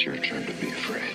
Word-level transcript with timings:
It's 0.00 0.06
your 0.06 0.16
turn 0.16 0.46
to 0.46 0.52
be 0.54 0.68
afraid. 0.68 1.14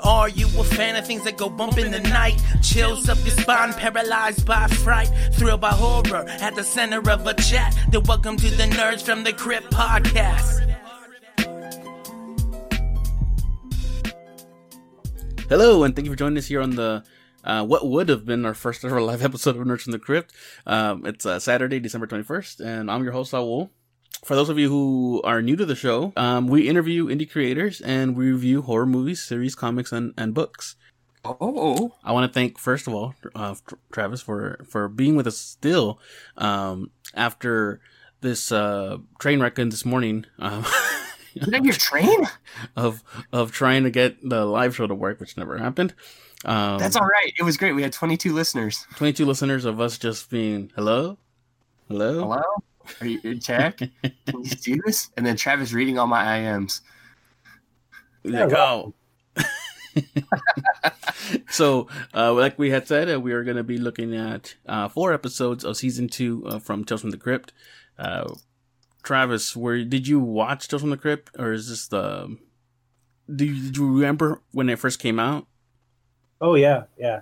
Are 0.00 0.30
you 0.30 0.46
a 0.58 0.64
fan 0.64 0.96
of 0.96 1.06
things 1.06 1.24
that 1.24 1.36
go 1.36 1.50
bump 1.50 1.76
in 1.76 1.90
the 1.90 2.00
night? 2.00 2.42
Chills 2.62 3.06
up 3.06 3.18
your 3.18 3.36
spine, 3.36 3.74
paralyzed 3.74 4.46
by 4.46 4.66
fright, 4.68 5.08
thrilled 5.34 5.60
by 5.60 5.72
horror 5.72 6.24
at 6.26 6.54
the 6.54 6.64
center 6.64 7.00
of 7.10 7.26
a 7.26 7.34
chat. 7.34 7.78
Then 7.90 8.02
welcome 8.04 8.38
to 8.38 8.48
the 8.48 8.62
Nerds 8.62 9.02
from 9.02 9.22
the 9.22 9.34
Crypt 9.34 9.70
podcast. 9.70 10.66
Hello, 15.50 15.84
and 15.84 15.94
thank 15.94 16.06
you 16.06 16.12
for 16.12 16.16
joining 16.16 16.38
us 16.38 16.46
here 16.46 16.62
on 16.62 16.76
the 16.76 17.04
uh, 17.44 17.62
what 17.66 17.86
would 17.86 18.08
have 18.08 18.24
been 18.24 18.46
our 18.46 18.54
first 18.54 18.86
ever 18.86 19.02
live 19.02 19.22
episode 19.30 19.58
of 19.58 19.66
Nerds 19.66 19.82
from 19.82 19.92
the 19.92 19.98
Crypt. 19.98 20.32
Um, 20.66 21.04
it's 21.04 21.26
uh, 21.26 21.38
Saturday, 21.38 21.78
December 21.78 22.06
21st, 22.06 22.64
and 22.64 22.90
I'm 22.90 23.02
your 23.02 23.12
host, 23.12 23.32
Saul. 23.32 23.70
For 24.24 24.34
those 24.34 24.48
of 24.48 24.58
you 24.58 24.68
who 24.68 25.22
are 25.24 25.40
new 25.40 25.56
to 25.56 25.64
the 25.64 25.74
show, 25.74 26.12
um, 26.16 26.46
we 26.46 26.68
interview 26.68 27.06
indie 27.06 27.30
creators 27.30 27.80
and 27.80 28.16
we 28.16 28.30
review 28.30 28.62
horror 28.62 28.86
movies, 28.86 29.22
series, 29.22 29.54
comics, 29.54 29.92
and, 29.92 30.12
and 30.16 30.34
books. 30.34 30.76
Oh, 31.24 31.92
I 32.02 32.12
want 32.12 32.30
to 32.30 32.32
thank 32.32 32.58
first 32.58 32.86
of 32.86 32.94
all 32.94 33.14
uh, 33.34 33.54
Travis 33.92 34.22
for 34.22 34.64
for 34.68 34.88
being 34.88 35.16
with 35.16 35.26
us 35.26 35.36
still 35.36 36.00
um, 36.38 36.90
after 37.14 37.80
this 38.22 38.50
uh, 38.50 38.98
train 39.18 39.40
wreck 39.40 39.58
in 39.58 39.68
this 39.68 39.84
morning. 39.84 40.24
Um, 40.38 40.64
that 41.36 41.64
your 41.64 41.74
train? 41.74 42.26
of 42.76 43.02
of 43.32 43.52
trying 43.52 43.84
to 43.84 43.90
get 43.90 44.16
the 44.26 44.46
live 44.46 44.74
show 44.74 44.86
to 44.86 44.94
work, 44.94 45.20
which 45.20 45.36
never 45.36 45.58
happened. 45.58 45.94
Um, 46.44 46.78
That's 46.78 46.96
all 46.96 47.06
right. 47.06 47.32
It 47.38 47.42
was 47.42 47.58
great. 47.58 47.72
We 47.72 47.82
had 47.82 47.92
22 47.92 48.32
listeners. 48.32 48.86
22 48.96 49.26
listeners 49.26 49.66
of 49.66 49.78
us 49.78 49.98
just 49.98 50.30
being 50.30 50.72
hello, 50.74 51.18
hello, 51.88 52.20
Hello? 52.20 52.42
Are 53.00 53.06
you 53.06 53.20
in 53.24 53.40
check? 53.40 53.78
Can 53.78 54.44
you 54.44 54.44
see 54.44 54.80
this? 54.84 55.10
And 55.16 55.24
then 55.24 55.36
Travis 55.36 55.72
reading 55.72 55.98
all 55.98 56.06
my 56.06 56.24
IMs. 56.24 56.80
Like, 58.24 58.52
oh. 58.52 58.94
so, 61.50 61.88
uh, 62.14 62.32
like 62.32 62.58
we 62.58 62.70
had 62.70 62.86
said, 62.86 63.12
uh, 63.12 63.20
we 63.20 63.32
are 63.32 63.44
going 63.44 63.56
to 63.56 63.62
be 63.62 63.78
looking 63.78 64.14
at 64.14 64.54
uh, 64.66 64.88
four 64.88 65.12
episodes 65.12 65.64
of 65.64 65.76
season 65.76 66.08
two 66.08 66.44
uh, 66.46 66.58
from 66.58 66.84
Tales 66.84 67.00
from 67.00 67.10
the 67.10 67.16
Crypt. 67.16 67.52
Uh, 67.98 68.32
Travis, 69.02 69.56
where 69.56 69.82
did 69.84 70.06
you 70.06 70.20
watch 70.20 70.68
Tales 70.68 70.82
from 70.82 70.90
the 70.90 70.96
Crypt, 70.96 71.30
or 71.38 71.52
is 71.52 71.68
this 71.68 71.88
the? 71.88 72.36
Do 73.34 73.44
you, 73.44 73.62
did 73.62 73.76
you 73.76 73.86
remember 73.86 74.42
when 74.52 74.68
it 74.68 74.78
first 74.78 74.98
came 74.98 75.18
out? 75.18 75.46
Oh 76.40 76.54
yeah, 76.54 76.84
yeah. 76.98 77.20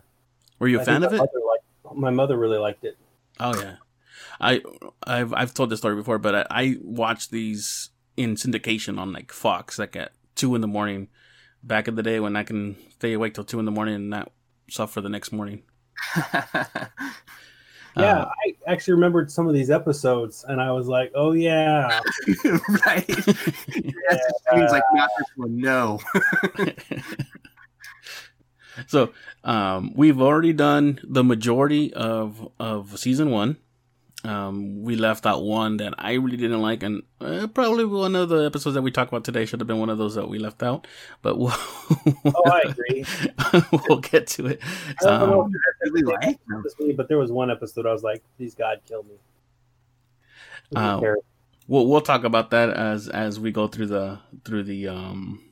Were 0.59 0.69
you 0.69 0.79
a 0.79 0.83
I 0.83 0.84
fan 0.84 1.05
of 1.05 1.12
it? 1.12 1.19
Mother 1.19 1.41
liked, 1.47 1.97
my 1.97 2.11
mother 2.11 2.36
really 2.36 2.59
liked 2.59 2.84
it. 2.84 2.97
Oh 3.41 3.59
yeah, 3.61 3.77
I 4.41 4.62
I've 5.05 5.33
I've 5.34 5.55
told 5.55 5.70
this 5.70 5.81
story 5.81 5.97
before, 5.97 6.19
but 6.19 6.34
I, 6.34 6.47
I 6.50 6.77
watched 6.83 7.31
these 7.31 7.91
in 8.17 8.34
syndication 8.34 8.98
on 8.98 9.12
like 9.12 9.33
Fox, 9.33 9.78
like 9.78 9.97
at 9.97 10.12
two 10.34 10.55
in 10.55 10.61
the 10.61 10.69
morning, 10.69 11.08
back 11.62 11.89
in 11.89 11.95
the 11.95 12.03
day 12.03 12.20
when 12.20 12.36
I 12.36 12.45
can 12.45 12.77
stay 12.91 13.12
awake 13.12 13.34
till 13.34 13.45
two 13.45 13.58
in 13.58 13.64
the 13.64 13.70
morning 13.70 13.95
and 13.95 14.11
not 14.11 14.33
suffer 14.70 15.00
the 15.00 15.08
next 15.08 15.33
morning. 15.33 15.62
Yeah, 17.97 18.20
Uh, 18.20 18.30
I 18.47 18.55
actually 18.70 18.95
remembered 18.95 19.30
some 19.30 19.48
of 19.48 19.55
these 19.55 19.70
episodes, 19.70 20.45
and 20.47 20.61
I 20.61 20.70
was 20.70 20.86
like, 20.86 21.11
"Oh 21.17 21.33
yeah, 21.33 22.00
right. 22.86 23.06
That's 23.08 24.33
seems 24.52 24.70
like 24.70 24.84
not 24.92 25.11
this 25.19 25.27
one. 25.34 25.56
No. 25.56 25.98
so 28.86 29.12
um, 29.42 29.92
we've 29.97 30.20
already 30.20 30.52
done 30.52 31.00
the 31.02 31.25
majority 31.25 31.92
of 31.95 32.48
of 32.61 32.98
season 32.98 33.30
one. 33.30 33.56
Um, 34.24 34.83
we 34.83 34.97
left 34.97 35.27
out 35.27 35.44
one 35.44 35.77
that 35.77 35.94
I 35.97 36.14
really 36.14 36.36
didn't 36.36 36.61
like, 36.61 36.83
and 36.83 37.02
uh, 37.20 37.47
probably 37.47 37.84
one 37.84 38.16
of 38.16 38.28
the 38.28 38.44
episodes 38.47 38.74
that 38.74 38.83
we 38.83 38.91
talked 38.91 39.12
about 39.12 39.24
today 39.24 39.44
should 39.47 39.61
have 39.61 39.69
been 39.69 39.78
one 39.78 39.91
of 39.91 39.98
those 39.98 40.16
that 40.16 40.28
we 40.28 40.38
left 40.41 40.62
out. 40.62 40.86
But 41.22 41.38
we'll, 41.38 41.55
oh 42.34 42.50
I 42.50 42.62
agree." 42.69 43.05
we'll 43.89 44.00
get 44.00 44.27
to 44.28 44.46
it. 44.48 44.61
I 45.00 45.05
don't 45.05 45.20
know 45.20 45.42
Um, 45.42 45.52
if 45.52 45.92
really 45.92 46.02
like 46.02 46.39
but 46.96 47.08
there 47.08 47.18
was 47.18 47.30
one 47.30 47.51
episode 47.51 47.86
I 47.86 47.92
was 47.92 48.02
like, 48.02 48.23
"Please 48.36 48.55
God, 48.55 48.80
kill 48.86 49.05
me." 49.05 49.14
It 50.70 50.78
was 50.78 50.92
terrible. 51.01 51.24
we'll 51.67 51.86
we'll 51.86 52.01
talk 52.01 52.24
about 52.24 52.51
that 52.51 52.70
as 52.70 53.08
as 53.08 53.39
we 53.40 53.52
go 53.52 53.68
through 53.68 53.86
the 53.86 54.20
through 54.45 54.64
the 54.64 54.89
um 54.89 55.45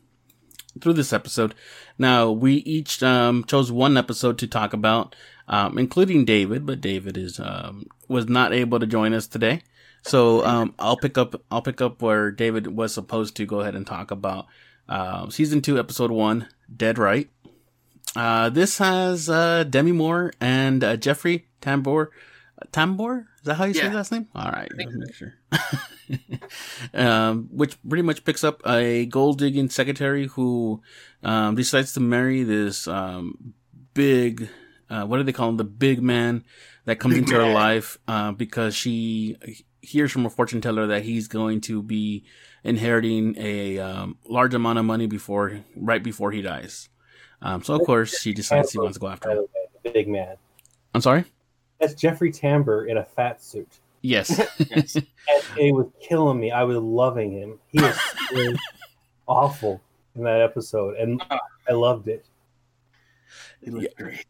through 0.80 0.94
this 0.94 1.12
episode. 1.12 1.54
Now 1.98 2.30
we 2.30 2.56
each 2.56 3.02
um 3.02 3.44
chose 3.44 3.72
one 3.72 3.96
episode 3.96 4.38
to 4.38 4.46
talk 4.46 4.72
about, 4.72 5.14
um, 5.48 5.78
including 5.78 6.24
David, 6.24 6.66
but 6.66 6.80
David 6.80 7.16
is 7.16 7.38
um 7.40 7.86
was 8.08 8.28
not 8.28 8.52
able 8.52 8.78
to 8.80 8.86
join 8.86 9.12
us 9.14 9.26
today. 9.26 9.62
So 10.02 10.44
um 10.44 10.74
I'll 10.78 10.96
pick 10.96 11.16
up 11.18 11.40
I'll 11.50 11.62
pick 11.62 11.80
up 11.80 12.00
where 12.02 12.30
David 12.30 12.68
was 12.68 12.94
supposed 12.94 13.36
to 13.36 13.46
go 13.46 13.60
ahead 13.60 13.74
and 13.74 13.86
talk 13.86 14.10
about 14.10 14.46
uh, 14.88 15.28
season 15.30 15.60
two, 15.62 15.78
episode 15.78 16.10
one, 16.12 16.46
Dead 16.74 16.96
Right. 16.98 17.28
Uh, 18.14 18.48
this 18.50 18.78
has 18.78 19.28
uh, 19.28 19.64
Demi 19.64 19.92
Moore 19.92 20.32
and 20.40 20.82
uh, 20.84 20.96
Jeffrey 20.96 21.48
Tambor. 21.60 22.08
Tambor? 22.72 23.22
Is 23.38 23.44
that 23.44 23.54
how 23.56 23.64
you 23.64 23.74
say 23.74 23.80
Yeah. 23.80 23.86
his 23.88 23.94
last 23.96 24.12
name? 24.12 24.28
All 24.34 24.50
right, 24.50 24.70
let's 24.78 24.94
make 24.94 25.12
sure. 25.14 25.34
um, 26.94 27.48
which 27.50 27.76
pretty 27.86 28.02
much 28.02 28.24
picks 28.24 28.44
up 28.44 28.62
a 28.66 29.06
gold 29.06 29.38
digging 29.38 29.68
secretary 29.70 30.28
who 30.28 30.80
um, 31.22 31.54
decides 31.56 31.92
to 31.94 32.00
marry 32.00 32.42
this 32.44 32.86
um, 32.88 33.54
big, 33.94 34.48
uh, 34.88 35.04
what 35.04 35.18
do 35.18 35.22
they 35.22 35.32
call 35.32 35.48
him? 35.48 35.56
The 35.56 35.64
big 35.64 36.02
man 36.02 36.44
that 36.84 36.98
comes 37.00 37.14
Big 37.14 37.24
into 37.24 37.34
her 37.34 37.52
life 37.52 37.98
uh, 38.06 38.32
because 38.32 38.74
she 38.74 39.36
hears 39.82 40.12
from 40.12 40.26
a 40.26 40.30
fortune 40.30 40.60
teller 40.60 40.86
that 40.88 41.02
he's 41.02 41.28
going 41.28 41.60
to 41.62 41.82
be 41.82 42.24
inheriting 42.64 43.34
a 43.38 43.78
um, 43.78 44.18
large 44.28 44.54
amount 44.54 44.78
of 44.78 44.84
money 44.84 45.06
before 45.06 45.60
right 45.76 46.02
before 46.02 46.32
he 46.32 46.42
dies. 46.42 46.88
Um, 47.42 47.62
so 47.62 47.74
of 47.74 47.82
course 47.82 48.18
she 48.20 48.32
decides 48.32 48.70
she 48.70 48.78
wants 48.78 48.94
to 48.94 49.00
go 49.00 49.08
after 49.08 49.30
him. 49.30 49.46
the 49.82 49.90
big 49.90 50.08
man. 50.08 50.36
I'm 50.94 51.00
sorry. 51.00 51.24
That's 51.78 51.94
Jeffrey 51.94 52.32
Tambor 52.32 52.88
in 52.88 52.96
a 52.96 53.04
fat 53.04 53.42
suit, 53.42 53.68
Yes. 54.00 54.40
Yes. 54.70 54.94
and 54.96 55.04
it 55.58 55.74
was 55.74 55.88
killing 56.00 56.40
me. 56.40 56.50
I 56.50 56.62
was 56.62 56.78
loving 56.78 57.32
him. 57.32 57.58
He 57.68 57.80
was 57.80 57.96
so 58.30 58.54
awful 59.28 59.80
in 60.14 60.24
that 60.24 60.40
episode, 60.40 60.96
and 60.96 61.22
I 61.68 61.72
loved 61.72 62.08
it. 62.08 62.24
It 63.62 63.74
looked 63.74 63.96
great. 63.96 64.24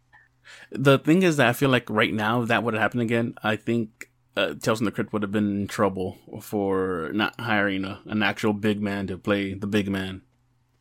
The 0.70 0.98
thing 0.98 1.22
is 1.22 1.36
that 1.36 1.48
I 1.48 1.52
feel 1.52 1.70
like 1.70 1.88
right 1.90 2.12
now 2.12 2.42
if 2.42 2.48
that 2.48 2.62
would 2.62 2.74
have 2.74 2.82
happened 2.82 3.02
again, 3.02 3.34
I 3.42 3.56
think 3.56 4.10
uh, 4.36 4.54
Tales 4.54 4.78
from 4.78 4.84
the 4.84 4.90
Crypt 4.92 5.12
would 5.12 5.22
have 5.22 5.32
been 5.32 5.62
in 5.62 5.66
trouble 5.66 6.18
for 6.42 7.10
not 7.14 7.40
hiring 7.40 7.84
a, 7.84 8.00
an 8.06 8.22
actual 8.22 8.52
big 8.52 8.82
man 8.82 9.06
to 9.06 9.16
play 9.16 9.54
the 9.54 9.66
big 9.66 9.88
man. 9.88 10.22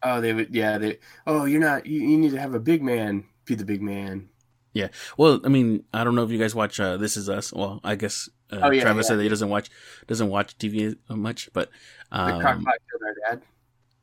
Oh, 0.03 0.21
they 0.21 0.33
would. 0.33 0.53
Yeah. 0.53 0.77
They. 0.77 0.99
Oh, 1.25 1.45
you're 1.45 1.61
not. 1.61 1.85
You, 1.85 2.01
you 2.01 2.17
need 2.17 2.31
to 2.31 2.39
have 2.39 2.53
a 2.53 2.59
big 2.59 2.83
man 2.83 3.25
be 3.45 3.55
the 3.55 3.65
big 3.65 3.81
man. 3.81 4.29
Yeah. 4.73 4.89
Well, 5.17 5.39
I 5.45 5.47
mean, 5.47 5.85
I 5.93 6.03
don't 6.03 6.15
know 6.15 6.23
if 6.23 6.31
you 6.31 6.37
guys 6.37 6.53
watch 6.53 6.79
uh, 6.79 6.97
This 6.97 7.15
Is 7.15 7.29
Us. 7.29 7.53
Well, 7.53 7.79
I 7.83 7.95
guess 7.95 8.27
uh, 8.51 8.59
Oh, 8.61 8.71
yeah, 8.71 8.81
Travis 8.81 9.05
yeah. 9.05 9.07
said 9.09 9.19
that 9.19 9.23
he 9.23 9.29
doesn't 9.29 9.49
watch 9.49 9.69
doesn't 10.07 10.29
watch 10.29 10.57
TV 10.57 10.97
much, 11.09 11.49
but 11.53 11.69
The 12.11 12.17
um, 12.19 12.41
crocodile 12.41 12.73
killed 12.91 13.01
our 13.05 13.31
dad. 13.31 13.41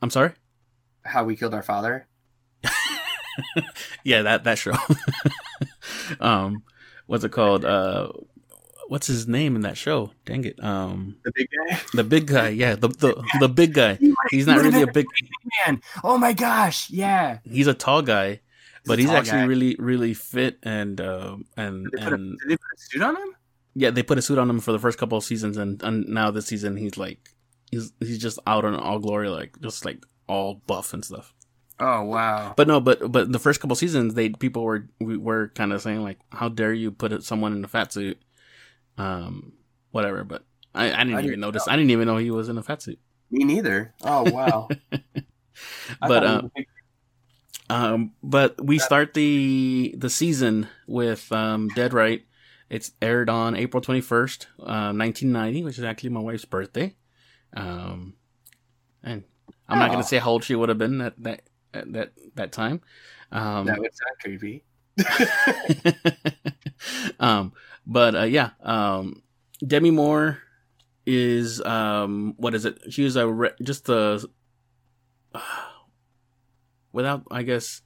I'm 0.00 0.10
sorry. 0.10 0.32
How 1.04 1.24
we 1.24 1.36
killed 1.36 1.54
our 1.54 1.62
father. 1.62 2.06
yeah, 4.04 4.22
that 4.22 4.44
that 4.44 4.58
show. 4.58 4.72
um, 6.20 6.62
what's 7.06 7.24
it 7.24 7.32
called? 7.32 7.64
Uh, 7.64 8.12
what's 8.88 9.06
his 9.06 9.26
name 9.28 9.56
in 9.56 9.62
that 9.62 9.76
show? 9.76 10.10
Dang 10.24 10.44
it. 10.44 10.62
Um, 10.62 11.16
The 11.24 11.32
big 11.34 11.48
guy. 11.68 11.80
the 11.94 12.04
big 12.04 12.26
guy. 12.26 12.48
Yeah, 12.50 12.74
the 12.74 12.88
the 12.88 13.22
the 13.40 13.48
big 13.48 13.74
guy. 13.74 13.98
He's 14.30 14.46
not 14.46 14.60
really 14.60 14.82
a 14.82 14.86
big. 14.86 15.06
man. 15.66 15.80
Oh 16.04 16.18
my 16.18 16.32
gosh. 16.32 16.90
Yeah. 16.90 17.38
He's 17.44 17.66
a 17.66 17.74
tall 17.74 18.02
guy, 18.02 18.40
but 18.86 18.98
a 18.98 19.02
he's 19.02 19.10
actually 19.10 19.40
guy. 19.40 19.44
really 19.46 19.76
really 19.78 20.14
fit 20.14 20.58
and 20.62 21.00
um 21.00 21.44
and 21.56 21.84
Did 21.90 21.92
they, 22.00 22.04
put 22.04 22.12
a, 22.12 22.14
and 22.16 22.38
did 22.38 22.48
they 22.50 22.56
put 22.56 22.72
a 22.76 22.80
suit 22.90 23.02
on 23.02 23.16
him? 23.16 23.28
yeah, 23.74 23.90
they 23.90 24.02
put 24.02 24.18
a 24.18 24.22
suit 24.22 24.38
on 24.38 24.50
him 24.50 24.60
for 24.60 24.72
the 24.72 24.78
first 24.78 24.98
couple 24.98 25.16
of 25.16 25.24
seasons, 25.24 25.56
and, 25.56 25.82
and 25.82 26.06
now 26.08 26.30
this 26.30 26.46
season 26.46 26.76
he's 26.76 26.98
like 26.98 27.18
he's 27.70 27.92
he's 28.00 28.18
just 28.18 28.38
out 28.46 28.64
in 28.66 28.74
all 28.74 28.98
glory, 28.98 29.28
like 29.28 29.58
just 29.60 29.84
like 29.84 30.04
all 30.28 30.60
buff 30.66 30.92
and 30.92 31.04
stuff. 31.04 31.32
Oh 31.84 32.02
wow. 32.04 32.54
But 32.56 32.68
no, 32.68 32.78
but 32.80 33.10
but 33.10 33.32
the 33.32 33.40
first 33.40 33.60
couple 33.60 33.74
seasons, 33.74 34.14
they 34.14 34.28
people 34.28 34.62
were 34.62 34.88
we 35.00 35.16
were 35.16 35.48
kind 35.56 35.72
of 35.72 35.82
saying 35.82 36.02
like, 36.02 36.20
how 36.30 36.48
dare 36.48 36.72
you 36.72 36.92
put 36.92 37.24
someone 37.24 37.52
in 37.52 37.64
a 37.64 37.68
fat 37.68 37.92
suit, 37.92 38.22
um, 38.98 39.52
whatever. 39.90 40.22
But 40.22 40.44
I, 40.74 40.92
I 40.92 40.98
didn't 40.98 41.14
I 41.14 41.18
even 41.18 41.24
didn't 41.24 41.40
notice. 41.40 41.66
I 41.66 41.74
didn't 41.74 41.90
even 41.90 42.06
know 42.06 42.18
he 42.18 42.30
was 42.30 42.48
in 42.48 42.56
a 42.56 42.62
fat 42.62 42.82
suit. 42.82 43.00
Me 43.32 43.42
neither. 43.42 43.94
Oh 44.04 44.30
wow. 44.30 44.68
But, 46.00 46.08
thought 46.08 46.22
it 46.22 46.26
was 46.26 46.44
a 46.44 46.50
big- 46.54 46.66
Um, 47.68 48.12
but 48.22 48.64
we 48.64 48.78
start 48.78 49.14
the 49.14 49.94
the 49.98 50.08
season 50.10 50.68
with 50.86 51.30
um, 51.32 51.68
Dead 51.68 51.92
Right. 51.92 52.24
It's 52.70 52.92
aired 53.02 53.28
on 53.28 53.54
April 53.56 53.80
twenty 53.80 54.00
first, 54.00 54.46
uh, 54.62 54.92
nineteen 54.92 55.32
ninety, 55.32 55.62
which 55.62 55.78
is 55.78 55.84
actually 55.84 56.10
my 56.10 56.20
wife's 56.20 56.44
birthday. 56.46 56.94
Um, 57.54 58.14
and 59.02 59.24
I'm 59.68 59.78
not 59.78 59.90
gonna 59.90 60.04
say 60.04 60.18
how 60.18 60.30
old 60.30 60.44
she 60.44 60.54
would 60.54 60.68
have 60.70 60.78
been 60.78 61.00
at 61.02 61.22
that 61.22 61.42
at 61.74 61.92
that 61.92 62.12
that 62.34 62.52
time. 62.52 62.80
Um, 63.30 63.66
that 63.66 63.78
would 63.78 63.92
sound 63.94 64.18
creepy. 64.20 64.64
um, 67.20 67.52
but 67.86 68.14
uh, 68.14 68.24
yeah, 68.24 68.50
um, 68.62 69.22
Demi 69.66 69.90
Moore 69.90 70.38
is 71.06 71.60
um 71.62 72.34
what 72.36 72.54
is 72.54 72.64
it? 72.64 72.78
She 72.90 73.02
was 73.04 73.16
a 73.16 73.26
re- 73.26 73.50
just 73.62 73.88
a 73.88 74.26
without 76.92 77.24
I 77.30 77.42
guess 77.42 77.82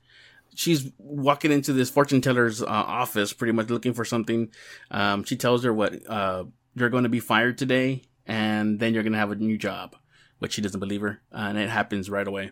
she's 0.55 0.91
walking 0.99 1.53
into 1.53 1.73
this 1.73 1.91
fortune 1.91 2.21
teller's 2.21 2.63
uh, 2.63 2.67
office 2.67 3.33
pretty 3.33 3.53
much 3.53 3.71
looking 3.71 3.95
for 3.95 4.05
something. 4.05 4.51
Um 4.91 5.25
she 5.25 5.37
tells 5.37 5.65
her 5.65 5.73
what 5.73 5.95
uh 6.09 6.45
you're 6.75 6.91
going 6.91 7.05
to 7.05 7.09
be 7.09 7.21
fired 7.21 7.57
today 7.57 8.03
and 8.27 8.79
then 8.79 8.93
you're 8.93 9.03
going 9.03 9.15
to 9.15 9.19
have 9.19 9.31
a 9.31 9.37
new 9.37 9.57
job, 9.57 9.97
which 10.41 10.53
she 10.53 10.61
doesn't 10.61 10.81
believe 10.81 11.01
her 11.01 11.23
and 11.33 11.57
it 11.57 11.71
happens 11.71 12.11
right 12.11 12.27
away. 12.27 12.51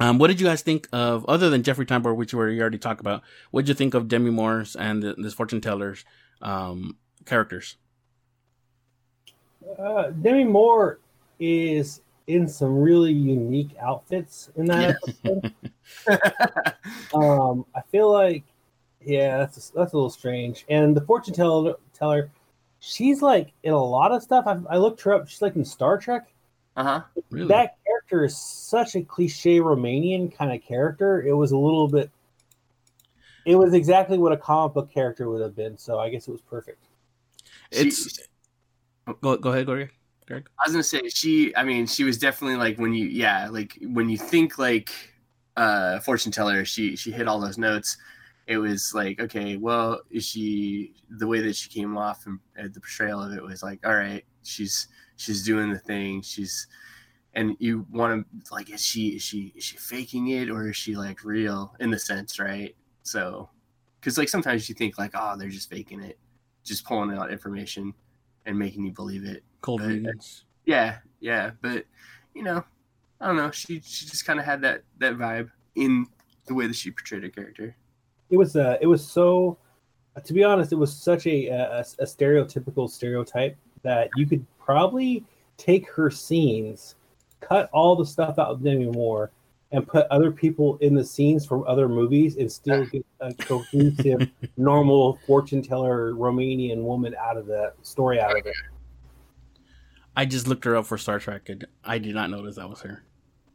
Um, 0.00 0.18
what 0.18 0.28
did 0.28 0.40
you 0.40 0.46
guys 0.46 0.62
think 0.62 0.88
of, 0.92 1.26
other 1.26 1.50
than 1.50 1.62
Jeffrey 1.62 1.84
Tambor, 1.84 2.16
which 2.16 2.32
we 2.32 2.60
already 2.60 2.78
talked 2.78 3.00
about? 3.00 3.22
What 3.50 3.62
did 3.62 3.68
you 3.68 3.74
think 3.74 3.92
of 3.92 4.08
Demi 4.08 4.30
Moore's 4.30 4.74
and 4.74 5.02
the, 5.02 5.14
this 5.18 5.34
fortune 5.34 5.60
teller's 5.60 6.06
um, 6.40 6.96
characters? 7.26 7.76
Uh, 9.78 10.08
Demi 10.08 10.44
Moore 10.44 11.00
is 11.38 12.00
in 12.26 12.48
some 12.48 12.78
really 12.78 13.12
unique 13.12 13.70
outfits 13.78 14.50
in 14.56 14.64
that 14.66 14.96
episode. 14.96 15.54
um, 17.14 17.66
I 17.74 17.82
feel 17.92 18.10
like, 18.10 18.44
yeah, 19.04 19.36
that's 19.36 19.70
a, 19.70 19.72
that's 19.74 19.92
a 19.92 19.96
little 19.96 20.10
strange. 20.10 20.64
And 20.70 20.96
the 20.96 21.02
fortune 21.02 21.34
teller, 21.34 21.74
teller, 21.92 22.30
she's 22.78 23.20
like 23.20 23.52
in 23.64 23.74
a 23.74 23.84
lot 23.84 24.12
of 24.12 24.22
stuff. 24.22 24.46
I, 24.46 24.58
I 24.70 24.78
looked 24.78 25.02
her 25.02 25.12
up. 25.12 25.28
She's 25.28 25.42
like 25.42 25.56
in 25.56 25.64
Star 25.64 25.98
Trek. 25.98 26.32
Uh 26.80 26.84
huh. 26.84 27.00
Really? 27.30 27.48
That 27.48 27.76
character 27.86 28.24
is 28.24 28.38
such 28.38 28.96
a 28.96 29.02
cliche 29.02 29.58
Romanian 29.58 30.34
kind 30.34 30.50
of 30.50 30.62
character. 30.66 31.20
It 31.20 31.34
was 31.34 31.52
a 31.52 31.58
little 31.58 31.88
bit. 31.88 32.10
It 33.44 33.54
was 33.54 33.74
exactly 33.74 34.16
what 34.16 34.32
a 34.32 34.36
comic 34.38 34.72
book 34.72 34.90
character 34.90 35.28
would 35.28 35.42
have 35.42 35.54
been. 35.54 35.76
So 35.76 35.98
I 35.98 36.08
guess 36.08 36.26
it 36.26 36.30
was 36.30 36.40
perfect. 36.40 36.82
it's 37.70 38.16
She- 38.16 39.12
go 39.20 39.36
go 39.36 39.50
ahead, 39.50 39.66
Greg. 39.66 39.92
Greg. 40.26 40.48
I 40.58 40.62
was 40.66 40.72
gonna 40.72 40.82
say 40.82 41.06
she. 41.10 41.54
I 41.54 41.64
mean, 41.64 41.86
she 41.86 42.02
was 42.02 42.16
definitely 42.16 42.56
like 42.56 42.78
when 42.78 42.94
you, 42.94 43.08
yeah, 43.08 43.50
like 43.50 43.76
when 43.82 44.08
you 44.08 44.16
think 44.16 44.58
like 44.58 44.90
uh 45.58 46.00
fortune 46.00 46.32
teller, 46.32 46.64
she 46.64 46.96
she 46.96 47.12
hit 47.12 47.28
all 47.28 47.40
those 47.40 47.58
notes. 47.58 47.98
It 48.46 48.56
was 48.56 48.94
like, 48.94 49.20
okay, 49.20 49.58
well, 49.58 50.00
is 50.10 50.24
she 50.24 50.94
the 51.10 51.26
way 51.26 51.40
that 51.42 51.56
she 51.56 51.68
came 51.68 51.98
off 51.98 52.24
and 52.24 52.38
uh, 52.58 52.68
the 52.72 52.80
portrayal 52.80 53.22
of 53.22 53.32
it 53.34 53.42
was 53.42 53.62
like, 53.62 53.86
all 53.86 53.94
right, 53.94 54.24
she's 54.44 54.88
she's 55.20 55.44
doing 55.44 55.70
the 55.70 55.78
thing, 55.78 56.22
she's, 56.22 56.66
and 57.34 57.56
you 57.58 57.86
want 57.90 58.26
to 58.26 58.54
like, 58.54 58.70
is 58.70 58.84
she 58.84 59.08
is 59.08 59.22
she 59.22 59.52
is 59.54 59.62
she 59.62 59.76
faking 59.76 60.28
it 60.28 60.50
or 60.50 60.68
is 60.68 60.76
she 60.76 60.96
like 60.96 61.22
real 61.22 61.76
in 61.78 61.90
the 61.90 61.98
sense, 61.98 62.40
right? 62.40 62.74
So, 63.02 63.50
because 64.00 64.16
like 64.16 64.28
sometimes 64.28 64.68
you 64.68 64.74
think 64.74 64.98
like, 64.98 65.12
oh, 65.14 65.36
they're 65.38 65.48
just 65.48 65.70
faking 65.70 66.02
it, 66.02 66.18
just 66.64 66.84
pulling 66.84 67.16
out 67.16 67.30
information 67.30 67.92
and 68.46 68.58
making 68.58 68.84
you 68.84 68.92
believe 68.92 69.24
it. 69.24 69.44
Cold 69.60 69.82
readings. 69.82 70.44
Yeah, 70.64 70.98
yeah, 71.20 71.50
but 71.60 71.84
you 72.34 72.42
know, 72.42 72.64
I 73.20 73.26
don't 73.26 73.36
know. 73.36 73.50
She 73.50 73.80
she 73.84 74.06
just 74.06 74.24
kind 74.24 74.40
of 74.40 74.46
had 74.46 74.62
that 74.62 74.82
that 74.98 75.18
vibe 75.18 75.50
in 75.74 76.06
the 76.46 76.54
way 76.54 76.66
that 76.66 76.76
she 76.76 76.90
portrayed 76.90 77.22
her 77.22 77.28
character. 77.28 77.76
It 78.30 78.38
was 78.38 78.56
uh, 78.56 78.78
it 78.80 78.86
was 78.86 79.06
so. 79.06 79.58
To 80.24 80.32
be 80.34 80.42
honest, 80.42 80.72
it 80.72 80.76
was 80.76 80.92
such 80.92 81.26
a, 81.26 81.46
a 81.46 81.80
a 81.80 82.04
stereotypical 82.04 82.90
stereotype 82.90 83.56
that 83.82 84.10
you 84.16 84.26
could 84.26 84.44
probably 84.58 85.24
take 85.56 85.88
her 85.90 86.10
scenes, 86.10 86.94
cut 87.40 87.68
all 87.72 87.96
the 87.96 88.06
stuff 88.06 88.38
out 88.38 88.48
of 88.48 88.62
Demi 88.62 88.86
Moore, 88.86 89.30
and 89.72 89.86
put 89.86 90.06
other 90.10 90.32
people 90.32 90.76
in 90.78 90.94
the 90.94 91.04
scenes 91.04 91.46
from 91.46 91.64
other 91.66 91.88
movies 91.88 92.36
and 92.36 92.50
still 92.50 92.84
get 92.86 93.06
a 93.20 93.32
cohesive, 93.34 94.28
normal 94.56 95.18
fortune 95.26 95.62
teller 95.62 96.12
Romanian 96.12 96.82
woman 96.82 97.14
out 97.20 97.36
of 97.36 97.46
the 97.46 97.72
story 97.82 98.20
out 98.20 98.36
of 98.36 98.44
it. 98.44 98.54
I 100.16 100.24
just 100.24 100.48
looked 100.48 100.64
her 100.64 100.76
up 100.76 100.86
for 100.86 100.98
Star 100.98 101.20
Trek, 101.20 101.48
and 101.48 101.64
I 101.84 101.98
did 101.98 102.14
not 102.14 102.30
notice 102.30 102.56
that 102.56 102.68
was 102.68 102.80
her. 102.80 103.04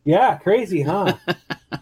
Yeah, 0.06 0.38
crazy, 0.38 0.82
huh? 0.82 1.14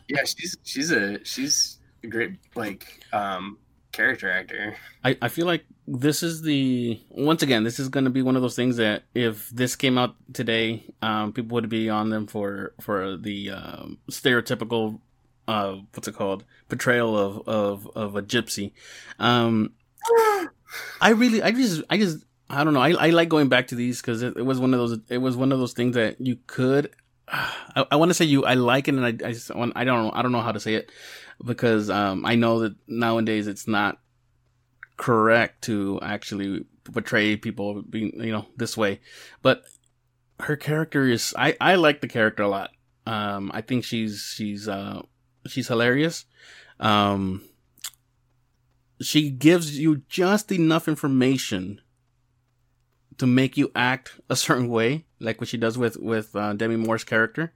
Yeah, 0.10 0.24
she's 0.25 0.57
she's 0.63 0.92
a 0.92 1.24
she's 1.24 1.80
a 2.04 2.07
great 2.07 2.38
like 2.56 3.04
um 3.13 3.57
character 3.94 4.30
actor. 4.30 4.75
I, 5.04 5.18
I 5.22 5.28
feel 5.30 5.45
like 5.45 5.66
this 5.88 6.24
is 6.24 6.42
the 6.42 7.00
once 7.10 7.44
again 7.44 7.63
this 7.63 7.80
is 7.80 7.90
going 7.90 8.04
to 8.04 8.10
be 8.10 8.22
one 8.22 8.36
of 8.36 8.42
those 8.42 8.56
things 8.56 8.78
that 8.78 9.04
if 9.13 9.50
this 9.50 9.75
came 9.75 9.98
out 9.98 10.16
today 10.31 10.84
um 11.01 11.34
people 11.34 11.56
would 11.56 11.68
be 11.68 11.90
on 11.90 12.10
them 12.10 12.25
for 12.25 12.74
for 12.80 13.18
the 13.18 13.51
um, 13.51 13.98
stereotypical 14.10 15.00
uh 15.48 15.75
what's 15.94 16.07
it 16.07 16.16
called? 16.16 16.44
Portrayal 16.68 17.18
of 17.18 17.48
of 17.48 17.88
of 17.95 18.16
a 18.16 18.22
gypsy. 18.22 18.74
Um 19.19 19.74
i 21.00 21.10
really 21.10 21.42
i 21.42 21.51
just 21.51 21.84
i 21.89 21.98
just 21.98 22.25
i 22.50 22.63
don't 22.63 22.74
know. 22.74 22.81
I, 22.81 22.92
I 22.92 23.10
like 23.12 23.30
going 23.30 23.48
back 23.48 23.68
to 23.68 23.75
these 23.75 24.01
because 24.01 24.22
it, 24.22 24.36
it 24.38 24.44
was 24.44 24.60
one 24.60 24.74
of 24.74 24.80
those 24.80 25.00
it 25.10 25.19
was 25.19 25.38
one 25.38 25.51
of 25.51 25.60
those 25.60 25.74
things 25.74 25.96
that 25.96 26.19
you 26.19 26.38
could 26.48 26.92
i, 27.28 27.86
I 27.92 27.96
want 27.98 28.10
to 28.10 28.13
say 28.13 28.25
you 28.25 28.46
i 28.46 28.56
like 28.56 28.88
it 28.88 28.96
and 28.96 29.06
i 29.06 29.28
i 29.28 29.34
just 29.34 29.51
i 29.51 29.84
don't 29.84 30.04
know 30.04 30.12
i 30.13 30.22
don't 30.22 30.31
know 30.31 30.42
how 30.42 30.51
to 30.51 30.60
say 30.60 30.75
it 30.75 30.89
because 31.44 31.90
um 31.90 32.26
i 32.26 32.36
know 32.36 32.60
that 32.60 32.76
nowadays 32.88 33.48
it's 33.48 33.68
not 33.68 34.00
correct 34.98 35.64
to 35.64 36.00
actually 36.02 36.66
portray 36.84 37.36
people 37.36 37.82
being 37.82 38.12
you 38.16 38.32
know 38.32 38.46
this 38.58 38.78
way. 38.78 39.00
But 39.42 39.64
her 40.40 40.56
character 40.56 41.08
is 41.08 41.34
i 41.38 41.56
i 41.62 41.76
like 41.76 42.02
the 42.02 42.08
character 42.08 42.44
a 42.44 42.48
lot. 42.48 42.72
Um 43.06 43.52
i 43.54 43.62
think 43.62 43.84
she's 43.84 44.34
she's 44.36 44.68
uh 44.68 45.02
she's 45.48 45.68
hilarious. 45.68 46.26
Um 46.80 47.44
she 49.02 49.30
gives 49.30 49.78
you 49.78 50.04
just 50.08 50.52
enough 50.52 50.88
information 50.88 51.82
to 53.18 53.28
make 53.28 53.58
you 53.58 53.72
act 53.76 54.20
a 54.30 54.36
certain 54.36 54.70
way 54.70 55.06
like 55.20 55.40
what 55.40 55.48
she 55.48 55.58
does 55.58 55.78
with 55.78 55.98
with 55.98 56.36
uh, 56.36 56.54
demi 56.54 56.76
moore's 56.76 57.04
character 57.04 57.54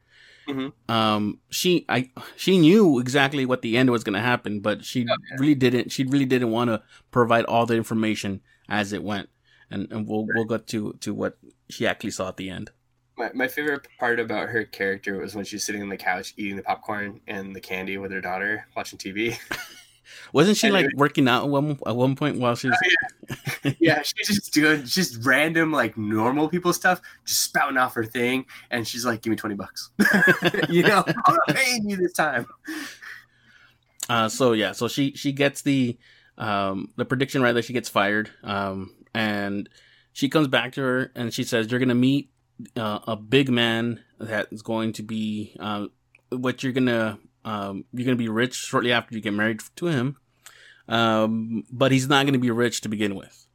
Mhm. 0.48 0.72
um 0.90 1.40
she 1.50 1.86
i 1.90 2.10
she 2.38 2.58
knew 2.58 3.00
exactly 3.00 3.46
what 3.46 3.62
the 3.62 3.76
end 3.78 3.90
was 3.92 4.04
going 4.04 4.14
to 4.16 4.22
happen 4.22 4.60
but 4.62 4.86
she 4.86 5.06
really 5.38 5.56
didn't 5.56 5.92
she 5.92 6.04
really 6.06 6.26
didn't 6.26 6.52
want 6.52 6.70
to 6.70 6.82
provide 7.12 7.44
all 7.46 7.66
the 7.66 7.76
information 7.76 8.42
as 8.70 8.94
it 8.94 9.04
went 9.04 9.28
and 9.70 9.92
and 9.92 10.08
we'll 10.08 10.26
we'll 10.34 10.46
get 10.46 10.66
to 10.68 10.94
to 11.02 11.14
what 11.14 11.38
she 11.70 11.86
actually 11.86 12.12
saw 12.12 12.30
at 12.30 12.38
the 12.38 12.50
end 12.50 12.72
My 13.18 13.30
my 13.34 13.48
favorite 13.50 13.88
part 14.00 14.20
about 14.20 14.50
her 14.50 14.64
character 14.64 15.18
was 15.20 15.36
when 15.36 15.44
she's 15.44 15.66
sitting 15.66 15.82
on 15.82 15.90
the 15.90 15.98
couch 15.98 16.34
eating 16.38 16.56
the 16.56 16.64
popcorn 16.64 17.20
and 17.28 17.54
the 17.56 17.60
candy 17.62 17.98
with 17.98 18.12
her 18.12 18.22
daughter 18.22 18.66
watching 18.76 18.98
TV. 19.00 19.38
wasn't 20.34 20.56
she 20.56 20.70
like 20.78 20.86
Anyway. 20.86 20.94
working 20.96 21.28
out 21.28 21.44
at 21.44 21.50
one, 21.50 21.78
at 21.86 21.96
one 21.96 22.16
point 22.16 22.40
while 22.40 22.56
she 22.56 22.70
was 22.70 22.80
yeah, 23.30 23.36
she's 24.04 24.28
just 24.28 24.54
doing 24.54 24.84
just 24.86 25.26
random 25.26 25.72
like 25.72 25.98
normal 25.98 26.50
people 26.50 26.74
stuff, 26.74 27.02
just 27.26 27.42
spouting 27.42 27.78
off 27.78 27.94
her 27.94 28.06
thing, 28.06 28.46
and 28.72 28.88
she's 28.88 29.06
like, 29.06 29.22
"Give 29.22 29.32
me 29.32 29.38
twenty 29.38 29.56
bucks." 29.56 29.92
you 30.70 30.84
know, 30.84 31.04
I'm 31.26 31.36
not 31.36 31.56
paying 31.56 31.90
you 31.90 31.98
this 31.98 32.14
time. 32.14 32.46
Uh, 34.10 34.30
so 34.30 34.54
yeah, 34.54 34.72
so 34.72 34.88
she 34.88 35.14
she 35.14 35.32
gets 35.32 35.62
the 35.62 35.98
um 36.38 36.90
the 36.96 37.06
prediction 37.06 37.42
right 37.42 37.54
that 37.54 37.66
she 37.66 37.74
gets 37.74 37.90
fired. 37.90 38.30
Um, 38.44 38.94
and 39.14 39.68
she 40.14 40.30
comes 40.30 40.48
back 40.48 40.74
to 40.74 40.82
her 40.82 41.12
and 41.16 41.34
she 41.34 41.44
says, 41.44 41.70
"You're 41.70 41.80
gonna 41.80 41.96
meet 41.96 42.32
uh, 42.76 43.00
a 43.08 43.16
big 43.16 43.50
man 43.50 44.04
that 44.20 44.48
is 44.52 44.62
going 44.62 44.94
to 44.94 45.04
be 45.04 45.56
uh, 45.60 45.88
what 46.30 46.64
you're 46.64 46.74
gonna 46.74 47.20
um 47.46 47.86
you're 47.94 48.06
gonna 48.06 48.16
be 48.16 48.30
rich 48.30 48.56
shortly 48.56 48.92
after 48.92 49.16
you 49.16 49.22
get 49.22 49.34
married 49.34 49.62
to 49.76 49.88
him, 49.88 50.18
um, 50.88 51.64
but 51.72 51.92
he's 51.92 52.08
not 52.08 52.26
gonna 52.26 52.40
be 52.40 52.52
rich 52.52 52.82
to 52.82 52.90
begin 52.90 53.16
with." 53.16 53.47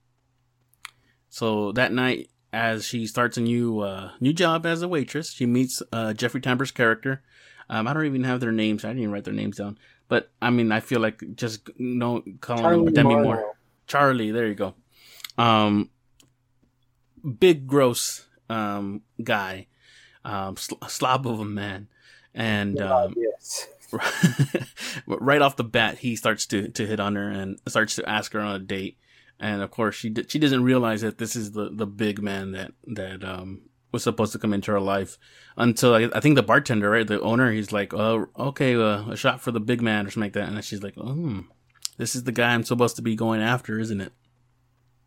So 1.33 1.73
that 1.73 1.93
night, 1.95 2.29
as 2.53 2.85
she 2.85 3.07
starts 3.07 3.39
a 3.39 3.41
new 3.41 3.81
uh, 3.81 4.11
new 4.21 4.35
job 4.35 4.67
as 4.67 4.83
a 4.83 4.87
waitress, 4.87 5.33
she 5.33 5.47
meets 5.47 5.83
uh, 5.91 6.12
Jeffrey 6.12 6.43
Tambor's 6.43 6.71
character. 6.71 7.23
Um, 7.71 7.89
I 7.89 7.95
don't 7.95 8.05
even 8.05 8.25
have 8.25 8.41
their 8.41 8.53
names. 8.53 8.85
I 8.85 8.89
didn't 8.89 9.05
even 9.05 9.12
write 9.12 9.25
their 9.25 9.33
names 9.33 9.57
down. 9.57 9.79
But 10.09 10.31
I 10.43 10.51
mean, 10.51 10.71
I 10.71 10.81
feel 10.81 11.01
like 11.01 11.23
just 11.35 11.71
no 11.79 12.23
calling 12.43 12.62
Charlie 12.62 12.93
Demi 12.93 13.15
Marlowe. 13.15 13.25
Moore. 13.25 13.57
Charlie, 13.87 14.31
there 14.31 14.47
you 14.47 14.55
go. 14.55 14.75
Um, 15.39 15.89
big 17.41 17.67
gross 17.67 18.27
um 18.51 19.01
guy, 19.25 19.69
um 20.27 20.59
sl- 20.59 20.85
slob 20.87 21.27
of 21.27 21.41
a 21.41 21.47
man, 21.47 21.89
and 22.35 22.79
um, 22.79 23.15
yes. 23.17 23.69
right 25.07 25.41
off 25.41 25.57
the 25.57 25.65
bat, 25.65 25.97
he 25.97 26.15
starts 26.15 26.45
to 26.49 26.69
to 26.69 26.87
hit 26.87 27.01
on 27.01 27.17
her 27.17 27.31
and 27.31 27.59
starts 27.69 27.97
to 27.97 28.07
ask 28.07 28.35
her 28.35 28.41
on 28.41 28.55
a 28.55 28.59
date. 28.59 28.99
And 29.42 29.61
of 29.61 29.72
course, 29.72 29.96
she 29.96 30.08
d- 30.08 30.25
she 30.28 30.38
doesn't 30.38 30.62
realize 30.62 31.00
that 31.00 31.18
this 31.18 31.34
is 31.34 31.50
the 31.50 31.68
the 31.68 31.87
big 31.87 32.22
man 32.22 32.52
that 32.52 32.72
that 32.87 33.25
um 33.25 33.62
was 33.90 34.04
supposed 34.04 34.32
to 34.32 34.38
come 34.38 34.54
into 34.54 34.70
her 34.70 34.80
life 34.80 35.18
until 35.56 35.94
I, 35.94 36.08
I 36.14 36.20
think 36.20 36.37
the 36.37 36.42
bartender, 36.42 36.88
right, 36.88 37.06
the 37.06 37.20
owner, 37.20 37.50
he's 37.50 37.72
like, 37.72 37.92
"Oh, 37.92 38.28
okay, 38.38 38.76
uh, 38.76 39.11
a 39.11 39.16
shot 39.16 39.40
for 39.40 39.50
the 39.50 39.61
big 39.61 39.82
man" 39.82 40.06
or 40.06 40.11
something 40.11 40.26
like 40.28 40.32
that. 40.34 40.49
And 40.49 40.64
she's 40.64 40.82
like, 40.84 40.94
"Oh, 40.96 41.44
this 41.99 42.14
is 42.14 42.22
the 42.22 42.30
guy 42.32 42.54
I'm 42.54 42.62
supposed 42.62 42.94
to 42.96 43.02
be 43.02 43.16
going 43.16 43.42
after, 43.42 43.80
isn't 43.80 44.00
it?" 44.00 44.12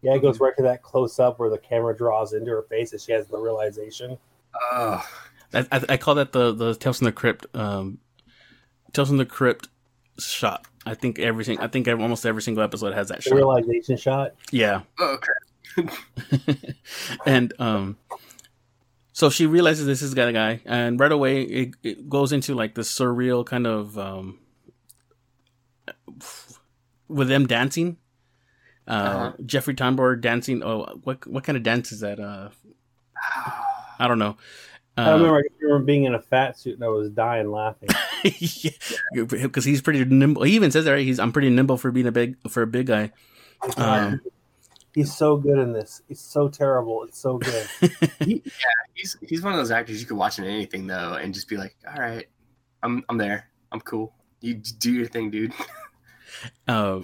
Yeah, 0.02 0.16
it 0.16 0.22
goes 0.22 0.42
right 0.42 0.54
to 0.58 0.64
that 0.64 0.84
close 0.84 1.18
up 1.18 1.40
where 1.40 1.50
the 1.50 1.58
camera 1.58 1.96
draws 1.96 2.34
into 2.34 2.52
her 2.52 2.64
face 2.64 2.92
and 2.92 3.02
she 3.02 3.14
has 3.14 3.28
the 3.28 3.40
realization. 3.40 4.18
Oh, 4.54 5.02
I, 5.54 5.66
I, 5.72 5.86
I 5.90 5.98
call 5.98 6.16
that 6.16 6.34
the 6.34 6.52
the 6.54 6.76
Tales 6.76 6.98
from 7.00 7.06
the 7.06 7.12
Crypt 7.14 7.46
um 7.56 8.00
Tales 8.92 9.08
from 9.08 9.18
the 9.18 9.26
Crypt 9.26 9.70
shot. 10.20 10.68
I 10.86 10.94
think 10.94 11.20
everything. 11.20 11.60
I 11.60 11.68
think 11.68 11.88
every, 11.88 12.02
almost 12.04 12.26
every 12.26 12.42
single 12.42 12.64
episode 12.64 12.94
has 12.94 13.08
that 13.10 13.18
The 13.24 13.30
shot. 13.30 13.36
realization 13.36 13.98
shot. 13.98 14.36
Yeah, 14.52 14.82
oh 15.00 15.18
crap! 15.78 15.90
and 17.26 17.54
um, 17.60 17.98
so 19.12 19.30
she 19.30 19.46
realizes 19.46 19.86
this 19.88 20.02
is 20.02 20.14
got 20.14 20.28
a 20.28 20.34
guy, 20.34 20.62
and 20.66 21.00
right 21.00 21.12
away 21.12 21.42
it, 21.42 21.76
it 21.84 22.10
goes 22.10 22.32
into 22.32 22.54
like 22.54 22.76
this 22.76 22.92
surreal 22.94 23.46
kind 23.46 23.66
of 23.66 23.98
um, 23.98 24.40
with 27.08 27.28
them 27.28 27.48
dancing. 27.48 27.98
Uh, 28.88 28.92
Uh-huh. 28.92 29.32
Jeffrey 29.46 29.74
Tambor 29.74 30.20
dancing. 30.22 30.62
Oh, 30.64 30.86
what 31.04 31.26
what 31.26 31.44
kind 31.44 31.58
of 31.58 31.64
dance 31.64 31.92
is 31.92 32.02
that? 32.02 32.20
Uh, 32.20 32.50
I 33.98 34.08
don't 34.08 34.20
know. 34.20 34.38
I 34.98 35.10
Uh, 35.12 35.14
remember, 35.18 35.38
I 35.38 35.42
remember 35.62 35.86
being 35.86 36.04
in 36.06 36.16
a 36.16 36.22
fat 36.22 36.58
suit 36.58 36.76
and 36.76 36.84
I 36.84 36.88
was 36.88 37.10
dying 37.10 37.52
laughing. 37.52 37.90
because 39.14 39.66
he's 39.66 39.82
pretty 39.82 40.06
nimble. 40.06 40.44
He 40.44 40.56
even 40.56 40.72
says 40.72 40.86
that 40.86 40.92
right? 40.94 41.06
he's 41.06 41.20
I'm 41.20 41.32
pretty 41.32 41.50
nimble 41.50 41.78
for 41.78 41.92
being 41.92 42.08
a 42.08 42.12
big 42.12 42.38
for 42.50 42.62
a 42.62 42.68
big 42.68 42.88
guy. 42.88 43.12
Um, 43.78 44.22
He's 44.94 45.14
so 45.14 45.36
good 45.36 45.58
in 45.60 45.74
this. 45.74 46.02
It's 46.08 46.22
so 46.22 46.48
terrible. 46.48 47.04
It's 47.04 47.20
so 47.20 47.38
good. 47.38 47.68
Yeah, 48.26 48.40
He's 48.94 49.18
he's 49.28 49.42
one 49.42 49.52
of 49.52 49.60
those 49.60 49.72
actors 49.72 50.00
you 50.00 50.08
could 50.08 50.16
watch 50.16 50.40
in 50.40 50.46
anything 50.46 50.88
though, 50.88 51.14
and 51.16 51.34
just 51.34 51.50
be 51.50 51.58
like, 51.58 51.76
all 51.86 52.02
right, 52.02 52.28
I'm 52.82 53.04
I'm 53.10 53.18
there. 53.18 53.50
I'm 53.74 53.82
cool. 53.82 54.14
You 54.40 54.54
do 54.54 54.94
your 54.94 55.08
thing, 55.08 55.30
dude. 55.32 55.52
uh, 56.70 57.02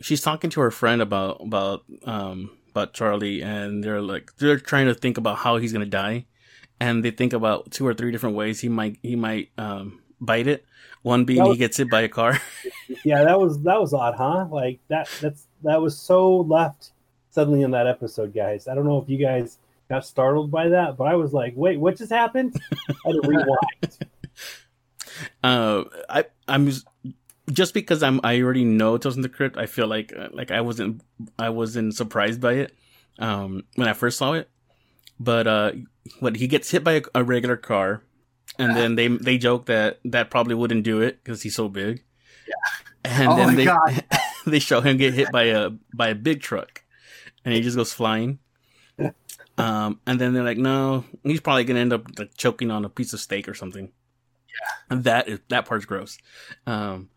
she's 0.00 0.20
talking 0.20 0.50
to 0.50 0.60
her 0.60 0.72
friend 0.72 1.00
about 1.00 1.40
about 1.40 1.84
um 2.04 2.50
about 2.70 2.94
Charlie, 2.94 3.42
and 3.42 3.84
they're 3.84 4.02
like 4.02 4.34
they're 4.38 4.58
trying 4.58 4.86
to 4.86 4.94
think 4.94 5.18
about 5.18 5.38
how 5.38 5.58
he's 5.58 5.72
gonna 5.72 5.86
die, 5.86 6.26
and 6.80 7.04
they 7.04 7.10
think 7.10 7.32
about 7.32 7.70
two 7.70 7.86
or 7.86 7.94
three 7.94 8.10
different 8.10 8.36
ways 8.36 8.60
he 8.60 8.68
might 8.68 8.98
he 9.02 9.16
might 9.16 9.50
um 9.58 10.00
bite 10.20 10.46
it. 10.46 10.64
One 11.02 11.24
being 11.24 11.42
That 11.44 11.52
he 11.52 11.56
gets 11.56 11.76
hit 11.76 11.90
by 11.90 12.02
a 12.02 12.08
car. 12.08 12.40
yeah, 13.04 13.24
that 13.24 13.38
was 13.38 13.62
that 13.62 13.80
was 13.80 13.94
odd, 13.94 14.14
huh? 14.16 14.46
Like 14.50 14.80
that 14.88 15.08
that's 15.20 15.46
that 15.62 15.80
was 15.80 15.98
so 15.98 16.36
left 16.38 16.90
suddenly 17.30 17.62
in 17.62 17.70
that 17.70 17.86
episode, 17.86 18.34
guys. 18.34 18.66
I 18.68 18.74
don't 18.74 18.86
know 18.86 18.98
if 18.98 19.08
you 19.08 19.18
guys 19.18 19.58
got 19.88 20.04
startled 20.04 20.50
by 20.50 20.68
that, 20.68 20.96
but 20.96 21.04
I 21.04 21.14
was 21.14 21.32
like, 21.32 21.54
wait, 21.56 21.78
what 21.78 21.96
just 21.96 22.12
happened? 22.12 22.60
I 22.88 22.94
had 23.04 23.12
to 23.12 23.28
rewind. 23.28 23.98
uh, 25.44 25.84
I 26.08 26.24
I'm 26.48 26.66
just- 26.66 26.86
because 27.74 28.02
I'm 28.02 28.20
I 28.22 28.40
already 28.40 28.64
know 28.64 28.96
Tales 28.96 29.14
from 29.14 29.22
the 29.22 29.28
Crypt. 29.28 29.56
I 29.56 29.66
feel 29.66 29.88
like 29.88 30.12
uh, 30.16 30.28
like 30.32 30.50
I 30.52 30.60
wasn't 30.60 31.02
I 31.38 31.48
wasn't 31.48 31.96
surprised 31.96 32.40
by 32.40 32.52
it 32.54 32.76
um 33.18 33.64
when 33.74 33.88
I 33.88 33.92
first 33.92 34.18
saw 34.18 34.34
it. 34.34 34.48
But 35.20 35.46
uh, 35.46 35.72
what 36.18 36.36
he 36.36 36.48
gets 36.48 36.70
hit 36.70 36.82
by 36.82 36.92
a, 36.92 37.02
a 37.14 37.22
regular 37.22 37.56
car, 37.56 38.02
and 38.58 38.74
then 38.74 38.94
they 38.94 39.08
they 39.08 39.36
joke 39.38 39.66
that 39.66 40.00
that 40.06 40.30
probably 40.30 40.54
wouldn't 40.54 40.82
do 40.82 41.00
it 41.02 41.22
because 41.22 41.42
he's 41.42 41.54
so 41.54 41.68
big. 41.68 42.02
Yeah. 42.48 42.54
And 43.04 43.28
Oh 43.28 43.36
then 43.36 43.56
they 43.56 43.68
they 44.50 44.58
show 44.58 44.80
him 44.80 44.96
get 44.96 45.12
hit 45.14 45.30
by 45.30 45.44
a 45.44 45.70
by 45.94 46.08
a 46.08 46.14
big 46.14 46.40
truck, 46.40 46.82
and 47.44 47.54
he 47.54 47.60
just 47.60 47.76
goes 47.76 47.92
flying. 47.92 48.38
Um, 49.58 50.00
and 50.06 50.18
then 50.18 50.32
they're 50.32 50.42
like, 50.42 50.56
no, 50.56 51.04
he's 51.22 51.40
probably 51.40 51.64
gonna 51.64 51.80
end 51.80 51.92
up 51.92 52.06
like 52.18 52.34
choking 52.34 52.70
on 52.70 52.86
a 52.86 52.88
piece 52.88 53.12
of 53.12 53.20
steak 53.20 53.46
or 53.46 53.54
something. 53.54 53.92
Yeah, 54.48 54.76
and 54.88 55.04
that 55.04 55.28
is 55.28 55.40
that 55.48 55.66
part's 55.66 55.84
gross. 55.84 56.16
Um, 56.66 57.10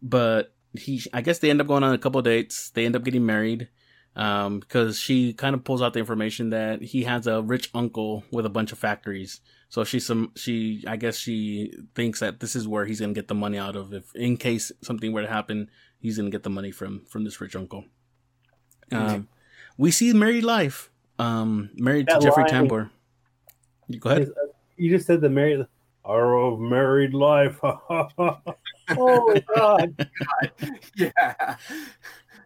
but 0.00 0.54
he, 0.72 1.02
I 1.12 1.20
guess 1.20 1.40
they 1.40 1.50
end 1.50 1.60
up 1.60 1.66
going 1.66 1.82
on 1.82 1.92
a 1.92 1.98
couple 1.98 2.18
of 2.18 2.24
dates. 2.24 2.70
They 2.70 2.86
end 2.86 2.96
up 2.96 3.04
getting 3.04 3.26
married. 3.26 3.68
Um, 4.16 4.60
because 4.60 4.98
she 4.98 5.32
kind 5.32 5.54
of 5.54 5.64
pulls 5.64 5.82
out 5.82 5.92
the 5.92 5.98
information 5.98 6.50
that 6.50 6.82
he 6.82 7.02
has 7.02 7.26
a 7.26 7.42
rich 7.42 7.70
uncle 7.74 8.22
with 8.30 8.46
a 8.46 8.50
bunch 8.50 8.70
of 8.70 8.78
factories. 8.78 9.40
So 9.68 9.82
she's 9.82 10.06
some, 10.06 10.30
she, 10.36 10.84
I 10.86 10.96
guess 10.96 11.16
she 11.16 11.72
thinks 11.96 12.20
that 12.20 12.38
this 12.38 12.54
is 12.54 12.68
where 12.68 12.84
he's 12.84 13.00
gonna 13.00 13.12
get 13.12 13.26
the 13.26 13.34
money 13.34 13.58
out 13.58 13.74
of 13.74 13.92
if, 13.92 14.14
in 14.14 14.36
case 14.36 14.70
something 14.82 15.12
were 15.12 15.22
to 15.22 15.28
happen, 15.28 15.68
he's 15.98 16.16
gonna 16.16 16.30
get 16.30 16.44
the 16.44 16.50
money 16.50 16.70
from 16.70 17.04
from 17.08 17.24
this 17.24 17.40
rich 17.40 17.56
uncle. 17.56 17.84
Um, 18.92 19.26
we 19.76 19.90
see 19.90 20.12
married 20.12 20.44
life. 20.44 20.90
Um, 21.18 21.70
married 21.74 22.06
That 22.06 22.20
to 22.20 22.26
Jeffrey 22.26 22.44
line- 22.44 22.68
Tambor. 22.68 22.90
You 23.88 23.98
go 23.98 24.10
ahead. 24.10 24.30
You 24.76 24.90
just 24.90 25.06
said 25.06 25.20
the 25.20 25.28
married 25.28 25.66
our 26.04 26.36
of 26.36 26.60
married 26.60 27.14
life. 27.14 27.58
oh 27.62 28.38
my 28.88 29.44
god. 29.56 30.08
yeah. 30.96 31.56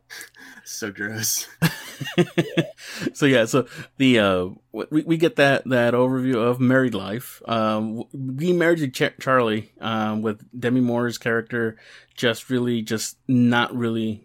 So 0.65 0.93
gross. 0.93 1.49
so 3.15 3.25
yeah, 3.25 3.47
so 3.47 3.67
the 3.97 4.19
uh, 4.19 4.49
we 4.71 5.03
we 5.03 5.17
get 5.17 5.37
that 5.37 5.65
that 5.65 5.95
overview 5.95 6.37
of 6.37 6.61
married 6.61 6.93
life. 6.93 7.41
Um, 7.49 8.05
being 8.37 8.59
married 8.59 8.81
to 8.81 8.88
Ch- 8.88 9.19
Charlie, 9.19 9.73
um, 9.81 10.21
with 10.21 10.45
Demi 10.59 10.83
Moore's 10.83 11.17
character, 11.17 11.79
just 12.15 12.50
really, 12.50 12.83
just 12.83 13.17
not 13.27 13.75
really, 13.75 14.25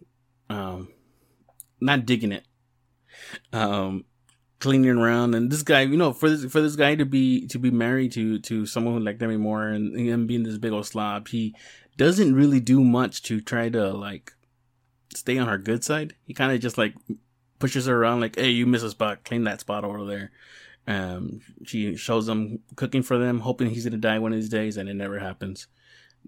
um, 0.49 0.89
not 1.79 2.05
digging 2.05 2.33
it. 2.33 2.43
Um, 3.53 4.03
cleaning 4.59 4.97
around, 4.97 5.35
and 5.35 5.49
this 5.49 5.63
guy, 5.63 5.81
you 5.81 5.97
know, 5.97 6.11
for 6.11 6.29
this 6.29 6.51
for 6.51 6.59
this 6.59 6.75
guy 6.75 6.95
to 6.95 7.05
be 7.05 7.47
to 7.47 7.57
be 7.57 7.71
married 7.71 8.11
to 8.13 8.39
to 8.39 8.65
someone 8.65 9.03
like 9.03 9.17
Demi 9.17 9.37
Moore 9.37 9.69
and 9.69 9.97
him 9.97 10.27
being 10.27 10.43
this 10.43 10.57
big 10.57 10.73
old 10.73 10.85
slob, 10.85 11.29
he 11.29 11.55
doesn't 11.95 12.35
really 12.35 12.59
do 12.59 12.83
much 12.83 13.23
to 13.23 13.39
try 13.39 13.69
to 13.69 13.91
like 13.93 14.33
stay 15.17 15.37
on 15.37 15.47
her 15.47 15.57
good 15.57 15.83
side. 15.83 16.15
He 16.25 16.33
kind 16.33 16.51
of 16.51 16.59
just 16.59 16.77
like 16.77 16.93
pushes 17.59 17.85
her 17.87 17.95
around 17.95 18.21
like, 18.21 18.35
"Hey, 18.37 18.49
you 18.49 18.65
miss 18.65 18.83
a 18.83 18.89
spot. 18.89 19.23
Clean 19.23 19.43
that 19.45 19.61
spot 19.61 19.83
over 19.83 20.05
there." 20.05 20.31
Um, 20.85 21.39
she 21.65 21.95
shows 21.95 22.27
him 22.27 22.59
cooking 22.75 23.03
for 23.03 23.17
them, 23.17 23.39
hoping 23.39 23.69
he's 23.69 23.85
gonna 23.85 23.97
die 23.97 24.19
one 24.19 24.33
of 24.33 24.39
these 24.39 24.49
days, 24.49 24.75
and 24.77 24.89
it 24.89 24.95
never 24.95 25.19
happens. 25.19 25.67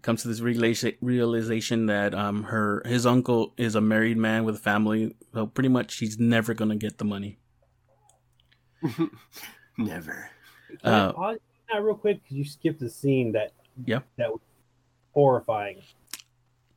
Comes 0.02 0.22
to 0.24 0.28
this 0.28 0.42
realization 0.42 0.98
realization 1.02 1.86
that 1.88 2.14
um 2.14 2.44
her 2.44 2.82
his 2.86 3.06
uncle 3.06 3.54
is 3.58 3.76
a 3.76 3.82
married 3.82 4.18
man 4.18 4.44
with 4.44 4.56
a 4.56 4.60
family, 4.60 5.16
so 5.34 5.46
pretty 5.48 5.70
much 5.70 5.92
she's 5.92 6.20
never 6.20 6.54
gonna 6.54 6.76
get 6.76 6.98
the 6.98 7.06
money. 7.06 7.38
Never. 9.78 10.30
Can 10.84 10.94
I 10.94 10.98
Uh, 11.00 11.14
pause 11.14 11.38
that 11.72 11.84
real 11.84 11.96
quick 11.96 12.22
because 12.24 12.38
you 12.38 12.46
skipped 12.46 12.82
a 12.82 12.90
scene 12.90 13.32
that 13.34 13.52
Yeah. 13.86 14.02
that 14.18 14.32
was 14.32 14.42
horrifying. 15.14 15.82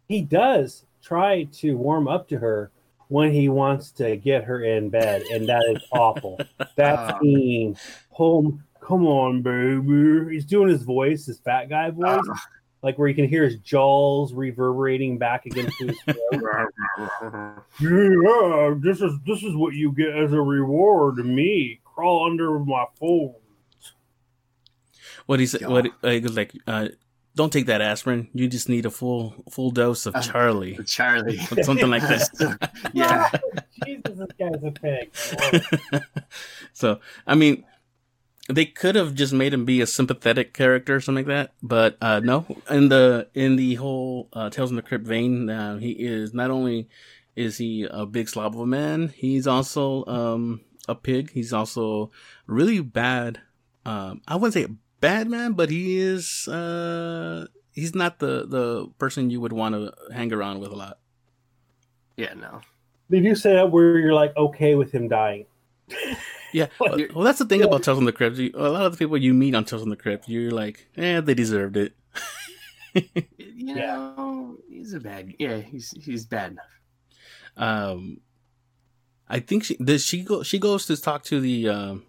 He 0.08 0.22
does 0.22 0.84
try 1.02 1.44
to 1.44 1.76
warm 1.76 2.08
up 2.08 2.28
to 2.28 2.38
her 2.38 2.70
when 3.08 3.32
he 3.32 3.48
wants 3.48 3.90
to 3.92 4.16
get 4.16 4.44
her 4.44 4.62
in 4.64 4.90
bed, 4.90 5.22
and 5.32 5.48
that 5.48 5.64
is 5.74 5.82
awful. 5.92 6.38
That 6.76 7.14
Oh. 7.14 7.18
scene, 7.22 7.76
home, 8.10 8.62
come 8.80 9.06
on, 9.06 9.42
baby. 9.42 10.34
He's 10.34 10.44
doing 10.44 10.68
his 10.68 10.82
voice, 10.82 11.24
his 11.26 11.38
fat 11.40 11.68
guy 11.70 11.90
voice, 11.90 12.20
Uh, 12.28 12.34
like 12.82 12.98
where 12.98 13.08
you 13.08 13.14
can 13.14 13.26
hear 13.28 13.44
his 13.44 13.56
jaws 13.60 14.32
reverberating 14.34 15.16
back 15.18 15.46
against 15.46 15.78
his 15.78 15.98
throat. 16.32 16.72
yeah, 17.80 18.74
this 18.78 19.00
is 19.00 19.12
this 19.26 19.42
is 19.42 19.56
what 19.56 19.74
you 19.74 19.92
get 19.92 20.10
as 20.16 20.32
a 20.32 20.40
reward 20.40 21.16
to 21.16 21.24
me. 21.24 21.80
Crawl 21.84 22.26
under 22.30 22.58
my 22.58 22.84
fold. 22.98 23.36
What 25.26 25.40
he 25.40 25.46
said, 25.46 25.60
God. 25.62 25.70
what 25.70 25.86
uh, 26.02 26.10
he 26.10 26.20
like, 26.20 26.52
uh, 26.66 26.88
don't 27.38 27.52
take 27.52 27.66
that 27.66 27.80
aspirin. 27.80 28.26
You 28.34 28.48
just 28.48 28.68
need 28.68 28.84
a 28.84 28.90
full 28.90 29.32
full 29.48 29.70
dose 29.70 30.06
of 30.06 30.16
Uh, 30.16 30.20
Charlie, 30.20 30.76
Charlie. 30.84 31.38
something 31.62 31.88
like 31.88 32.02
that. 32.02 32.70
yeah. 32.92 33.30
Jesus, 33.86 34.18
this 34.18 34.32
guy's 34.36 34.62
a 34.64 34.72
pig. 34.72 36.02
so 36.72 36.98
I 37.28 37.36
mean, 37.36 37.64
they 38.48 38.66
could 38.66 38.96
have 38.96 39.14
just 39.14 39.32
made 39.32 39.54
him 39.54 39.64
be 39.64 39.80
a 39.80 39.86
sympathetic 39.86 40.52
character 40.52 40.96
or 40.96 41.00
something 41.00 41.24
like 41.26 41.32
that, 41.32 41.52
but 41.62 41.96
uh, 42.02 42.18
no. 42.18 42.44
In 42.68 42.88
the 42.88 43.28
in 43.34 43.54
the 43.54 43.76
whole 43.76 44.28
uh, 44.32 44.50
Tales 44.50 44.70
from 44.70 44.76
the 44.76 44.82
Crypt 44.82 45.06
vein, 45.06 45.48
uh, 45.48 45.78
he 45.78 45.92
is 45.92 46.34
not 46.34 46.50
only 46.50 46.88
is 47.36 47.58
he 47.58 47.86
a 47.88 48.04
big 48.04 48.28
slob 48.28 48.54
of 48.54 48.60
a 48.60 48.66
man, 48.66 49.14
he's 49.14 49.46
also 49.46 50.04
um, 50.06 50.60
a 50.88 50.96
pig. 50.96 51.30
He's 51.30 51.52
also 51.52 52.10
really 52.48 52.80
bad. 52.80 53.40
Um, 53.86 54.22
I 54.26 54.34
wouldn't 54.34 54.54
say 54.54 54.64
a 54.64 54.74
bad 55.00 55.28
man, 55.28 55.52
but 55.52 55.70
he 55.70 55.98
is. 55.98 56.46
Uh, 56.48 57.46
he's 57.72 57.94
not 57.94 58.18
the 58.18 58.46
the 58.46 58.88
person 58.98 59.30
you 59.30 59.40
would 59.40 59.52
want 59.52 59.74
to 59.74 59.92
hang 60.12 60.32
around 60.32 60.60
with 60.60 60.70
a 60.70 60.76
lot. 60.76 60.98
Yeah, 62.16 62.34
no. 62.34 62.60
They 63.10 63.20
do 63.20 63.34
say 63.34 63.54
that 63.54 63.70
where 63.70 63.98
you're 63.98 64.12
like 64.14 64.36
okay 64.36 64.74
with 64.74 64.92
him 64.92 65.08
dying. 65.08 65.46
Yeah, 66.50 66.68
well, 66.80 66.96
well, 67.14 67.24
that's 67.26 67.38
the 67.40 67.44
thing 67.44 67.62
about 67.62 67.82
Tales 67.82 67.98
from 67.98 68.06
the 68.06 68.12
Crypt. 68.12 68.38
You- 68.38 68.52
A 68.54 68.70
lot 68.70 68.86
of 68.86 68.92
the 68.92 68.96
people 68.98 69.18
you 69.18 69.34
meet 69.34 69.54
on 69.54 69.66
Tales 69.66 69.82
from 69.82 69.90
the 69.90 69.96
Crypt, 69.96 70.30
you're 70.30 70.50
like, 70.50 70.88
eh, 70.96 71.20
they 71.20 71.34
deserved 71.34 71.76
it. 71.76 71.92
You 72.94 73.04
Yeah. 73.76 74.14
know, 74.16 74.56
he's 74.70 74.94
a 74.94 74.98
bad. 75.00 75.34
Yeah, 75.38 75.58
he's 75.58 75.90
he's 75.90 76.24
bad 76.24 76.52
enough. 76.52 76.72
Um, 77.58 78.20
I 79.28 79.40
think 79.40 79.64
she 79.64 79.76
does. 79.76 80.02
She 80.06 80.22
go. 80.22 80.42
She 80.42 80.58
goes 80.58 80.86
to 80.86 80.96
talk 80.96 81.22
to 81.24 81.38
the 81.38 81.68
um 81.68 82.04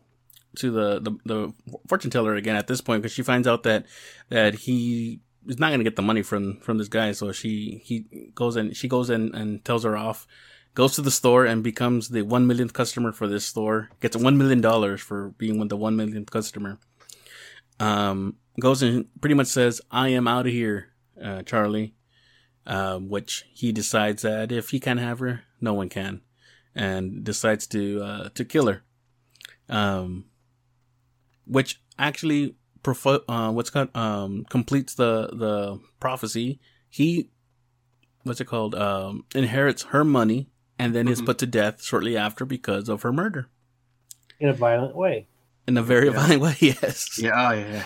to 0.58 0.72
the 0.72 1.00
the, 1.00 1.12
the 1.26 1.54
fortune 1.88 2.12
teller 2.12 2.36
again 2.36 2.56
at 2.56 2.68
this 2.68 2.82
point 2.82 3.02
because 3.02 3.14
she 3.14 3.24
finds 3.24 3.48
out 3.48 3.64
that 3.64 3.86
that 4.30 4.56
he 4.56 5.22
is 5.48 5.60
not 5.60 5.70
going 5.70 5.80
to 5.80 5.84
get 5.84 5.96
the 5.96 6.02
money 6.02 6.22
from 6.22 6.60
from 6.62 6.78
this 6.78 6.88
guy. 6.88 7.12
So 7.12 7.32
she 7.32 7.82
he 7.84 8.32
goes 8.36 8.56
and 8.56 8.76
she 8.76 8.88
goes 8.88 9.10
in 9.10 9.34
and 9.36 9.64
tells 9.64 9.84
her 9.84 9.98
off. 9.98 10.28
Goes 10.76 10.96
to 10.96 11.02
the 11.02 11.12
store 11.12 11.46
and 11.46 11.64
becomes 11.64 12.10
the 12.10 12.22
one 12.22 12.46
millionth 12.48 12.74
customer 12.74 13.12
for 13.12 13.28
this 13.28 13.46
store. 13.46 13.90
Gets 14.02 14.16
one 14.16 14.38
million 14.38 14.62
dollars 14.62 15.02
for 15.02 15.30
being 15.38 15.60
with 15.60 15.70
the 15.70 15.78
one 15.78 15.96
millionth 15.96 16.30
customer. 16.32 16.78
Um, 17.80 18.36
goes 18.60 18.82
and 18.84 19.06
pretty 19.20 19.34
much 19.36 19.48
says, 19.48 19.82
"I 19.92 20.10
am 20.10 20.28
out 20.28 20.46
of 20.46 20.54
here, 20.54 20.90
uh, 21.22 21.42
Charlie." 21.44 21.96
Um, 22.66 23.10
which 23.10 23.46
he 23.52 23.72
decides 23.72 24.22
that 24.22 24.52
if 24.52 24.70
he 24.70 24.80
can't 24.80 25.00
have 25.00 25.20
her, 25.20 25.42
no 25.60 25.74
one 25.74 25.90
can. 25.90 26.22
and 26.76 27.24
decides 27.24 27.68
to 27.68 28.02
uh, 28.02 28.30
to 28.36 28.46
kill 28.46 28.68
her. 28.68 28.84
Um, 29.68 30.26
which 31.50 31.82
actually 31.98 32.56
profo- 32.84 33.24
uh, 33.28 33.52
what's 33.52 33.70
called 33.70 33.90
um 33.96 34.46
completes 34.50 34.94
the 34.96 35.28
the 35.34 35.80
prophecy. 36.00 36.60
He 36.90 37.30
what's 38.24 38.40
it 38.40 38.46
called 38.46 38.76
um 38.76 39.26
inherits 39.36 39.84
her 39.92 40.04
money 40.04 40.48
and 40.78 40.96
then 40.96 41.08
is 41.08 41.22
Mhm. 41.22 41.26
put 41.26 41.38
to 41.40 41.46
death 41.46 41.84
shortly 41.84 42.16
after 42.16 42.46
because 42.46 42.88
of 42.88 43.02
her 43.02 43.12
murder 43.12 43.50
in 44.40 44.48
a 44.50 44.54
violent 44.54 44.96
way. 44.96 45.28
in 45.68 45.78
a 45.78 45.84
very 45.84 46.08
Yeah. 46.08 46.14
violent 46.14 46.42
way. 46.42 46.56
Yes. 46.62 47.20
Yeah, 47.22 47.54
yeah, 47.54 47.68
yeah. 47.72 47.86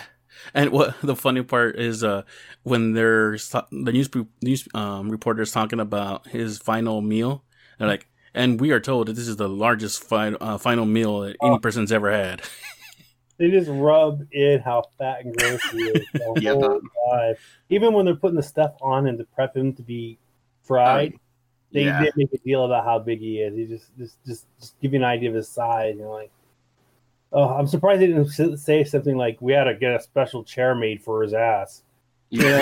And 0.54 0.70
what 0.70 0.94
the 1.02 1.16
funny 1.16 1.42
part 1.42 1.78
is, 1.78 2.02
uh, 2.04 2.22
when 2.62 2.92
there's 2.92 3.48
the 3.50 3.64
news 3.92 4.08
news 4.42 4.68
um, 4.74 5.08
reporters 5.10 5.52
talking 5.52 5.80
about 5.80 6.26
his 6.28 6.58
final 6.58 7.00
meal, 7.00 7.44
they're 7.78 7.88
like, 7.88 8.06
"And 8.34 8.60
we 8.60 8.70
are 8.72 8.80
told 8.80 9.08
that 9.08 9.14
this 9.16 9.28
is 9.28 9.36
the 9.36 9.48
largest 9.48 10.02
fi- 10.04 10.34
uh, 10.40 10.58
final 10.58 10.86
meal 10.86 11.20
that 11.20 11.36
any 11.42 11.56
Oh. 11.56 11.58
person's 11.58 11.92
ever 11.92 12.10
had." 12.10 12.42
They 13.36 13.50
just 13.50 13.68
rub 13.70 14.26
in 14.32 14.60
how 14.60 14.84
fat 14.98 15.24
and 15.24 15.36
gross 15.36 15.62
he 15.70 15.78
is 15.78 16.06
the 16.12 16.38
Yeah. 16.40 16.52
whole 16.54 16.80
time. 17.10 17.34
Even 17.68 17.92
when 17.92 18.04
they're 18.06 18.14
putting 18.14 18.36
the 18.36 18.42
stuff 18.42 18.74
on 18.80 19.06
and 19.06 19.18
to 19.18 19.24
prep 19.24 19.56
him 19.56 19.72
to 19.74 19.82
be 19.82 20.18
fried, 20.62 21.14
um, 21.14 21.20
they 21.72 21.84
yeah. 21.84 22.00
didn't 22.00 22.16
make 22.16 22.32
a 22.32 22.38
deal 22.38 22.64
about 22.64 22.84
how 22.84 22.98
big 23.00 23.18
he 23.20 23.40
is. 23.40 23.56
He 23.56 23.64
just 23.66 23.96
just 23.98 24.24
just 24.24 24.46
just 24.60 24.80
give 24.80 24.92
you 24.92 25.00
an 25.00 25.04
idea 25.04 25.28
of 25.30 25.34
his 25.34 25.48
size. 25.48 25.96
You're 25.98 26.08
like, 26.08 26.30
oh, 27.32 27.48
I'm 27.48 27.66
surprised 27.66 28.00
they 28.00 28.06
didn't 28.06 28.56
say 28.58 28.84
something 28.84 29.16
like, 29.16 29.42
"We 29.42 29.52
had 29.52 29.64
to 29.64 29.74
get 29.74 29.94
a 29.94 30.00
special 30.00 30.44
chair 30.44 30.74
made 30.76 31.02
for 31.02 31.22
his 31.22 31.34
ass." 31.34 31.82
You 32.30 32.44
Yeah. 32.46 32.58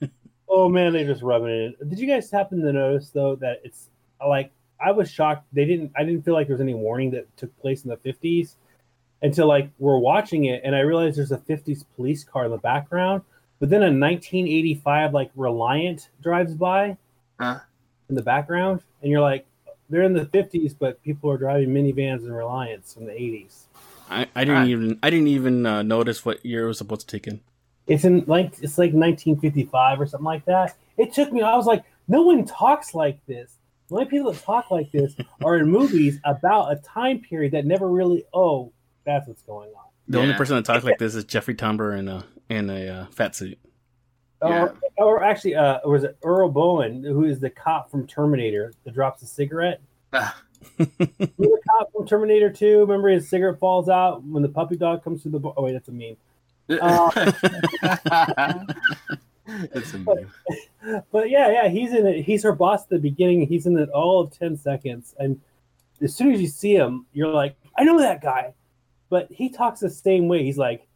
know? 0.00 0.08
oh 0.48 0.68
man, 0.68 0.92
they 0.92 1.04
just 1.04 1.22
rubbing 1.22 1.50
it 1.50 1.76
in. 1.80 1.88
Did 1.88 1.98
you 2.00 2.08
guys 2.08 2.30
happen 2.30 2.60
to 2.60 2.72
notice 2.72 3.10
though 3.10 3.36
that 3.36 3.60
it's 3.62 3.88
like 4.26 4.50
I 4.84 4.90
was 4.90 5.08
shocked 5.10 5.46
they 5.52 5.64
didn't 5.64 5.92
I 5.96 6.02
didn't 6.04 6.24
feel 6.24 6.34
like 6.34 6.48
there 6.48 6.54
was 6.54 6.60
any 6.60 6.74
warning 6.74 7.12
that 7.12 7.34
took 7.36 7.56
place 7.60 7.84
in 7.84 7.90
the 7.90 7.96
50s 7.98 8.56
until 9.22 9.46
like 9.46 9.70
we're 9.78 9.98
watching 9.98 10.44
it 10.44 10.62
and 10.64 10.74
I 10.74 10.80
realized 10.80 11.18
there's 11.18 11.32
a 11.32 11.38
50s 11.38 11.84
police 11.96 12.24
car 12.24 12.46
in 12.46 12.50
the 12.50 12.58
background, 12.58 13.22
but 13.58 13.68
then 13.70 13.82
a 13.82 13.86
1985 13.86 15.12
like 15.14 15.30
Reliant 15.36 16.08
drives 16.22 16.54
by 16.54 16.96
Huh? 17.38 17.60
in 18.08 18.14
the 18.14 18.22
background 18.22 18.82
and 19.02 19.10
you're 19.10 19.20
like 19.20 19.46
they're 19.88 20.02
in 20.02 20.12
the 20.12 20.26
50s 20.26 20.74
but 20.78 21.02
people 21.02 21.30
are 21.30 21.38
driving 21.38 21.70
minivans 21.70 22.22
and 22.24 22.30
Reliants 22.32 22.94
from 22.94 23.06
the 23.06 23.12
80s. 23.12 23.64
I, 24.08 24.26
I 24.34 24.44
didn't 24.44 24.68
even 24.68 24.98
I 25.02 25.10
didn't 25.10 25.28
even 25.28 25.64
uh, 25.66 25.82
notice 25.82 26.24
what 26.24 26.44
year 26.44 26.64
it 26.64 26.68
was 26.68 26.78
supposed 26.78 27.02
to 27.02 27.06
take 27.06 27.26
in. 27.26 27.40
It's 27.86 28.04
in 28.04 28.24
like 28.26 28.52
it's 28.60 28.76
like 28.78 28.92
1955 28.92 30.00
or 30.00 30.06
something 30.06 30.24
like 30.24 30.44
that. 30.46 30.76
It 30.96 31.12
took 31.12 31.32
me. 31.32 31.42
I 31.42 31.56
was 31.56 31.66
like, 31.66 31.84
no 32.08 32.22
one 32.22 32.44
talks 32.44 32.94
like 32.94 33.24
this. 33.26 33.52
The 33.88 33.94
only 33.94 34.06
people 34.06 34.32
that 34.32 34.42
talk 34.42 34.70
like 34.70 34.90
this 34.92 35.14
are 35.44 35.56
in 35.56 35.68
movies 35.70 36.20
about 36.24 36.72
a 36.72 36.76
time 36.76 37.20
period 37.20 37.52
that 37.52 37.64
never 37.66 37.88
really. 37.88 38.24
Oh, 38.34 38.72
that's 39.04 39.28
what's 39.28 39.42
going 39.42 39.70
on. 39.70 39.84
The 40.08 40.18
only 40.18 40.34
person 40.34 40.56
that 40.56 40.64
talks 40.64 40.84
like 40.84 40.98
this 40.98 41.14
is 41.14 41.24
Jeffrey 41.24 41.54
Tambor 41.54 41.96
in 41.96 42.08
a 42.08 42.24
in 42.48 42.68
a 42.68 42.88
uh, 42.88 43.06
fat 43.12 43.34
suit. 43.34 43.58
Or, 44.42 44.74
or 44.96 45.22
actually, 45.22 45.54
uh, 45.54 45.80
was 45.84 46.02
it 46.02 46.16
Earl 46.24 46.50
Boen, 46.50 47.04
who 47.04 47.24
is 47.24 47.40
the 47.40 47.50
cop 47.50 47.90
from 47.90 48.06
Terminator 48.06 48.72
that 48.84 48.94
drops 48.94 49.22
a 49.22 49.26
cigarette? 49.26 49.80
Remember 50.12 50.32
the 51.36 51.60
cop 51.70 51.92
from 51.92 52.06
Terminator 52.06 52.50
2? 52.50 52.80
Remember 52.80 53.08
his 53.08 53.28
cigarette 53.28 53.58
falls 53.58 53.88
out 53.88 54.22
when 54.24 54.42
the 54.42 54.48
puppy 54.48 54.76
dog 54.76 55.04
comes 55.04 55.22
through 55.22 55.32
the. 55.32 55.38
Bo- 55.38 55.54
oh 55.56 55.64
wait, 55.64 55.72
that's 55.72 55.88
a 55.88 55.92
meme. 55.92 56.16
That's 59.72 59.94
a 59.94 59.98
meme. 59.98 61.02
But 61.10 61.30
yeah, 61.30 61.50
yeah, 61.50 61.68
he's 61.68 61.92
in 61.92 62.06
it. 62.06 62.22
He's 62.22 62.42
her 62.42 62.52
boss 62.52 62.84
at 62.84 62.90
the 62.90 62.98
beginning. 62.98 63.46
He's 63.46 63.66
in 63.66 63.78
it 63.78 63.88
all 63.90 64.20
of 64.20 64.36
ten 64.36 64.56
seconds, 64.56 65.14
and 65.18 65.40
as 66.00 66.14
soon 66.14 66.32
as 66.32 66.40
you 66.40 66.46
see 66.46 66.74
him, 66.74 67.06
you're 67.12 67.28
like, 67.28 67.56
I 67.76 67.84
know 67.84 67.98
that 67.98 68.22
guy. 68.22 68.54
But 69.10 69.30
he 69.30 69.50
talks 69.50 69.80
the 69.80 69.90
same 69.90 70.26
way. 70.28 70.42
He's 70.44 70.56
like, 70.58 70.86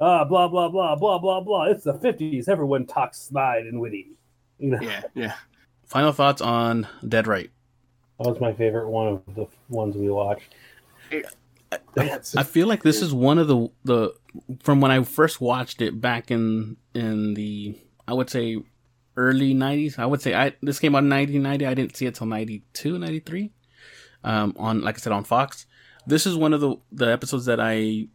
ah, 0.00 0.24
blah 0.24 0.48
blah 0.48 0.68
blah 0.68 0.96
blah 0.96 1.18
blah 1.18 1.40
blah. 1.40 1.64
It's 1.64 1.84
the 1.84 1.94
fifties. 1.94 2.48
Everyone 2.48 2.86
talks 2.86 3.20
snide 3.20 3.66
and 3.66 3.80
witty. 3.80 4.12
You 4.58 4.70
know, 4.70 4.80
Yeah, 4.80 5.02
yeah. 5.14 5.34
Final 5.86 6.12
thoughts 6.12 6.40
on 6.42 6.86
Dead 7.06 7.26
Right. 7.28 7.50
that 8.18 8.28
was 8.28 8.40
my 8.40 8.52
favorite 8.52 8.88
one 8.88 9.06
of 9.08 9.34
the 9.36 9.46
ones 9.68 9.94
we 9.96 10.10
watched. 10.10 10.48
That's- 11.94 12.34
I 12.34 12.42
feel 12.42 12.66
like 12.66 12.82
this 12.82 13.02
is 13.02 13.12
one 13.12 13.38
of 13.38 13.46
the 13.48 13.68
the 13.84 14.14
from 14.62 14.80
when 14.80 14.90
I 14.90 15.02
first 15.02 15.40
watched 15.40 15.82
it 15.82 16.00
back 16.00 16.30
in 16.30 16.76
in 16.94 17.34
the 17.34 17.78
I 18.06 18.14
would 18.14 18.30
say 18.30 18.56
early 19.16 19.52
90s. 19.54 19.98
I 19.98 20.06
would 20.06 20.22
say 20.22 20.34
I 20.34 20.52
this 20.62 20.78
came 20.78 20.94
out 20.94 21.04
in 21.04 21.10
1990. 21.10 21.66
I 21.66 21.74
didn't 21.74 21.96
see 21.96 22.06
it 22.06 22.14
till 22.14 22.26
92, 22.26 22.98
93. 22.98 23.50
Um 24.24 24.54
on 24.58 24.80
like 24.80 24.96
I 24.96 24.98
said 24.98 25.12
on 25.12 25.24
Fox. 25.24 25.66
This 26.08 26.26
is 26.26 26.36
one 26.36 26.54
of 26.54 26.62
the 26.62 26.76
the 26.90 27.12
episodes 27.12 27.44
that 27.44 27.60
I, 27.60 28.08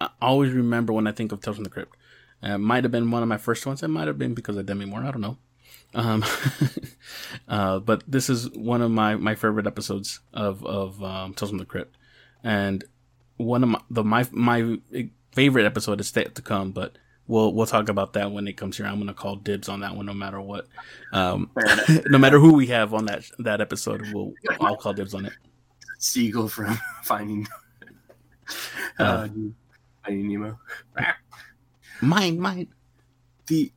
I 0.00 0.08
always 0.22 0.52
remember 0.52 0.94
when 0.94 1.06
I 1.06 1.12
think 1.12 1.32
of 1.32 1.42
Tales 1.42 1.58
from 1.58 1.64
the 1.64 1.70
Crypt. 1.70 1.94
Uh, 2.42 2.56
might 2.56 2.84
have 2.84 2.90
been 2.90 3.10
one 3.10 3.22
of 3.22 3.28
my 3.28 3.36
first 3.36 3.66
ones. 3.66 3.82
It 3.82 3.88
might 3.88 4.06
have 4.06 4.18
been 4.18 4.32
because 4.32 4.56
of 4.56 4.64
Demi 4.64 4.86
Moore. 4.86 5.04
I 5.04 5.10
don't 5.10 5.20
know. 5.20 5.36
Um, 5.94 6.24
uh, 7.48 7.80
but 7.80 8.02
this 8.08 8.30
is 8.30 8.50
one 8.50 8.80
of 8.80 8.90
my, 8.90 9.16
my 9.16 9.34
favorite 9.34 9.66
episodes 9.66 10.20
of 10.32 10.64
of 10.64 11.02
um, 11.02 11.34
Tales 11.34 11.50
from 11.50 11.58
the 11.58 11.66
Crypt, 11.66 11.94
and 12.42 12.84
one 13.36 13.62
of 13.62 13.68
my 13.68 13.80
the 13.90 14.02
my 14.02 14.26
my 14.32 14.78
favorite 15.32 15.66
episode 15.66 16.00
is 16.00 16.10
yet 16.16 16.34
to 16.36 16.42
come. 16.42 16.72
But 16.72 16.96
we'll 17.26 17.52
we'll 17.52 17.66
talk 17.66 17.90
about 17.90 18.14
that 18.14 18.32
when 18.32 18.48
it 18.48 18.54
comes 18.54 18.78
here. 18.78 18.86
I'm 18.86 18.98
gonna 18.98 19.12
call 19.12 19.36
dibs 19.36 19.68
on 19.68 19.80
that 19.80 19.94
one, 19.94 20.06
no 20.06 20.14
matter 20.14 20.40
what. 20.40 20.68
Um, 21.12 21.50
no 22.06 22.16
matter 22.16 22.38
who 22.38 22.54
we 22.54 22.68
have 22.68 22.94
on 22.94 23.04
that 23.06 23.30
that 23.38 23.60
episode, 23.60 24.10
we'll 24.14 24.32
I'll 24.58 24.76
call 24.76 24.94
dibs 24.94 25.12
on 25.12 25.26
it. 25.26 25.34
Seagull 26.06 26.48
from 26.48 26.78
Finding 27.04 27.46
Uh, 28.98 29.02
uh, 29.02 29.28
Finding 30.04 30.28
Nemo. 30.28 30.58
Mine, 32.00 32.38
mine. 32.38 32.68
the 33.46 33.72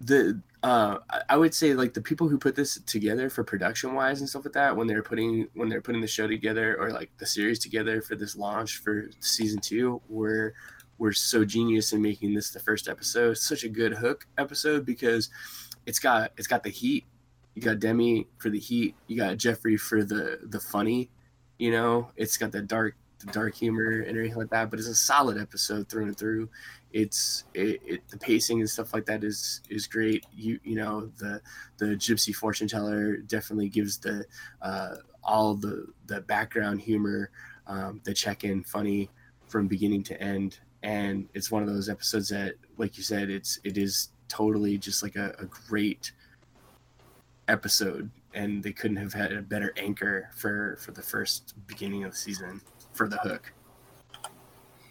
the 0.00 0.40
uh 0.62 0.98
I- 1.10 1.22
I 1.30 1.36
would 1.36 1.54
say 1.54 1.74
like 1.74 1.94
the 1.94 2.00
people 2.00 2.28
who 2.28 2.38
put 2.38 2.54
this 2.56 2.78
together 2.86 3.28
for 3.30 3.42
production 3.44 3.94
wise 3.94 4.20
and 4.20 4.28
stuff 4.28 4.44
like 4.44 4.54
that 4.54 4.76
when 4.76 4.86
they're 4.86 5.02
putting 5.02 5.48
when 5.54 5.68
they're 5.68 5.80
putting 5.82 6.00
the 6.00 6.06
show 6.06 6.26
together 6.26 6.76
or 6.80 6.90
like 6.90 7.10
the 7.18 7.26
series 7.26 7.58
together 7.58 8.00
for 8.00 8.14
this 8.16 8.36
launch 8.36 8.78
for 8.78 9.06
season 9.20 9.60
two 9.60 10.00
were 10.08 10.54
were 10.98 11.12
so 11.12 11.44
genius 11.44 11.92
in 11.92 12.00
making 12.00 12.32
this 12.34 12.50
the 12.50 12.60
first 12.60 12.88
episode. 12.88 13.36
Such 13.36 13.64
a 13.64 13.68
good 13.68 13.92
hook 13.94 14.26
episode 14.38 14.86
because 14.86 15.28
it's 15.86 15.98
got 15.98 16.32
it's 16.38 16.46
got 16.46 16.62
the 16.62 16.70
heat. 16.70 17.04
You 17.54 17.62
got 17.62 17.78
demi 17.80 18.26
for 18.38 18.50
the 18.50 18.58
heat. 18.58 18.94
You 19.06 19.16
got 19.16 19.36
jeffrey 19.36 19.76
for 19.76 20.02
the 20.04 20.38
the 20.44 20.60
funny 20.60 21.10
you 21.58 21.70
know 21.70 22.10
it's 22.16 22.36
got 22.36 22.52
the 22.52 22.62
dark 22.62 22.96
the 23.24 23.32
dark 23.32 23.54
humor 23.54 24.00
and 24.00 24.16
everything 24.16 24.36
like 24.36 24.50
that 24.50 24.70
but 24.70 24.78
it's 24.78 24.88
a 24.88 24.94
solid 24.94 25.38
episode 25.38 25.88
through 25.88 26.04
and 26.04 26.16
through. 26.16 26.48
It's 26.92 27.44
it, 27.54 27.80
it 27.84 28.08
the 28.08 28.18
pacing 28.18 28.60
and 28.60 28.70
stuff 28.70 28.94
like 28.94 29.06
that 29.06 29.24
is 29.24 29.62
is 29.68 29.86
great. 29.86 30.26
You 30.32 30.60
you 30.62 30.76
know 30.76 31.10
the 31.18 31.40
the 31.78 31.86
gypsy 31.86 32.34
fortune 32.34 32.68
teller 32.68 33.16
definitely 33.16 33.68
gives 33.68 33.98
the 33.98 34.24
uh 34.62 34.96
all 35.22 35.54
the 35.54 35.86
the 36.06 36.20
background 36.20 36.80
humor 36.80 37.30
um 37.66 38.00
the 38.04 38.14
check-in 38.14 38.62
funny 38.62 39.10
from 39.48 39.66
beginning 39.66 40.02
to 40.04 40.22
end. 40.22 40.58
And 40.82 41.28
it's 41.34 41.50
one 41.50 41.62
of 41.62 41.68
those 41.68 41.88
episodes 41.88 42.28
that 42.28 42.54
like 42.78 42.96
you 42.96 43.02
said 43.02 43.28
it's 43.30 43.58
it 43.64 43.76
is 43.76 44.10
totally 44.28 44.78
just 44.78 45.02
like 45.02 45.16
a, 45.16 45.34
a 45.38 45.46
great 45.46 46.12
episode 47.48 48.10
and 48.34 48.62
they 48.62 48.72
couldn't 48.72 48.96
have 48.96 49.12
had 49.12 49.32
a 49.32 49.40
better 49.42 49.72
anchor 49.76 50.28
for 50.34 50.76
for 50.80 50.92
the 50.92 51.02
first 51.02 51.54
beginning 51.66 52.04
of 52.04 52.10
the 52.12 52.16
season 52.16 52.60
for 52.92 53.08
the 53.08 53.16
hook 53.18 53.52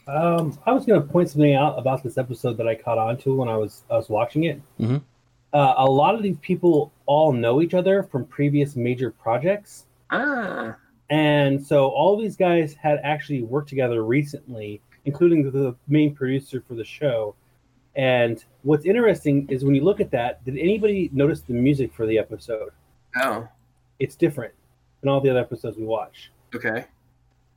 Um, 0.08 0.58
I 0.65 0.71
was 0.73 0.86
going 0.86 1.01
to 1.01 1.08
point 1.08 1.29
something 1.29 1.53
out 1.56 1.79
about 1.79 2.03
this 2.03 2.17
episode 2.17 2.58
that 2.58 2.67
I 2.67 2.75
caught 2.75 2.97
on 2.97 3.17
to 3.19 3.36
when 3.36 3.47
I 3.47 3.56
was 3.56 3.84
I 3.89 3.95
was 3.95 4.10
watching 4.10 4.43
it. 4.45 4.62
Mhm. 4.79 5.01
Uh, 5.53 5.75
a 5.77 5.86
lot 5.86 6.15
of 6.15 6.23
these 6.23 6.38
people 6.41 6.91
all 7.06 7.32
know 7.32 7.62
each 7.62 7.73
other 7.73 8.03
from 8.03 8.25
previous 8.25 8.75
major 8.75 9.12
projects, 9.12 9.86
ah 10.10 10.75
and 11.10 11.63
so 11.63 11.89
all 11.89 12.17
these 12.17 12.36
guys 12.36 12.73
had 12.73 12.99
actually 13.03 13.43
worked 13.43 13.69
together 13.69 14.03
recently, 14.03 14.82
including 15.06 15.43
the, 15.43 15.51
the 15.51 15.75
main 15.88 16.15
producer 16.15 16.63
for 16.67 16.73
the 16.73 16.84
show. 16.84 17.36
And 17.95 18.43
what's 18.63 18.86
interesting 18.86 19.47
is 19.49 19.63
when 19.63 19.75
you 19.75 19.84
look 19.84 20.01
at 20.01 20.10
that, 20.12 20.43
did 20.43 20.58
anybody 20.58 21.12
notice 21.13 21.41
the 21.41 21.53
music 21.53 21.93
for 21.93 22.08
the 22.08 22.17
episode? 22.17 22.71
Oh. 23.17 23.47
It's 23.99 24.15
different 24.15 24.54
than 25.02 25.10
all 25.10 25.21
the 25.21 25.30
other 25.30 25.39
episodes 25.39 25.78
we 25.78 25.86
watch. 25.86 26.32
okay. 26.56 26.86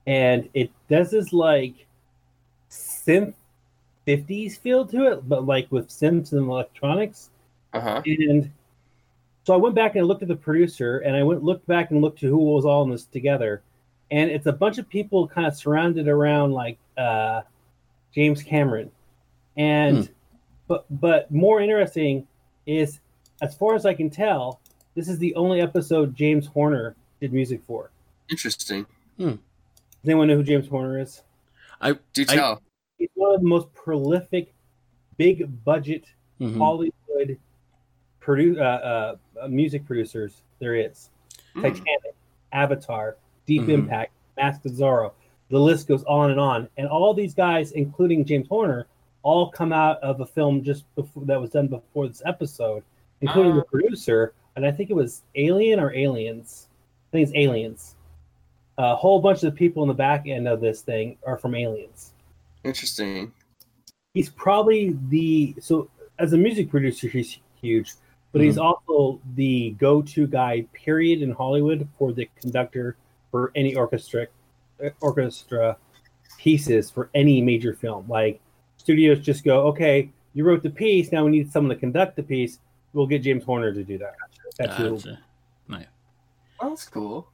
And 0.06 0.48
it 0.54 0.70
does 0.88 1.10
this 1.10 1.32
like 1.32 1.86
synth 2.70 3.34
50s 4.06 4.58
feel 4.58 4.86
to 4.86 5.12
it, 5.12 5.28
but 5.28 5.44
like 5.46 5.70
with 5.70 5.88
synths 5.88 6.32
and 6.32 6.48
electronics. 6.48 7.30
uh-huh. 7.72 8.02
And 8.06 8.50
so 9.44 9.54
I 9.54 9.56
went 9.56 9.74
back 9.74 9.96
and 9.96 10.06
looked 10.06 10.22
at 10.22 10.28
the 10.28 10.36
producer, 10.36 10.98
and 10.98 11.16
I 11.16 11.22
went 11.22 11.44
looked 11.44 11.66
back 11.66 11.90
and 11.90 12.00
looked 12.00 12.18
to 12.20 12.28
who 12.28 12.38
was 12.38 12.64
all 12.64 12.82
in 12.82 12.90
this 12.90 13.04
together, 13.04 13.62
and 14.10 14.28
it's 14.28 14.46
a 14.46 14.52
bunch 14.52 14.78
of 14.78 14.88
people 14.88 15.28
kind 15.28 15.46
of 15.46 15.54
surrounded 15.56 16.08
around 16.08 16.52
like 16.52 16.78
uh, 16.98 17.42
James 18.12 18.42
Cameron, 18.42 18.90
and 19.56 20.08
but 20.66 20.84
but 20.90 21.30
more 21.30 21.60
interesting 21.60 22.26
is 22.66 22.98
as 23.40 23.56
far 23.56 23.76
as 23.76 23.86
I 23.86 23.94
can 23.94 24.10
tell, 24.10 24.60
this 24.96 25.08
is 25.08 25.18
the 25.18 25.32
only 25.36 25.60
episode 25.60 26.16
James 26.16 26.46
Horner 26.46 26.96
did 27.20 27.32
music 27.32 27.60
for. 27.66 27.90
Interesting. 28.28 28.86
Does 29.18 29.38
anyone 30.04 30.26
know 30.28 30.36
who 30.36 30.42
James 30.42 30.66
Horner 30.66 30.98
is? 30.98 31.22
I 31.80 31.92
do 32.12 32.22
I- 32.28 32.34
tell. 32.34 32.62
He's 32.98 33.10
one 33.14 33.34
of 33.34 33.40
the 33.42 33.46
most 33.46 33.72
prolific, 33.74 34.52
big 35.18 35.64
budget 35.64 36.06
Mhm. 36.40 36.56
Hollywood 36.56 37.38
produ- 38.22 38.58
uh, 38.58 39.16
uh, 39.42 39.48
music 39.48 39.84
producers 39.86 40.42
there 40.58 40.74
is. 40.74 41.10
Hmm. 41.54 41.62
Titanic, 41.62 42.14
Avatar, 42.52 43.16
Deep 43.46 43.62
Mhm. 43.62 43.68
Impact, 43.68 44.12
Mask 44.36 44.64
of 44.64 44.72
Zorro. 44.72 45.12
The 45.50 45.58
list 45.60 45.86
goes 45.86 46.02
on 46.04 46.30
and 46.30 46.40
on. 46.40 46.68
And 46.78 46.88
all 46.88 47.12
these 47.14 47.34
guys, 47.34 47.72
including 47.72 48.24
James 48.24 48.48
Horner, 48.48 48.86
all 49.22 49.50
come 49.50 49.72
out 49.72 49.98
of 50.02 50.20
a 50.20 50.26
film 50.26 50.62
just 50.64 50.84
before 50.96 51.24
that 51.26 51.40
was 51.40 51.50
done 51.50 51.68
before 51.68 52.08
this 52.08 52.22
episode, 52.24 52.82
including 53.20 53.52
Ah. 53.52 53.56
the 53.56 53.64
producer. 53.64 54.32
And 54.56 54.66
I 54.66 54.72
think 54.72 54.90
it 54.90 54.96
was 54.96 55.22
Alien 55.34 55.78
or 55.78 55.94
Aliens. 55.94 56.68
I 57.08 57.12
think 57.12 57.28
it's 57.28 57.36
Aliens. 57.36 57.94
A 58.78 58.96
whole 58.96 59.20
bunch 59.20 59.42
of 59.42 59.52
the 59.52 59.56
people 59.56 59.82
in 59.82 59.88
the 59.88 59.94
back 59.94 60.26
end 60.26 60.48
of 60.48 60.60
this 60.60 60.80
thing 60.80 61.16
are 61.26 61.38
from 61.38 61.54
Aliens. 61.54 62.12
Interesting. 62.64 63.32
He's 64.14 64.30
probably 64.30 64.96
the 65.08 65.54
so 65.60 65.90
as 66.18 66.32
a 66.32 66.38
music 66.38 66.70
producer, 66.70 67.08
he's 67.08 67.38
huge, 67.60 67.94
but 68.32 68.40
he's 68.40 68.56
hmm. 68.56 68.62
also 68.62 69.20
the 69.34 69.70
go-to 69.78 70.26
guy, 70.26 70.66
period, 70.72 71.22
in 71.22 71.32
Hollywood 71.32 71.86
for 71.98 72.12
the 72.12 72.28
conductor 72.40 72.96
for 73.30 73.52
any 73.54 73.74
orchestra 73.74 74.26
orchestra 75.00 75.76
pieces 76.38 76.90
for 76.90 77.10
any 77.14 77.40
major 77.40 77.74
film. 77.74 78.06
Like 78.08 78.40
studios 78.76 79.20
just 79.20 79.44
go, 79.44 79.66
okay, 79.68 80.10
you 80.34 80.44
wrote 80.44 80.62
the 80.62 80.70
piece, 80.70 81.12
now 81.12 81.24
we 81.24 81.30
need 81.30 81.50
someone 81.50 81.74
to 81.74 81.80
conduct 81.80 82.16
the 82.16 82.22
piece. 82.22 82.58
We'll 82.92 83.06
get 83.06 83.22
James 83.22 83.44
Horner 83.44 83.72
to 83.72 83.84
do 83.84 83.98
that. 83.98 84.14
That's 84.58 84.76
who. 84.76 84.90
Gotcha. 84.96 85.18
Well, 85.68 86.70
that's 86.70 86.88
cool. 86.88 87.28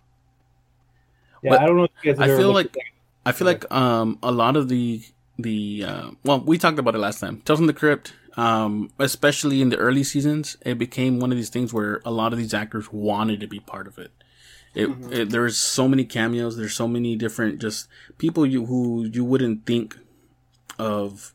Yeah, 1.42 1.50
But 1.50 1.60
I 1.60 1.66
don't 1.66 1.76
know 1.76 1.84
if 1.84 1.90
you 2.02 2.12
guys 2.12 2.20
I 2.20 2.36
feel 2.36 2.52
like- 2.52 2.76
I 3.24 3.30
feel 3.30 3.46
like 3.46 3.70
um 3.72 4.18
a 4.22 4.32
lot 4.32 4.56
of 4.56 4.68
the 4.68 5.00
the 5.38 5.84
uh, 5.86 6.10
well 6.24 6.40
we 6.40 6.58
talked 6.58 6.78
about 6.80 6.96
it 6.96 6.98
last 6.98 7.20
time. 7.20 7.40
Tales 7.44 7.60
from 7.60 7.66
the 7.68 7.72
Crypt, 7.72 8.14
um 8.36 8.90
especially 8.98 9.62
in 9.62 9.68
the 9.68 9.76
early 9.76 10.02
seasons, 10.02 10.56
it 10.66 10.76
became 10.76 11.20
one 11.20 11.30
of 11.30 11.36
these 11.38 11.50
things 11.50 11.72
where 11.72 12.00
a 12.04 12.10
lot 12.10 12.32
of 12.32 12.38
these 12.40 12.52
actors 12.52 12.92
wanted 12.92 13.38
to 13.40 13.46
be 13.46 13.60
part 13.60 13.86
of 13.86 13.96
it. 13.98 14.10
It, 14.74 14.88
Mhm. 14.88 15.12
it 15.12 15.30
there's 15.30 15.56
so 15.56 15.86
many 15.86 16.04
cameos. 16.04 16.56
There's 16.56 16.74
so 16.74 16.88
many 16.88 17.14
different 17.14 17.60
just 17.60 17.86
people 18.18 18.44
you 18.44 18.66
who 18.66 19.04
you 19.04 19.24
wouldn't 19.24 19.64
think 19.66 19.96
of 20.80 21.32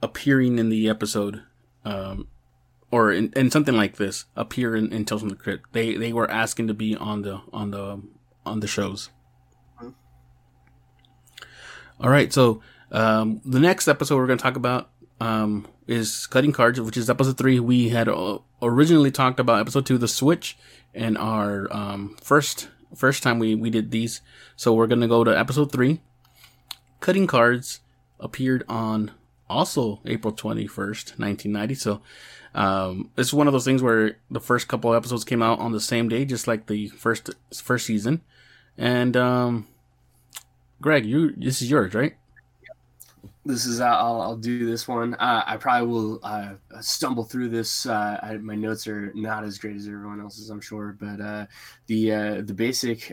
appearing 0.00 0.58
in 0.60 0.68
the 0.68 0.88
episode, 0.88 1.42
um, 1.84 2.28
or 2.90 3.12
in, 3.12 3.32
in 3.34 3.50
something 3.50 3.76
like 3.76 3.96
this 3.96 4.24
appear 4.36 4.76
in, 4.76 4.92
in 4.92 5.04
Tales 5.04 5.22
from 5.22 5.30
the 5.30 5.36
Crypt. 5.36 5.72
They 5.72 5.96
they 5.96 6.12
were 6.12 6.30
asking 6.30 6.68
to 6.68 6.74
be 6.74 6.96
on 6.96 7.22
the 7.22 7.40
on 7.52 7.70
the 7.70 8.02
on 8.46 8.60
the 8.60 8.66
shows. 8.68 9.10
All 12.00 12.10
right, 12.10 12.32
so 12.32 12.60
um, 12.90 13.40
the 13.44 13.60
next 13.60 13.86
episode 13.86 14.16
we're 14.16 14.26
going 14.26 14.38
to 14.38 14.42
talk 14.42 14.56
about 14.56 14.90
um, 15.20 15.66
is 15.86 16.26
cutting 16.26 16.52
cards, 16.52 16.80
which 16.80 16.96
is 16.96 17.08
episode 17.08 17.38
three. 17.38 17.60
We 17.60 17.90
had 17.90 18.08
uh, 18.08 18.38
originally 18.60 19.10
talked 19.10 19.38
about 19.38 19.60
episode 19.60 19.86
two, 19.86 19.96
the 19.96 20.08
switch, 20.08 20.58
and 20.92 21.16
our 21.16 21.72
um, 21.72 22.16
first 22.20 22.68
first 22.94 23.22
time 23.22 23.38
we 23.38 23.54
we 23.54 23.70
did 23.70 23.90
these. 23.90 24.20
So 24.56 24.74
we're 24.74 24.86
going 24.86 25.00
to 25.00 25.08
go 25.08 25.24
to 25.24 25.38
episode 25.38 25.72
three. 25.72 26.00
Cutting 27.00 27.26
cards 27.26 27.80
appeared 28.18 28.64
on 28.68 29.12
also 29.48 30.00
April 30.04 30.32
twenty 30.32 30.66
first, 30.66 31.18
nineteen 31.18 31.52
ninety. 31.52 31.74
So 31.74 32.00
um, 32.54 33.10
it's 33.16 33.32
one 33.32 33.46
of 33.46 33.52
those 33.52 33.64
things 33.64 33.82
where 33.82 34.18
the 34.30 34.40
first 34.40 34.68
couple 34.68 34.94
episodes 34.94 35.24
came 35.24 35.42
out 35.42 35.58
on 35.58 35.72
the 35.72 35.80
same 35.80 36.08
day, 36.08 36.24
just 36.24 36.46
like 36.46 36.66
the 36.66 36.88
first 36.88 37.30
first 37.52 37.86
season. 37.86 38.22
And 38.78 39.16
um, 39.16 39.66
Greg, 40.80 41.06
you 41.06 41.32
this 41.36 41.62
is 41.62 41.70
yours, 41.70 41.94
right? 41.94 42.14
This 43.46 43.66
is 43.66 43.78
uh, 43.80 43.84
I'll, 43.84 44.22
I'll 44.22 44.36
do 44.36 44.64
this 44.64 44.88
one. 44.88 45.14
Uh, 45.14 45.44
I 45.46 45.58
probably 45.58 45.88
will 45.88 46.20
uh, 46.22 46.54
stumble 46.80 47.24
through 47.24 47.50
this. 47.50 47.84
Uh, 47.84 48.18
I, 48.22 48.36
my 48.38 48.54
notes 48.54 48.86
are 48.86 49.12
not 49.14 49.44
as 49.44 49.58
great 49.58 49.76
as 49.76 49.86
everyone 49.86 50.18
else's, 50.20 50.48
I'm 50.48 50.62
sure, 50.62 50.96
but 50.98 51.20
uh, 51.20 51.46
the 51.86 52.12
uh, 52.12 52.42
the 52.42 52.54
basic 52.54 53.12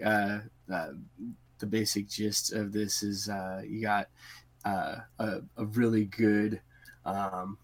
the 0.67 1.67
basic 1.67 2.07
gist 2.07 2.53
of 2.53 2.71
this 2.71 3.03
is 3.03 3.29
you 3.67 3.81
got 3.81 4.07
uh, 4.65 4.95
a, 5.19 5.41
a 5.57 5.65
really 5.65 6.05
good 6.05 6.61
um, 7.05 7.57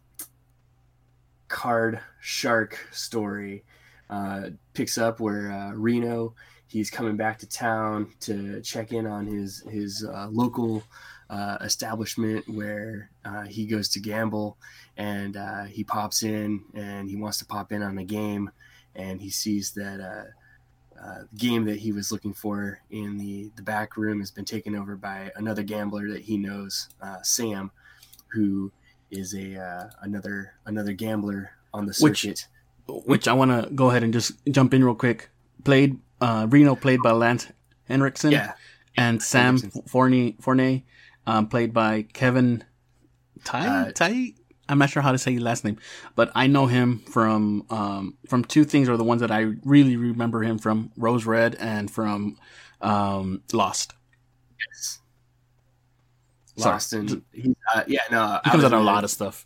card 1.48 2.00
shark 2.20 2.88
story. 2.92 3.64
Uh, 4.10 4.52
picks 4.74 4.98
up 4.98 5.20
where 5.20 5.52
uh, 5.52 5.74
Reno 5.74 6.34
he's 6.68 6.90
coming 6.90 7.18
back 7.18 7.40
to 7.40 7.48
town 7.48 8.10
to 8.22 8.62
check 8.62 8.94
in 8.94 9.06
on 9.06 9.26
his 9.26 9.64
his 9.70 10.06
uh, 10.06 10.28
local 10.32 10.84
uh, 11.30 11.58
establishment 11.62 12.48
where 12.48 13.10
uh, 13.26 13.44
he 13.44 13.66
goes 13.66 13.90
to 13.90 14.00
gamble 14.00 14.58
and 14.96 15.38
he 15.70 15.84
pops 15.84 16.24
in 16.24 16.64
and 16.74 17.10
he 17.10 17.16
wants 17.16 17.38
to 17.38 17.46
pop 17.46 17.72
in 17.72 17.84
on 17.84 17.98
a 17.98 18.04
game 18.04 18.50
and 18.96 19.22
he 19.22 19.30
sees 19.30 19.72
that 19.72 20.32
uh, 21.02 21.24
game 21.38 21.66
that 21.66 21.78
he 21.78 21.92
was 21.92 22.12
looking 22.12 22.34
for 22.34 22.80
in 22.90 23.18
the, 23.18 23.52
the 23.56 23.62
back 23.62 23.98
room 23.98 24.20
has 24.20 24.32
been 24.32 24.46
taken 24.46 24.76
over 24.76 24.96
by 24.96 25.32
another 25.36 25.64
gambler 25.64 26.10
that 26.10 26.22
he 26.22 26.38
knows, 26.38 26.90
uh, 27.02 27.22
Sam, 27.24 27.72
who 28.30 28.72
is 29.12 29.34
a 29.34 29.56
uh, 29.62 29.90
another 30.02 30.54
another 30.66 30.94
gambler 30.94 31.52
on 31.74 31.86
the 31.86 31.98
Which- 32.02 32.22
circuit. 32.22 32.48
Which 32.90 33.28
I 33.28 33.34
want 33.34 33.52
to 33.52 33.70
go 33.74 33.90
ahead 33.90 34.04
and 34.04 34.14
just 34.14 34.32
jump 34.50 34.74
in 34.74 34.82
real 34.82 34.96
quick. 34.96 35.30
Played 35.66 36.00
uh, 36.22 36.48
Reno, 36.50 36.74
played 36.74 37.02
by 37.04 37.12
Lance 37.12 37.48
Henriksen, 37.84 38.32
yeah, 38.32 38.54
and 38.96 39.22
Sam 39.22 39.58
Henriksen. 39.58 39.82
Forney, 39.88 40.36
Forney 40.40 40.86
um, 41.26 41.48
played 41.50 41.74
by 41.74 42.04
Kevin 42.04 42.64
Tighe. 43.44 43.90
Uh, 43.90 43.92
Tighe. 43.92 44.36
I'm 44.70 44.78
not 44.80 44.90
sure 44.90 45.02
how 45.02 45.12
to 45.12 45.18
say 45.18 45.34
his 45.34 45.42
last 45.42 45.64
name, 45.64 45.78
but 46.16 46.32
I 46.36 46.48
know 46.48 46.68
him 46.68 47.00
from 47.00 47.66
um, 47.70 48.18
from 48.28 48.44
two 48.44 48.64
things 48.66 48.90
are 48.90 48.98
the 48.98 49.04
ones 49.04 49.22
that 49.22 49.32
I 49.32 49.54
really 49.64 49.96
remember 49.98 50.42
him 50.44 50.58
from: 50.60 50.92
Rose 50.98 51.26
Red 51.26 51.56
and 51.56 51.90
from 51.90 52.38
um, 52.82 53.44
Lost. 53.54 53.94
yes. 54.60 55.00
Sorry. 56.58 56.74
Lost 56.74 56.94
and 56.94 57.22
he, 57.32 57.56
uh, 57.76 57.84
yeah, 57.88 58.00
no, 58.12 58.40
He 58.44 58.50
comes 58.50 58.64
out 58.64 58.72
in 58.74 58.80
a 58.80 58.82
lot 58.82 59.04
of 59.04 59.12
stuff. 59.12 59.46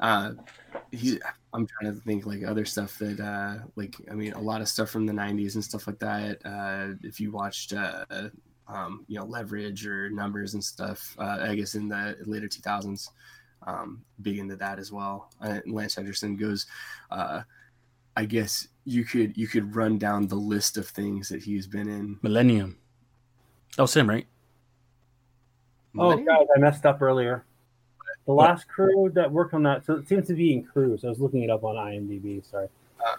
uh 0.00 0.32
he's 0.90 1.18
i'm 1.52 1.66
trying 1.66 1.94
to 1.94 2.00
think 2.00 2.26
like 2.26 2.42
other 2.44 2.64
stuff 2.64 2.98
that 2.98 3.20
uh 3.20 3.64
like 3.76 3.94
i 4.10 4.14
mean 4.14 4.32
a 4.32 4.40
lot 4.40 4.60
of 4.60 4.68
stuff 4.68 4.90
from 4.90 5.06
the 5.06 5.12
90s 5.12 5.54
and 5.54 5.64
stuff 5.64 5.86
like 5.86 5.98
that 6.00 6.38
uh 6.44 6.88
if 7.02 7.20
you 7.20 7.30
watched 7.30 7.72
uh 7.72 8.04
um 8.66 9.04
you 9.06 9.16
know 9.18 9.24
leverage 9.24 9.86
or 9.86 10.10
numbers 10.10 10.54
and 10.54 10.64
stuff 10.64 11.14
uh 11.18 11.38
i 11.42 11.54
guess 11.54 11.74
in 11.76 11.88
the 11.88 12.16
later 12.26 12.48
2000s 12.48 13.08
um 13.66 14.02
big 14.22 14.38
into 14.38 14.56
that 14.56 14.78
as 14.78 14.92
well 14.92 15.30
uh, 15.40 15.60
lance 15.66 15.94
henderson 15.94 16.36
goes 16.36 16.66
uh 17.10 17.42
i 18.16 18.24
guess 18.24 18.68
you 18.84 19.04
could 19.04 19.36
you 19.36 19.48
could 19.48 19.74
run 19.74 19.98
down 19.98 20.28
the 20.28 20.34
list 20.34 20.76
of 20.76 20.86
things 20.88 21.28
that 21.28 21.42
he's 21.42 21.66
been 21.66 21.88
in 21.88 22.18
Millennium. 22.22 22.76
That 23.76 23.82
was 23.82 23.96
him, 23.96 24.08
right? 24.08 24.26
Oh, 25.96 26.16
guys, 26.16 26.46
I 26.54 26.58
messed 26.58 26.86
up 26.86 27.00
earlier. 27.00 27.44
The 28.26 28.32
last 28.32 28.68
crew 28.68 29.10
that 29.14 29.30
worked 29.30 29.54
on 29.54 29.62
that, 29.64 29.84
so 29.84 29.94
it 29.94 30.08
seems 30.08 30.26
to 30.28 30.34
be 30.34 30.52
in 30.52 30.64
crews. 30.64 31.04
I 31.04 31.08
was 31.08 31.20
looking 31.20 31.42
it 31.42 31.50
up 31.50 31.62
on 31.62 31.76
IMDb. 31.76 32.44
Sorry. 32.48 32.68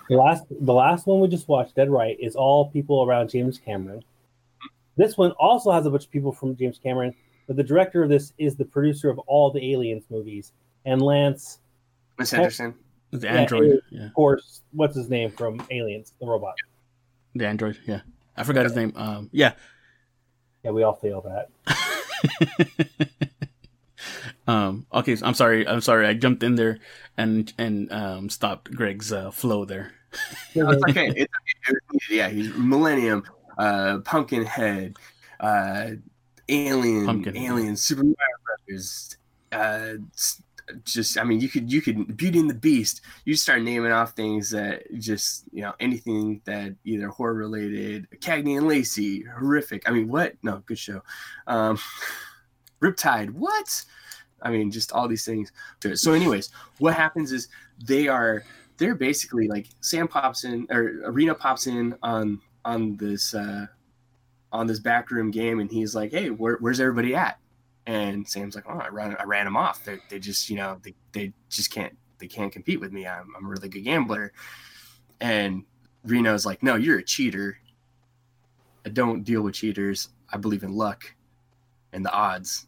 The 0.10 0.16
last, 0.16 0.44
the 0.50 0.74
last 0.74 1.06
one 1.06 1.20
we 1.20 1.28
just 1.28 1.48
watched, 1.48 1.76
Dead 1.76 1.90
Right, 1.90 2.18
is 2.20 2.36
all 2.36 2.70
people 2.72 3.04
around 3.04 3.30
James 3.30 3.60
Cameron. 3.60 4.04
This 4.98 5.16
one 5.16 5.32
also 5.32 5.72
has 5.72 5.86
a 5.86 5.90
bunch 5.90 6.06
of 6.06 6.12
people 6.12 6.32
from 6.32 6.56
James 6.56 6.80
Cameron, 6.82 7.14
but 7.48 7.56
the 7.56 7.64
director 7.64 8.04
of 8.04 8.10
this 8.10 8.34
is 8.38 8.56
the 8.56 8.66
producer 8.66 9.10
of 9.10 9.20
all 9.20 9.52
the 9.52 9.74
Aliens 9.74 10.06
movies. 10.10 10.52
And 10.86 11.02
Lance, 11.02 11.60
miss 12.20 12.32
henderson 12.32 12.76
The 13.12 13.28
Yeah, 13.28 13.34
android. 13.34 13.70
it- 13.72 13.84
Yeah, 13.90 14.06
of 14.08 14.14
course, 14.14 14.62
what's 14.72 14.96
his 14.96 15.10
name 15.10 15.32
from 15.32 15.62
Aliens, 15.72 16.14
the 16.20 16.28
robot? 16.28 16.56
the 17.36 17.46
android. 17.48 17.78
Yeah, 17.86 18.02
I 18.38 18.44
forgot 18.44 18.64
his 18.64 18.76
name. 18.76 18.94
Um, 18.96 19.30
yeah. 19.34 19.54
Yeah, 20.64 20.72
we 20.72 20.84
all 20.84 20.94
fail 20.96 21.22
that. 21.22 21.50
um. 24.48 24.86
Okay. 24.94 25.16
So 25.16 25.26
I'm 25.26 25.34
sorry. 25.34 25.68
I'm 25.68 25.82
sorry. 25.82 26.08
I 26.08 26.14
jumped 26.14 26.44
in 26.44 26.56
there 26.56 26.80
and 27.18 27.52
and 27.58 27.92
um 27.92 28.30
stopped 28.30 28.72
Greg's 28.72 29.12
uh, 29.12 29.32
flow 29.32 29.66
there. 29.66 29.92
No, 30.56 30.70
it's 30.70 30.84
okay. 30.90 31.08
It's, 31.16 31.34
it, 31.68 31.78
yeah, 32.10 32.30
he's 32.30 32.54
Millennium, 32.56 33.24
uh, 33.58 34.00
Pumpkinhead, 34.06 34.96
uh, 35.42 35.88
Alien, 36.50 37.06
Pumpkin. 37.06 37.38
Alien, 37.38 37.76
Super 37.76 38.04
Mario 38.04 38.16
Brothers. 38.46 39.18
Uh, 39.52 39.94
just, 40.84 41.18
I 41.18 41.24
mean, 41.24 41.40
you 41.40 41.50
could, 41.50 41.72
you 41.72 41.82
could, 41.82 42.18
Beauty 42.18 42.40
and 42.40 42.50
the 42.50 42.56
Beast. 42.56 43.02
You 43.24 43.36
start 43.36 43.62
naming 43.62 43.92
off 43.92 44.14
things 44.14 44.50
that 44.50 44.84
just, 45.00 45.46
you 45.52 45.62
know, 45.62 45.74
anything 45.80 46.42
that 46.46 46.76
either 46.84 47.10
horror 47.10 47.36
related, 47.36 48.08
Cagney 48.20 48.58
and 48.58 48.68
Lacey, 48.68 49.24
horrific. 49.24 49.88
I 49.88 49.92
mean, 49.92 50.08
what? 50.08 50.34
No, 50.44 50.64
good 50.66 50.80
show. 50.80 51.02
Um, 51.48 51.78
Riptide, 52.82 53.32
what? 53.32 53.86
I 54.42 54.52
mean, 54.52 54.70
just 54.70 54.92
all 54.92 55.08
these 55.08 55.26
things. 55.26 55.52
So, 55.96 56.14
anyways, 56.14 56.50
what 56.80 56.94
happens 56.94 57.32
is 57.32 57.48
they 57.84 58.08
are 58.08 58.44
they're 58.78 58.96
basically 58.96 59.48
like 59.48 59.68
Sam 59.82 60.08
pops 60.08 60.44
in 60.44 60.68
or 60.70 61.12
Reno 61.12 61.34
pops 61.34 61.68
in 61.68 61.96
on 62.04 62.42
on 62.64 62.98
this 62.98 63.34
uh, 63.34 63.68
on 64.56 64.68
this 64.68 64.80
backroom 64.80 65.32
game, 65.32 65.60
and 65.60 65.70
he's 65.70 65.94
like, 65.94 66.12
"Hey, 66.12 66.30
where, 66.30 66.58
where's 66.60 66.80
everybody 66.80 67.14
at?" 67.16 67.40
And 67.86 68.28
Sam's 68.28 68.56
like, 68.56 68.66
"Oh, 68.68 68.80
I 68.80 68.88
ran 68.88 69.16
I 69.20 69.24
ran 69.24 69.46
them 69.46 69.58
off. 69.58 69.84
They 69.84 70.00
they 70.10 70.20
just 70.20 70.50
you 70.50 70.56
know 70.56 70.80
they, 70.84 70.94
they 71.12 71.34
just 71.50 71.72
can't 71.72 71.96
they 72.20 72.28
can't 72.28 72.52
compete 72.52 72.80
with 72.80 72.92
me. 72.92 73.06
I'm 73.06 73.34
I'm 73.38 73.46
a 73.46 73.50
really 73.50 73.70
good 73.70 73.84
gambler." 73.84 74.32
And 75.20 75.64
Reno's 76.06 76.46
like, 76.46 76.64
"No, 76.64 76.76
you're 76.76 77.00
a 77.00 77.04
cheater. 77.04 77.58
I 78.86 78.90
don't 78.90 79.24
deal 79.24 79.42
with 79.42 79.56
cheaters. 79.56 80.10
I 80.32 80.38
believe 80.38 80.64
in 80.64 80.74
luck 80.74 81.14
and 81.92 82.04
the 82.04 82.12
odds." 82.12 82.68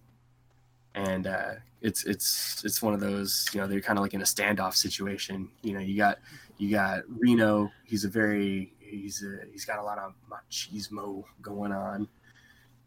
And 0.93 1.27
uh, 1.27 1.53
it's 1.81 2.05
it's 2.05 2.63
it's 2.65 2.81
one 2.81 2.93
of 2.93 2.99
those 2.99 3.47
you 3.53 3.61
know 3.61 3.67
they're 3.67 3.81
kind 3.81 3.97
of 3.97 4.03
like 4.03 4.13
in 4.13 4.21
a 4.21 4.25
standoff 4.25 4.75
situation. 4.75 5.49
You 5.61 5.73
know, 5.73 5.79
you 5.79 5.95
got 5.97 6.19
you 6.57 6.69
got 6.69 7.03
Reno. 7.07 7.71
He's 7.85 8.03
a 8.03 8.09
very 8.09 8.73
he's 8.89 9.23
a, 9.23 9.45
he's 9.51 9.65
got 9.65 9.79
a 9.79 9.83
lot 9.83 9.97
of 9.97 10.13
machismo 10.31 11.23
going 11.41 11.71
on, 11.71 12.07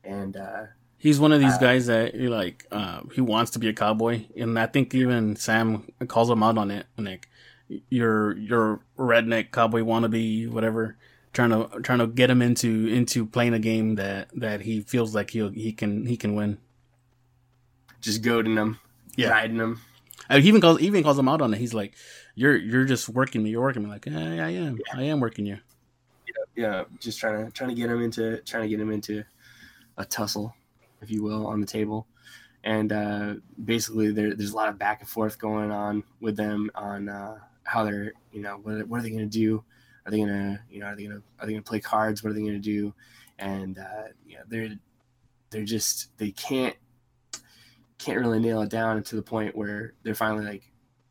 and 0.04 0.36
uh, 0.36 0.62
He's 0.98 1.18
one 1.18 1.32
of 1.32 1.40
these 1.40 1.54
Uh, 1.54 1.58
guys 1.58 1.86
that 1.86 2.14
like. 2.20 2.66
Uh, 2.70 3.00
he 3.14 3.20
wants 3.22 3.52
to 3.52 3.58
be 3.58 3.68
a 3.68 3.72
cowboy, 3.72 4.26
and 4.36 4.58
I 4.58 4.66
think 4.66 4.94
even 4.94 5.34
Sam 5.36 5.88
calls 6.08 6.28
him 6.28 6.42
out 6.42 6.58
on 6.58 6.70
it. 6.70 6.84
Like, 6.98 7.26
you're 7.88 8.36
you're 8.36 8.80
redneck 8.98 9.50
cowboy 9.50 9.80
wannabe, 9.80 10.50
whatever. 10.50 10.96
Trying 11.32 11.50
to 11.50 11.80
trying 11.80 12.00
to 12.00 12.06
get 12.06 12.28
him 12.28 12.42
into 12.42 12.86
into 12.88 13.24
playing 13.24 13.54
a 13.54 13.58
game 13.58 13.94
that 13.94 14.28
that 14.34 14.60
he 14.62 14.82
feels 14.82 15.14
like 15.14 15.30
he 15.30 15.48
he 15.50 15.72
can 15.72 16.04
he 16.04 16.16
can 16.18 16.34
win. 16.34 16.58
just 18.02 18.22
goading 18.22 18.56
him, 18.56 18.78
Yeah. 19.16 19.28
riding. 19.30 19.60
Uh, 20.28 20.38
he 20.38 20.48
even 20.48 20.60
calls 20.60 20.78
he 20.80 20.86
even 20.86 21.02
calls 21.02 21.18
him 21.18 21.28
out 21.28 21.40
on 21.40 21.54
it. 21.54 21.58
He's 21.58 21.72
like, 21.74 21.94
"You're 22.34 22.56
you're 22.56 22.84
just 22.84 23.08
working 23.08 23.42
me. 23.42 23.50
You're 23.50 23.62
working 23.62 23.82
me." 23.84 23.88
Like, 23.90 24.06
I 24.06 24.10
am. 24.50 24.78
I 24.94 25.04
am 25.04 25.20
working 25.20 25.46
you. 25.46 25.58
Yeah, 26.56 26.84
just 26.98 27.18
trying 27.18 27.46
to 27.46 27.52
trying 27.52 27.70
to 27.70 27.76
get 27.76 27.90
him 27.90 28.02
into 28.02 28.38
trying 28.42 28.64
to 28.64 28.68
get 28.68 28.80
him 28.80 28.90
into 28.90 29.24
a 29.96 30.04
tussle, 30.04 30.54
if 31.00 31.10
you 31.10 31.22
will, 31.22 31.46
on 31.46 31.60
the 31.60 31.66
table. 31.66 32.06
And 32.62 32.92
uh, 32.92 33.34
basically, 33.64 34.10
there, 34.12 34.34
there's 34.34 34.50
a 34.52 34.56
lot 34.56 34.68
of 34.68 34.78
back 34.78 35.00
and 35.00 35.08
forth 35.08 35.38
going 35.38 35.70
on 35.70 36.04
with 36.20 36.36
them 36.36 36.70
on 36.74 37.08
uh, 37.08 37.38
how 37.62 37.84
they're, 37.84 38.12
you 38.32 38.42
know, 38.42 38.58
what, 38.62 38.86
what 38.86 39.00
are 39.00 39.02
they 39.02 39.10
going 39.10 39.20
to 39.20 39.26
do? 39.26 39.64
Are 40.04 40.10
they 40.10 40.18
going 40.18 40.28
to, 40.28 40.60
you 40.70 40.80
know, 40.80 40.86
are 40.86 40.96
they 40.96 41.04
going 41.04 41.16
to, 41.16 41.22
are 41.38 41.46
they 41.46 41.52
going 41.52 41.62
to 41.62 41.68
play 41.68 41.80
cards? 41.80 42.22
What 42.22 42.30
are 42.30 42.34
they 42.34 42.40
going 42.40 42.52
to 42.52 42.58
do? 42.58 42.92
And 43.38 43.78
uh, 43.78 44.08
you 44.26 44.34
know, 44.34 44.42
they're, 44.48 44.70
they're 45.50 45.64
just, 45.64 46.16
they 46.18 46.32
can't, 46.32 46.76
can't 47.98 48.18
really 48.18 48.40
nail 48.40 48.60
it 48.62 48.70
down 48.70 49.02
to 49.04 49.16
the 49.16 49.22
point 49.22 49.56
where 49.56 49.94
they're 50.02 50.14
finally 50.14 50.44
like, 50.44 50.62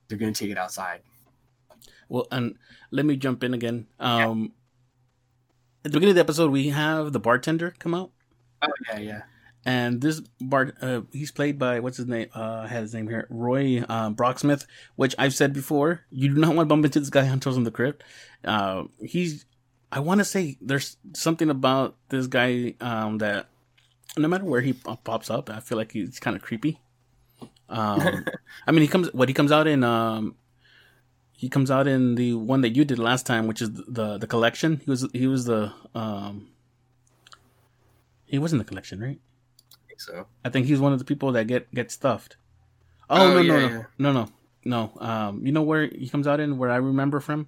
they're 0.07 0.17
going 0.17 0.33
to 0.33 0.39
take 0.39 0.51
it 0.51 0.57
outside. 0.57 1.01
Well, 2.09 2.27
and 2.31 2.57
let 2.91 3.05
me 3.05 3.15
jump 3.15 3.43
in 3.43 3.53
again. 3.53 3.87
Um, 3.99 4.53
at 5.85 5.91
the 5.91 5.97
beginning 5.97 6.11
of 6.11 6.15
the 6.15 6.21
episode, 6.21 6.51
we 6.51 6.69
have 6.69 7.13
the 7.13 7.19
bartender 7.19 7.73
come 7.79 7.93
out. 7.93 8.11
Oh 8.61 8.67
yeah, 8.89 8.99
yeah. 8.99 9.21
and 9.65 10.01
this 10.01 10.19
bar, 10.41 10.73
uh, 10.81 11.01
he's 11.13 11.31
played 11.31 11.57
by 11.57 11.79
what's 11.79 11.97
his 11.97 12.07
name? 12.07 12.27
Uh, 12.35 12.63
I 12.65 12.67
had 12.67 12.81
his 12.81 12.93
name 12.93 13.07
here, 13.07 13.27
Roy 13.29 13.83
uh, 13.87 14.09
Brocksmith. 14.09 14.65
Which 14.97 15.15
I've 15.17 15.33
said 15.33 15.53
before, 15.53 16.01
you 16.11 16.33
do 16.33 16.41
not 16.41 16.55
want 16.55 16.67
to 16.67 16.69
bump 16.69 16.85
into 16.85 16.99
this 16.99 17.09
guy 17.09 17.27
on 17.29 17.39
Tales 17.39 17.55
from 17.55 17.63
the 17.63 17.71
Crypt. 17.71 18.03
Uh, 18.43 18.83
he's, 19.01 19.45
I 19.91 20.01
want 20.01 20.19
to 20.19 20.25
say, 20.25 20.57
there's 20.59 20.97
something 21.13 21.49
about 21.49 21.95
this 22.09 22.27
guy 22.27 22.75
um, 22.81 23.19
that 23.19 23.47
no 24.17 24.27
matter 24.27 24.43
where 24.43 24.61
he 24.61 24.73
pops 24.73 25.29
up, 25.29 25.49
I 25.49 25.61
feel 25.61 25.77
like 25.77 25.93
he's 25.93 26.19
kind 26.19 26.35
of 26.35 26.41
creepy. 26.41 26.81
Um, 27.69 28.25
I 28.67 28.71
mean, 28.71 28.81
he 28.81 28.87
comes 28.87 29.13
what 29.13 29.29
he 29.29 29.33
comes 29.33 29.51
out 29.51 29.67
in. 29.67 29.83
Um, 29.83 30.35
he 31.39 31.47
comes 31.47 31.71
out 31.71 31.87
in 31.87 32.15
the 32.15 32.33
one 32.33 32.59
that 32.61 32.75
you 32.75 32.83
did 32.83 32.99
last 32.99 33.25
time, 33.25 33.47
which 33.47 33.61
is 33.61 33.71
the 33.71 34.17
the 34.17 34.27
collection. 34.27 34.81
He 34.83 34.89
was 34.91 35.07
he 35.13 35.25
was 35.25 35.45
the 35.45 35.71
um, 35.95 36.49
he 38.25 38.37
was 38.37 38.51
in 38.51 38.57
the 38.59 38.65
collection, 38.65 38.99
right? 38.99 39.19
I 39.71 39.87
think 39.87 40.01
so. 40.01 40.27
I 40.43 40.49
think 40.49 40.65
he's 40.67 40.79
one 40.81 40.91
of 40.91 40.99
the 40.99 41.05
people 41.05 41.31
that 41.31 41.47
get 41.47 41.73
get 41.73 41.91
stuffed. 41.91 42.35
Oh, 43.09 43.31
Oh, 43.31 43.33
no, 43.35 43.39
yeah, 43.39 43.53
no, 43.53 43.59
yeah. 43.59 43.83
no, 43.97 44.11
no, 44.11 44.29
no, 44.65 44.91
no. 44.97 45.01
Um, 45.01 45.45
you 45.45 45.53
know 45.53 45.61
where 45.63 45.87
he 45.87 46.09
comes 46.09 46.27
out 46.27 46.41
in? 46.41 46.57
Where 46.57 46.69
I 46.69 46.75
remember 46.75 47.21
from? 47.21 47.47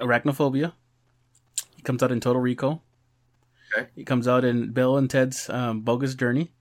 Arachnophobia. 0.00 0.72
He 1.74 1.82
comes 1.82 2.02
out 2.04 2.12
in 2.12 2.20
Total 2.20 2.40
Recall. 2.40 2.80
Okay. 3.74 3.88
He 3.96 4.04
comes 4.04 4.28
out 4.28 4.44
in 4.44 4.70
Bill 4.70 4.96
and 4.96 5.10
Ted's 5.10 5.50
um, 5.50 5.80
Bogus 5.80 6.14
Journey. 6.14 6.52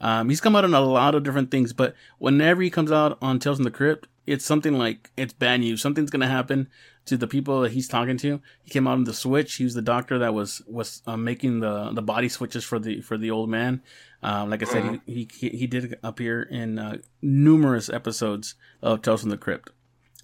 Um, 0.00 0.30
he's 0.30 0.40
come 0.40 0.56
out 0.56 0.64
in 0.64 0.72
a 0.72 0.80
lot 0.80 1.14
of 1.14 1.22
different 1.24 1.50
things, 1.50 1.72
but 1.74 1.94
whenever 2.18 2.62
he 2.62 2.70
comes 2.70 2.90
out 2.90 3.18
on 3.20 3.38
Tales 3.38 3.58
from 3.58 3.64
the 3.64 3.70
Crypt, 3.70 4.08
it's 4.26 4.44
something 4.44 4.78
like 4.78 5.10
it's 5.16 5.32
bad 5.32 5.60
news. 5.60 5.82
Something's 5.82 6.10
gonna 6.10 6.28
happen 6.28 6.68
to 7.06 7.16
the 7.16 7.26
people 7.26 7.60
that 7.60 7.72
he's 7.72 7.88
talking 7.88 8.16
to. 8.18 8.40
He 8.62 8.70
came 8.70 8.88
out 8.88 8.96
in 8.98 9.04
the 9.04 9.12
Switch. 9.14 9.54
He 9.54 9.64
was 9.64 9.74
the 9.74 9.82
doctor 9.82 10.18
that 10.18 10.32
was 10.34 10.62
was 10.66 11.02
uh, 11.06 11.16
making 11.16 11.60
the 11.60 11.90
the 11.92 12.02
body 12.02 12.28
switches 12.28 12.64
for 12.64 12.78
the 12.78 13.00
for 13.02 13.18
the 13.18 13.30
old 13.30 13.50
man. 13.50 13.82
Um, 14.22 14.48
like 14.48 14.62
I 14.62 14.66
said, 14.66 14.82
Mhm. 14.84 15.00
he, 15.06 15.28
he 15.32 15.48
he 15.50 15.66
did 15.66 15.98
appear 16.02 16.42
in 16.42 16.78
uh, 16.78 16.98
numerous 17.20 17.90
episodes 17.90 18.54
of 18.82 19.02
Tales 19.02 19.20
from 19.20 19.30
the 19.30 19.36
Crypt, 19.36 19.70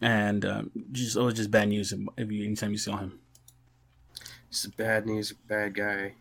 and 0.01 0.45
um, 0.45 0.71
just 0.93 1.17
it 1.17 1.21
was 1.21 1.35
just 1.35 1.51
bad 1.51 1.69
news 1.69 1.93
if 2.17 2.31
you, 2.33 2.45
anytime 2.45 2.73
you 2.73 2.79
saw 2.79 2.97
him. 2.97 3.19
It's 4.49 4.67
bad 4.67 5.07
news, 5.07 5.33
bad 5.33 5.75
guy. 5.75 6.15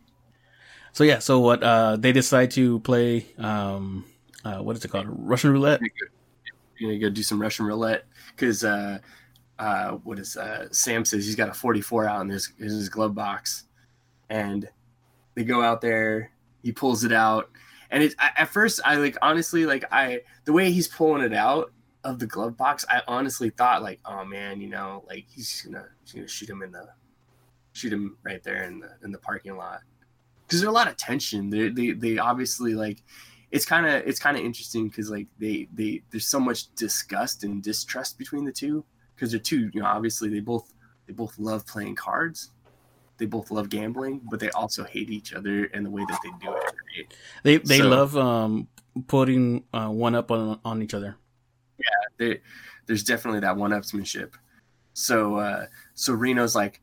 So 0.92 1.04
yeah, 1.04 1.20
so 1.20 1.39
what 1.39 1.63
uh, 1.63 1.96
they 1.96 2.12
decide 2.12 2.52
to 2.52 2.80
play? 2.82 3.26
Um, 3.38 4.06
uh, 4.44 4.58
what 4.58 4.76
is 4.76 4.84
it 4.84 4.89
called? 4.89 5.08
Russian 5.08 5.52
roulette. 5.52 5.82
You 6.80 7.00
go 7.00 7.10
do 7.10 7.24
some 7.24 7.42
Russian 7.42 7.65
roulette 7.65 8.06
because 8.36 8.63
uh, 8.63 9.00
uh, 9.58 9.92
what 10.04 10.20
is 10.20 10.38
uh, 10.38 10.68
Sam 10.72 11.06
says 11.06 11.26
he's 11.26 11.36
got 11.36 11.50
a 11.50 11.54
44 11.54 12.08
out 12.08 12.22
in 12.22 12.30
his 12.30 12.52
in 12.58 12.65
his 12.65 12.89
glove 12.89 13.13
box, 13.13 13.65
and 14.30 14.68
they 15.36 15.44
go 15.44 15.62
out 15.62 15.82
there. 15.82 16.32
He 16.63 16.72
pulls 16.72 17.04
it 17.04 17.12
out, 17.12 17.50
and 17.92 18.04
it 18.04 18.15
at 18.20 18.50
first 18.50 18.80
I 18.86 18.96
like 18.96 19.18
honestly 19.22 19.65
like 19.65 19.86
I 19.92 20.22
the 20.46 20.54
way 20.54 20.72
he's 20.72 20.88
pulling 20.88 21.24
it 21.24 21.34
out 21.34 21.72
of 22.04 22.20
the 22.20 22.28
glove 22.28 22.56
box, 22.56 22.86
I 22.89 23.02
honestly 23.08 23.50
thought 23.50 23.84
like, 23.84 24.00
oh 24.06 24.24
man, 24.24 24.62
you 24.62 24.70
know, 24.70 25.04
like 25.08 25.26
he's 25.30 25.62
gonna 25.62 25.86
he's 26.04 26.13
gonna 26.13 26.28
shoot 26.28 26.50
him 26.50 26.62
in 26.62 26.72
the 26.72 26.88
shoot 27.74 27.94
him 27.94 28.18
right 28.24 28.44
there 28.44 28.63
in 28.63 28.80
the 28.80 28.92
in 29.04 29.12
the 29.12 29.18
parking 29.20 29.56
lot 29.56 29.82
because 30.46 30.62
there's 30.62 30.70
a 30.70 30.74
lot 30.74 30.88
of 30.88 30.98
tension. 30.98 31.50
They 31.50 31.70
they 31.70 31.92
they 31.92 32.18
obviously 32.18 32.74
like 32.74 33.04
it's 33.52 33.66
kind 33.66 33.86
of 33.86 34.04
it's 34.08 34.20
kind 34.20 34.38
of 34.38 34.44
interesting 34.44 34.88
because 34.88 35.10
like 35.10 35.28
they 35.40 35.68
they 35.74 36.02
there's 36.12 36.28
so 36.28 36.40
much 36.40 36.74
disgust 36.76 37.44
and 37.44 37.64
distrust 37.64 38.18
between 38.18 38.46
the 38.46 38.52
two 38.52 38.84
because 39.16 39.32
they're 39.32 39.40
two 39.40 39.70
you 39.74 39.82
know 39.82 39.88
obviously 39.88 40.30
they 40.30 40.40
both 40.40 40.74
they 41.08 41.14
both 41.14 41.38
love 41.40 41.66
playing 41.66 41.96
cards 41.96 42.52
they 43.18 43.26
both 43.26 43.52
love 43.52 43.70
gambling 43.70 44.22
but 44.30 44.40
they 44.40 44.50
also 44.52 44.84
hate 44.84 45.10
each 45.10 45.34
other 45.34 45.66
and 45.74 45.86
the 45.86 45.90
way 45.90 46.04
that 46.08 46.20
they 46.24 46.30
do 46.46 46.52
it 46.54 46.64
right? 46.64 47.14
They 47.44 47.58
they 47.58 47.80
So- 47.80 47.90
love 47.90 48.16
um, 48.18 48.68
putting 49.08 49.64
uh, 49.74 49.90
one 49.90 50.16
up 50.16 50.32
on 50.32 50.60
on 50.64 50.82
each 50.82 50.94
other. 50.94 51.16
yeah 51.80 51.86
they, 52.18 52.42
there's 52.86 53.04
definitely 53.04 53.40
that 53.42 53.56
one-upsmanship 53.58 54.34
so 54.94 55.36
uh 55.36 55.66
so 55.94 56.14
reno's 56.14 56.56
like 56.56 56.82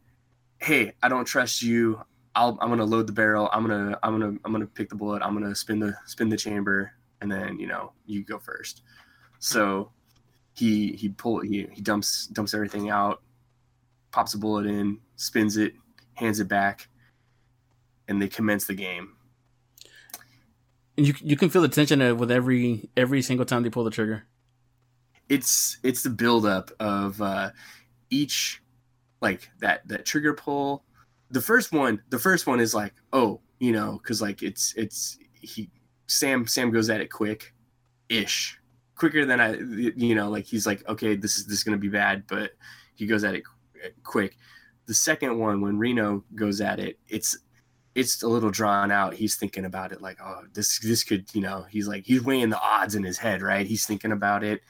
hey 0.59 0.93
i 1.03 1.09
don't 1.09 1.27
trust 1.27 1.63
you 1.63 2.01
I'll, 2.37 2.57
i'm 2.61 2.69
gonna 2.69 2.85
load 2.85 3.07
the 3.09 3.13
barrel 3.13 3.49
i'm 3.53 3.67
gonna 3.67 3.99
i'm 4.03 4.21
gonna 4.21 4.39
i'm 4.45 4.53
gonna 4.53 4.67
pick 4.67 4.91
the 4.91 4.95
bullet 4.95 5.23
i'm 5.23 5.35
gonna 5.35 5.55
spin 5.55 5.81
the 5.81 5.97
spin 6.07 6.29
the 6.29 6.37
chamber 6.37 6.93
and 7.21 7.33
then 7.33 7.59
you 7.59 7.67
know 7.67 7.93
you 8.05 8.25
go 8.25 8.39
first 8.39 8.83
so 9.41 9.91
he 10.55 10.93
he 10.93 11.09
pull 11.09 11.41
he, 11.41 11.67
he 11.73 11.81
dumps 11.81 12.27
dumps 12.29 12.55
everything 12.55 12.91
out 12.91 13.23
pops 14.13 14.35
a 14.35 14.39
bullet 14.39 14.67
in 14.67 14.99
spins 15.17 15.57
it 15.57 15.75
hands 16.15 16.41
it 16.41 16.49
back 16.49 16.89
and 18.09 18.23
they 18.23 18.29
commence 18.29 18.67
the 18.67 18.75
game 18.75 19.17
And 20.97 21.07
you 21.07 21.15
you 21.21 21.37
can 21.37 21.51
feel 21.51 21.63
the 21.63 21.69
tension 21.69 22.19
with 22.19 22.31
every 22.31 22.89
every 22.97 23.23
single 23.23 23.47
time 23.47 23.63
they 23.63 23.71
pull 23.71 23.85
the 23.85 23.91
trigger. 23.91 24.25
it's 25.29 25.79
it's 25.83 26.03
the 26.03 26.11
buildup 26.11 26.71
of 26.81 27.21
uh, 27.21 27.51
each 28.11 28.63
like 29.21 29.51
that 29.61 29.87
that 29.89 30.07
trigger 30.07 30.35
pull. 30.35 30.85
The 31.31 31.41
first 31.41 31.73
one, 31.73 32.03
the 32.11 32.19
first 32.19 32.47
one 32.47 32.61
is 32.61 32.75
like, 32.75 32.95
oh, 33.13 33.41
you 33.59 33.73
know, 33.73 33.99
because 34.03 34.23
like 34.23 34.43
it's 34.43 34.75
it's 34.77 35.19
he 35.41 35.71
Sam 36.07 36.47
Sam 36.47 36.71
goes 36.71 36.89
at 36.91 37.01
it 37.01 37.11
quick, 37.11 37.55
ish, 38.09 38.59
quicker 38.97 39.25
than 39.25 39.41
I, 39.41 39.55
you 39.55 40.15
know, 40.15 40.31
like 40.31 40.45
he's 40.45 40.67
like, 40.67 40.87
okay, 40.89 41.17
this 41.17 41.37
is 41.37 41.47
this 41.47 41.59
is 41.59 41.65
gonna 41.65 41.77
be 41.77 41.89
bad, 41.89 42.25
but 42.29 42.53
he 42.95 43.07
goes 43.07 43.25
at 43.25 43.35
it 43.35 43.43
quick. 44.05 44.37
The 44.87 44.95
second 44.95 45.39
one, 45.39 45.61
when 45.61 45.79
Reno 45.79 46.25
goes 46.35 46.61
at 46.61 46.79
it, 46.79 46.99
it's 47.09 47.37
it's 47.97 48.23
a 48.23 48.29
little 48.29 48.51
drawn 48.51 48.91
out. 48.93 49.15
He's 49.15 49.37
thinking 49.37 49.65
about 49.65 49.91
it 49.91 50.03
like, 50.03 50.19
oh, 50.23 50.43
this 50.53 50.79
this 50.81 51.03
could, 51.03 51.35
you 51.35 51.41
know, 51.41 51.65
he's 51.69 51.89
like 51.89 52.05
he's 52.07 52.23
weighing 52.23 52.51
the 52.51 52.61
odds 52.61 52.95
in 52.95 53.03
his 53.03 53.19
head, 53.19 53.43
right? 53.43 53.67
He's 53.67 53.87
thinking 53.87 54.13
about 54.13 54.45
it. 54.45 54.61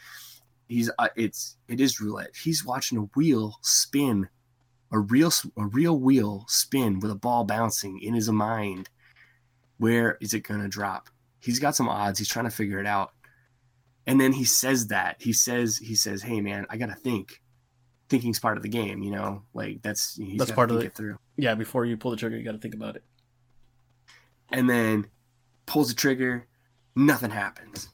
He's 0.69 0.91
uh, 0.99 1.09
it's 1.17 1.57
it 1.69 1.81
is 1.81 2.01
roulette. 2.01 2.35
He's 2.43 2.65
watching 2.65 2.99
a 2.99 3.03
wheel 3.17 3.59
spin, 3.63 4.29
a 4.93 4.99
real 4.99 5.33
a 5.57 5.67
real 5.67 5.99
wheel 5.99 6.45
spin 6.49 7.01
with 7.01 7.11
a 7.11 7.17
ball 7.17 7.45
bouncing 7.45 8.01
in 8.01 8.15
his 8.15 8.31
mind. 8.31 8.89
Where 9.79 10.17
is 10.21 10.33
it 10.35 10.41
gonna 10.41 10.69
drop? 10.69 11.09
He's 11.41 11.59
got 11.59 11.77
some 11.77 11.89
odds. 11.89 12.19
He's 12.19 12.29
trying 12.29 12.47
to 12.47 12.51
figure 12.51 12.81
it 12.81 12.87
out. 12.87 13.13
And 14.07 14.21
then 14.21 14.33
he 14.33 14.45
says 14.45 14.87
that 14.89 15.17
he 15.21 15.33
says 15.33 15.79
he 15.79 15.95
says, 15.95 16.23
"Hey 16.23 16.41
man, 16.41 16.67
I 16.71 16.77
gotta 16.77 16.95
think." 16.95 17.41
thinking's 18.09 18.39
part 18.39 18.57
of 18.57 18.63
the 18.63 18.69
game. 18.69 19.03
You 19.03 19.11
know, 19.11 19.43
like 19.53 19.83
that's 19.83 20.17
That's 20.37 20.53
part 20.53 20.71
of 20.71 20.81
it 20.81 20.95
through. 20.95 21.19
Yeah, 21.37 21.57
before 21.57 21.85
you 21.85 21.97
pull 21.97 22.13
the 22.13 22.17
trigger, 22.17 22.37
you 22.37 22.45
got 22.45 22.53
to 22.53 22.59
think 22.59 22.75
about 22.75 22.95
it. 22.95 23.03
and 24.51 24.71
then 24.71 25.09
pulls 25.67 25.89
the 25.89 25.95
trigger, 25.97 26.47
nothing 26.95 27.31
happens. 27.31 27.89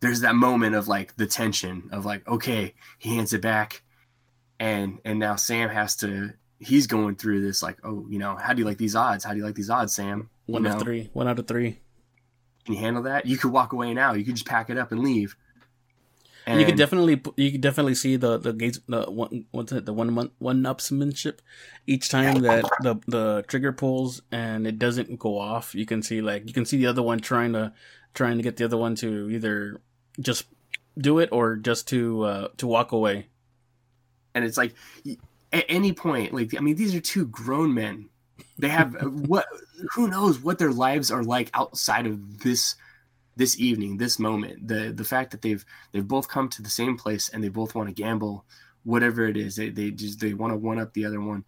There's 0.00 0.20
that 0.20 0.34
moment 0.34 0.74
of 0.74 0.86
like 0.86 1.16
the 1.16 1.26
tension 1.26 1.88
of 1.92 2.04
like, 2.04 2.28
okay, 2.28 2.74
he 2.98 3.16
hands 3.16 3.32
it 3.32 3.40
back, 3.40 3.82
and 4.58 4.98
and 5.04 5.18
now 5.18 5.36
Sam 5.36 5.68
has 5.68 5.96
to. 5.96 6.32
He's 6.58 6.86
going 6.86 7.16
through 7.16 7.42
this 7.42 7.62
like, 7.62 7.78
oh, 7.84 8.06
you 8.08 8.18
know, 8.18 8.34
how 8.36 8.54
do 8.54 8.60
you 8.60 8.64
like 8.64 8.78
these 8.78 8.96
odds? 8.96 9.24
How 9.24 9.32
do 9.32 9.38
you 9.38 9.44
like 9.44 9.54
these 9.54 9.68
odds, 9.68 9.94
Sam? 9.94 10.30
You 10.46 10.54
One 10.54 10.62
know, 10.62 10.76
of 10.76 10.82
three. 10.82 11.10
One 11.12 11.28
out 11.28 11.38
of 11.38 11.46
three. 11.46 11.80
Can 12.64 12.74
you 12.74 12.80
handle 12.80 13.02
that? 13.04 13.26
You 13.26 13.36
could 13.36 13.52
walk 13.52 13.72
away 13.72 13.92
now. 13.94 14.14
You 14.14 14.24
could 14.24 14.34
just 14.34 14.46
pack 14.46 14.70
it 14.70 14.78
up 14.78 14.90
and 14.90 15.02
leave. 15.02 15.36
And 16.46 16.60
you 16.60 16.66
could 16.66 16.76
definitely 16.76 17.20
you 17.36 17.50
could 17.50 17.60
definitely 17.60 17.96
see 17.96 18.14
the 18.14 18.38
the 18.38 18.52
gates 18.52 18.78
the 18.86 19.04
one 19.10 19.46
what's 19.50 19.72
it 19.72 19.84
the 19.84 19.92
one 19.92 20.12
month 20.12 20.30
one 20.38 20.62
upsmanship 20.62 21.40
each 21.88 22.08
time 22.08 22.40
that 22.42 22.64
the 22.80 22.94
the 23.08 23.44
trigger 23.48 23.72
pulls 23.72 24.22
and 24.30 24.64
it 24.64 24.78
doesn't 24.78 25.18
go 25.18 25.38
off 25.40 25.74
you 25.74 25.84
can 25.84 26.04
see 26.04 26.20
like 26.20 26.46
you 26.46 26.52
can 26.54 26.64
see 26.64 26.76
the 26.76 26.86
other 26.86 27.02
one 27.02 27.18
trying 27.18 27.52
to 27.52 27.72
trying 28.14 28.36
to 28.36 28.44
get 28.44 28.56
the 28.58 28.64
other 28.64 28.76
one 28.76 28.94
to 28.94 29.28
either 29.28 29.80
just 30.20 30.46
do 30.96 31.18
it 31.18 31.28
or 31.32 31.56
just 31.56 31.88
to 31.88 32.22
uh 32.22 32.48
to 32.58 32.68
walk 32.68 32.92
away 32.92 33.26
and 34.36 34.44
it's 34.44 34.58
like 34.58 34.74
at 35.52 35.64
any 35.68 35.92
point 35.92 36.32
like 36.32 36.54
i 36.56 36.60
mean 36.60 36.76
these 36.76 36.94
are 36.94 37.00
two 37.00 37.26
grown 37.26 37.74
men. 37.74 38.08
They 38.58 38.68
have 38.68 38.94
uh, 38.96 39.04
what 39.32 39.46
who 39.94 40.08
knows 40.08 40.38
what 40.38 40.58
their 40.58 40.72
lives 40.72 41.10
are 41.10 41.24
like 41.24 41.50
outside 41.54 42.06
of 42.06 42.40
this 42.40 42.76
this 43.36 43.58
evening 43.58 43.96
this 43.96 44.18
moment. 44.18 44.68
The 44.68 44.92
the 44.94 45.04
fact 45.04 45.30
that 45.32 45.42
they've 45.42 45.64
they've 45.92 46.06
both 46.06 46.28
come 46.28 46.48
to 46.50 46.62
the 46.62 46.70
same 46.70 46.96
place 46.96 47.28
and 47.30 47.42
they 47.42 47.48
both 47.48 47.74
want 47.74 47.88
to 47.88 47.94
gamble 47.94 48.44
whatever 48.84 49.26
it 49.26 49.36
is. 49.36 49.56
They, 49.56 49.70
they 49.70 49.90
just 49.90 50.20
they 50.20 50.34
want 50.34 50.52
to 50.52 50.56
one 50.56 50.78
up 50.78 50.92
the 50.92 51.06
other 51.06 51.20
one. 51.20 51.44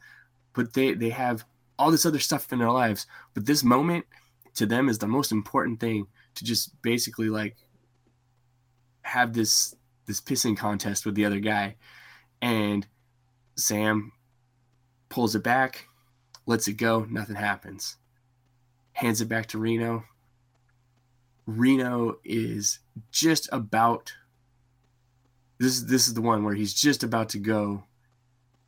But 0.55 0.73
they 0.73 0.95
they 0.95 1.11
have 1.11 1.45
all 1.79 1.91
this 1.91 2.07
other 2.07 2.19
stuff 2.19 2.53
in 2.53 2.59
their 2.59 2.73
lives. 2.73 3.07
But 3.35 3.47
this 3.47 3.63
moment 3.63 4.07
to 4.55 4.67
them 4.67 4.89
is 4.89 4.99
the 4.99 5.07
most 5.07 5.31
important 5.31 5.79
thing 5.79 6.07
to 6.35 6.45
just 6.45 6.81
basically 6.83 7.29
like 7.29 7.57
have 9.03 9.33
this 9.33 9.75
this 10.07 10.21
pissing 10.21 10.57
contest 10.57 11.07
with 11.07 11.15
the 11.15 11.25
other 11.25 11.41
guy 11.41 11.77
and 12.41 12.87
Sam 13.57 14.13
pulls 15.09 15.35
it 15.35 15.43
back, 15.43 15.87
lets 16.47 16.69
it 16.69 16.75
go, 16.75 17.07
nothing 17.09 17.37
happens. 17.37 17.97
Hands 18.93 19.21
it 19.21 19.29
back 19.29 19.47
to 19.47 19.59
Reno. 19.59 20.05
Reno 21.47 22.19
is 22.25 22.81
just 23.11 23.49
about 23.53 24.13
this 25.59 25.81
this 25.83 26.07
is 26.07 26.15
the 26.15 26.21
one 26.21 26.45
where 26.45 26.55
he's 26.55 26.75
just 26.75 27.03
about 27.03 27.31
to 27.31 27.39
go 27.39 27.85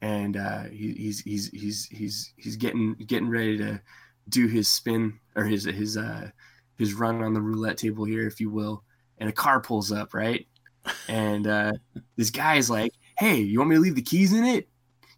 and 0.03 0.37
uh, 0.37 0.63
he, 0.65 0.93
he's 0.93 1.21
he's 1.21 1.49
he's 1.51 1.87
he's 1.87 2.33
he's 2.37 2.57
getting 2.57 2.95
getting 3.07 3.29
ready 3.29 3.59
to 3.59 3.81
do 4.29 4.47
his 4.47 4.69
spin 4.69 5.19
or 5.37 5.45
his 5.45 5.65
his 5.65 5.97
uh 5.97 6.31
his 6.79 6.95
run 6.95 7.23
on 7.23 7.35
the 7.35 7.41
roulette 7.41 7.77
table 7.77 8.05
here 8.05 8.27
if 8.27 8.41
you 8.41 8.51
will 8.51 8.83
and 9.19 9.29
a 9.29 9.33
car 9.33 9.61
pulls 9.61 9.93
up 9.93 10.15
right 10.15 10.47
and 11.09 11.47
uh 11.47 11.73
this 12.17 12.31
guy 12.31 12.55
is 12.55 12.71
like 12.71 12.93
hey 13.21 13.37
you 13.37 13.59
want 13.59 13.69
me 13.69 13.77
to 13.77 13.83
leave 13.83 13.95
the 13.95 14.03
keys 14.03 14.33
in 14.33 14.45
it? 14.45 14.67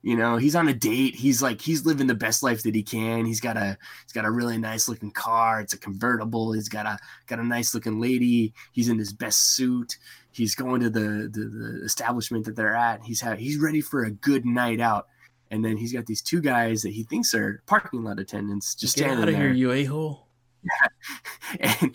You 0.03 0.17
know 0.17 0.37
he's 0.37 0.57
on 0.57 0.69
a 0.69 0.75
date. 0.75 1.15
He's 1.15 1.41
like 1.41 1.61
he's 1.61 1.87
living 1.87 2.09
the 2.09 2.15
best 2.15 2.43
life 2.43 2.65
that 2.65 2.75
he 2.75 2.83
can. 2.83 3.25
He's 3.25 3.41
got 3.41 3.57
a 3.57 3.79
he's 4.05 4.13
got 4.13 4.25
a 4.25 4.31
really 4.31 4.59
nice 4.59 4.89
looking 4.89 5.13
car. 5.13 5.61
It's 5.61 5.75
a 5.75 5.79
convertible. 5.79 6.53
He's 6.53 6.69
got 6.69 6.87
a 6.87 6.99
got 7.29 7.39
a 7.39 7.45
nice 7.45 7.73
looking 7.73 8.01
lady. 8.01 8.53
He's 8.73 8.89
in 8.89 8.99
his 8.99 9.13
best 9.13 9.55
suit. 9.55 9.97
He's 10.33 10.57
going 10.57 10.81
to 10.81 10.91
the 10.91 11.31
the, 11.33 11.45
the 11.45 11.85
establishment 11.85 12.47
that 12.47 12.57
they're 12.57 12.75
at. 12.75 13.05
He's 13.05 13.21
ha- 13.21 13.37
he's 13.37 13.59
ready 13.59 13.81
for 13.81 14.03
a 14.03 14.11
good 14.11 14.45
night 14.45 14.81
out. 14.81 15.07
And 15.53 15.65
then 15.65 15.77
he's 15.77 15.93
got 15.93 16.07
these 16.07 16.23
two 16.23 16.41
guys 16.41 16.83
that 16.83 16.93
he 16.93 17.05
thinks 17.05 17.33
are 17.35 17.63
parking 17.67 18.03
lot 18.03 18.19
attendants 18.19 18.75
just 18.75 18.97
get 18.97 19.03
standing 19.03 19.23
out 19.23 19.29
of 19.29 19.35
there. 19.35 19.45
here 19.45 19.53
you 19.53 19.71
a-hole. 19.71 20.27
And 21.61 21.95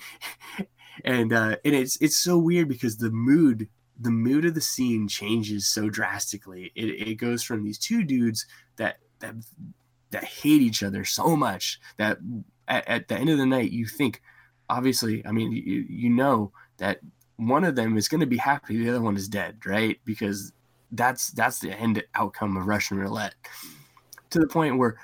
and 1.03 1.33
uh 1.33 1.57
and 1.65 1.75
it's 1.75 1.97
it's 2.01 2.15
so 2.15 2.37
weird 2.37 2.69
because 2.69 2.97
the 2.97 3.11
mood 3.11 3.67
the 3.99 4.11
mood 4.11 4.45
of 4.45 4.53
the 4.53 4.61
scene 4.61 5.07
changes 5.07 5.67
so 5.67 5.89
drastically 5.89 6.71
it, 6.75 6.85
it 6.85 7.15
goes 7.15 7.43
from 7.43 7.63
these 7.63 7.77
two 7.77 8.03
dudes 8.03 8.45
that 8.77 8.97
that 9.19 9.35
that 10.11 10.23
hate 10.23 10.61
each 10.61 10.83
other 10.83 11.03
so 11.03 11.35
much 11.35 11.79
that 11.97 12.17
at, 12.67 12.87
at 12.87 13.07
the 13.07 13.15
end 13.15 13.29
of 13.29 13.37
the 13.37 13.45
night 13.45 13.71
you 13.71 13.85
think 13.85 14.21
obviously 14.69 15.25
i 15.25 15.31
mean 15.31 15.51
you, 15.51 15.85
you 15.89 16.09
know 16.09 16.51
that 16.77 16.99
one 17.37 17.63
of 17.63 17.75
them 17.75 17.97
is 17.97 18.07
going 18.07 18.21
to 18.21 18.27
be 18.27 18.37
happy 18.37 18.77
the 18.77 18.89
other 18.89 19.01
one 19.01 19.15
is 19.15 19.27
dead 19.27 19.57
right 19.65 19.99
because 20.05 20.51
that's 20.91 21.31
that's 21.31 21.59
the 21.59 21.71
end 21.71 22.03
outcome 22.15 22.55
of 22.55 22.67
russian 22.67 22.97
roulette 22.97 23.35
to 24.29 24.39
the 24.39 24.47
point 24.47 24.77
where 24.77 24.97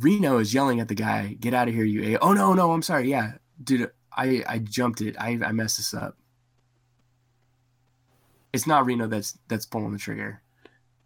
Reno 0.00 0.38
is 0.38 0.54
yelling 0.54 0.80
at 0.80 0.88
the 0.88 0.94
guy, 0.94 1.36
"Get 1.40 1.54
out 1.54 1.68
of 1.68 1.74
here, 1.74 1.84
you 1.84 2.16
a!" 2.16 2.18
Oh 2.20 2.32
no, 2.32 2.54
no, 2.54 2.72
I'm 2.72 2.82
sorry. 2.82 3.10
Yeah, 3.10 3.34
dude, 3.62 3.90
I 4.12 4.42
I 4.48 4.58
jumped 4.58 5.00
it. 5.02 5.16
I 5.18 5.38
I 5.44 5.52
messed 5.52 5.76
this 5.76 5.94
up. 5.94 6.16
It's 8.52 8.66
not 8.66 8.84
Reno 8.86 9.06
that's 9.06 9.38
that's 9.48 9.66
pulling 9.66 9.92
the 9.92 9.98
trigger. 9.98 10.42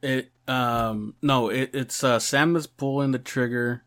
it 0.02 0.30
um 0.48 1.14
no 1.22 1.48
it, 1.48 1.70
it's 1.74 2.04
uh 2.04 2.18
sam 2.18 2.52
that's 2.52 2.66
pulling 2.66 3.11
the 3.12 3.18
trigger 3.18 3.83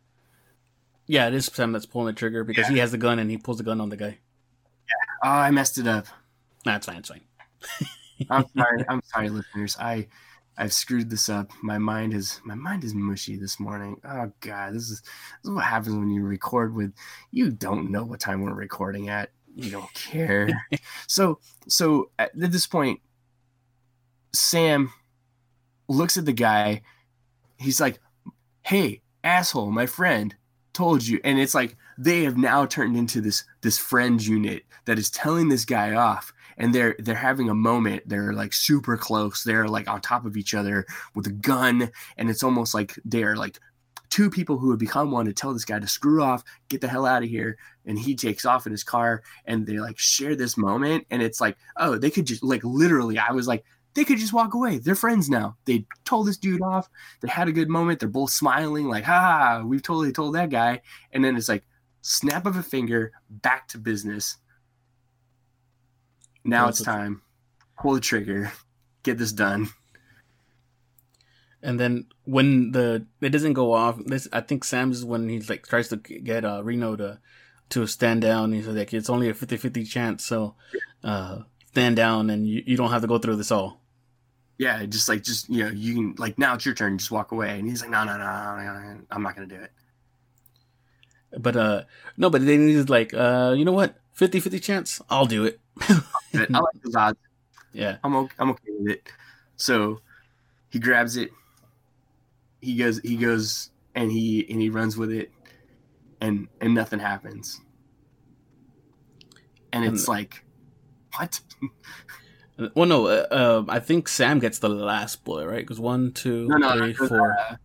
yeah 1.05 1.27
it 1.27 1.33
is 1.33 1.45
sam 1.45 1.71
that's 1.71 1.85
pulling 1.85 2.07
the 2.07 2.13
trigger 2.19 2.43
because 2.43 2.67
he 2.67 2.79
has 2.79 2.91
the 2.91 2.97
gun 2.97 3.19
and 3.19 3.29
he 3.29 3.37
pulls 3.37 3.57
the 3.59 3.63
gun 3.63 3.79
on 3.81 3.89
the 3.89 3.97
guy 3.97 4.17
Oh, 5.23 5.29
I 5.29 5.49
messed 5.51 5.77
it 5.79 5.87
up. 5.87 6.05
nah, 6.65 6.75
it's 6.75 6.85
fine 6.85 6.97
it's 6.97 7.09
fine 7.09 7.21
I'm 8.29 8.45
sorry. 8.55 8.83
I'm 8.89 9.01
sorry, 9.03 9.29
listeners. 9.29 9.77
I 9.79 10.07
I've 10.57 10.73
screwed 10.73 11.09
this 11.11 11.29
up. 11.29 11.51
My 11.61 11.77
mind 11.77 12.13
is 12.15 12.41
my 12.43 12.55
mind 12.55 12.83
is 12.83 12.93
mushy 12.95 13.35
this 13.35 13.59
morning. 13.59 13.99
Oh 14.03 14.31
god, 14.41 14.73
this 14.73 14.89
is 14.89 15.01
this 15.01 15.11
is 15.45 15.51
what 15.51 15.65
happens 15.65 15.95
when 15.95 16.09
you 16.09 16.23
record 16.23 16.73
with 16.73 16.93
you 17.31 17.51
don't 17.51 17.91
know 17.91 18.03
what 18.05 18.19
time 18.19 18.41
we're 18.41 18.53
recording 18.53 19.09
at. 19.09 19.29
You 19.55 19.69
don't 19.71 19.93
care. 19.93 20.49
so 21.07 21.39
so 21.67 22.09
at 22.17 22.31
this 22.33 22.65
point, 22.67 23.01
Sam 24.33 24.91
looks 25.87 26.17
at 26.17 26.25
the 26.25 26.33
guy. 26.33 26.81
He's 27.57 27.81
like, 27.81 27.99
"Hey, 28.61 29.01
asshole, 29.23 29.71
my 29.71 29.85
friend 29.85 30.35
told 30.73 31.05
you." 31.05 31.19
And 31.23 31.39
it's 31.39 31.55
like 31.55 31.75
they 31.97 32.23
have 32.23 32.37
now 32.37 32.65
turned 32.65 32.95
into 32.95 33.21
this 33.21 33.43
this 33.61 33.77
friend 33.77 34.23
unit 34.23 34.63
that 34.85 34.99
is 34.99 35.09
telling 35.09 35.49
this 35.49 35.65
guy 35.65 35.93
off. 35.93 36.33
And 36.57 36.73
they're 36.73 36.95
they're 36.99 37.15
having 37.15 37.49
a 37.49 37.55
moment. 37.55 38.03
They're 38.07 38.33
like 38.33 38.53
super 38.53 38.97
close. 38.97 39.43
They're 39.43 39.67
like 39.67 39.87
on 39.87 40.01
top 40.01 40.25
of 40.25 40.37
each 40.37 40.53
other 40.53 40.85
with 41.13 41.27
a 41.27 41.31
gun. 41.31 41.91
And 42.17 42.29
it's 42.29 42.43
almost 42.43 42.73
like 42.73 42.97
they're 43.05 43.35
like 43.35 43.59
two 44.09 44.29
people 44.29 44.57
who 44.57 44.71
have 44.71 44.79
become 44.79 45.11
one 45.11 45.25
to 45.25 45.33
tell 45.33 45.53
this 45.53 45.65
guy 45.65 45.79
to 45.79 45.87
screw 45.87 46.23
off 46.23 46.43
get 46.69 46.81
the 46.81 46.87
hell 46.87 47.05
out 47.05 47.23
of 47.23 47.29
here. 47.29 47.57
And 47.85 47.97
he 47.99 48.15
takes 48.15 48.45
off 48.45 48.65
in 48.65 48.71
his 48.71 48.83
car 48.83 49.21
and 49.45 49.67
they 49.67 49.79
like 49.79 49.99
share 49.99 50.35
this 50.35 50.57
moment. 50.57 51.05
And 51.11 51.21
it's 51.21 51.41
like 51.41 51.57
oh 51.77 51.97
they 51.97 52.09
could 52.09 52.25
just 52.25 52.43
like 52.43 52.63
literally 52.63 53.17
i 53.19 53.31
was 53.31 53.47
like 53.47 53.63
they 53.97 54.05
could 54.05 54.19
just 54.19 54.31
walk 54.31 54.53
away. 54.53 54.77
They're 54.77 54.93
friends 54.93 55.27
now. 55.27 55.57
They 55.65 55.87
told 56.05 56.27
this 56.27 56.37
dude 56.37 56.61
off. 56.61 56.87
They 57.21 57.29
had 57.29 57.47
a 57.47 57.51
good 57.51 57.67
moment. 57.67 57.99
They're 57.99 58.07
both 58.07 58.29
smiling 58.29 58.87
like 58.87 59.03
ha 59.03 59.63
we've 59.65 59.81
totally 59.81 60.11
told 60.11 60.35
that 60.35 60.51
guy. 60.51 60.83
And 61.11 61.25
then 61.25 61.35
it's 61.35 61.49
like 61.49 61.63
snap 62.01 62.45
of 62.45 62.55
a 62.55 62.61
finger 62.61 63.11
back 63.27 63.67
to 63.69 63.79
business. 63.79 64.37
Now 66.43 66.65
Pull 66.65 66.69
it's 66.69 66.83
time. 66.83 67.23
Pull 67.81 67.95
the 67.95 67.99
trigger. 67.99 68.51
Get 69.01 69.17
this 69.17 69.31
done. 69.31 69.69
And 71.63 71.79
then 71.79 72.05
when 72.23 72.73
the 72.73 73.07
it 73.19 73.29
doesn't 73.29 73.53
go 73.53 73.73
off 73.73 73.97
this 74.05 74.27
i 74.31 74.41
think 74.41 74.63
sam's 74.63 75.03
when 75.03 75.27
he's 75.27 75.49
like 75.49 75.65
tries 75.65 75.87
to 75.87 75.95
get 75.95 76.45
uh 76.45 76.61
reno 76.63 76.95
to 76.95 77.19
to 77.69 77.87
stand 77.87 78.21
down. 78.21 78.53
He's 78.53 78.67
like 78.67 78.93
it's 78.93 79.09
only 79.09 79.27
a 79.27 79.33
50-50 79.33 79.89
chance 79.89 80.23
so 80.23 80.53
uh 81.03 81.39
stand 81.65 81.95
down 81.95 82.29
and 82.29 82.47
you, 82.47 82.61
you 82.63 82.77
don't 82.77 82.91
have 82.91 83.01
to 83.01 83.07
go 83.07 83.17
through 83.17 83.37
this 83.37 83.51
all 83.51 83.81
yeah 84.57 84.85
just 84.85 85.07
like 85.09 85.23
just 85.23 85.49
you 85.49 85.63
know 85.63 85.69
you 85.71 85.93
can 85.95 86.15
like 86.17 86.37
now 86.39 86.53
it's 86.55 86.65
your 86.65 86.75
turn 86.75 86.97
just 86.97 87.11
walk 87.11 87.31
away. 87.31 87.59
And 87.59 87.67
he's 87.67 87.81
like 87.81 87.91
no 87.91 88.03
no 88.03 88.17
no, 88.17 88.25
i'm 89.11 89.21
not 89.23 89.35
gonna 89.35 89.47
do 89.47 89.55
it. 89.55 89.71
But 91.37 91.55
uh 91.55 91.83
no 92.17 92.29
but 92.29 92.45
then 92.45 92.67
he's 92.67 92.89
like 92.89 93.13
uh 93.13 93.53
you 93.57 93.65
know 93.65 93.71
what? 93.73 93.95
50-50 94.17 94.61
chance 94.63 95.01
i'll 95.09 95.25
do 95.27 95.45
it. 95.45 95.59
I 95.81 96.01
like 96.33 96.63
those 96.83 96.95
odds. 96.95 97.19
Yeah. 97.73 97.97
I'm 98.03 98.15
okay, 98.15 98.33
I'm 98.39 98.49
okay 98.51 98.63
with 98.79 98.91
it. 98.93 99.07
So 99.57 99.99
he 100.69 100.79
grabs 100.79 101.15
it. 101.17 101.29
He 102.59 102.75
goes 102.77 102.99
he 103.01 103.17
goes 103.17 103.69
and 103.93 104.11
he 104.11 104.47
and 104.49 104.59
he 104.59 104.69
runs 104.71 104.97
with 104.97 105.11
it. 105.11 105.31
And 106.19 106.47
and 106.59 106.73
nothing 106.73 106.97
happens. 106.99 107.61
And 109.71 109.85
it's 109.85 110.03
And- 110.03 110.07
like 110.07 110.43
what 111.17 111.39
well 112.75 112.85
no 112.87 113.05
uh, 113.07 113.27
uh, 113.31 113.63
i 113.69 113.79
think 113.79 114.07
sam 114.07 114.39
gets 114.39 114.59
the 114.59 114.69
last 114.69 115.23
bullet 115.23 115.47
right 115.47 115.59
because 115.61 115.79
one 115.79 116.11
two 116.11 116.47
No, 116.47 116.57
no, 116.57 116.77
three, 116.77 116.87
because, 116.93 117.09
four. 117.09 117.31
uh, 117.39 117.55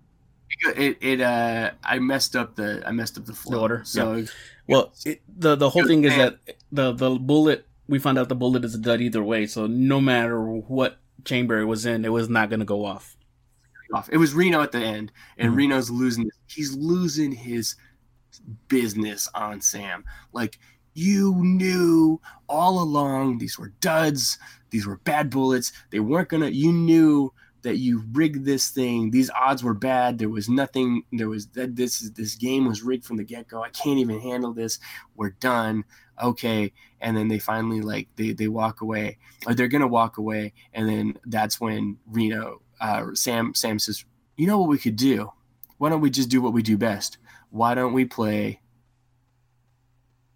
it 0.76 0.98
it 1.00 1.20
uh 1.20 1.70
I 1.82 1.98
messed 1.98 2.36
up 2.36 2.56
the 2.56 2.82
I 2.86 2.92
messed 2.92 3.16
up 3.18 3.24
the 3.24 3.32
flow. 3.34 3.60
order, 3.62 3.82
So 3.84 4.24
Well, 4.68 4.92
it, 5.04 5.22
the 5.28 5.56
the 5.56 5.70
whole 5.70 5.86
thing 5.86 6.04
is 6.04 6.14
that 6.14 6.38
the 6.70 6.92
the 6.92 7.10
bullet 7.10 7.66
we 7.88 7.98
found 7.98 8.18
out 8.18 8.28
the 8.28 8.34
bullet 8.36 8.64
is 8.64 8.74
a 8.74 8.78
dud 8.78 9.00
either 9.00 9.22
way. 9.22 9.46
So 9.46 9.66
no 9.66 10.00
matter 10.00 10.40
what 10.40 10.98
chamber 11.24 11.58
it 11.58 11.64
was 11.64 11.84
in, 11.86 12.04
it 12.04 12.10
was 12.12 12.28
not 12.28 12.48
going 12.48 12.60
to 12.60 12.66
go 12.66 12.84
off. 12.84 13.16
off. 13.92 14.08
It 14.12 14.18
was 14.18 14.34
Reno 14.34 14.62
at 14.62 14.72
the 14.72 14.78
end, 14.78 15.10
and 15.36 15.52
Mhm. 15.52 15.56
Reno's 15.56 15.90
losing. 15.90 16.30
He's 16.46 16.76
losing 16.76 17.32
his 17.32 17.74
business 18.68 19.28
on 19.34 19.60
Sam. 19.60 20.04
Like 20.32 20.58
you 20.94 21.34
knew 21.42 22.20
all 22.48 22.80
along, 22.82 23.38
these 23.38 23.58
were 23.58 23.72
duds. 23.80 24.38
These 24.72 24.86
were 24.86 24.96
bad 24.96 25.30
bullets. 25.30 25.72
They 25.90 26.00
weren't 26.00 26.30
gonna. 26.30 26.48
You 26.48 26.72
knew 26.72 27.32
that 27.62 27.76
you 27.76 28.02
rigged 28.12 28.44
this 28.44 28.70
thing. 28.70 29.10
These 29.10 29.30
odds 29.30 29.62
were 29.62 29.74
bad. 29.74 30.18
There 30.18 30.28
was 30.28 30.48
nothing. 30.48 31.04
There 31.12 31.28
was 31.28 31.46
that. 31.48 31.76
This 31.76 32.02
is 32.02 32.10
this 32.12 32.34
game 32.34 32.66
was 32.66 32.82
rigged 32.82 33.04
from 33.04 33.18
the 33.18 33.24
get 33.24 33.46
go. 33.46 33.62
I 33.62 33.68
can't 33.68 33.98
even 33.98 34.18
handle 34.20 34.52
this. 34.52 34.80
We're 35.14 35.30
done. 35.30 35.84
Okay. 36.20 36.72
And 37.00 37.16
then 37.16 37.28
they 37.28 37.38
finally 37.38 37.82
like 37.82 38.08
they 38.16 38.32
they 38.32 38.48
walk 38.48 38.80
away, 38.80 39.18
or 39.46 39.54
they're 39.54 39.68
gonna 39.68 39.86
walk 39.86 40.16
away, 40.18 40.54
and 40.72 40.88
then 40.88 41.18
that's 41.26 41.60
when 41.60 41.98
Reno 42.06 42.62
uh, 42.80 43.08
Sam 43.14 43.54
Sam 43.54 43.78
says, 43.78 44.04
"You 44.36 44.46
know 44.46 44.58
what 44.58 44.68
we 44.68 44.78
could 44.78 44.96
do? 44.96 45.30
Why 45.78 45.90
don't 45.90 46.00
we 46.00 46.10
just 46.10 46.30
do 46.30 46.40
what 46.40 46.52
we 46.52 46.62
do 46.62 46.78
best? 46.78 47.18
Why 47.50 47.74
don't 47.74 47.92
we 47.92 48.06
play? 48.06 48.60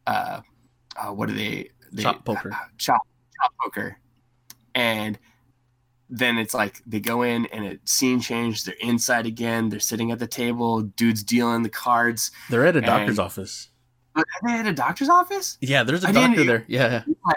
Uh, 0.07 0.41
uh 0.97 1.13
what 1.13 1.31
are 1.31 1.35
they? 1.35 1.71
they 1.93 2.03
Chop 2.03 2.25
poker. 2.25 2.51
chop 2.79 3.01
chop 3.41 3.53
poker, 3.63 3.99
and 4.77 5.19
then 6.09 6.39
it's 6.39 6.55
like 6.55 6.81
they 6.87 7.01
go 7.01 7.23
in 7.23 7.47
and 7.47 7.65
it 7.65 7.89
scene 7.89 8.21
change. 8.21 8.63
They're 8.63 8.77
inside 8.81 9.27
again. 9.27 9.71
They're 9.71 9.81
sitting 9.81 10.13
at 10.13 10.21
the 10.21 10.27
table. 10.29 10.83
Dude's 10.83 11.25
dealing 11.25 11.65
the 11.65 11.69
cards. 11.69 12.31
They're 12.49 12.65
at 12.65 12.77
a 12.77 12.81
doctor's 12.81 13.19
office. 13.19 13.71
Are 14.15 14.25
they 14.45 14.53
at 14.53 14.67
a 14.67 14.73
doctor's 14.73 15.09
office? 15.09 15.59
Yeah, 15.61 15.83
there's 15.83 16.05
a 16.05 16.09
I 16.09 16.13
doctor 16.13 16.45
there. 16.45 16.65
Yeah. 16.69 17.03
I 17.27 17.33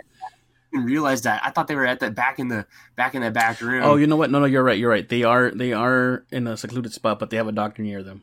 didn't 0.71 0.85
realize 0.85 1.23
that. 1.23 1.41
I 1.43 1.49
thought 1.49 1.67
they 1.67 1.75
were 1.75 1.85
at 1.87 1.99
the 1.99 2.11
back 2.11 2.37
in 2.37 2.49
the 2.49 2.67
back 2.95 3.15
in 3.15 3.21
that 3.21 3.33
back 3.33 3.59
room. 3.59 3.83
Oh, 3.83 3.95
you 3.95 4.05
know 4.05 4.15
what? 4.15 4.29
No, 4.29 4.39
no, 4.39 4.45
you're 4.45 4.63
right. 4.63 4.77
You're 4.77 4.89
right. 4.91 5.07
They 5.07 5.23
are 5.23 5.49
they 5.49 5.73
are 5.73 6.25
in 6.31 6.45
a 6.45 6.55
secluded 6.55 6.93
spot, 6.93 7.17
but 7.19 7.31
they 7.31 7.37
have 7.37 7.47
a 7.47 7.51
doctor 7.51 7.81
near 7.81 8.03
them. 8.03 8.21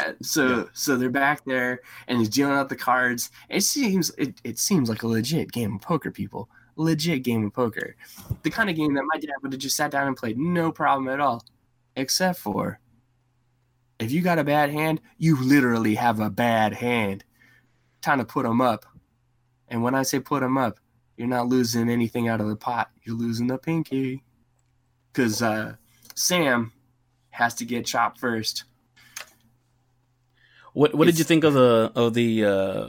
Yeah, 0.00 0.12
so 0.22 0.48
Yeah. 0.48 0.64
so 0.72 0.96
they're 0.96 1.10
back 1.10 1.44
there 1.44 1.80
and 2.06 2.18
he's 2.18 2.28
dealing 2.28 2.54
out 2.54 2.68
the 2.70 2.76
cards. 2.76 3.30
It 3.48 3.62
seems 3.62 4.10
it, 4.16 4.40
it 4.42 4.58
seems 4.58 4.88
like 4.88 5.02
a 5.02 5.08
legit 5.08 5.52
game 5.52 5.76
of 5.76 5.82
poker, 5.82 6.10
people. 6.10 6.48
Legit 6.80 7.22
game 7.22 7.44
of 7.44 7.52
poker. 7.52 7.94
The 8.42 8.50
kind 8.50 8.70
of 8.70 8.76
game 8.76 8.94
that 8.94 9.04
my 9.06 9.20
dad 9.20 9.34
would 9.42 9.52
have 9.52 9.60
just 9.60 9.76
sat 9.76 9.90
down 9.90 10.06
and 10.06 10.16
played, 10.16 10.38
no 10.38 10.72
problem 10.72 11.08
at 11.08 11.20
all. 11.20 11.44
Except 11.94 12.38
for 12.38 12.80
if 13.98 14.10
you 14.10 14.22
got 14.22 14.38
a 14.38 14.44
bad 14.44 14.70
hand, 14.70 15.00
you 15.18 15.36
literally 15.42 15.94
have 15.96 16.20
a 16.20 16.30
bad 16.30 16.72
hand. 16.72 17.22
Time 18.00 18.18
to 18.18 18.24
put 18.24 18.44
them 18.44 18.62
up. 18.62 18.86
And 19.68 19.82
when 19.82 19.94
I 19.94 20.02
say 20.02 20.20
put 20.20 20.40
them 20.40 20.56
up, 20.56 20.80
you're 21.16 21.28
not 21.28 21.48
losing 21.48 21.90
anything 21.90 22.28
out 22.28 22.40
of 22.40 22.48
the 22.48 22.56
pot. 22.56 22.90
You're 23.02 23.16
losing 23.16 23.46
the 23.46 23.58
pinky. 23.58 24.24
Because 25.12 25.42
uh, 25.42 25.74
Sam 26.14 26.72
has 27.28 27.54
to 27.56 27.66
get 27.66 27.84
chopped 27.84 28.18
first. 28.18 28.64
What 30.72 30.94
what 30.94 31.06
did 31.06 31.18
you 31.18 31.24
think 31.24 31.44
of 31.44 31.52
the 31.52 31.92
of 31.94 32.14
the 32.14 32.44
uh 32.44 32.88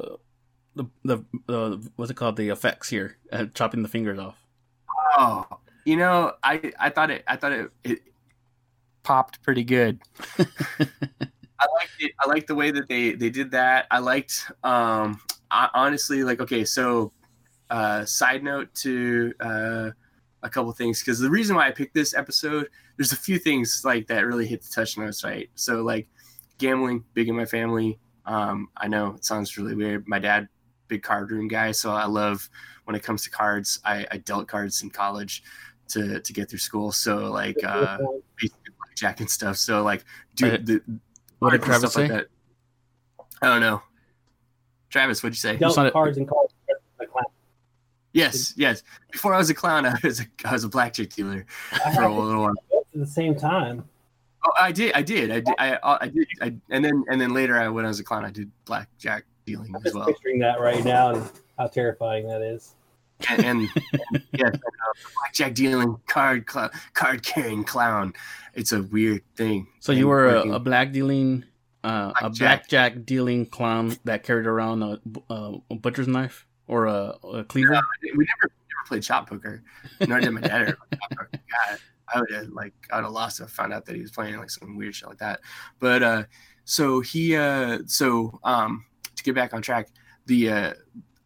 the 0.75 0.85
the 1.03 1.23
uh, 1.49 1.77
what's 1.95 2.11
it 2.11 2.15
called 2.15 2.37
the 2.37 2.49
effects 2.49 2.89
here 2.89 3.17
uh, 3.31 3.45
chopping 3.53 3.83
the 3.83 3.89
fingers 3.89 4.19
off? 4.19 4.37
Oh, 5.17 5.45
you 5.85 5.97
know, 5.97 6.33
I 6.43 6.71
I 6.79 6.89
thought 6.89 7.11
it 7.11 7.23
I 7.27 7.35
thought 7.35 7.51
it, 7.51 7.71
it 7.83 7.99
popped 9.03 9.41
pretty 9.43 9.63
good. 9.63 9.99
I 10.39 11.67
liked 11.75 11.99
it. 11.99 12.11
I 12.19 12.27
liked 12.27 12.47
the 12.47 12.55
way 12.55 12.71
that 12.71 12.87
they 12.87 13.13
they 13.13 13.29
did 13.29 13.51
that. 13.51 13.87
I 13.91 13.99
liked 13.99 14.51
um 14.63 15.19
I, 15.49 15.69
honestly 15.73 16.23
like 16.23 16.39
okay, 16.41 16.65
so 16.65 17.11
uh 17.69 18.05
side 18.05 18.43
note 18.43 18.73
to 18.75 19.33
uh 19.39 19.91
a 20.43 20.49
couple 20.49 20.71
things 20.71 20.99
because 20.99 21.19
the 21.19 21.29
reason 21.29 21.55
why 21.55 21.67
I 21.67 21.71
picked 21.71 21.93
this 21.93 22.13
episode, 22.15 22.69
there's 22.97 23.11
a 23.11 23.17
few 23.17 23.37
things 23.37 23.83
like 23.85 24.07
that 24.07 24.25
really 24.25 24.47
hit 24.47 24.61
the 24.63 24.69
touch 24.73 24.97
notes 24.97 25.23
right. 25.23 25.49
So 25.55 25.83
like 25.83 26.07
gambling, 26.57 27.03
big 27.13 27.29
in 27.29 27.35
my 27.35 27.45
family. 27.45 27.99
Um, 28.25 28.69
I 28.77 28.87
know 28.87 29.15
it 29.15 29.25
sounds 29.25 29.57
really 29.57 29.75
weird. 29.75 30.07
My 30.07 30.19
dad, 30.19 30.47
big 30.91 31.01
card 31.03 31.31
room 31.31 31.47
guy, 31.47 31.71
so 31.71 31.89
I 31.91 32.05
love 32.05 32.49
when 32.83 32.95
it 32.97 33.01
comes 33.03 33.23
to 33.23 33.29
cards. 33.31 33.79
I, 33.85 34.05
I 34.11 34.17
dealt 34.17 34.47
cards 34.49 34.83
in 34.83 34.89
college 34.89 35.41
to 35.89 36.19
to 36.19 36.33
get 36.33 36.49
through 36.49 36.59
school. 36.59 36.91
So 36.91 37.31
like 37.31 37.57
uh, 37.65 37.97
basically 38.35 38.73
blackjack 38.77 39.21
and 39.21 39.29
stuff. 39.29 39.55
So 39.57 39.83
like, 39.83 40.01
Uh, 40.01 40.57
dude, 40.57 40.65
the 40.65 40.81
What 41.39 41.51
did 41.51 41.61
cards 41.61 41.83
and 41.83 41.91
Travis 41.91 41.91
stuff 41.91 41.93
say? 41.93 42.07
that. 42.09 42.27
I 43.41 43.47
don't 43.47 43.61
know. 43.61 43.81
Travis, 44.89 45.23
what'd 45.23 45.33
you 45.35 45.39
say? 45.39 45.55
Dealt 45.57 45.93
cards 45.93 46.17
and 46.17 46.27
cards. 46.27 46.53
a 46.99 47.05
clown. 47.05 47.23
Yes, 48.13 48.53
yes. 48.57 48.83
Before 49.11 49.33
I 49.33 49.37
was 49.37 49.49
a 49.49 49.53
clown, 49.53 49.85
I 49.91 49.95
was 50.03 50.19
a, 50.19 50.25
I 50.45 50.51
was 50.51 50.65
a 50.65 50.69
blackjack 50.69 51.09
dealer 51.09 51.45
for 51.95 52.03
a 52.03 52.13
little 52.21 52.41
while. 52.41 52.53
at 52.73 52.99
the 52.99 53.07
same 53.07 53.33
time. 53.35 53.85
Oh, 54.45 54.51
I 54.59 54.71
did, 54.71 54.91
I 54.93 55.01
did, 55.03 55.29
I 55.31 55.39
did, 55.39 55.55
I, 55.59 55.77
I 56.01 56.07
did, 56.07 56.27
I, 56.41 56.47
and 56.71 56.83
then 56.83 57.03
and 57.09 57.21
then 57.21 57.31
later, 57.33 57.55
I 57.57 57.69
when 57.69 57.85
I 57.85 57.87
was 57.87 57.99
a 57.99 58.03
clown, 58.03 58.25
I 58.25 58.31
did 58.31 58.51
blackjack 58.65 59.23
dealing 59.45 59.67
I'm 59.69 59.75
as 59.77 59.83
just 59.83 59.95
well. 59.95 60.05
picturing 60.07 60.39
that 60.39 60.59
right 60.59 60.83
now 60.83 61.15
and 61.15 61.29
how 61.57 61.67
terrifying 61.67 62.27
that 62.27 62.41
is. 62.41 62.75
And, 63.29 63.45
and, 63.45 63.69
and 64.13 64.23
yes, 64.33 64.47
I 64.53 64.57
know, 64.57 64.93
blackjack 65.15 65.53
dealing, 65.53 65.97
card 66.07 66.49
cl- 66.49 66.71
card 66.93 67.23
carrying 67.23 67.63
clown. 67.63 68.13
It's 68.55 68.71
a 68.71 68.81
weird 68.83 69.21
thing. 69.35 69.67
So 69.79 69.91
you 69.91 70.07
were 70.07 70.27
a, 70.27 70.53
a 70.53 70.59
black 70.59 70.91
dealing 70.91 71.45
uh, 71.83 72.11
a 72.19 72.29
Blackjack. 72.29 72.37
blackjack 72.69 73.05
dealing 73.05 73.45
clown 73.45 73.95
that 74.05 74.23
carried 74.23 74.45
around 74.47 74.83
a, 74.83 74.99
a, 75.29 75.57
a 75.71 75.75
butcher's 75.75 76.07
knife 76.07 76.45
or 76.67 76.85
a, 76.87 77.15
a 77.33 77.43
cleaver. 77.43 77.71
we 78.03 78.09
never 78.09 78.25
never 78.25 78.51
played 78.87 79.03
shot 79.03 79.27
poker, 79.27 79.63
nor 80.07 80.19
did 80.19 80.31
my 80.31 80.41
dad 80.41 80.61
ever 80.61 80.77
play 80.89 80.97
shot 80.99 81.11
poker. 81.17 81.29
God, 81.69 81.79
I 82.13 82.19
would 82.19 82.31
have 82.31 82.49
like 82.49 82.73
I 82.91 82.97
would 82.97 83.03
have 83.05 83.13
lost 83.13 83.39
if 83.39 83.45
I 83.47 83.49
found 83.49 83.73
out 83.73 83.85
that 83.85 83.95
he 83.95 84.01
was 84.01 84.11
playing 84.11 84.37
like 84.37 84.49
some 84.49 84.75
weird 84.77 84.95
shit 84.95 85.09
like 85.09 85.17
that. 85.19 85.41
But 85.79 86.03
uh 86.03 86.23
so 86.65 86.99
he 87.01 87.35
uh 87.35 87.79
so 87.87 88.39
um 88.43 88.85
to 89.21 89.25
get 89.25 89.35
back 89.35 89.53
on 89.53 89.61
track, 89.61 89.89
the 90.25 90.49
uh 90.49 90.73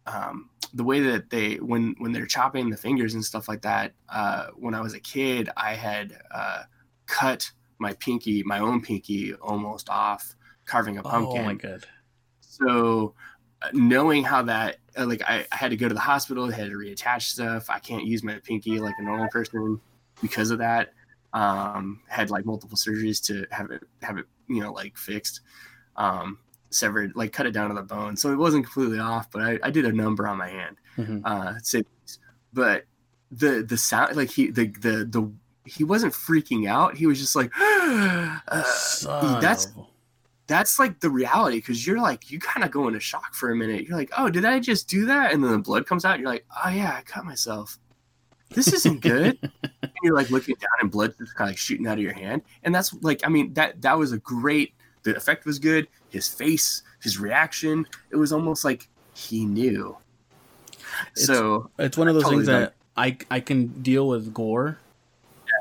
um 0.06 0.50
the 0.74 0.84
way 0.84 1.00
that 1.00 1.30
they 1.30 1.56
when 1.56 1.94
when 1.98 2.12
they're 2.12 2.26
chopping 2.26 2.70
the 2.70 2.76
fingers 2.76 3.14
and 3.14 3.24
stuff 3.24 3.48
like 3.48 3.62
that, 3.62 3.92
uh 4.08 4.48
when 4.56 4.74
I 4.74 4.80
was 4.80 4.94
a 4.94 5.00
kid 5.00 5.48
I 5.56 5.74
had 5.74 6.18
uh 6.32 6.62
cut 7.06 7.50
my 7.78 7.92
pinky, 7.94 8.42
my 8.42 8.58
own 8.58 8.80
pinky 8.80 9.34
almost 9.34 9.88
off 9.88 10.34
carving 10.64 10.98
a 10.98 11.02
pumpkin. 11.02 11.42
Oh 11.42 11.44
my 11.44 11.54
god! 11.54 11.86
so 12.40 13.14
uh, 13.62 13.68
knowing 13.72 14.24
how 14.24 14.42
that 14.42 14.78
uh, 14.98 15.06
like 15.06 15.22
I, 15.22 15.46
I 15.52 15.56
had 15.56 15.70
to 15.70 15.76
go 15.76 15.88
to 15.88 15.94
the 15.94 16.00
hospital 16.00 16.48
had 16.50 16.70
to 16.70 16.76
reattach 16.76 17.22
stuff. 17.22 17.70
I 17.70 17.78
can't 17.78 18.04
use 18.04 18.22
my 18.22 18.38
pinky 18.42 18.78
like 18.80 18.94
a 18.98 19.02
normal 19.02 19.28
person 19.28 19.80
because 20.22 20.50
of 20.50 20.58
that. 20.58 20.92
Um 21.32 22.00
had 22.08 22.30
like 22.30 22.44
multiple 22.44 22.76
surgeries 22.76 23.24
to 23.26 23.46
have 23.50 23.70
it 23.70 23.82
have 24.02 24.18
it 24.18 24.26
you 24.48 24.60
know 24.60 24.72
like 24.72 24.96
fixed. 24.96 25.40
Um 25.96 26.38
severed 26.76 27.14
like 27.16 27.32
cut 27.32 27.46
it 27.46 27.52
down 27.52 27.68
to 27.70 27.74
the 27.74 27.82
bone. 27.82 28.16
So 28.16 28.32
it 28.32 28.36
wasn't 28.36 28.64
completely 28.64 28.98
off 28.98 29.30
but 29.30 29.42
i, 29.42 29.58
I 29.62 29.70
did 29.70 29.84
a 29.86 29.92
number 29.92 30.26
on 30.28 30.38
my 30.38 30.48
hand 30.48 30.76
Mhm. 30.98 31.22
uh 31.24 31.54
but 32.52 32.84
the 33.30 33.62
the 33.68 33.76
sound 33.76 34.16
like 34.16 34.30
he 34.30 34.50
the 34.50 34.66
the 34.68 35.04
the 35.04 35.30
he 35.64 35.82
wasn't 35.82 36.12
freaking 36.12 36.68
out. 36.68 36.96
He 36.96 37.06
was 37.06 37.18
just 37.18 37.34
like 37.34 37.50
uh, 37.58 39.40
that's 39.40 39.68
that's 40.46 40.78
like 40.78 41.00
the 41.00 41.10
reality 41.10 41.56
because 41.56 41.84
you're 41.84 42.00
like 42.00 42.30
you 42.30 42.38
kind 42.38 42.64
of 42.64 42.70
go 42.70 42.86
into 42.86 43.00
shock 43.00 43.34
for 43.34 43.50
a 43.50 43.56
minute. 43.56 43.84
You're 43.86 43.98
like 43.98 44.12
oh 44.16 44.30
did 44.30 44.44
i 44.44 44.60
just 44.60 44.88
do 44.88 45.06
that? 45.06 45.32
And 45.32 45.42
then 45.42 45.50
the 45.50 45.58
blood 45.58 45.86
comes 45.86 46.04
out 46.04 46.14
and 46.14 46.22
you're 46.22 46.30
like 46.30 46.46
oh 46.64 46.68
yeah 46.70 46.94
i 46.96 47.02
cut 47.02 47.24
myself. 47.24 47.78
This 48.50 48.72
isn't 48.72 49.00
good. 49.00 49.38
And 49.82 49.92
you're 50.02 50.14
like 50.14 50.30
looking 50.30 50.56
down 50.56 50.70
and 50.82 50.90
blood 50.90 51.14
just 51.18 51.34
kind 51.36 51.48
of 51.48 51.52
like 51.52 51.58
shooting 51.58 51.86
out 51.86 51.94
of 51.96 52.04
your 52.04 52.12
hand. 52.12 52.42
And 52.62 52.74
that's 52.74 52.92
like 53.02 53.20
i 53.24 53.28
mean 53.28 53.54
that 53.54 53.80
that 53.82 53.98
was 53.98 54.12
a 54.12 54.18
great 54.18 54.74
the 55.06 55.16
effect 55.16 55.44
was 55.46 55.58
good 55.58 55.86
his 56.10 56.26
face 56.28 56.82
his 57.02 57.18
reaction 57.18 57.86
it 58.10 58.16
was 58.16 58.32
almost 58.32 58.64
like 58.64 58.88
he 59.14 59.44
knew 59.46 59.96
It's- 61.16 61.26
so 61.26 61.70
It's 61.78 61.96
one 61.96 62.08
of 62.08 62.14
those 62.14 62.24
Totally 62.24 62.44
things 62.44 62.48
that 62.48 62.74
I 62.96 63.16
I 63.30 63.40
can 63.40 63.82
deal 63.82 64.06
with 64.08 64.32
gore. 64.32 64.78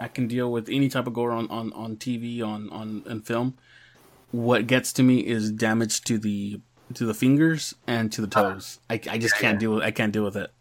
I 0.01 0.07
can 0.07 0.27
deal 0.27 0.51
with 0.51 0.67
any 0.69 0.87
type 0.89 1.07
of 1.07 1.13
gore 1.13 1.31
on 1.31 1.49
on 1.49 1.71
on 1.73 1.97
TV 1.97 2.41
on 2.41 2.69
on 2.69 3.03
and 3.05 3.25
film. 3.25 3.55
What 4.31 4.67
gets 4.67 4.91
to 4.93 5.03
me 5.03 5.25
is 5.25 5.51
damage 5.51 6.01
to 6.09 6.17
the 6.17 6.59
to 6.93 7.05
the 7.05 7.13
fingers 7.13 7.75
and 7.87 8.11
to 8.13 8.21
the 8.25 8.27
uh, 8.39 8.41
toes. 8.53 8.79
I, 8.89 8.95
I 9.09 9.17
just 9.17 9.35
Yeah, 9.35 9.41
can't 9.41 9.55
yeah. 9.55 9.59
deal 9.59 9.73
with 9.75 9.83
I 9.83 9.91
can't 9.91 10.13
deal 10.13 10.23
with 10.23 10.37
it. 10.37 10.51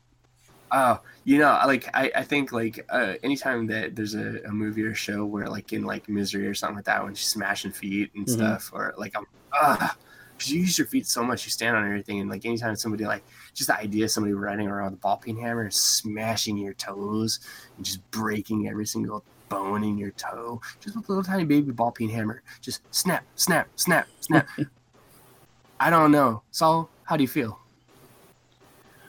Oh, 0.72 1.00
you 1.24 1.38
know, 1.38 1.58
like 1.66 1.88
I, 1.94 2.10
I 2.14 2.22
think 2.22 2.52
like 2.52 2.84
uh, 2.90 3.14
anytime 3.22 3.66
that 3.68 3.96
there's 3.96 4.14
a, 4.14 4.40
a 4.46 4.52
movie 4.52 4.82
or 4.82 4.94
show 4.94 5.24
where 5.24 5.48
like 5.48 5.72
in 5.72 5.82
like 5.82 6.08
Misery 6.08 6.46
or 6.46 6.54
something 6.54 6.76
like 6.76 6.84
that 6.84 7.02
when 7.02 7.14
she's 7.14 7.28
smashing 7.28 7.72
feet 7.72 8.10
and 8.14 8.26
Mhm. 8.26 8.30
stuff, 8.30 8.70
or 8.72 8.94
like 8.98 9.16
I'm 9.16 9.24
ah, 9.54 9.96
because 10.36 10.52
you 10.52 10.60
use 10.60 10.76
your 10.76 10.86
feet 10.86 11.06
so 11.06 11.22
much, 11.24 11.46
you 11.46 11.50
stand 11.50 11.76
on 11.76 11.84
everything, 11.86 12.20
and 12.20 12.30
like 12.30 12.44
anytime 12.44 12.76
somebody 12.76 13.06
like 13.06 13.24
just 13.54 13.68
the 13.68 13.78
idea 13.78 14.04
of 14.04 14.10
somebody 14.10 14.34
running 14.34 14.68
around 14.68 14.92
with 14.92 14.94
a 14.94 15.02
ball 15.02 15.16
peen 15.16 15.38
hammer, 15.38 15.62
and 15.62 15.72
smashing 15.72 16.58
your 16.58 16.74
toes 16.74 17.40
and 17.76 17.86
just 17.86 18.08
breaking 18.10 18.68
every 18.68 18.86
single 18.86 19.24
bone 19.48 19.82
in 19.82 19.96
your 19.96 20.10
toe, 20.12 20.60
just 20.80 20.94
with 20.94 21.08
a 21.08 21.12
little 21.12 21.24
tiny 21.24 21.44
baby 21.44 21.72
ball 21.72 21.90
peen 21.90 22.10
hammer, 22.10 22.42
just 22.60 22.82
snap, 22.94 23.24
snap, 23.34 23.68
snap, 23.76 24.06
snap. 24.20 24.46
I 25.80 25.88
don't 25.90 26.12
know, 26.12 26.42
Saul. 26.50 26.90
How 27.04 27.16
do 27.16 27.22
you 27.22 27.28
feel? 27.28 27.58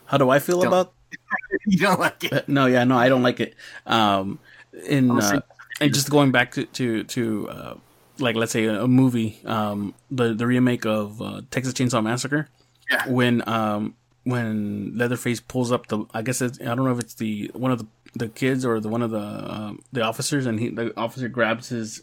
How 0.06 0.18
do 0.18 0.30
I 0.30 0.40
feel 0.40 0.62
about 0.64 0.95
you 1.66 1.78
don't 1.78 2.00
like 2.00 2.24
it? 2.24 2.34
Uh, 2.34 2.42
no, 2.48 2.66
yeah, 2.66 2.84
no, 2.84 2.98
I 2.98 3.10
don't 3.10 3.24
like 3.24 3.40
it. 3.40 3.56
Um, 3.86 4.40
in 4.88 5.12
uh, 5.12 5.42
and 5.82 5.94
just 5.94 6.10
going 6.10 6.32
back 6.32 6.52
to 6.54 6.66
to 6.66 7.04
to 7.04 7.50
uh, 7.50 7.74
like 8.20 8.36
let's 8.36 8.52
say 8.52 8.66
a, 8.66 8.88
movie, 8.88 9.40
um, 9.46 9.94
the 10.12 10.34
the 10.34 10.48
remake 10.48 10.86
of 10.86 11.22
uh, 11.22 11.42
Texas 11.52 11.74
Chainsaw 11.74 12.04
Massacre, 12.04 12.48
Yeah. 12.90 13.10
when 13.10 13.48
um 13.48 13.96
when 14.24 14.98
Leatherface 14.98 15.40
pulls 15.40 15.72
up 15.72 15.88
the 15.88 16.06
I 16.14 16.22
guess 16.22 16.42
it's, 16.42 16.60
I 16.60 16.66
don't 16.76 16.84
know 16.86 16.92
if 16.92 17.00
it's 17.00 17.16
the 17.16 17.52
one 17.54 17.72
of 17.72 17.80
the 17.80 17.88
the 18.16 18.30
kids 18.30 18.66
or 18.66 18.80
the 18.80 18.90
one 18.90 19.02
of 19.02 19.12
the 19.12 19.20
um, 19.20 19.82
the 19.92 20.02
officers 20.02 20.46
and 20.46 20.60
he 20.60 20.70
the 20.70 20.98
officer 20.98 21.28
grabs 21.28 21.70
his 21.70 22.02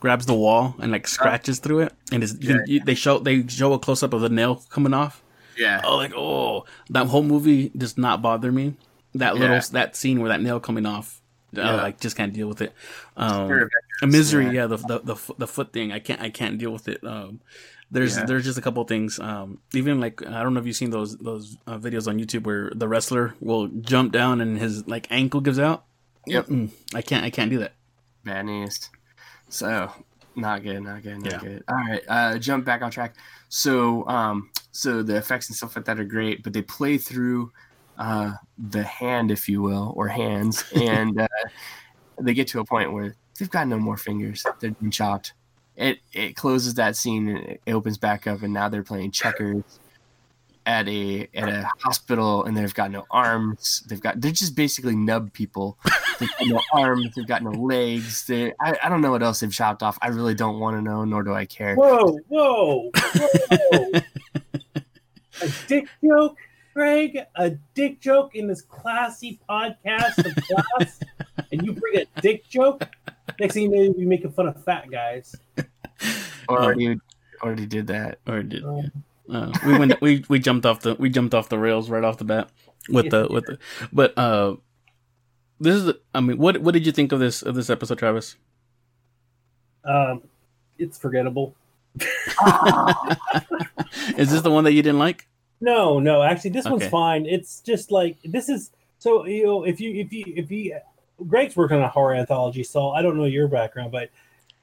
grabs 0.00 0.26
the 0.26 0.34
wall 0.34 0.74
and 0.80 0.90
like 0.90 1.06
scratches 1.06 1.60
through 1.60 1.78
it 1.80 1.92
and 2.10 2.22
is 2.24 2.36
you, 2.40 2.60
you, 2.66 2.80
they 2.80 2.94
show 2.94 3.20
they 3.20 3.46
show 3.46 3.72
a 3.72 3.78
close 3.78 4.02
up 4.02 4.12
of 4.12 4.20
the 4.20 4.28
nail 4.28 4.56
coming 4.70 4.92
off. 4.92 5.22
Yeah. 5.62 5.80
Oh, 5.84 5.96
like 5.96 6.14
oh, 6.14 6.64
that 6.90 7.06
whole 7.06 7.22
movie 7.22 7.70
does 7.76 7.96
not 7.96 8.20
bother 8.22 8.50
me. 8.52 8.74
That 9.14 9.34
little 9.36 9.56
Yeah. 9.56 9.62
that 9.72 9.96
scene 9.96 10.20
where 10.20 10.28
that 10.30 10.40
nail 10.40 10.58
coming 10.60 10.86
off, 10.86 11.20
I 11.56 11.74
like 11.74 12.00
just 12.00 12.16
can't 12.16 12.32
deal 12.32 12.48
with 12.48 12.60
it. 12.62 12.72
Um, 13.16 13.68
a 14.02 14.06
misery, 14.06 14.46
yeah. 14.46 14.52
yeah, 14.62 14.66
the, 14.66 14.76
the 14.78 14.98
the 15.10 15.16
the 15.38 15.46
foot 15.46 15.72
thing, 15.72 15.92
I 15.92 15.98
can't 16.00 16.20
I 16.20 16.30
can't 16.30 16.56
deal 16.58 16.72
with 16.72 16.88
it. 16.88 17.04
Um, 17.04 17.40
there's 17.90 18.16
Yeah. 18.16 18.24
there's 18.24 18.44
just 18.44 18.58
a 18.58 18.62
couple 18.62 18.82
things. 18.84 19.18
Um, 19.20 19.58
even 19.74 20.00
like 20.00 20.24
I 20.26 20.42
don't 20.42 20.54
know 20.54 20.60
if 20.60 20.66
you've 20.66 20.76
seen 20.76 20.90
those 20.90 21.16
those 21.18 21.58
uh, 21.66 21.76
videos 21.78 22.08
on 22.08 22.18
YouTube 22.18 22.44
where 22.44 22.70
the 22.74 22.88
wrestler 22.88 23.34
will 23.40 23.68
jump 23.68 24.12
down 24.12 24.40
and 24.40 24.58
his 24.58 24.86
like 24.88 25.06
ankle 25.10 25.40
gives 25.42 25.58
out. 25.58 25.84
Yep. 26.26 26.46
Mm, 26.46 26.70
I 26.94 27.02
can't 27.02 27.24
I 27.24 27.30
can't 27.30 27.50
do 27.50 27.58
that. 27.58 27.72
Bad 28.24 28.46
news. 28.46 28.88
So 29.50 29.92
not 30.34 30.62
good, 30.62 30.80
not 30.82 31.02
good, 31.02 31.18
not 31.18 31.32
Yeah. 31.32 31.38
good. 31.40 31.64
All 31.68 31.76
right, 31.76 32.02
uh, 32.08 32.38
jump 32.38 32.64
back 32.64 32.80
on 32.80 32.90
track. 32.90 33.14
So, 33.54 34.08
um, 34.08 34.48
so 34.70 35.02
the 35.02 35.16
effects 35.16 35.50
and 35.50 35.54
stuff 35.54 35.76
like 35.76 35.84
that 35.84 36.00
are 36.00 36.04
great, 36.04 36.42
but 36.42 36.54
they 36.54 36.62
play 36.62 36.96
through 36.96 37.52
uh, 37.98 38.32
the 38.56 38.82
hand, 38.82 39.30
if 39.30 39.46
you 39.46 39.60
will, 39.60 39.92
or 39.94 40.08
hands, 40.08 40.64
and 40.74 41.20
uh, 41.20 41.28
they 42.18 42.32
get 42.32 42.48
to 42.48 42.60
a 42.60 42.64
point 42.64 42.94
where 42.94 43.14
they've 43.38 43.50
got 43.50 43.68
no 43.68 43.78
more 43.78 43.98
fingers; 43.98 44.42
they're 44.58 44.70
been 44.70 44.90
chopped. 44.90 45.34
It 45.76 45.98
it 46.14 46.34
closes 46.34 46.72
that 46.74 46.96
scene 46.96 47.28
and 47.28 47.46
it 47.46 47.60
opens 47.66 47.98
back 47.98 48.26
up, 48.26 48.42
and 48.42 48.54
now 48.54 48.70
they're 48.70 48.82
playing 48.82 49.10
checkers 49.10 49.62
at 50.66 50.88
a 50.88 51.28
at 51.34 51.48
a 51.48 51.68
hospital, 51.80 52.44
and 52.44 52.56
they've 52.56 52.74
got 52.74 52.90
no 52.90 53.04
arms. 53.10 53.82
They've 53.88 54.00
got 54.00 54.20
they're 54.20 54.32
just 54.32 54.54
basically 54.54 54.96
nub 54.96 55.32
people. 55.32 55.78
They've 56.18 56.28
got 56.38 56.46
no 56.46 56.60
arms. 56.72 57.14
They've 57.14 57.26
got 57.26 57.42
no 57.42 57.50
legs. 57.50 58.26
They 58.26 58.52
I, 58.60 58.76
I 58.82 58.88
don't 58.88 59.00
know 59.00 59.10
what 59.10 59.22
else 59.22 59.40
they've 59.40 59.52
chopped 59.52 59.82
off. 59.82 59.98
I 60.02 60.08
really 60.08 60.34
don't 60.34 60.60
want 60.60 60.76
to 60.76 60.82
know, 60.82 61.04
nor 61.04 61.22
do 61.22 61.32
I 61.34 61.46
care. 61.46 61.74
Whoa, 61.74 62.18
whoa, 62.28 62.90
whoa! 62.92 63.90
a 65.42 65.48
dick 65.66 65.88
joke, 66.04 66.36
Greg. 66.74 67.18
A 67.36 67.50
dick 67.74 68.00
joke 68.00 68.34
in 68.34 68.46
this 68.46 68.62
classy 68.62 69.40
podcast 69.48 70.24
of 70.24 70.36
class, 70.44 71.00
and 71.50 71.64
you 71.64 71.72
bring 71.72 71.98
a 71.98 72.20
dick 72.20 72.48
joke. 72.48 72.88
Next 73.40 73.54
thing 73.54 73.72
you 73.72 73.88
know, 73.88 73.94
you're 73.96 74.08
making 74.08 74.32
fun 74.32 74.48
of 74.48 74.62
fat 74.64 74.90
guys. 74.90 75.34
Already 76.48 76.98
already 77.42 77.66
did 77.66 77.86
that. 77.88 78.18
Or 78.26 78.42
did 78.42 78.64
Um, 78.64 78.90
uh, 79.30 79.52
we 79.66 79.78
went 79.78 80.00
we 80.00 80.24
we 80.28 80.38
jumped 80.38 80.66
off 80.66 80.80
the 80.80 80.94
we 80.96 81.08
jumped 81.10 81.34
off 81.34 81.48
the 81.48 81.58
rails 81.58 81.88
right 81.90 82.04
off 82.04 82.18
the 82.18 82.24
bat 82.24 82.50
with 82.88 83.10
the 83.10 83.28
with 83.30 83.46
the 83.46 83.58
but 83.92 84.16
uh 84.18 84.56
this 85.60 85.76
is 85.76 85.92
I 86.14 86.20
mean 86.20 86.38
what 86.38 86.58
what 86.58 86.72
did 86.72 86.84
you 86.86 86.92
think 86.92 87.12
of 87.12 87.20
this 87.20 87.42
of 87.42 87.54
this 87.54 87.70
episode 87.70 87.98
Travis? 87.98 88.36
Um, 89.84 90.22
it's 90.78 90.98
forgettable. 90.98 91.54
Is 94.16 94.30
this 94.30 94.42
the 94.42 94.50
one 94.50 94.64
that 94.64 94.72
you 94.72 94.82
didn't 94.82 94.98
like? 94.98 95.26
No, 95.60 95.98
no, 95.98 96.22
actually, 96.22 96.50
this 96.50 96.64
one's 96.64 96.86
fine. 96.88 97.26
It's 97.26 97.60
just 97.60 97.90
like 97.92 98.16
this 98.24 98.48
is 98.48 98.72
so 98.98 99.26
you 99.26 99.44
know 99.44 99.64
if 99.64 99.80
you 99.80 99.94
if 99.94 100.12
you 100.12 100.24
if 100.36 100.50
you 100.50 100.78
Greg's 101.28 101.56
working 101.56 101.76
on 101.78 101.82
a 101.84 101.88
horror 101.88 102.14
anthology, 102.14 102.64
so 102.64 102.90
I 102.90 103.02
don't 103.02 103.16
know 103.16 103.24
your 103.26 103.46
background, 103.48 103.92
but 103.92 104.10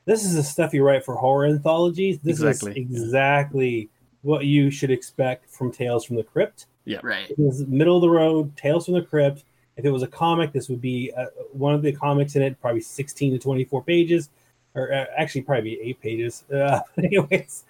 this 0.05 0.25
is 0.25 0.35
the 0.35 0.43
stuff 0.43 0.73
you 0.73 0.83
write 0.83 1.05
for 1.05 1.15
horror 1.15 1.45
anthologies. 1.45 2.19
This 2.19 2.41
Exactly. 2.41 2.71
is 2.71 2.77
exactly 2.77 3.89
what 4.21 4.45
you 4.45 4.69
should 4.69 4.91
expect 4.91 5.49
from 5.49 5.71
Tales 5.71 6.05
from 6.05 6.15
the 6.15 6.23
Crypt. 6.23 6.65
Yeah, 6.85 6.99
right. 7.03 7.29
It 7.29 7.39
is 7.39 7.65
middle 7.67 7.95
of 7.97 8.01
the 8.01 8.09
road, 8.09 8.55
Tales 8.57 8.85
from 8.85 8.95
the 8.95 9.01
Crypt. 9.01 9.43
If 9.77 9.85
it 9.85 9.91
was 9.91 10.03
a 10.03 10.07
comic, 10.07 10.51
this 10.51 10.67
would 10.69 10.81
be 10.81 11.11
uh, 11.15 11.27
one 11.53 11.73
of 11.73 11.81
the 11.81 11.91
comics 11.93 12.35
in 12.35 12.41
it, 12.41 12.59
probably 12.59 12.81
16 12.81 13.33
to 13.33 13.39
24 13.39 13.83
pages, 13.83 14.29
or 14.75 14.91
uh, 14.93 15.05
actually 15.17 15.41
probably 15.43 15.79
eight 15.81 15.99
pages. 16.01 16.43
Uh, 16.53 16.81
anyways, 16.97 17.63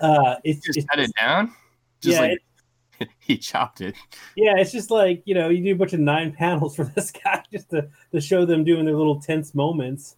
uh, 0.00 0.36
it's, 0.44 0.64
Just 0.66 0.78
it's 0.78 0.86
cut 0.86 0.98
it 0.98 1.10
down. 1.18 1.52
Just 2.02 2.14
yeah, 2.14 2.20
like 2.20 2.32
it- 3.00 3.08
he 3.18 3.36
chopped 3.38 3.80
it. 3.82 3.94
yeah, 4.36 4.54
it's 4.56 4.72
just 4.72 4.90
like 4.90 5.22
you 5.24 5.34
know, 5.34 5.48
you 5.50 5.62
do 5.64 5.72
a 5.72 5.76
bunch 5.76 5.92
of 5.92 6.00
nine 6.00 6.32
panels 6.38 6.76
for 6.76 6.84
this 6.84 7.10
guy 7.10 7.42
just 7.52 7.70
to, 7.70 7.88
to 8.12 8.20
show 8.20 8.44
them 8.44 8.64
doing 8.64 8.84
their 8.84 8.94
little 8.94 9.20
tense 9.20 9.54
moments. 9.54 10.16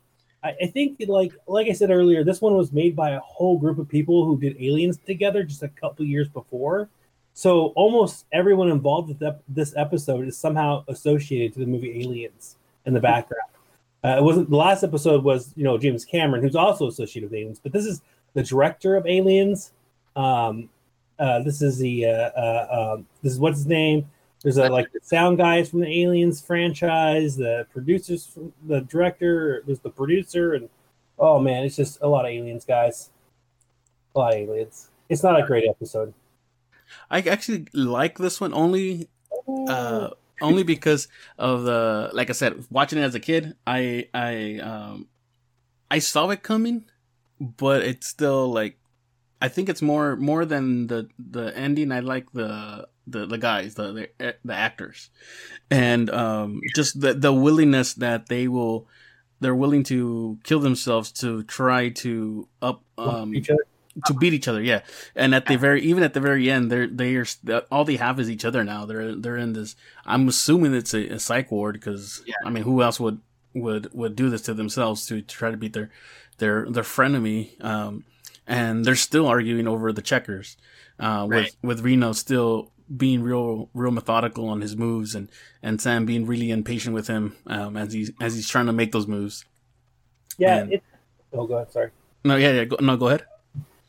I, 0.49 0.65
I 0.65 0.67
think 0.67 1.03
like 1.07 1.33
like 1.47 1.69
I 1.69 1.73
said 1.73 1.91
earlier, 1.91 2.25
this 2.25 2.41
one 2.41 2.55
was 2.55 2.73
made 2.73 2.97
by 2.97 3.11
a 3.11 3.21
whole 3.21 3.59
group 3.59 3.79
of 3.79 3.89
people 3.89 4.25
who 4.25 4.39
did 4.39 4.57
Aliens 4.61 4.99
together 4.99 5.43
just 5.43 5.63
a 5.63 5.69
couple 5.69 6.05
years 6.05 6.29
before. 6.29 6.89
So 7.35 7.67
almost 7.77 8.27
everyone 8.33 8.69
involved 8.69 9.09
with 9.09 9.35
this 9.49 9.75
episode 9.77 10.27
is 10.27 10.37
somehow 10.37 10.85
associated 10.89 11.53
to 11.55 11.61
the 11.61 11.67
movie 11.67 12.01
Aliens 12.01 12.57
in 12.85 12.95
the 12.95 13.01
background. 13.01 13.51
Uh, 14.05 14.17
it 14.19 14.23
wasn't 14.23 14.49
the 14.49 14.57
last 14.57 14.83
episode 14.83 15.23
was 15.23 15.53
you 15.57 15.65
know 15.65 15.77
James 15.79 16.05
Cameron, 16.05 16.43
who's 16.43 16.57
also 16.57 16.89
associated 16.89 17.31
with 17.31 17.39
Aliens, 17.39 17.61
but 17.63 17.73
this 17.73 17.85
is 17.85 18.03
the 18.35 18.43
director 18.43 18.97
of 18.97 19.07
Aliens. 19.07 19.73
Um, 20.17 20.69
uh, 21.19 21.43
this 21.43 21.63
is 21.63 21.79
the 21.79 22.07
uh, 22.07 22.09
uh, 22.11 22.95
um, 22.95 23.07
this 23.23 23.33
is 23.33 23.39
what's 23.39 23.59
his 23.59 23.67
name. 23.67 24.09
There's 24.43 24.57
a 24.57 24.69
like 24.69 24.93
the 24.93 25.01
sound 25.03 25.39
guys 25.39 25.69
from 25.69 25.81
the 25.81 26.03
Aliens 26.03 26.41
franchise, 26.41 27.37
the 27.37 27.67
producers, 27.73 28.27
from, 28.27 28.53
the 28.67 28.83
director. 28.83 29.63
There's 29.67 29.81
the 29.81 29.91
producer, 29.91 30.55
and 30.55 30.69
oh 31.19 31.41
man, 31.41 31.65
it's 31.65 31.77
just 31.77 31.99
a 32.01 32.09
lot 32.09 32.25
of 32.25 32.31
aliens, 32.31 32.65
guys. 32.65 33.11
A 34.15 34.19
lot 34.19 34.35
of 34.35 34.41
aliens. 34.41 34.91
It's 35.09 35.23
not 35.23 35.41
a 35.41 35.45
great 35.45 35.69
episode. 35.69 36.15
I 37.11 37.21
actually 37.21 37.67
like 37.75 38.19
this 38.19 38.41
one 38.41 38.55
only 38.55 39.09
uh 39.69 40.11
only 40.41 40.63
because 40.63 41.09
of 41.37 41.65
the 41.65 42.11
like 42.13 42.31
I 42.31 42.33
said, 42.33 42.65
watching 42.71 42.99
it 42.99 43.03
as 43.03 43.15
a 43.15 43.21
kid, 43.21 43.57
I 43.67 44.09
I 44.15 44.59
um 44.59 45.09
I 45.91 45.99
saw 45.99 46.31
it 46.31 46.43
coming, 46.43 46.85
but 47.41 47.83
it's 47.83 48.07
still 48.09 48.53
like 48.53 48.79
I 49.41 49.49
think 49.49 49.69
it's 49.69 49.83
more 49.83 50.17
more 50.17 50.45
than 50.45 50.87
the 50.87 51.09
the 51.19 51.57
ending. 51.57 51.93
I 51.93 52.01
like 52.01 52.33
the 52.33 52.89
the 53.11 53.27
the 53.27 53.39
guys, 53.39 53.75
the 53.75 53.93
the, 54.19 54.35
the 54.45 54.55
actors, 54.55 55.11
and 55.71 56.11
um 56.11 56.61
just 56.75 57.01
the 57.01 57.15
the 57.15 57.33
willingness 57.33 57.95
that 57.95 58.29
they 58.29 58.49
will 58.49 58.87
they're 59.41 59.55
willing 59.55 59.85
to 59.85 60.39
kill 60.43 60.61
themselves 60.61 61.13
to 61.13 61.43
try 61.45 61.89
to 61.91 62.49
up 62.61 62.83
um 62.99 63.35
each 63.35 63.51
other. 63.51 63.65
to 64.07 64.15
beat 64.15 64.33
each 64.35 64.49
other 64.49 64.63
yeah 64.63 64.81
and 65.17 65.35
at 65.35 65.47
the 65.47 65.57
very 65.57 65.81
even 65.83 66.03
at 66.03 66.15
the 66.15 66.21
very 66.21 66.51
end 66.51 66.71
they're 66.71 66.87
they 66.87 67.15
are 67.17 67.27
all 67.71 67.85
they 67.85 67.97
have 67.97 68.19
is 68.21 68.31
each 68.31 68.45
other 68.45 68.63
now 68.65 68.85
they're 68.87 69.15
they're 69.15 69.37
in 69.37 69.53
this 69.53 69.75
i'm 70.07 70.29
assuming 70.29 70.75
it's 70.75 70.95
a, 70.95 71.09
a 71.09 71.19
psych 71.19 71.51
ward 71.51 71.75
because 71.75 72.23
Yeah. 72.27 72.35
i 72.45 72.51
mean 72.51 72.63
who 72.65 72.83
else 72.83 72.99
would 73.01 73.21
would 73.55 73.93
would 73.93 74.15
do 74.17 74.31
this 74.31 74.43
to 74.43 74.55
themselves 74.55 75.07
to, 75.07 75.21
try 75.23 75.51
to 75.51 75.57
beat 75.57 75.73
their 75.73 75.91
their 76.39 76.67
their 76.71 76.85
frenemy 76.85 77.63
um 77.65 78.05
and 78.47 78.85
they're 78.85 78.95
still 78.97 79.27
arguing 79.27 79.67
over 79.69 79.93
the 79.93 80.03
checkers 80.03 80.57
uh 81.01 81.27
with 81.29 81.31
Right. 81.45 81.57
with 81.63 81.81
reno 81.81 82.13
still 82.13 82.71
being 82.97 83.23
real 83.23 83.69
real 83.75 83.91
methodical 83.93 84.49
on 84.49 84.61
his 84.63 84.77
moves 84.77 85.15
and 85.15 85.29
and 85.63 85.81
sam 85.81 86.07
being 86.07 86.25
really 86.27 86.51
impatient 86.51 86.95
with 86.95 87.07
him 87.07 87.37
um 87.47 87.77
as 87.77 87.93
he's 87.93 88.11
as 88.21 88.35
he's 88.35 88.49
trying 88.49 88.67
to 88.67 88.73
make 88.73 88.93
those 88.93 89.07
moves 89.07 89.45
Yeah. 90.39 90.59
And- 90.59 90.73
It, 90.75 90.83
oh, 91.33 91.47
go 91.47 91.57
ahead. 91.57 91.73
Sorry. 91.73 91.91
no 92.25 92.37
yeah 92.37 92.53
yeah 92.53 92.65
go, 92.65 92.77
no 92.81 92.97
go 92.97 93.09
ahead 93.09 93.25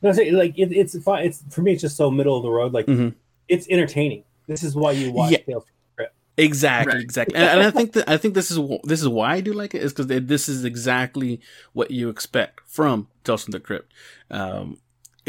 No, 0.01 0.11
say, 0.13 0.31
like 0.31 0.57
it, 0.57 0.71
it's 0.71 0.97
fine. 1.03 1.25
It's 1.25 1.43
for 1.49 1.61
me. 1.61 1.73
It's 1.73 1.81
just 1.81 1.97
so 1.97 2.09
middle 2.09 2.37
of 2.37 2.43
the 2.43 2.49
road. 2.49 2.71
Like 2.73 2.85
Mhm. 2.87 3.15
it's 3.49 3.67
entertaining. 3.69 4.23
This 4.47 4.63
is 4.63 4.73
why 4.75 4.91
you 4.93 5.11
watch 5.11 5.31
Yeah. 5.31 5.39
Tales 5.39 5.65
the 5.65 5.71
Crypt. 5.95 6.13
Exactly, 6.37 6.93
Right. 6.93 7.03
exactly, 7.03 7.35
and, 7.35 7.49
and 7.59 7.67
I 7.67 7.71
think 7.71 7.91
that 7.93 8.09
I 8.09 8.15
think 8.17 8.33
this 8.33 8.49
is 8.49 8.57
this 8.85 9.01
is 9.01 9.07
why 9.09 9.33
I 9.35 9.41
do 9.41 9.51
like 9.53 9.75
it 9.75 9.83
is 9.83 9.91
because 9.93 10.07
this 10.07 10.47
is 10.47 10.63
exactly 10.63 11.41
what 11.73 11.91
you 11.91 12.07
expect 12.09 12.61
from 12.65 13.07
Tales 13.25 13.43
from 13.43 13.51
the 13.51 13.59
Crypt. 13.59 13.91
Um, 14.31 14.77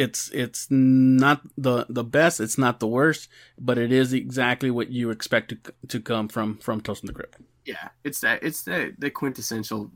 it's 0.00 0.30
it's 0.30 0.66
not 0.70 1.42
the 1.58 1.84
the 1.88 2.02
best, 2.02 2.40
it's 2.40 2.56
not 2.56 2.80
the 2.80 2.86
worst, 2.86 3.28
but 3.58 3.76
it 3.76 3.92
is 3.92 4.12
exactly 4.12 4.70
what 4.70 4.90
you 4.90 5.10
expect 5.10 5.50
to 5.50 5.58
to 5.88 6.00
come 6.00 6.28
from 6.28 6.56
from 6.58 6.80
Tales 6.80 7.00
from 7.00 7.08
the 7.08 7.12
Crypt. 7.12 7.36
Yeah, 7.66 7.90
it's 8.02 8.20
that. 8.20 8.42
It's 8.42 8.62
the 8.62 8.94
the 8.98 9.10
quintessential 9.10 9.90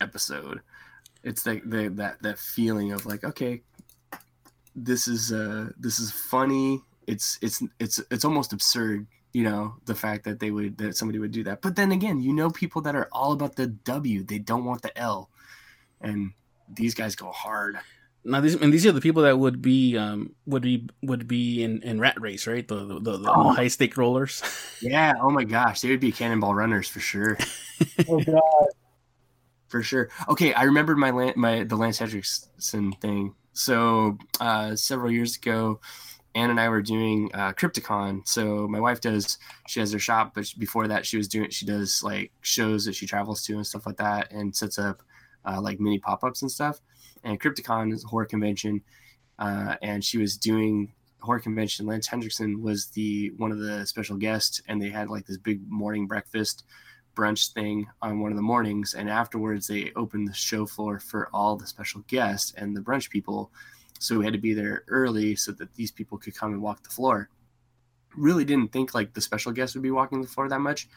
episode. 0.00 0.60
It's 1.22 1.46
like 1.46 1.62
the 1.64 1.88
that 1.90 2.20
that 2.22 2.38
feeling 2.38 2.92
of 2.92 3.06
like, 3.06 3.22
okay, 3.22 3.62
this 4.74 5.06
is 5.06 5.32
uh 5.32 5.70
this 5.78 6.00
is 6.00 6.10
funny. 6.10 6.82
It's 7.06 7.38
it's 7.40 7.62
it's 7.78 8.00
it's 8.10 8.24
almost 8.24 8.52
absurd, 8.52 9.06
you 9.32 9.44
know, 9.44 9.76
the 9.86 9.94
fact 9.94 10.24
that 10.24 10.40
they 10.40 10.50
would 10.50 10.78
that 10.78 10.96
somebody 10.96 11.20
would 11.20 11.32
do 11.32 11.44
that. 11.44 11.62
But 11.62 11.76
then 11.76 11.92
again, 11.92 12.20
you 12.20 12.32
know, 12.32 12.50
people 12.50 12.82
that 12.82 12.96
are 12.96 13.08
all 13.12 13.32
about 13.32 13.54
the 13.54 13.68
W. 13.68 14.24
They 14.24 14.38
don't 14.38 14.64
want 14.64 14.82
the 14.82 14.96
L, 14.98 15.30
and 16.00 16.32
these 16.68 16.94
guys 16.94 17.14
go 17.14 17.30
hard. 17.30 17.78
Now 18.26 18.40
these 18.40 18.54
and 18.54 18.72
these 18.72 18.86
are 18.86 18.92
the 18.92 19.00
people 19.02 19.22
that 19.24 19.38
would 19.38 19.60
be 19.60 19.98
um 19.98 20.34
would 20.46 20.62
be 20.62 20.88
would 21.02 21.28
be 21.28 21.62
in, 21.62 21.82
in 21.82 22.00
Rat 22.00 22.18
Race, 22.20 22.46
right? 22.46 22.66
The 22.66 22.76
the, 22.86 23.00
the, 23.00 23.18
the 23.18 23.30
Oh. 23.32 23.52
high 23.52 23.68
stake 23.68 23.96
rollers. 23.96 24.42
Yeah. 24.80 25.14
Oh 25.20 25.30
my 25.30 25.44
gosh, 25.44 25.80
they 25.80 25.88
would 25.90 26.00
be 26.00 26.12
cannonball 26.12 26.54
runners 26.54 26.88
for 26.88 27.00
sure. 27.00 27.36
Oh 28.08 28.20
god. 28.20 28.40
for 29.68 29.82
sure. 29.82 30.08
Okay, 30.28 30.52
I 30.54 30.62
remembered 30.64 30.98
my 30.98 31.10
Lan- 31.10 31.34
my 31.36 31.64
the 31.64 31.76
Lance 31.76 31.98
Henriksen 31.98 32.92
thing. 33.00 33.34
So 33.52 34.18
uh, 34.40 34.74
several 34.76 35.10
years 35.10 35.36
ago, 35.36 35.80
Ann 36.34 36.50
and 36.50 36.58
I 36.60 36.68
were 36.68 36.82
doing 36.82 37.30
uh, 37.34 37.52
Crypticon. 37.52 38.26
So 38.26 38.66
my 38.68 38.80
wife 38.80 39.00
does 39.00 39.38
she 39.68 39.80
has 39.80 39.92
her 39.92 39.98
shop, 39.98 40.32
but 40.34 40.46
before 40.58 40.88
that 40.88 41.04
she 41.06 41.16
was 41.16 41.28
doing 41.28 41.50
she 41.50 41.66
does 41.66 42.02
like 42.02 42.32
shows 42.42 42.84
that 42.86 42.94
she 42.94 43.06
travels 43.06 43.42
to 43.44 43.54
and 43.54 43.66
stuff 43.66 43.86
like 43.86 43.96
that, 43.98 44.32
and 44.32 44.54
sets 44.54 44.78
up 44.78 45.02
uh, 45.44 45.60
like 45.60 45.78
mini 45.80 45.98
pop 45.98 46.24
ups 46.24 46.42
and 46.42 46.50
stuff. 46.50 46.80
And 47.24 47.40
Crypticon 47.40 47.92
is 47.92 48.04
a 48.04 48.08
horror 48.08 48.26
convention, 48.26 48.82
uh, 49.38 49.76
and 49.82 50.04
she 50.04 50.18
was 50.18 50.36
doing 50.36 50.92
horror 51.20 51.40
convention. 51.40 51.86
Lance 51.86 52.06
Henriksen 52.06 52.62
was 52.62 52.88
the 52.88 53.32
one 53.38 53.50
of 53.50 53.58
the 53.58 53.86
special 53.86 54.16
guests, 54.16 54.60
and 54.68 54.80
they 54.80 54.90
had 54.90 55.08
like 55.08 55.26
this 55.26 55.38
big 55.38 55.60
morning 55.68 56.06
breakfast 56.06 56.64
brunch 57.14 57.52
thing 57.52 57.86
on 58.02 58.20
one 58.20 58.32
of 58.32 58.36
the 58.36 58.42
mornings 58.42 58.94
and 58.94 59.08
afterwards 59.08 59.66
they 59.66 59.92
opened 59.96 60.26
the 60.28 60.34
show 60.34 60.66
floor 60.66 60.98
for 60.98 61.28
all 61.32 61.56
the 61.56 61.66
special 61.66 62.02
guests 62.08 62.52
and 62.56 62.76
the 62.76 62.80
brunch 62.80 63.10
people. 63.10 63.50
So 64.00 64.18
we 64.18 64.24
had 64.24 64.34
to 64.34 64.40
be 64.40 64.54
there 64.54 64.84
early 64.88 65.36
so 65.36 65.52
that 65.52 65.74
these 65.74 65.90
people 65.90 66.18
could 66.18 66.34
come 66.34 66.52
and 66.52 66.60
walk 66.60 66.82
the 66.82 66.90
floor. 66.90 67.30
Really 68.16 68.44
didn't 68.44 68.72
think 68.72 68.94
like 68.94 69.14
the 69.14 69.20
special 69.20 69.52
guests 69.52 69.74
would 69.74 69.82
be 69.82 69.90
walking 69.90 70.20
the 70.20 70.28
floor 70.28 70.48
that 70.48 70.60
much 70.60 70.88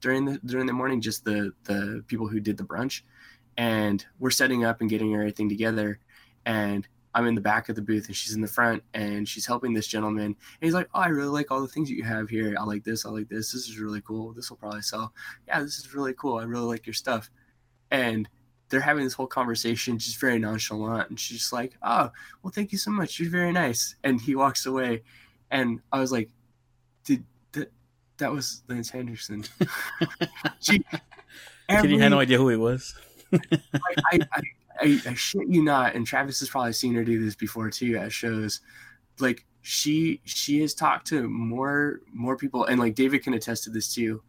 during 0.00 0.24
the 0.24 0.38
during 0.44 0.66
the 0.66 0.72
morning 0.72 1.00
just 1.00 1.24
the 1.24 1.52
the 1.64 2.04
people 2.06 2.28
who 2.28 2.40
did 2.40 2.56
the 2.56 2.64
brunch 2.64 3.02
and 3.56 4.04
we're 4.18 4.30
setting 4.30 4.64
up 4.64 4.80
and 4.80 4.90
getting 4.90 5.14
everything 5.14 5.48
together 5.48 5.98
and 6.46 6.86
I'm 7.14 7.26
in 7.26 7.34
the 7.34 7.40
back 7.40 7.68
of 7.68 7.76
the 7.76 7.82
booth 7.82 8.06
and 8.06 8.16
she's 8.16 8.34
in 8.34 8.40
the 8.40 8.46
front 8.46 8.82
and 8.94 9.28
she's 9.28 9.44
helping 9.44 9.74
this 9.74 9.86
gentleman. 9.86 10.24
And 10.24 10.36
he's 10.60 10.74
like, 10.74 10.88
Oh, 10.94 11.00
I 11.00 11.08
really 11.08 11.28
like 11.28 11.50
all 11.50 11.60
the 11.60 11.68
things 11.68 11.88
that 11.88 11.94
you 11.94 12.04
have 12.04 12.30
here. 12.30 12.56
I 12.58 12.64
like 12.64 12.84
this. 12.84 13.04
I 13.04 13.10
like 13.10 13.28
this. 13.28 13.52
This 13.52 13.68
is 13.68 13.78
really 13.78 14.00
cool. 14.00 14.32
This 14.32 14.48
will 14.48 14.56
probably 14.56 14.82
sell. 14.82 15.12
Yeah, 15.46 15.60
this 15.60 15.78
is 15.78 15.94
really 15.94 16.14
cool. 16.14 16.38
I 16.38 16.44
really 16.44 16.64
like 16.64 16.86
your 16.86 16.94
stuff. 16.94 17.30
And 17.90 18.28
they're 18.70 18.80
having 18.80 19.04
this 19.04 19.12
whole 19.12 19.26
conversation, 19.26 19.98
just 19.98 20.18
very 20.18 20.38
nonchalant. 20.38 21.10
And 21.10 21.20
she's 21.20 21.38
just 21.38 21.52
like, 21.52 21.76
Oh, 21.82 22.10
well, 22.42 22.52
thank 22.52 22.72
you 22.72 22.78
so 22.78 22.90
much. 22.90 23.20
You're 23.20 23.30
very 23.30 23.52
nice. 23.52 23.94
And 24.02 24.20
he 24.20 24.34
walks 24.34 24.64
away. 24.64 25.02
And 25.50 25.80
I 25.92 26.00
was 26.00 26.12
like, 26.12 26.30
Did 27.04 27.24
that, 27.52 27.70
that 28.16 28.32
was 28.32 28.62
Lance 28.68 28.88
Henderson. 28.88 29.44
she, 30.60 30.82
Kitty 31.68 31.98
had 31.98 32.10
no 32.10 32.20
idea 32.20 32.38
who 32.38 32.48
he 32.48 32.56
was. 32.56 32.94
I, 33.32 33.94
I, 34.12 34.18
I, 34.80 35.00
I 35.06 35.14
shit 35.14 35.48
you 35.48 35.62
not, 35.62 35.94
and 35.94 36.06
Travis 36.06 36.40
has 36.40 36.48
probably 36.48 36.72
seen 36.72 36.94
her 36.94 37.04
do 37.04 37.24
this 37.24 37.34
before 37.34 37.70
too 37.70 37.96
at 37.96 38.12
shows. 38.12 38.60
Like 39.18 39.44
she 39.62 40.20
she 40.24 40.60
has 40.60 40.74
talked 40.74 41.06
to 41.08 41.28
more 41.28 42.00
more 42.12 42.36
people, 42.36 42.64
and 42.64 42.80
like 42.80 42.94
David 42.94 43.22
can 43.22 43.34
attest 43.34 43.64
to 43.64 43.70
this 43.70 43.94
too. 43.94 44.22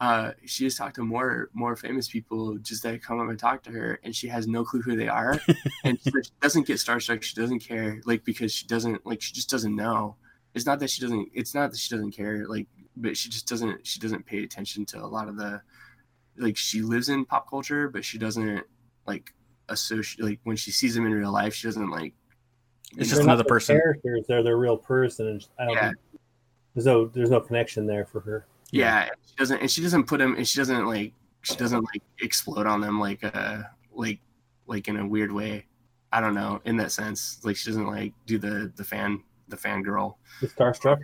Uh, 0.00 0.32
she 0.44 0.64
has 0.64 0.74
talked 0.74 0.96
to 0.96 1.04
more 1.04 1.48
more 1.52 1.76
famous 1.76 2.08
people 2.08 2.58
just 2.58 2.82
that 2.82 3.02
come 3.02 3.20
up 3.20 3.28
and 3.28 3.38
talk 3.38 3.62
to 3.62 3.70
her, 3.70 4.00
and 4.02 4.14
she 4.14 4.26
has 4.28 4.48
no 4.48 4.64
clue 4.64 4.82
who 4.82 4.96
they 4.96 5.08
are, 5.08 5.40
and 5.84 6.00
she 6.02 6.10
doesn't 6.40 6.66
get 6.66 6.78
starstruck. 6.78 7.22
She 7.22 7.40
doesn't 7.40 7.60
care, 7.60 8.00
like 8.04 8.24
because 8.24 8.52
she 8.52 8.66
doesn't 8.66 9.06
like 9.06 9.22
she 9.22 9.32
just 9.32 9.48
doesn't 9.48 9.76
know. 9.76 10.16
It's 10.54 10.66
not 10.66 10.80
that 10.80 10.90
she 10.90 11.00
doesn't. 11.00 11.28
It's 11.32 11.54
not 11.54 11.70
that 11.70 11.78
she 11.78 11.94
doesn't 11.94 12.10
care, 12.12 12.46
like, 12.48 12.66
but 12.96 13.16
she 13.16 13.28
just 13.28 13.46
doesn't. 13.46 13.86
She 13.86 14.00
doesn't 14.00 14.26
pay 14.26 14.42
attention 14.42 14.84
to 14.86 14.98
a 15.02 15.06
lot 15.06 15.28
of 15.28 15.36
the, 15.36 15.62
like, 16.36 16.56
she 16.56 16.82
lives 16.82 17.08
in 17.08 17.24
pop 17.24 17.48
culture, 17.48 17.88
but 17.88 18.04
she 18.04 18.18
doesn't 18.18 18.64
like 19.06 19.32
associate 19.68 20.24
like 20.24 20.40
when 20.44 20.56
she 20.56 20.70
sees 20.70 20.94
them 20.94 21.06
in 21.06 21.12
real 21.12 21.32
life 21.32 21.54
she 21.54 21.66
doesn't 21.66 21.90
like 21.90 22.12
it's 22.96 23.08
just 23.08 23.22
another 23.22 23.44
person. 23.44 23.76
Characters 23.76 24.24
they're 24.28 24.42
their 24.42 24.58
real 24.58 24.76
person 24.76 25.28
and 25.28 25.46
I 25.58 25.64
don't 25.64 25.74
yeah. 25.74 25.92
there's 26.74 26.86
no 26.86 27.06
there's 27.06 27.30
no 27.30 27.40
connection 27.40 27.86
there 27.86 28.04
for 28.04 28.20
her. 28.20 28.46
Yeah, 28.70 29.04
yeah 29.04 29.10
she 29.26 29.34
doesn't 29.36 29.60
and 29.60 29.70
she 29.70 29.82
doesn't 29.82 30.04
put 30.04 30.18
them 30.18 30.36
and 30.36 30.46
she 30.46 30.58
doesn't 30.58 30.86
like 30.86 31.12
she 31.42 31.56
doesn't 31.56 31.82
like 31.82 32.02
explode 32.20 32.66
on 32.66 32.80
them 32.80 33.00
like 33.00 33.24
uh 33.24 33.62
like 33.92 34.20
like 34.66 34.88
in 34.88 34.98
a 34.98 35.06
weird 35.06 35.32
way. 35.32 35.66
I 36.12 36.20
don't 36.20 36.34
know 36.34 36.60
in 36.66 36.76
that 36.76 36.92
sense. 36.92 37.40
Like 37.42 37.56
she 37.56 37.70
doesn't 37.70 37.86
like 37.86 38.12
do 38.26 38.38
the 38.38 38.70
the 38.76 38.84
fan 38.84 39.22
the 39.48 39.56
fan 39.56 39.82
girl 39.82 40.18
the 40.40 40.48
starstruck? 40.48 40.98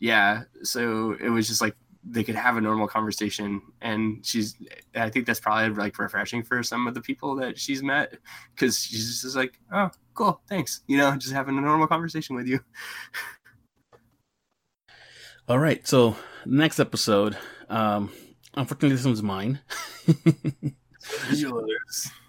Yeah 0.00 0.42
so 0.62 1.16
it 1.20 1.28
was 1.28 1.46
just 1.46 1.60
like 1.60 1.74
they 2.08 2.22
could 2.22 2.34
have 2.34 2.56
a 2.56 2.60
normal 2.60 2.86
conversation 2.86 3.60
and 3.80 4.24
she's 4.24 4.56
i 4.94 5.10
think 5.10 5.26
that's 5.26 5.40
probably 5.40 5.68
like 5.74 5.98
refreshing 5.98 6.42
for 6.42 6.62
some 6.62 6.86
of 6.86 6.94
the 6.94 7.00
people 7.00 7.34
that 7.34 7.58
she's 7.58 7.82
met 7.82 8.14
because 8.54 8.78
she's 8.78 9.22
just 9.22 9.36
like 9.36 9.58
oh 9.72 9.90
cool 10.14 10.40
thanks 10.48 10.82
you 10.86 10.96
know 10.96 11.16
just 11.16 11.32
having 11.32 11.58
a 11.58 11.60
normal 11.60 11.86
conversation 11.86 12.36
with 12.36 12.46
you 12.46 12.60
all 15.48 15.58
right 15.58 15.86
so 15.86 16.16
next 16.44 16.78
episode 16.78 17.36
um 17.68 18.12
unfortunately 18.54 18.96
this 18.96 19.04
one's 19.04 19.22
mine 19.22 19.60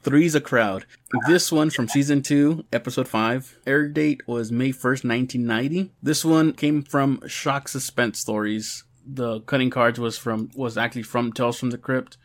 Three's 0.03 0.35
a 0.35 0.41
crowd. 0.41 0.85
This 1.27 1.51
one 1.51 1.69
from 1.69 1.87
season 1.87 2.21
two, 2.21 2.63
episode 2.71 3.07
five. 3.07 3.57
Air 3.65 3.87
date 3.89 4.21
was 4.27 4.51
May 4.51 4.69
1st, 4.69 5.03
1990. 5.03 5.91
This 6.01 6.23
one 6.23 6.53
came 6.53 6.83
from 6.83 7.21
Shock 7.27 7.67
Suspense 7.67 8.19
Stories 8.19 8.83
the 9.07 9.41
cutting 9.41 9.69
cards 9.69 9.99
was 9.99 10.17
from 10.17 10.49
was 10.55 10.77
actually 10.77 11.03
from 11.03 11.31
Tales 11.31 11.57
from 11.59 11.69
the 11.69 11.77
Crypt, 11.77 12.17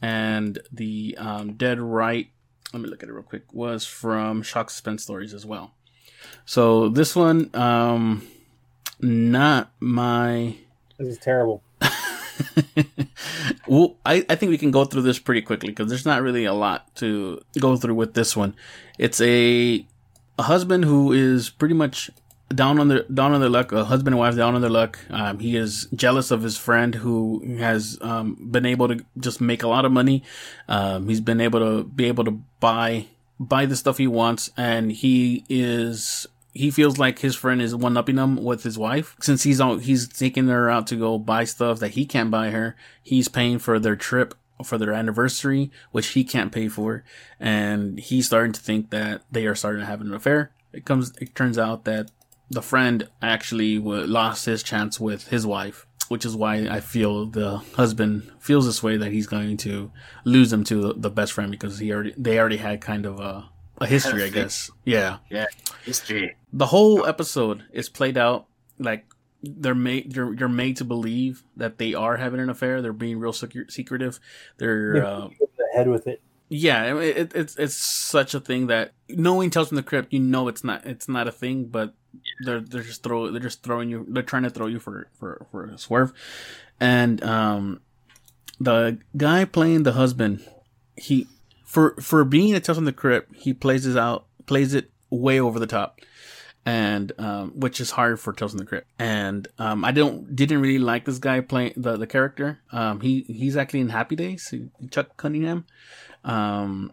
and 0.00 0.58
the 0.72 1.16
um, 1.18 1.54
Dead 1.54 1.80
Right. 1.80 2.30
Let 2.72 2.82
me 2.82 2.88
look 2.88 3.02
at 3.02 3.08
it 3.08 3.12
real 3.12 3.22
quick. 3.22 3.52
Was 3.52 3.84
from 3.84 4.42
Shock 4.42 4.70
Suspense 4.70 5.02
Stories 5.02 5.34
as 5.34 5.44
well. 5.44 5.74
So 6.44 6.88
this 6.88 7.16
one, 7.16 7.50
um, 7.54 8.26
not 9.00 9.72
my. 9.80 10.56
This 10.98 11.08
is 11.08 11.18
terrible. 11.18 11.62
well, 13.66 13.96
I, 14.04 14.24
I 14.28 14.34
think 14.36 14.50
we 14.50 14.58
can 14.58 14.70
go 14.70 14.84
through 14.84 15.02
this 15.02 15.18
pretty 15.18 15.42
quickly 15.42 15.70
because 15.70 15.88
there's 15.88 16.06
not 16.06 16.22
really 16.22 16.44
a 16.44 16.52
lot 16.52 16.94
to 16.96 17.40
go 17.58 17.76
through 17.76 17.94
with 17.94 18.14
this 18.14 18.36
one. 18.36 18.54
It's 18.98 19.20
a 19.20 19.86
a 20.38 20.42
husband 20.44 20.84
who 20.84 21.12
is 21.12 21.50
pretty 21.50 21.74
much 21.74 22.10
down 22.54 22.80
on 22.80 22.88
their 22.88 23.02
down 23.04 23.32
on 23.32 23.40
their 23.40 23.50
luck. 23.50 23.72
A 23.72 23.84
husband 23.84 24.14
and 24.14 24.18
wife 24.18 24.36
down 24.36 24.54
on 24.54 24.60
their 24.60 24.70
luck. 24.70 24.98
Um, 25.10 25.38
he 25.38 25.56
is 25.56 25.88
jealous 25.94 26.30
of 26.30 26.42
his 26.42 26.56
friend 26.56 26.94
who 26.94 27.56
has 27.58 27.98
um, 28.00 28.36
been 28.50 28.66
able 28.66 28.88
to 28.88 29.04
just 29.18 29.40
make 29.40 29.62
a 29.62 29.68
lot 29.68 29.84
of 29.84 29.92
money. 29.92 30.22
Um, 30.68 31.08
he's 31.08 31.20
been 31.20 31.40
able 31.40 31.60
to 31.60 31.84
be 31.84 32.06
able 32.06 32.24
to 32.24 32.42
buy 32.60 33.06
buy 33.38 33.66
the 33.66 33.76
stuff 33.76 33.98
he 33.98 34.06
wants, 34.06 34.50
and 34.56 34.92
he 34.92 35.44
is 35.48 36.26
he 36.52 36.70
feels 36.70 36.98
like 36.98 37.20
his 37.20 37.36
friend 37.36 37.62
is 37.62 37.74
one 37.74 37.96
upping 37.96 38.18
him 38.18 38.42
with 38.42 38.64
his 38.64 38.76
wife 38.76 39.16
since 39.20 39.44
he's 39.44 39.60
he's 39.82 40.08
taking 40.08 40.48
her 40.48 40.68
out 40.68 40.86
to 40.88 40.96
go 40.96 41.18
buy 41.18 41.44
stuff 41.44 41.78
that 41.78 41.92
he 41.92 42.04
can't 42.04 42.30
buy 42.30 42.50
her. 42.50 42.76
He's 43.02 43.28
paying 43.28 43.58
for 43.58 43.78
their 43.78 43.96
trip 43.96 44.34
for 44.64 44.76
their 44.76 44.92
anniversary, 44.92 45.70
which 45.90 46.08
he 46.08 46.22
can't 46.24 46.52
pay 46.52 46.68
for, 46.68 47.04
and 47.38 47.98
he's 47.98 48.26
starting 48.26 48.52
to 48.52 48.60
think 48.60 48.90
that 48.90 49.22
they 49.30 49.46
are 49.46 49.54
starting 49.54 49.80
to 49.80 49.86
have 49.86 50.00
an 50.00 50.12
affair. 50.12 50.50
It 50.72 50.84
comes. 50.84 51.12
It 51.20 51.34
turns 51.34 51.58
out 51.58 51.84
that 51.84 52.10
the 52.50 52.62
friend 52.62 53.08
actually 53.22 53.78
lost 53.78 54.44
his 54.44 54.62
chance 54.62 54.98
with 54.98 55.28
his 55.28 55.46
wife, 55.46 55.86
which 56.08 56.24
is 56.24 56.34
why 56.36 56.66
I 56.68 56.80
feel 56.80 57.26
the 57.26 57.58
husband 57.76 58.30
feels 58.40 58.66
this 58.66 58.82
way 58.82 58.96
that 58.96 59.12
he's 59.12 59.26
going 59.26 59.56
to 59.58 59.92
lose 60.24 60.52
him 60.52 60.64
to 60.64 60.92
the 60.94 61.10
best 61.10 61.32
friend 61.32 61.50
because 61.50 61.78
he 61.78 61.92
already 61.92 62.14
they 62.16 62.38
already 62.38 62.56
had 62.56 62.80
kind 62.80 63.06
of 63.06 63.20
a 63.20 63.48
a 63.80 63.86
history, 63.86 64.24
I 64.24 64.28
guess. 64.28 64.70
Yeah. 64.84 65.18
Yeah. 65.30 65.46
History. 65.84 66.36
The 66.52 66.66
whole 66.66 67.06
episode 67.06 67.64
is 67.72 67.88
played 67.88 68.18
out 68.18 68.46
like 68.78 69.06
they're 69.42 69.74
made 69.74 70.14
you're, 70.14 70.34
you're 70.34 70.48
made 70.48 70.76
to 70.76 70.84
believe 70.84 71.44
that 71.56 71.78
they 71.78 71.94
are 71.94 72.16
having 72.16 72.40
an 72.40 72.50
affair. 72.50 72.82
They're 72.82 72.92
being 72.92 73.18
real 73.18 73.32
secretive. 73.32 74.20
They're 74.58 75.04
uh, 75.04 75.28
ahead 75.72 75.88
with 75.88 76.06
it. 76.06 76.20
Yeah, 76.48 76.98
it, 76.98 77.32
it's 77.34 77.56
it's 77.56 77.76
such 77.76 78.34
a 78.34 78.40
thing 78.40 78.66
that 78.66 78.92
knowing 79.08 79.50
Tales 79.50 79.68
from 79.68 79.76
the 79.76 79.84
Crypt, 79.84 80.12
you 80.12 80.18
know 80.18 80.48
it's 80.48 80.64
not 80.64 80.84
it's 80.84 81.08
not 81.08 81.28
a 81.28 81.32
thing, 81.32 81.66
but 81.66 81.94
they're 82.44 82.60
they're 82.60 82.82
just 82.82 83.02
throw 83.02 83.30
they're 83.30 83.40
just 83.40 83.62
throwing 83.62 83.90
you 83.90 84.06
they're 84.08 84.22
trying 84.22 84.42
to 84.42 84.50
throw 84.50 84.66
you 84.66 84.78
for 84.78 85.08
for 85.18 85.46
for 85.50 85.64
a 85.64 85.78
swerve, 85.78 86.12
and 86.78 87.22
um, 87.22 87.80
the 88.58 88.98
guy 89.16 89.44
playing 89.44 89.82
the 89.84 89.92
husband, 89.92 90.44
he 90.96 91.26
for 91.64 91.94
for 92.00 92.24
being 92.24 92.54
a 92.54 92.60
Tales 92.60 92.78
from 92.78 92.84
the 92.84 92.92
Crypt, 92.92 93.34
he 93.36 93.54
plays 93.54 93.86
it 93.86 93.96
out 93.96 94.26
plays 94.46 94.74
it 94.74 94.90
way 95.10 95.40
over 95.40 95.58
the 95.58 95.66
top, 95.66 96.00
and 96.66 97.12
um, 97.18 97.52
which 97.54 97.80
is 97.80 97.92
hard 97.92 98.20
for 98.20 98.32
Tales 98.32 98.52
from 98.52 98.58
the 98.58 98.66
Crypt. 98.66 98.88
And 98.98 99.48
um, 99.58 99.84
I 99.84 99.92
don't 99.92 100.34
didn't 100.34 100.60
really 100.60 100.78
like 100.78 101.04
this 101.04 101.18
guy 101.18 101.40
playing 101.40 101.74
the 101.76 101.96
the 101.96 102.06
character. 102.06 102.60
Um, 102.72 103.00
he 103.00 103.22
he's 103.22 103.56
actually 103.56 103.80
in 103.80 103.88
Happy 103.88 104.16
Days, 104.16 104.52
Chuck 104.90 105.16
Cunningham. 105.16 105.64
Um, 106.24 106.92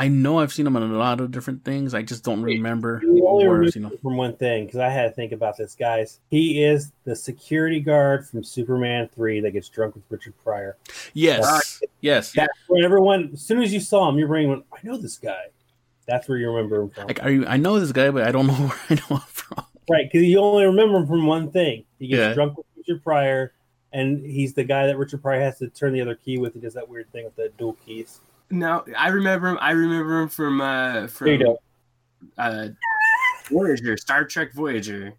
I 0.00 0.08
know 0.08 0.38
I've 0.38 0.50
seen 0.50 0.66
him 0.66 0.76
in 0.76 0.82
a 0.82 0.96
lot 0.96 1.20
of 1.20 1.30
different 1.30 1.62
things. 1.62 1.92
I 1.92 2.00
just 2.00 2.24
don't 2.24 2.42
remember. 2.42 3.02
You 3.04 3.28
only 3.28 3.46
remember 3.46 3.98
from 3.98 4.16
one 4.16 4.34
thing 4.34 4.64
because 4.64 4.80
I 4.80 4.88
had 4.88 5.08
to 5.08 5.10
think 5.10 5.32
about 5.32 5.58
this, 5.58 5.74
guys. 5.74 6.20
He 6.30 6.64
is 6.64 6.90
the 7.04 7.14
security 7.14 7.80
guard 7.80 8.26
from 8.26 8.42
Superman 8.42 9.10
Three 9.14 9.40
that 9.40 9.50
gets 9.50 9.68
drunk 9.68 9.96
with 9.96 10.04
Richard 10.08 10.32
Pryor. 10.42 10.78
Yes, 11.12 11.44
that's, 11.44 11.82
yes. 12.00 12.32
That's 12.32 12.48
when 12.68 12.82
everyone, 12.82 13.32
as 13.34 13.42
soon 13.42 13.60
as 13.60 13.74
you 13.74 13.80
saw 13.80 14.08
him, 14.08 14.16
your 14.16 14.28
brain 14.28 14.48
went, 14.48 14.64
"I 14.72 14.78
know 14.84 14.96
this 14.96 15.18
guy." 15.18 15.48
That's 16.06 16.26
where 16.30 16.38
you 16.38 16.50
remember 16.50 16.80
him 16.80 16.88
from. 16.88 17.06
Like, 17.06 17.22
you, 17.22 17.46
I 17.46 17.58
know 17.58 17.78
this 17.78 17.92
guy, 17.92 18.10
but 18.10 18.26
I 18.26 18.32
don't 18.32 18.46
know 18.46 18.54
where 18.54 18.80
I 18.88 18.94
know 18.94 19.16
him 19.18 19.28
from. 19.28 19.64
Right, 19.90 20.10
because 20.10 20.26
you 20.26 20.38
only 20.38 20.64
remember 20.64 20.96
him 20.96 21.08
from 21.08 21.26
one 21.26 21.50
thing. 21.50 21.84
He 21.98 22.06
gets 22.06 22.20
yeah. 22.20 22.32
drunk 22.32 22.56
with 22.56 22.64
Richard 22.74 23.04
Pryor, 23.04 23.52
and 23.92 24.24
he's 24.24 24.54
the 24.54 24.64
guy 24.64 24.86
that 24.86 24.96
Richard 24.96 25.20
Pryor 25.20 25.42
has 25.42 25.58
to 25.58 25.68
turn 25.68 25.92
the 25.92 26.00
other 26.00 26.14
key 26.14 26.38
with. 26.38 26.54
He 26.54 26.60
does 26.60 26.72
that 26.72 26.88
weird 26.88 27.12
thing 27.12 27.26
with 27.26 27.36
the 27.36 27.52
dual 27.58 27.74
keys. 27.84 28.22
No, 28.50 28.84
I 28.96 29.08
remember 29.08 29.48
him. 29.48 29.58
I 29.60 29.70
remember 29.72 30.20
him 30.22 30.28
from 30.28 30.60
uh 30.60 31.06
There 31.20 31.34
you 31.34 31.38
from 31.38 31.56
uh 32.38 32.68
Voyager, 33.50 33.96
Star 33.96 34.24
Trek 34.24 34.52
Voyager. 34.52 35.14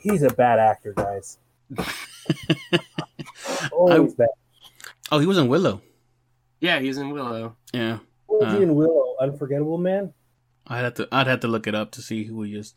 He's 0.00 0.22
a 0.22 0.30
bad 0.30 0.58
actor, 0.58 0.92
guys. 0.96 1.38
Always 3.72 4.14
bad. 4.14 4.28
Oh, 5.10 5.18
he 5.18 5.26
was 5.26 5.38
in 5.38 5.48
Willow. 5.48 5.80
Yeah, 6.60 6.78
he's 6.80 6.98
in 6.98 7.10
Willow. 7.10 7.56
Yeah, 7.72 7.98
What 8.26 8.42
was 8.46 8.54
Uh. 8.54 8.56
he 8.56 8.62
in 8.62 8.74
Willow? 8.74 9.14
Unforgettable 9.20 9.78
Man. 9.78 10.12
I'd 10.66 10.84
have 10.84 10.94
to 10.94 11.08
I'd 11.12 11.26
have 11.26 11.40
to 11.40 11.48
look 11.48 11.66
it 11.66 11.74
up 11.74 11.90
to 11.92 12.02
see 12.02 12.24
who 12.24 12.42
he 12.42 12.54
is. 12.56 12.74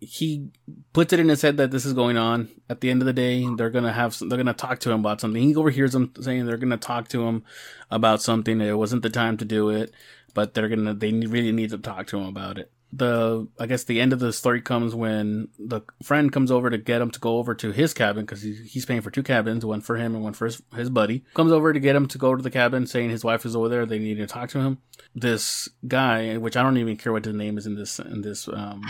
He 0.00 0.48
puts 0.92 1.12
it 1.12 1.20
in 1.20 1.28
his 1.28 1.42
head 1.42 1.58
that 1.58 1.70
this 1.70 1.84
is 1.84 1.92
going 1.92 2.16
on. 2.16 2.48
At 2.68 2.80
the 2.80 2.90
end 2.90 3.02
of 3.02 3.06
the 3.06 3.12
day, 3.12 3.46
they're 3.56 3.70
gonna 3.70 3.92
have 3.92 4.14
some, 4.14 4.28
they're 4.28 4.38
gonna 4.38 4.54
talk 4.54 4.80
to 4.80 4.90
him 4.90 5.00
about 5.00 5.20
something. 5.20 5.42
He 5.42 5.54
overhears 5.54 5.92
them 5.92 6.12
saying 6.20 6.46
they're 6.46 6.56
gonna 6.56 6.76
talk 6.76 7.08
to 7.08 7.26
him 7.26 7.44
about 7.90 8.22
something. 8.22 8.60
It 8.60 8.78
wasn't 8.78 9.02
the 9.02 9.10
time 9.10 9.36
to 9.38 9.44
do 9.44 9.68
it, 9.68 9.92
but 10.34 10.54
they're 10.54 10.68
gonna 10.68 10.94
they 10.94 11.12
really 11.12 11.52
need 11.52 11.70
to 11.70 11.78
talk 11.78 12.06
to 12.08 12.18
him 12.18 12.26
about 12.26 12.58
it. 12.58 12.70
The 12.92 13.46
I 13.60 13.66
guess 13.66 13.84
the 13.84 14.00
end 14.00 14.12
of 14.12 14.18
the 14.18 14.32
story 14.32 14.60
comes 14.62 14.94
when 14.94 15.48
the 15.58 15.82
friend 16.02 16.32
comes 16.32 16.50
over 16.50 16.70
to 16.70 16.78
get 16.78 17.00
him 17.00 17.10
to 17.12 17.20
go 17.20 17.36
over 17.36 17.54
to 17.54 17.70
his 17.70 17.94
cabin 17.94 18.24
because 18.24 18.42
he, 18.42 18.54
he's 18.54 18.86
paying 18.86 19.02
for 19.02 19.10
two 19.10 19.22
cabins, 19.22 19.64
one 19.64 19.80
for 19.80 19.96
him 19.96 20.14
and 20.14 20.24
one 20.24 20.32
for 20.32 20.46
his, 20.46 20.60
his 20.74 20.90
buddy. 20.90 21.24
Comes 21.34 21.52
over 21.52 21.72
to 21.72 21.78
get 21.78 21.94
him 21.94 22.08
to 22.08 22.18
go 22.18 22.34
to 22.34 22.42
the 22.42 22.50
cabin, 22.50 22.86
saying 22.86 23.10
his 23.10 23.22
wife 23.22 23.44
is 23.44 23.54
over 23.54 23.68
there. 23.68 23.86
They 23.86 24.00
need 24.00 24.16
to 24.16 24.26
talk 24.26 24.48
to 24.50 24.60
him 24.60 24.78
this 25.14 25.68
guy, 25.86 26.36
which 26.36 26.56
I 26.56 26.62
don't 26.62 26.78
even 26.78 26.96
care 26.96 27.12
what 27.12 27.24
his 27.24 27.34
name 27.34 27.58
is 27.58 27.66
in 27.66 27.74
this 27.74 27.98
in 27.98 28.22
this 28.22 28.48
um 28.48 28.82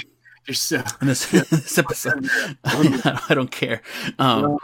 so 0.52 0.82
in 1.00 1.06
this, 1.08 1.26
this 1.30 1.78
episode. 1.78 2.28
I 2.64 3.32
don't 3.34 3.50
care. 3.50 3.82
Um, 4.18 4.58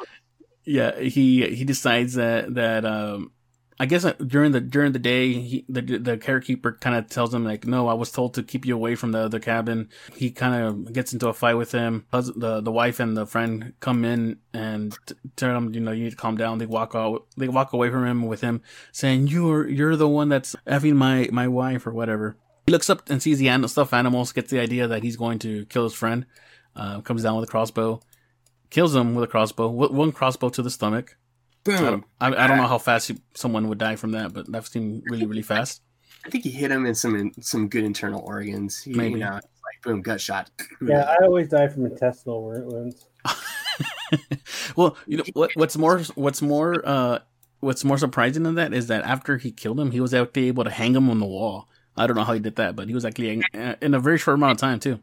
yeah, 0.64 0.98
he 0.98 1.46
he 1.54 1.64
decides 1.64 2.14
that 2.14 2.54
that 2.54 2.84
um, 2.84 3.30
I 3.78 3.86
guess 3.86 4.04
uh, 4.04 4.14
during 4.14 4.52
the 4.52 4.60
during 4.60 4.92
the 4.92 4.98
day, 4.98 5.32
he, 5.34 5.64
the 5.68 5.80
the 5.82 6.16
carekeeper 6.16 6.72
kind 6.80 6.96
of 6.96 7.08
tells 7.08 7.32
him 7.32 7.44
like, 7.44 7.66
"No, 7.66 7.88
I 7.88 7.94
was 7.94 8.10
told 8.10 8.34
to 8.34 8.42
keep 8.42 8.64
you 8.66 8.74
away 8.74 8.94
from 8.96 9.12
the 9.12 9.18
other 9.20 9.38
cabin." 9.38 9.90
He 10.16 10.30
kind 10.30 10.64
of 10.64 10.92
gets 10.92 11.12
into 11.12 11.28
a 11.28 11.32
fight 11.34 11.54
with 11.54 11.72
him. 11.72 12.06
Hus- 12.12 12.32
The 12.34 12.60
the 12.60 12.72
wife 12.72 12.98
and 12.98 13.16
the 13.16 13.26
friend 13.26 13.74
come 13.80 14.04
in 14.04 14.38
and 14.52 14.96
t- 15.06 15.14
tell 15.36 15.56
him, 15.56 15.72
"You 15.74 15.80
know, 15.80 15.92
you 15.92 16.04
need 16.04 16.10
to 16.10 16.16
calm 16.16 16.36
down." 16.36 16.58
They 16.58 16.66
walk 16.66 16.92
out. 16.94 17.26
They 17.36 17.48
walk 17.48 17.72
away 17.72 17.90
from 17.90 18.06
him 18.06 18.26
with 18.26 18.40
him 18.40 18.62
saying, 18.92 19.28
"You're 19.28 19.68
you're 19.68 19.94
the 19.96 20.08
one 20.08 20.30
that's 20.30 20.56
effing 20.66 20.94
my 20.96 21.28
my 21.30 21.46
wife 21.46 21.86
or 21.86 21.92
whatever." 21.92 22.36
He 22.66 22.72
looks 22.72 22.90
up 22.90 23.08
and 23.08 23.22
sees 23.22 23.38
the 23.38 23.48
animal, 23.48 23.68
stuffed 23.68 23.92
animals, 23.92 24.32
gets 24.32 24.50
the 24.50 24.58
idea 24.58 24.88
that 24.88 25.04
he's 25.04 25.16
going 25.16 25.38
to 25.40 25.64
kill 25.66 25.84
his 25.84 25.94
friend. 25.94 26.26
Uh, 26.74 27.00
comes 27.00 27.22
down 27.22 27.36
with 27.36 27.48
a 27.48 27.50
crossbow, 27.50 28.00
kills 28.68 28.94
him 28.94 29.14
with 29.14 29.24
a 29.24 29.26
crossbow, 29.26 29.68
w- 29.68 29.92
one 29.92 30.12
crossbow 30.12 30.50
to 30.50 30.60
the 30.60 30.70
stomach. 30.70 31.16
I 31.66 31.70
boom. 31.70 31.84
don't, 31.84 32.04
I, 32.20 32.44
I 32.44 32.46
don't 32.46 32.58
know 32.58 32.66
how 32.66 32.76
fast 32.76 33.08
you, 33.08 33.16
someone 33.34 33.68
would 33.68 33.78
die 33.78 33.96
from 33.96 34.12
that, 34.12 34.34
but 34.34 34.50
that 34.52 34.66
seemed 34.66 35.04
really, 35.06 35.24
really 35.24 35.42
fast. 35.54 35.80
I 36.26 36.28
think 36.28 36.44
he 36.44 36.50
hit 36.50 36.70
him 36.70 36.84
in 36.84 36.94
some 36.94 37.32
some 37.40 37.68
good 37.68 37.84
internal 37.84 38.20
organs. 38.20 38.82
He, 38.82 38.92
Maybe. 38.92 39.20
You 39.20 39.24
know, 39.24 39.34
like 39.34 39.82
boom, 39.84 40.02
gut 40.02 40.20
shot. 40.20 40.50
Yeah, 40.82 41.02
I 41.02 41.24
always 41.24 41.48
die 41.48 41.68
from 41.68 41.86
intestinal 41.86 42.44
wounds. 42.44 43.06
well, 44.76 44.96
you 45.06 45.18
know 45.18 45.24
what? 45.34 45.52
What's 45.54 45.76
more, 45.76 46.00
what's 46.14 46.42
more, 46.42 46.82
uh, 46.84 47.20
what's 47.60 47.84
more 47.84 47.96
surprising 47.96 48.42
than 48.42 48.56
that 48.56 48.74
is 48.74 48.88
that 48.88 49.04
after 49.04 49.38
he 49.38 49.52
killed 49.52 49.78
him, 49.78 49.92
he 49.92 50.00
was 50.00 50.12
actually 50.12 50.48
able 50.48 50.64
to 50.64 50.70
hang 50.70 50.94
him 50.94 51.08
on 51.08 51.20
the 51.20 51.26
wall. 51.26 51.68
I 51.96 52.06
don't 52.06 52.16
know 52.16 52.24
how 52.24 52.34
he 52.34 52.40
did 52.40 52.56
that, 52.56 52.76
but 52.76 52.88
he 52.88 52.94
was 52.94 53.04
actually 53.04 53.42
uh, 53.54 53.74
in 53.80 53.94
a 53.94 54.00
very 54.00 54.18
short 54.18 54.34
amount 54.36 54.52
of 54.52 54.58
time 54.58 54.80
too. 54.80 55.00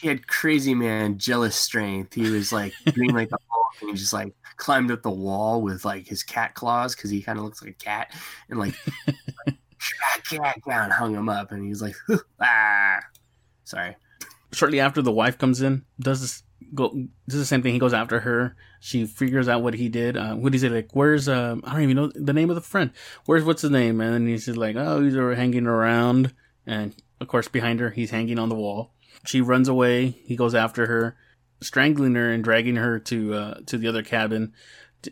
he 0.00 0.08
had 0.08 0.26
crazy 0.26 0.74
man 0.74 1.18
jealous 1.18 1.56
strength. 1.56 2.14
He 2.14 2.30
was 2.30 2.52
like 2.52 2.72
doing 2.92 3.14
like 3.14 3.30
the 3.30 3.38
whole 3.48 3.64
and 3.80 3.90
he 3.90 3.96
just 3.96 4.12
like 4.12 4.34
climbed 4.56 4.90
up 4.90 5.02
the 5.02 5.10
wall 5.10 5.60
with 5.62 5.84
like 5.84 6.06
his 6.06 6.22
cat 6.22 6.54
claws 6.54 6.94
because 6.94 7.10
he 7.10 7.22
kind 7.22 7.38
of 7.38 7.44
looks 7.44 7.62
like 7.62 7.72
a 7.72 7.84
cat, 7.84 8.12
and 8.48 8.58
like 8.58 8.74
cat, 9.46 10.24
cat 10.28 10.58
down, 10.66 10.90
hung 10.90 11.14
him 11.14 11.28
up, 11.28 11.52
and 11.52 11.64
he's 11.64 11.82
like, 11.82 11.96
ah, 12.40 12.98
sorry. 13.64 13.96
Shortly 14.52 14.78
after, 14.78 15.02
the 15.02 15.10
wife 15.12 15.38
comes 15.38 15.60
in, 15.62 15.84
does 15.98 16.20
this 16.20 16.42
go 16.74 16.90
does 17.28 17.38
the 17.38 17.44
same 17.44 17.62
thing. 17.62 17.72
He 17.72 17.80
goes 17.80 17.94
after 17.94 18.20
her. 18.20 18.56
She 18.84 19.06
figures 19.06 19.48
out 19.48 19.62
what 19.62 19.72
he 19.72 19.88
did. 19.88 20.14
Uh, 20.14 20.34
what 20.34 20.52
he 20.52 20.58
say? 20.58 20.68
Like, 20.68 20.94
where's 20.94 21.26
um? 21.26 21.62
I 21.64 21.72
don't 21.72 21.84
even 21.84 21.96
know 21.96 22.12
the 22.14 22.34
name 22.34 22.50
of 22.50 22.54
the 22.54 22.60
friend. 22.60 22.90
Where's 23.24 23.42
what's 23.42 23.62
his 23.62 23.70
name? 23.70 23.98
And 24.02 24.12
then 24.12 24.26
he's 24.26 24.44
just 24.44 24.58
like, 24.58 24.76
oh, 24.76 25.02
he's 25.02 25.14
hanging 25.14 25.66
around. 25.66 26.34
And 26.66 26.94
of 27.18 27.26
course, 27.28 27.48
behind 27.48 27.80
her, 27.80 27.88
he's 27.88 28.10
hanging 28.10 28.38
on 28.38 28.50
the 28.50 28.54
wall. 28.54 28.92
She 29.24 29.40
runs 29.40 29.68
away. 29.68 30.08
He 30.26 30.36
goes 30.36 30.54
after 30.54 30.84
her, 30.84 31.16
strangling 31.62 32.14
her 32.14 32.30
and 32.30 32.44
dragging 32.44 32.76
her 32.76 32.98
to 32.98 33.32
uh 33.32 33.54
to 33.68 33.78
the 33.78 33.88
other 33.88 34.02
cabin. 34.02 34.52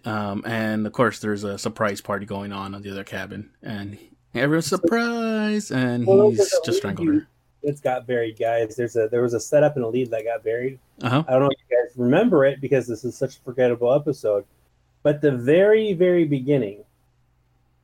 Um, 0.05 0.43
and 0.45 0.87
of 0.87 0.93
course, 0.93 1.21
there's 1.21 1.43
a 1.43 1.57
surprise 1.57 2.03
party 2.03 2.27
going 2.27 2.53
on 2.53 2.75
on 2.75 2.83
the 2.83 2.91
other 2.91 3.05
cabin, 3.05 3.53
and 3.63 3.99
everyone's 4.35 4.67
surprised, 4.67 5.71
and 5.71 6.07
he's 6.37 6.55
just 6.63 6.77
strangled 6.77 7.09
her. 7.09 7.27
It's 7.63 7.81
got 7.81 8.07
buried, 8.07 8.39
guys. 8.39 8.75
There's 8.77 8.97
a 8.97 9.09
there 9.09 9.23
was 9.23 9.35
a 9.35 9.41
setup 9.41 9.77
and 9.77 9.85
a 9.85 9.89
lead 9.89 10.11
that 10.11 10.25
got 10.25 10.43
buried. 10.43 10.79
Uh 11.03 11.09
huh. 11.11 11.25
I 11.29 11.33
don't 11.33 11.43
know 11.43 11.51
if 11.51 11.59
you 11.71 11.77
guys 11.77 11.97
remember 11.97 12.45
it 12.45 12.61
because 12.61 12.87
this 12.89 13.05
is 13.05 13.17
such 13.17 13.37
a 13.37 13.41
forgettable 13.41 13.93
episode. 13.93 14.45
But 15.05 15.21
the 15.21 15.33
very, 15.33 15.93
very 15.95 16.25
beginning, 16.25 16.85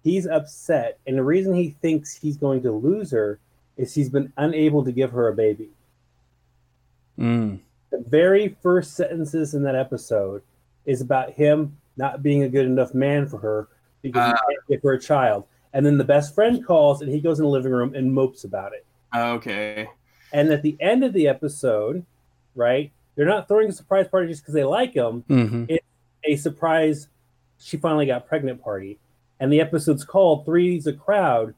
he's 0.04 0.26
upset, 0.26 0.98
and 1.06 1.16
the 1.16 1.22
reason 1.22 1.54
he 1.54 1.70
thinks 1.82 2.16
he's 2.16 2.36
going 2.36 2.62
to 2.62 2.72
lose 2.72 3.10
her 3.10 3.38
is 3.76 3.94
he's 3.94 4.08
been 4.08 4.32
unable 4.36 4.84
to 4.84 4.92
give 4.92 5.10
her 5.12 5.28
a 5.28 5.34
baby. 5.34 5.70
Mm. 7.18 7.60
The 7.90 8.04
very 8.06 8.56
first 8.62 8.94
sentences 8.94 9.54
in 9.54 9.62
that 9.64 9.74
episode 9.74 10.42
is 10.86 11.00
about 11.00 11.32
him 11.32 11.76
not 11.96 12.22
being 12.22 12.42
a 12.44 12.48
good 12.48 12.66
enough 12.66 12.94
man 12.94 13.26
for 13.26 13.38
her 13.38 13.68
because 14.02 14.26
he 14.26 14.32
Uh. 14.32 14.36
can't 14.48 14.66
give 14.68 14.82
her 14.82 14.92
a 14.92 15.00
child. 15.00 15.44
And 15.72 15.84
then 15.84 15.98
the 15.98 16.04
best 16.04 16.34
friend 16.34 16.64
calls 16.64 17.02
and 17.02 17.10
he 17.12 17.20
goes 17.20 17.38
in 17.38 17.44
the 17.44 17.50
living 17.50 17.72
room 17.72 17.94
and 17.94 18.12
mopes 18.12 18.44
about 18.44 18.72
it. 18.72 18.84
Okay. 19.14 19.88
And 20.32 20.50
at 20.50 20.62
the 20.62 20.76
end 20.80 21.04
of 21.04 21.12
the 21.12 21.28
episode, 21.28 22.04
right, 22.54 22.92
they're 23.14 23.26
not 23.26 23.48
throwing 23.48 23.68
a 23.68 23.72
surprise 23.72 24.08
party 24.08 24.28
just 24.28 24.42
because 24.42 24.54
they 24.54 24.64
like 24.64 24.94
him. 24.94 25.22
hmm 25.28 25.64
A 26.24 26.36
surprise, 26.36 27.08
she 27.58 27.76
finally 27.76 28.06
got 28.06 28.28
pregnant 28.28 28.62
party. 28.62 28.98
And 29.40 29.52
the 29.52 29.60
episode's 29.60 30.04
called 30.04 30.44
Three's 30.44 30.86
a 30.86 30.92
Crowd 30.92 31.54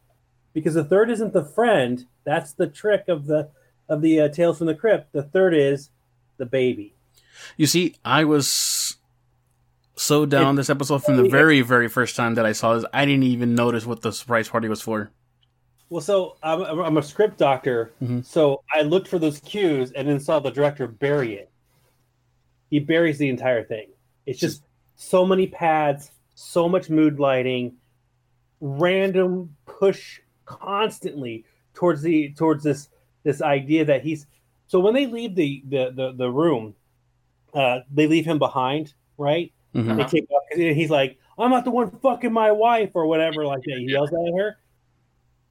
because 0.53 0.75
the 0.75 0.85
third 0.85 1.11
isn't 1.11 1.33
the 1.33 1.45
friend. 1.45 2.07
That's 2.25 2.53
the 2.53 2.67
trick 2.67 3.09
of 3.09 3.27
the 3.27 3.49
of 3.89 4.03
the 4.03 4.21
uh, 4.21 4.29
Tales 4.29 4.59
from 4.59 4.69
the 4.69 4.75
Crypt. 4.75 5.13
The 5.13 5.23
third 5.23 5.55
is 5.55 5.91
the 6.37 6.47
baby. 6.47 6.95
You 7.57 7.67
see, 7.67 7.97
I 8.05 8.25
was 8.25 8.97
so 9.97 10.25
down 10.27 10.55
this 10.57 10.71
episode 10.71 11.05
from 11.05 11.17
the 11.17 11.29
very, 11.29 11.61
very 11.63 11.89
first 11.89 12.17
time 12.17 12.35
that 12.35 12.47
I 12.47 12.53
saw 12.53 12.75
this. 12.75 12.85
I 12.93 13.05
didn't 13.05 13.25
even 13.25 13.55
notice 13.55 13.85
what 13.87 14.03
the 14.03 14.13
surprise 14.13 14.49
party 14.49 14.69
was 14.69 14.81
for. 14.81 15.11
Well, 15.91 16.01
so 16.01 16.37
I'm, 16.43 16.63
I'm 16.63 16.97
a 16.99 17.03
script 17.03 17.37
doctor, 17.37 17.93
Mhm. 18.01 18.25
so 18.25 18.63
I 18.73 18.83
looked 18.83 19.09
for 19.09 19.19
those 19.19 19.41
cues 19.41 19.91
and 19.93 20.09
then 20.09 20.21
saw 20.21 20.39
the 20.39 20.51
director 20.51 20.87
bury 20.87 21.35
it. 21.35 21.51
He 22.71 22.79
buries 22.79 23.19
the 23.19 23.29
entire 23.29 23.65
thing. 23.65 23.89
It's 24.25 24.39
just 24.39 24.63
so 24.95 25.27
many 25.27 25.49
pads, 25.49 26.13
so 26.37 26.69
much 26.69 26.89
mood 26.91 27.19
lighting, 27.19 27.75
random 28.61 29.57
push 29.67 30.21
constantly 30.45 31.45
towards 31.75 32.03
the 32.03 32.33
towards 32.35 32.63
this 32.63 32.89
this 33.25 33.43
idea 33.43 33.85
that 33.85 34.03
he's. 34.03 34.27
So 34.69 34.79
when 34.79 34.95
they 34.95 35.07
leave 35.07 35.35
the 35.35 35.63
the 35.69 35.91
the, 35.91 36.13
the 36.13 36.31
room, 36.31 36.75
uh, 37.53 37.81
they 37.93 38.07
leave 38.07 38.25
him 38.25 38.39
behind, 38.39 38.95
right? 39.19 39.53
Mhm. 39.75 39.97
They 39.97 40.05
take 40.05 40.31
off, 40.31 40.43
and 40.53 40.77
he's 40.77 40.91
like, 40.91 41.19
"I'm 41.37 41.51
not 41.51 41.65
the 41.65 41.73
one 41.73 41.91
fucking 41.91 42.33
my 42.33 42.53
wife" 42.53 42.93
or 42.95 43.07
whatever 43.07 43.45
like 43.45 43.63
that. 43.65 43.79
He 43.79 43.91
yells 43.91 44.13
at 44.13 44.35
her. 44.39 44.57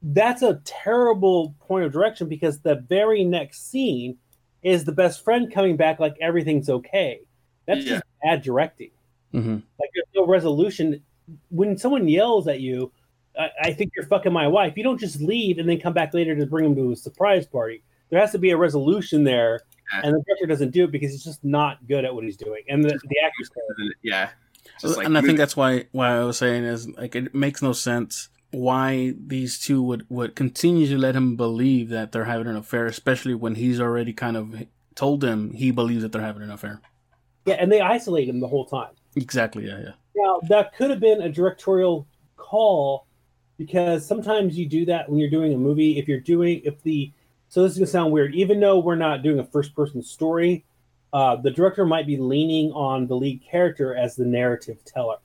That's 0.02 0.42
a 0.42 0.60
terrible 0.64 1.54
point 1.60 1.84
of 1.84 1.92
direction 1.92 2.28
because 2.28 2.60
the 2.60 2.76
very 2.88 3.22
next 3.24 3.70
scene 3.70 4.16
is 4.62 4.84
the 4.84 4.92
best 4.92 5.22
friend 5.24 5.52
coming 5.52 5.76
back 5.76 6.00
like 6.00 6.16
everything's 6.20 6.68
okay. 6.70 7.20
That's 7.66 7.84
Yeah. 7.84 7.90
just 7.94 8.04
bad 8.22 8.42
directing. 8.42 8.90
Mhm. 9.34 9.62
Like 9.78 9.90
there's 9.94 10.06
no 10.14 10.26
resolution. 10.26 11.02
When 11.50 11.76
someone 11.78 12.08
yells 12.08 12.48
at 12.48 12.60
you, 12.60 12.92
I, 13.38 13.50
I 13.62 13.72
think 13.72 13.92
you're 13.94 14.06
fucking 14.06 14.32
my 14.32 14.48
wife. 14.48 14.76
You 14.76 14.82
don't 14.82 14.98
just 14.98 15.20
leave 15.20 15.58
and 15.58 15.68
then 15.68 15.78
come 15.80 15.92
back 15.92 16.12
later 16.14 16.34
to 16.34 16.46
bring 16.46 16.64
them 16.64 16.74
to 16.76 16.92
a 16.92 16.96
surprise 16.96 17.46
party. 17.46 17.82
There 18.08 18.18
has 18.18 18.32
to 18.32 18.38
be 18.38 18.50
a 18.50 18.56
resolution 18.56 19.22
there, 19.22 19.60
Yeah. 19.92 20.00
and 20.04 20.14
the 20.16 20.22
director 20.26 20.46
doesn't 20.46 20.70
do 20.72 20.84
it 20.84 20.90
because 20.90 21.12
he's 21.12 21.22
just 21.22 21.44
not 21.44 21.86
good 21.86 22.04
at 22.04 22.12
what 22.14 22.24
he's 22.24 22.36
doing, 22.36 22.62
and 22.68 22.82
the, 22.84 22.88
the 23.08 23.16
actors. 23.24 23.50
Yeah. 24.02 24.30
Just 24.80 24.96
like 24.96 25.06
and 25.06 25.16
I 25.16 25.20
think 25.20 25.38
that's 25.38 25.56
why 25.56 25.84
why 25.92 26.16
I 26.16 26.24
was 26.24 26.38
saying 26.38 26.64
is 26.64 26.88
like 26.88 27.14
it 27.14 27.34
makes 27.34 27.62
no 27.62 27.72
sense 27.72 28.28
why 28.50 29.14
these 29.26 29.58
two 29.58 29.82
would 29.82 30.06
would 30.08 30.34
continue 30.34 30.86
to 30.88 30.98
let 30.98 31.14
him 31.14 31.36
believe 31.36 31.88
that 31.90 32.12
they're 32.12 32.24
having 32.24 32.46
an 32.46 32.56
affair, 32.56 32.86
especially 32.86 33.34
when 33.34 33.54
he's 33.54 33.80
already 33.80 34.12
kind 34.12 34.36
of 34.36 34.66
told 34.94 35.20
them 35.20 35.52
he 35.52 35.70
believes 35.70 36.02
that 36.02 36.12
they're 36.12 36.22
having 36.22 36.42
an 36.42 36.50
affair. 36.50 36.80
Yeah, 37.46 37.54
and 37.54 37.70
they 37.70 37.80
isolate 37.80 38.28
him 38.28 38.40
the 38.40 38.48
whole 38.48 38.66
time. 38.66 38.90
Exactly. 39.16 39.66
Yeah. 39.66 39.78
Yeah. 39.78 39.90
Now 40.16 40.40
that 40.48 40.74
could 40.74 40.90
have 40.90 41.00
been 41.00 41.22
a 41.22 41.28
directorial 41.28 42.06
call 42.36 43.06
because 43.56 44.06
sometimes 44.06 44.58
you 44.58 44.66
do 44.66 44.84
that 44.86 45.08
when 45.08 45.18
you're 45.18 45.30
doing 45.30 45.52
a 45.52 45.58
movie. 45.58 45.98
If 45.98 46.08
you're 46.08 46.20
doing 46.20 46.62
if 46.64 46.82
the 46.82 47.12
so 47.48 47.62
this 47.62 47.72
is 47.72 47.78
gonna 47.78 47.86
sound 47.86 48.12
weird, 48.12 48.34
even 48.34 48.60
though 48.60 48.78
we're 48.78 48.96
not 48.96 49.22
doing 49.22 49.38
a 49.38 49.44
first 49.44 49.74
person 49.74 50.02
story, 50.02 50.64
uh, 51.12 51.36
the 51.36 51.50
director 51.50 51.84
might 51.84 52.06
be 52.06 52.16
leaning 52.16 52.72
on 52.72 53.06
the 53.06 53.14
lead 53.14 53.42
character 53.42 53.94
as 53.94 54.16
the 54.16 54.24
narrative 54.24 54.84
teller, 54.84 55.16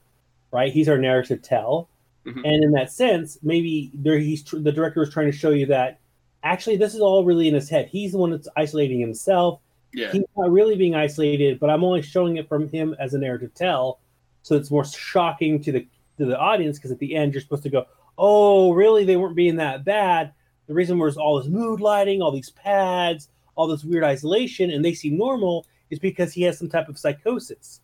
right? 0.51 0.71
He's 0.71 0.89
our 0.89 0.97
narrative 0.97 1.41
tell. 1.41 1.89
Mhm. 2.25 2.41
And 2.43 2.63
in 2.63 2.71
that 2.71 2.91
sense, 2.91 3.37
maybe 3.43 3.91
there 3.93 4.17
he's 4.17 4.43
tr- 4.43 4.57
the 4.57 4.71
director 4.71 5.03
is 5.03 5.09
trying 5.11 5.31
to 5.31 5.37
show 5.37 5.51
you 5.51 5.65
that 5.67 5.99
actually 6.43 6.75
this 6.77 6.93
is 6.95 7.01
all 7.01 7.23
really 7.23 7.47
in 7.47 7.53
his 7.53 7.69
head. 7.69 7.87
He's 7.87 8.11
the 8.13 8.17
one 8.17 8.31
that's 8.31 8.47
isolating 8.57 8.99
himself. 8.99 9.59
Yeah. 9.93 10.11
He's 10.11 10.23
not 10.35 10.51
really 10.51 10.75
being 10.75 10.95
isolated, 10.95 11.59
but 11.59 11.69
I'm 11.69 11.83
only 11.83 12.01
showing 12.01 12.37
it 12.37 12.49
from 12.49 12.67
him 12.69 12.95
as 12.99 13.13
a 13.13 13.17
narrative 13.19 13.53
tell, 13.53 13.99
so 14.41 14.55
it's 14.55 14.71
more 14.71 14.83
shocking 14.85 15.61
to 15.63 15.71
the 15.71 15.87
to 16.17 16.25
the 16.25 16.37
audience 16.37 16.77
because 16.77 16.91
at 16.91 16.99
the 16.99 17.15
end 17.15 17.33
you're 17.33 17.41
supposed 17.41 17.63
to 17.63 17.69
go, 17.69 17.85
"Oh, 18.17 18.71
really? 18.73 19.03
They 19.05 19.17
weren't 19.17 19.35
being 19.35 19.57
that 19.57 19.85
bad." 19.85 20.31
The 20.67 20.73
reason 20.73 20.97
was 20.97 21.17
all 21.17 21.37
this 21.39 21.47
mood 21.47 21.79
lighting, 21.79 22.21
all 22.21 22.31
these 22.31 22.49
pads, 22.51 23.29
all 23.55 23.67
this 23.67 23.83
weird 23.83 24.03
isolation, 24.03 24.71
and 24.71 24.83
they 24.83 24.93
seem 24.93 25.17
normal 25.17 25.65
is 25.91 25.99
because 25.99 26.33
he 26.33 26.41
has 26.43 26.57
some 26.57 26.69
type 26.69 26.89
of 26.89 26.97
psychosis. 26.97 27.81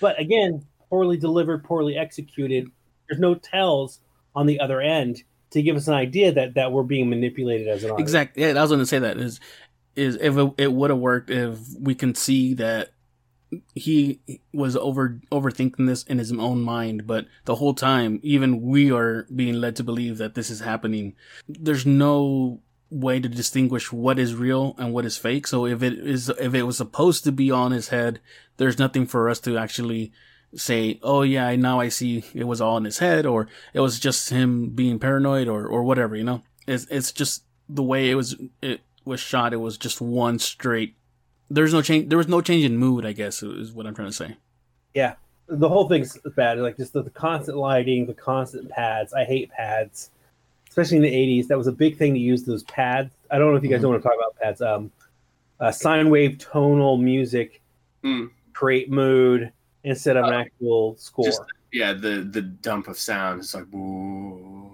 But 0.00 0.18
again, 0.20 0.64
poorly 0.90 1.16
delivered, 1.16 1.64
poorly 1.64 1.96
executed. 1.96 2.70
There's 3.08 3.20
no 3.20 3.34
tells 3.34 4.00
on 4.34 4.46
the 4.46 4.60
other 4.60 4.80
end 4.80 5.22
to 5.50 5.62
give 5.62 5.76
us 5.76 5.88
an 5.88 5.94
idea 5.94 6.32
that 6.32 6.54
that 6.54 6.72
we're 6.72 6.82
being 6.82 7.08
manipulated 7.08 7.68
as 7.68 7.84
an 7.84 7.90
audience. 7.90 8.08
Exactly. 8.08 8.42
Yeah, 8.42 8.50
I 8.50 8.62
was 8.62 8.70
going 8.70 8.80
to 8.80 8.86
say 8.86 8.98
that 8.98 9.16
is 9.16 9.40
is 9.96 10.16
if 10.20 10.36
it, 10.36 10.52
it 10.58 10.72
would 10.72 10.90
have 10.90 10.98
worked 10.98 11.30
if 11.30 11.58
we 11.78 11.94
can 11.94 12.14
see 12.14 12.54
that 12.54 12.92
he 13.74 14.20
was 14.52 14.76
over 14.76 15.20
overthinking 15.32 15.86
this 15.86 16.02
in 16.04 16.18
his 16.18 16.32
own 16.32 16.60
mind, 16.60 17.06
but 17.06 17.26
the 17.46 17.56
whole 17.56 17.74
time, 17.74 18.20
even 18.22 18.60
we 18.60 18.92
are 18.92 19.26
being 19.34 19.54
led 19.54 19.76
to 19.76 19.84
believe 19.84 20.18
that 20.18 20.34
this 20.34 20.50
is 20.50 20.60
happening. 20.60 21.14
There's 21.48 21.86
no 21.86 22.60
way 22.90 23.20
to 23.20 23.28
distinguish 23.28 23.92
what 23.92 24.18
is 24.18 24.34
real 24.34 24.74
and 24.78 24.92
what 24.92 25.04
is 25.04 25.16
fake. 25.16 25.46
So 25.46 25.66
if 25.66 25.82
it 25.82 25.94
is, 25.94 26.28
if 26.28 26.54
it 26.54 26.64
was 26.64 26.76
supposed 26.76 27.24
to 27.24 27.32
be 27.32 27.50
on 27.50 27.72
his 27.72 27.88
head, 27.88 28.20
there's 28.58 28.78
nothing 28.78 29.06
for 29.06 29.28
us 29.28 29.40
to 29.40 29.56
actually 29.56 30.12
say, 30.54 30.98
oh 31.02 31.22
yeah, 31.22 31.54
now 31.56 31.80
I 31.80 31.88
see 31.88 32.24
it 32.34 32.44
was 32.44 32.60
all 32.60 32.76
in 32.76 32.84
his 32.84 32.98
head, 32.98 33.26
or 33.26 33.48
it 33.74 33.80
was 33.80 33.98
just 33.98 34.30
him 34.30 34.70
being 34.70 34.98
paranoid, 34.98 35.48
or 35.48 35.66
or 35.66 35.82
whatever. 35.82 36.16
You 36.16 36.24
know, 36.24 36.42
it's 36.66 36.86
it's 36.90 37.12
just 37.12 37.44
the 37.68 37.82
way 37.82 38.10
it 38.10 38.14
was 38.14 38.36
it 38.62 38.80
was 39.04 39.20
shot. 39.20 39.52
It 39.52 39.58
was 39.58 39.76
just 39.78 40.00
one 40.00 40.38
straight. 40.38 40.94
There's 41.50 41.72
no 41.72 41.82
change. 41.82 42.08
There 42.08 42.18
was 42.18 42.28
no 42.28 42.40
change 42.40 42.64
in 42.64 42.76
mood. 42.78 43.04
I 43.06 43.12
guess 43.12 43.42
is 43.42 43.72
what 43.72 43.86
I'm 43.86 43.94
trying 43.94 44.08
to 44.08 44.14
say. 44.14 44.36
Yeah, 44.94 45.14
the 45.48 45.68
whole 45.68 45.88
thing's 45.88 46.16
bad. 46.36 46.58
Like 46.58 46.76
just 46.76 46.92
the, 46.92 47.02
the 47.02 47.10
constant 47.10 47.56
lighting, 47.58 48.06
the 48.06 48.14
constant 48.14 48.68
pads. 48.70 49.12
I 49.12 49.24
hate 49.24 49.50
pads, 49.50 50.10
especially 50.68 50.96
in 50.98 51.02
the 51.02 51.12
'80s. 51.12 51.46
That 51.48 51.58
was 51.58 51.66
a 51.66 51.72
big 51.72 51.96
thing 51.98 52.14
to 52.14 52.20
use 52.20 52.44
those 52.44 52.62
pads. 52.64 53.10
I 53.30 53.38
don't 53.38 53.50
know 53.50 53.56
if 53.56 53.62
you 53.62 53.70
guys 53.70 53.82
Mhm. 53.82 53.90
want 53.90 54.02
to 54.02 54.08
talk 54.08 54.16
about 54.18 54.36
pads. 54.42 54.62
Um, 54.62 54.90
uh, 55.60 55.72
sine 55.72 56.08
wave 56.10 56.38
tonal 56.38 56.96
music 56.96 57.60
Mm. 58.04 58.30
create 58.52 58.90
mood 58.90 59.52
instead 59.84 60.16
of 60.16 60.24
an 60.26 60.34
actual 60.34 60.96
score. 60.96 61.26
just- 61.26 61.42
Yeah, 61.72 61.92
the 61.92 62.28
the 62.30 62.42
dump 62.42 62.88
of 62.88 62.98
sound. 62.98 63.40
It's 63.40 63.54
like 63.54 63.66
whoa. 63.70 64.70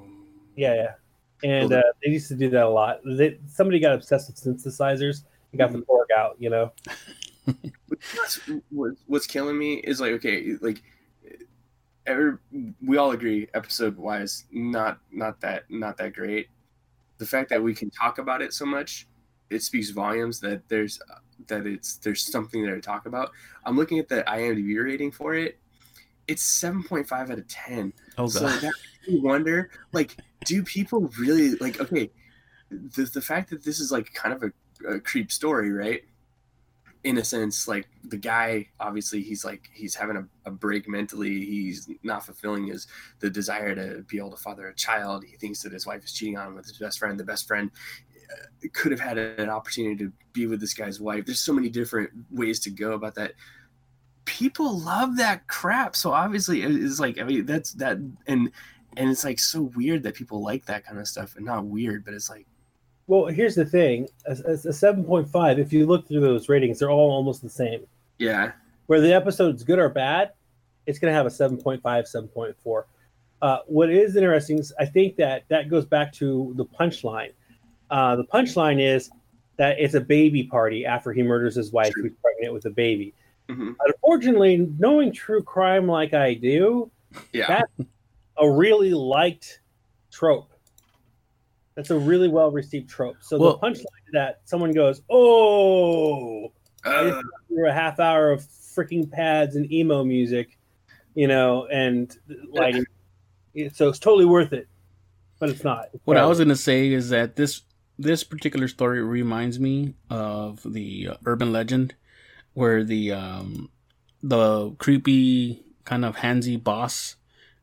yeah, 0.57 0.75
yeah. 0.75 0.95
And 1.43 1.73
uh, 1.73 1.83
they 2.03 2.11
used 2.11 2.29
to 2.29 2.37
do 2.37 2.49
that 2.51 2.65
a 2.65 2.69
lot. 2.69 3.01
They, 3.05 3.39
somebody 3.49 3.79
got 3.79 3.93
obsessed 3.95 4.29
with 4.29 4.37
synthesizers 4.37 5.25
and 5.53 5.59
got 5.59 5.73
the 5.73 5.79
Korg 5.81 6.07
out. 6.17 6.37
You 6.39 6.51
know, 6.51 6.73
What's, 8.71 9.01
what's 9.07 9.27
killing 9.27 9.59
me 9.59 9.75
is 9.75 10.01
like 10.01 10.13
okay, 10.13 10.55
like 10.61 10.83
every, 12.07 12.35
we 12.85 12.97
all 12.97 13.13
agree 13.13 13.49
episode 13.55 13.97
wise, 13.97 14.45
not 14.53 14.99
not 15.11 15.41
that 15.41 15.65
not 15.71 15.97
that 15.99 16.15
great. 16.15 16.49
The 17.19 17.27
fact 17.27 17.51
that 17.51 17.63
we 17.63 17.75
can 17.75 17.91
talk 17.91 18.19
about 18.19 18.43
it 18.43 18.53
so 18.53 18.67
much, 18.67 19.07
it 19.51 19.63
speaks 19.63 19.91
volumes 19.91 20.41
that 20.41 20.69
there's 20.69 21.01
that 21.49 21.67
it's 21.67 21.97
there's 21.99 22.23
something 22.23 22.63
there 22.63 22.75
to 22.75 22.81
talk 22.81 23.07
about. 23.07 23.31
I'm 23.65 23.77
looking 23.77 23.99
at 23.99 24.09
the 24.09 24.23
IMDb 24.27 24.83
rating 24.83 25.11
for 25.13 25.35
it. 25.35 25.59
It's 26.27 26.43
seven 26.43 26.83
point 26.83 27.09
five 27.09 27.31
out 27.31 27.39
of 27.39 27.49
ten. 27.49 27.93
Oh 28.19 28.29
So 28.29 28.41
god. 28.41 28.61
that 28.61 28.63
makes 28.63 29.09
me 29.09 29.21
wonder, 29.21 29.71
like, 29.93 30.17
do 30.45 30.63
people 30.63 31.11
really 31.19 31.57
like? 31.57 31.81
Okay, 31.81 32.11
the 32.71 33.05
the 33.05 33.21
fact 33.23 33.51
that 33.51 33.65
this 33.65 33.81
is 33.81 33.93
like 33.93 34.13
kind 34.15 34.35
of 34.35 34.43
a, 34.43 34.95
a 34.97 35.01
creep 35.01 35.31
story, 35.31 35.71
right? 35.71 36.03
In 37.05 37.19
a 37.19 37.25
sense, 37.25 37.69
like 37.69 37.87
the 38.05 38.17
guy, 38.17 38.69
obviously, 38.81 39.23
he's 39.23 39.45
like 39.45 39.69
he's 39.75 39.95
having 39.95 40.17
a, 40.17 40.27
a 40.47 40.51
break 40.51 40.89
mentally. 40.89 41.45
He's 41.45 41.91
not 42.03 42.25
fulfilling 42.25 42.67
his 42.69 42.87
the 43.21 43.29
desire 43.29 43.75
to 43.75 44.03
be 44.09 44.17
able 44.17 44.31
to 44.31 44.39
father 44.39 44.69
a 44.69 44.75
child. 44.75 45.23
He 45.25 45.37
thinks 45.37 45.63
that 45.63 45.73
his 45.73 45.87
wife 45.87 46.03
is 46.03 46.13
cheating 46.15 46.39
on 46.39 46.47
him 46.49 46.55
with 46.55 46.67
his 46.67 46.79
best 46.79 46.99
friend. 46.99 47.21
The 47.21 47.25
best 47.25 47.47
friend 47.47 47.71
could 48.73 48.93
have 48.93 49.01
had 49.01 49.19
an 49.19 49.51
opportunity 49.51 49.97
to 50.05 50.13
be 50.33 50.47
with 50.47 50.61
this 50.61 50.75
guy's 50.75 51.01
wife. 51.01 51.27
There's 51.27 51.41
so 51.41 51.53
many 51.53 51.69
different 51.69 52.11
ways 52.31 52.61
to 52.61 52.71
go 52.71 52.93
about 52.93 53.15
that 53.17 53.33
people 54.25 54.79
love 54.79 55.17
that 55.17 55.47
crap. 55.47 55.97
So 55.97 56.13
obviously 56.13 56.63
it's 56.63 57.01
like 57.01 57.19
I 57.19 57.25
mean 57.25 57.47
that's 57.47 57.73
that 57.75 57.99
and 58.27 58.51
and 58.97 59.11
it's 59.11 59.25
like 59.25 59.39
so 59.39 59.63
weird 59.75 60.03
that 60.05 60.15
people 60.15 60.43
like 60.43 60.67
that 60.67 60.85
kind 60.87 60.99
of 60.99 61.09
stuff 61.09 61.37
and 61.37 61.45
not 61.45 61.65
weird, 61.65 62.05
but 62.05 62.15
it's 62.15 62.31
like 62.31 62.47
well, 63.07 63.27
here's 63.27 63.55
the 63.55 63.67
thing: 63.67 64.09
a, 64.27 64.33
a, 64.33 64.73
seven 64.73 65.05
point 65.05 65.29
five. 65.29 65.59
If 65.59 65.73
you 65.73 65.87
look 65.87 66.09
through 66.09 66.21
those 66.21 66.49
ratings, 66.49 66.79
they're 66.79 66.91
all 66.91 67.11
almost 67.11 67.43
the 67.43 67.51
same. 67.51 67.87
yeah, 68.19 68.53
Where 68.87 69.01
the 69.01 69.13
episode's 69.13 69.63
good 69.63 69.79
or 69.79 69.91
bad, 69.91 70.33
it's 70.87 70.99
going 70.99 71.11
to 71.11 71.15
have 71.15 71.27
a 71.27 71.31
7.5, 71.31 71.83
7.4. 71.83 72.85
Uh, 73.43 73.59
what 73.67 73.91
is 73.91 74.17
interesting 74.17 74.59
is 74.59 74.73
I 74.79 74.87
think 74.87 75.17
that 75.17 75.45
that 75.49 75.69
goes 75.69 75.85
back 75.85 76.13
to 76.15 76.55
the 76.57 76.65
punchline. 76.65 77.33
Uh, 77.91 78.17
the 78.17 78.25
punchline 78.25 78.81
is 78.81 79.11
that 79.57 79.79
it's 79.79 79.95
a 79.95 80.01
baby 80.01 80.43
party 80.45 80.85
after 80.85 81.13
he 81.13 81.23
murders 81.23 81.55
his 81.55 81.73
wife, 81.73 81.93
True. 81.93 82.05
who's 82.05 82.13
pregnant 82.21 82.53
with 82.53 82.65
a 82.67 82.71
baby. 82.71 83.15
Mhm. 83.49 83.77
Unfortunately, 83.87 84.69
knowing 84.79 85.13
true 85.13 85.43
crime 85.43 85.87
like 85.87 86.15
I 86.15 86.35
do, 86.35 86.91
yeah, 87.33 87.47
That- 87.79 87.87
a 88.39 88.51
really 88.51 88.93
liked 88.95 89.61
trope. 90.11 90.51
That's 91.77 91.91
a 91.91 91.99
really 91.99 92.29
well 92.29 92.51
received 92.51 92.89
trope. 92.89 93.17
So 93.21 93.39
Well- 93.39 93.53
the 93.53 93.59
punchline 93.59 94.07
is 94.07 94.13
that 94.13 94.41
someone 94.45 94.73
goes, 94.73 95.03
"Oh, 95.11 96.53
Uh, 96.85 97.23
through 97.49 97.67
a 97.69 97.73
half 97.73 97.99
hour 97.99 98.31
of 98.31 98.41
freaking 98.43 99.11
pads 99.11 99.57
and 99.57 99.71
emo 99.73 100.05
music, 100.05 100.59
you 101.15 101.27
know, 101.27 101.67
and 101.69 102.15
lighting. 102.51 102.85
So 103.73 103.89
it's 103.89 103.99
totally 103.99 104.27
worth 104.27 104.53
it, 104.53 104.69
but 105.39 105.49
it's 105.49 105.65
not. 105.65 105.89
It's 105.95 106.07
What 106.07 106.17
I 106.19 106.27
was 106.27 106.39
gonna 106.39 106.57
say 106.57 106.93
is 106.93 107.09
that 107.09 107.37
this 107.37 107.63
this 107.99 108.25
particular 108.25 108.69
story 108.69 109.03
reminds 109.03 109.59
me 109.59 109.95
of 110.11 110.61
the 110.65 111.09
uh, 111.13 111.15
urban 111.25 111.53
legend 111.53 111.95
where 112.55 112.85
the 112.85 113.13
um 113.13 113.69
the 114.23 114.71
creepy 114.79 115.63
kind 115.85 116.05
of 116.05 116.17
handsy 116.17 116.63
boss 116.63 117.17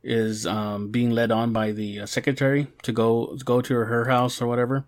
is 0.04 0.46
um 0.48 0.90
being 0.90 1.12
led 1.12 1.32
on 1.32 1.54
by 1.54 1.72
the 1.72 2.02
uh, 2.02 2.06
secretary 2.06 2.68
to 2.84 2.92
go 2.92 3.36
to 3.38 3.44
go 3.44 3.62
to 3.62 3.74
her, 3.74 4.06
house 4.06 4.42
or 4.42 4.48
whatever. 4.48 4.86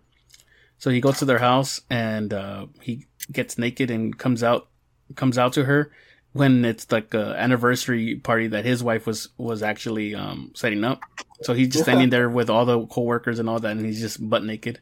So 0.78 0.90
he 0.90 1.00
goes 1.02 1.20
to 1.20 1.26
their 1.26 1.40
house 1.40 1.82
and 1.90 2.34
uh, 2.34 2.68
he 2.82 3.06
gets 3.32 3.58
naked 3.58 3.90
and 3.90 4.18
comes 4.18 4.44
out 4.44 4.68
comes 5.16 5.38
out 5.38 5.54
to 5.54 5.66
her 5.66 5.92
when 6.34 6.66
it's 6.66 6.92
like 6.92 7.14
a 7.14 7.36
anniversary 7.38 8.16
party 8.16 8.48
that 8.48 8.66
his 8.66 8.84
wife 8.84 9.06
was 9.06 9.30
was 9.38 9.64
actually 9.64 10.16
um 10.16 10.52
setting 10.56 10.84
up. 10.84 11.02
So 11.42 11.54
he's 11.54 11.70
just 11.70 11.84
standing 11.86 12.10
there 12.10 12.30
with 12.30 12.50
all 12.50 12.66
the 12.66 12.86
coworkers 12.88 13.40
and 13.40 13.50
all 13.50 13.60
that, 13.60 13.72
and 13.72 13.86
he's 13.86 14.02
just 14.02 14.28
butt 14.30 14.44
naked. 14.44 14.80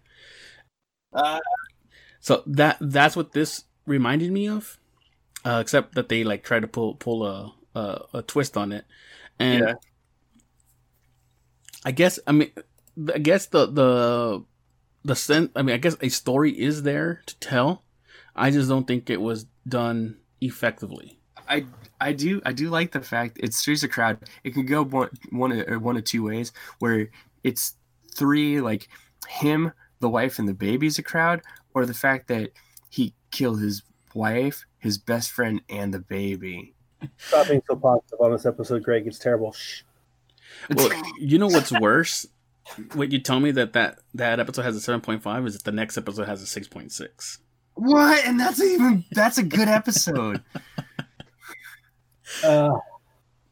Uh. 1.14 1.40
so 2.20 2.44
that 2.46 2.78
that's 2.80 3.16
what 3.16 3.32
this 3.34 3.66
reminded 3.86 4.32
me 4.32 4.48
of, 4.48 4.78
uh, 5.46 5.60
except 5.62 5.96
that 5.96 6.10
they 6.10 6.24
like 6.24 6.44
try 6.44 6.60
to 6.60 6.68
pull 6.68 6.96
pull 6.96 7.26
a 7.26 7.54
a, 7.76 8.02
a 8.16 8.22
twist 8.22 8.58
on 8.58 8.72
it, 8.72 8.86
and 9.40 9.62
yeah, 9.62 9.74
I 11.86 11.92
guess 11.92 12.20
I 12.28 12.32
mean 12.32 12.52
I 13.14 13.18
guess 13.20 13.48
the 13.48 13.66
the 13.66 14.44
the 15.04 15.16
sense 15.16 15.52
I 15.56 15.62
mean 15.62 15.74
I 15.74 15.78
guess 15.78 15.96
a 16.02 16.10
story 16.10 16.52
is 16.60 16.84
there 16.84 17.22
to 17.26 17.40
tell. 17.40 17.84
I 18.36 18.52
just 18.52 18.70
don't 18.70 18.88
think 18.88 19.10
it 19.10 19.22
was 19.22 19.46
done 19.68 20.18
effectively. 20.40 21.20
I 21.50 21.66
I 22.00 22.14
do 22.14 22.42
I 22.46 22.54
do 22.54 22.70
like 22.70 22.92
the 22.92 23.02
fact 23.02 23.40
it 23.42 23.54
stirs 23.54 23.84
a 23.84 23.88
crowd. 23.88 24.20
It 24.44 24.54
can 24.54 24.66
go 24.66 24.84
one 24.84 25.10
one 25.32 25.52
or 25.54 25.80
one 25.80 25.98
of 25.98 26.04
two 26.04 26.24
ways 26.24 26.52
where 26.80 27.10
it's 27.44 27.76
three 28.16 28.62
like 28.62 28.88
him, 29.28 29.72
the 30.02 30.10
wife, 30.10 30.38
and 30.40 30.48
the 30.48 30.54
baby's 30.54 31.00
a 31.00 31.04
crowd, 31.04 31.42
or 31.74 31.86
the 31.86 31.94
fact 31.94 32.28
that 32.28 32.52
he 32.90 33.14
killed 33.32 33.62
his 33.62 33.84
wife, 34.14 34.66
his 34.78 34.98
best 34.98 35.32
friend, 35.32 35.62
and 35.70 35.94
the 35.94 36.00
baby. 36.00 36.74
Stop 37.18 37.48
being 37.48 37.64
so 37.68 37.76
positive 37.76 38.20
on 38.20 38.32
this 38.32 38.46
episode, 38.46 38.84
Greg. 38.84 39.08
It's 39.08 39.20
terrible. 39.20 39.54
Shh. 39.54 39.84
Well, 40.76 40.92
you 41.18 41.40
know 41.40 41.48
what's 41.48 41.72
worse? 41.72 42.28
What 42.94 43.12
you 43.12 43.20
tell 43.20 43.40
me 43.40 43.52
that 43.52 43.74
that 43.74 44.00
that 44.14 44.40
episode 44.40 44.64
has 44.64 44.76
a 44.76 44.82
seven 44.82 45.02
point 45.02 45.24
five 45.24 45.46
is 45.46 45.54
that 45.54 45.64
the 45.64 45.72
next 45.72 45.98
episode 45.98 46.28
has 46.28 46.42
a 46.42 46.46
six 46.46 46.68
point 46.68 46.92
six. 46.92 47.40
What? 47.74 48.26
And 48.26 48.40
that's 48.40 48.62
even 48.62 49.06
that's 49.12 49.38
a 49.38 49.44
good 49.44 49.68
episode. 49.68 50.44
Uh, 52.46 52.80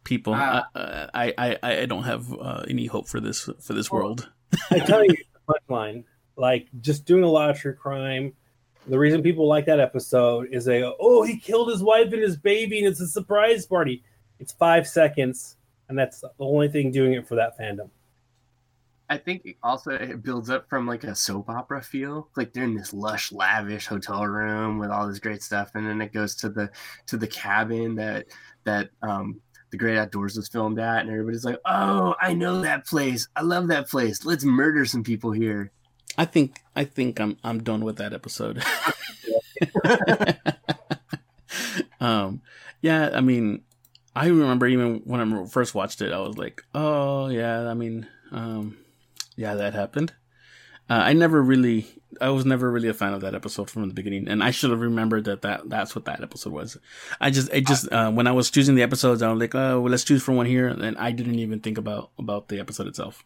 People. 0.05 0.33
I, 0.33 0.63
I 0.73 1.33
I 1.37 1.57
I 1.61 1.85
don't 1.85 2.03
have 2.03 2.33
uh, 2.33 2.63
any 2.67 2.85
hope 2.85 3.07
for 3.07 3.19
this 3.19 3.49
for 3.59 3.73
this 3.73 3.91
world. 3.91 4.31
I 4.71 4.79
tell 4.79 5.03
you, 5.03 5.15
the 5.47 5.53
punchline. 5.69 6.05
Like 6.39 6.67
just 6.81 7.05
doing 7.05 7.23
a 7.23 7.27
lot 7.27 7.49
of 7.49 7.59
true 7.59 7.73
crime. 7.73 8.33
The 8.87 8.97
reason 8.97 9.21
people 9.21 9.47
like 9.47 9.65
that 9.65 9.79
episode 9.79 10.47
is 10.51 10.65
they 10.65 10.79
go, 10.79 10.95
"Oh, 10.99 11.23
he 11.23 11.37
killed 11.37 11.69
his 11.69 11.83
wife 11.83 12.13
and 12.13 12.23
his 12.23 12.37
baby, 12.37 12.79
and 12.79 12.87
it's 12.87 13.01
a 13.01 13.07
surprise 13.07 13.65
party." 13.65 14.03
It's 14.39 14.53
five 14.53 14.87
seconds, 14.87 15.57
and 15.89 15.99
that's 15.99 16.21
the 16.21 16.31
only 16.39 16.69
thing 16.69 16.91
doing 16.91 17.13
it 17.13 17.27
for 17.27 17.35
that 17.35 17.59
fandom. 17.59 17.89
I 19.09 19.17
think 19.17 19.57
also 19.63 19.91
it 19.91 20.23
builds 20.23 20.49
up 20.49 20.69
from 20.69 20.87
like 20.87 21.03
a 21.03 21.13
soap 21.13 21.49
opera 21.49 21.81
feel. 21.81 22.29
Like 22.37 22.53
they're 22.53 22.63
in 22.63 22.75
this 22.75 22.93
lush, 22.93 23.31
lavish 23.31 23.87
hotel 23.87 24.25
room 24.25 24.79
with 24.79 24.91
all 24.91 25.07
this 25.07 25.19
great 25.19 25.43
stuff, 25.43 25.71
and 25.73 25.85
then 25.85 25.99
it 25.99 26.13
goes 26.13 26.35
to 26.35 26.49
the 26.49 26.71
to 27.07 27.17
the 27.17 27.27
cabin 27.27 27.95
that 27.95 28.27
that 28.63 28.91
um 29.01 29.41
the 29.71 29.77
Great 29.77 29.97
Outdoors 29.97 30.37
was 30.37 30.47
filmed 30.47 30.79
at, 30.79 31.01
and 31.01 31.09
everybody's 31.09 31.45
like, 31.45 31.59
"Oh, 31.65 32.15
I 32.21 32.33
know 32.33 32.61
that 32.61 32.87
place. 32.87 33.27
I 33.35 33.41
love 33.41 33.67
that 33.67 33.89
place. 33.89 34.25
Let's 34.25 34.45
murder 34.45 34.85
some 34.85 35.03
people 35.03 35.31
here." 35.31 35.71
I 36.19 36.25
think 36.25 36.59
I 36.75 36.83
think 36.83 37.21
I'm 37.21 37.37
I'm 37.45 37.63
done 37.63 37.85
with 37.85 37.95
that 37.95 38.11
episode. 38.11 38.61
um, 42.01 42.41
yeah, 42.81 43.11
I 43.13 43.21
mean, 43.21 43.61
I 44.13 44.27
remember 44.27 44.67
even 44.67 45.01
when 45.05 45.21
I 45.21 45.45
first 45.45 45.73
watched 45.73 46.01
it, 46.01 46.11
I 46.11 46.19
was 46.19 46.37
like, 46.37 46.61
"Oh 46.75 47.29
yeah," 47.29 47.69
I 47.69 47.73
mean, 47.73 48.05
um, 48.33 48.77
yeah, 49.37 49.55
that 49.55 49.73
happened. 49.73 50.11
Uh, 50.89 51.03
I 51.05 51.13
never 51.13 51.41
really, 51.41 51.87
I 52.19 52.31
was 52.31 52.45
never 52.45 52.69
really 52.69 52.89
a 52.89 52.93
fan 52.93 53.13
of 53.13 53.21
that 53.21 53.33
episode 53.33 53.69
from 53.69 53.87
the 53.87 53.93
beginning, 53.93 54.27
and 54.27 54.43
I 54.43 54.51
should 54.51 54.71
have 54.71 54.81
remembered 54.81 55.23
that, 55.23 55.43
that 55.43 55.69
that's 55.69 55.95
what 55.95 56.03
that 56.05 56.21
episode 56.21 56.51
was. 56.51 56.77
I 57.21 57.29
just, 57.29 57.53
it 57.53 57.65
just, 57.65 57.89
uh, 57.93 58.11
when 58.11 58.27
I 58.27 58.33
was 58.33 58.49
choosing 58.51 58.75
the 58.75 58.81
episodes, 58.81 59.21
I 59.21 59.31
was 59.31 59.39
like, 59.39 59.55
oh, 59.55 59.79
well, 59.79 59.91
let's 59.91 60.03
choose 60.03 60.21
from 60.21 60.35
one 60.35 60.47
here, 60.47 60.67
and 60.67 60.97
I 60.97 61.11
didn't 61.11 61.39
even 61.39 61.61
think 61.61 61.77
about 61.77 62.09
about 62.17 62.49
the 62.49 62.59
episode 62.59 62.87
itself. 62.87 63.23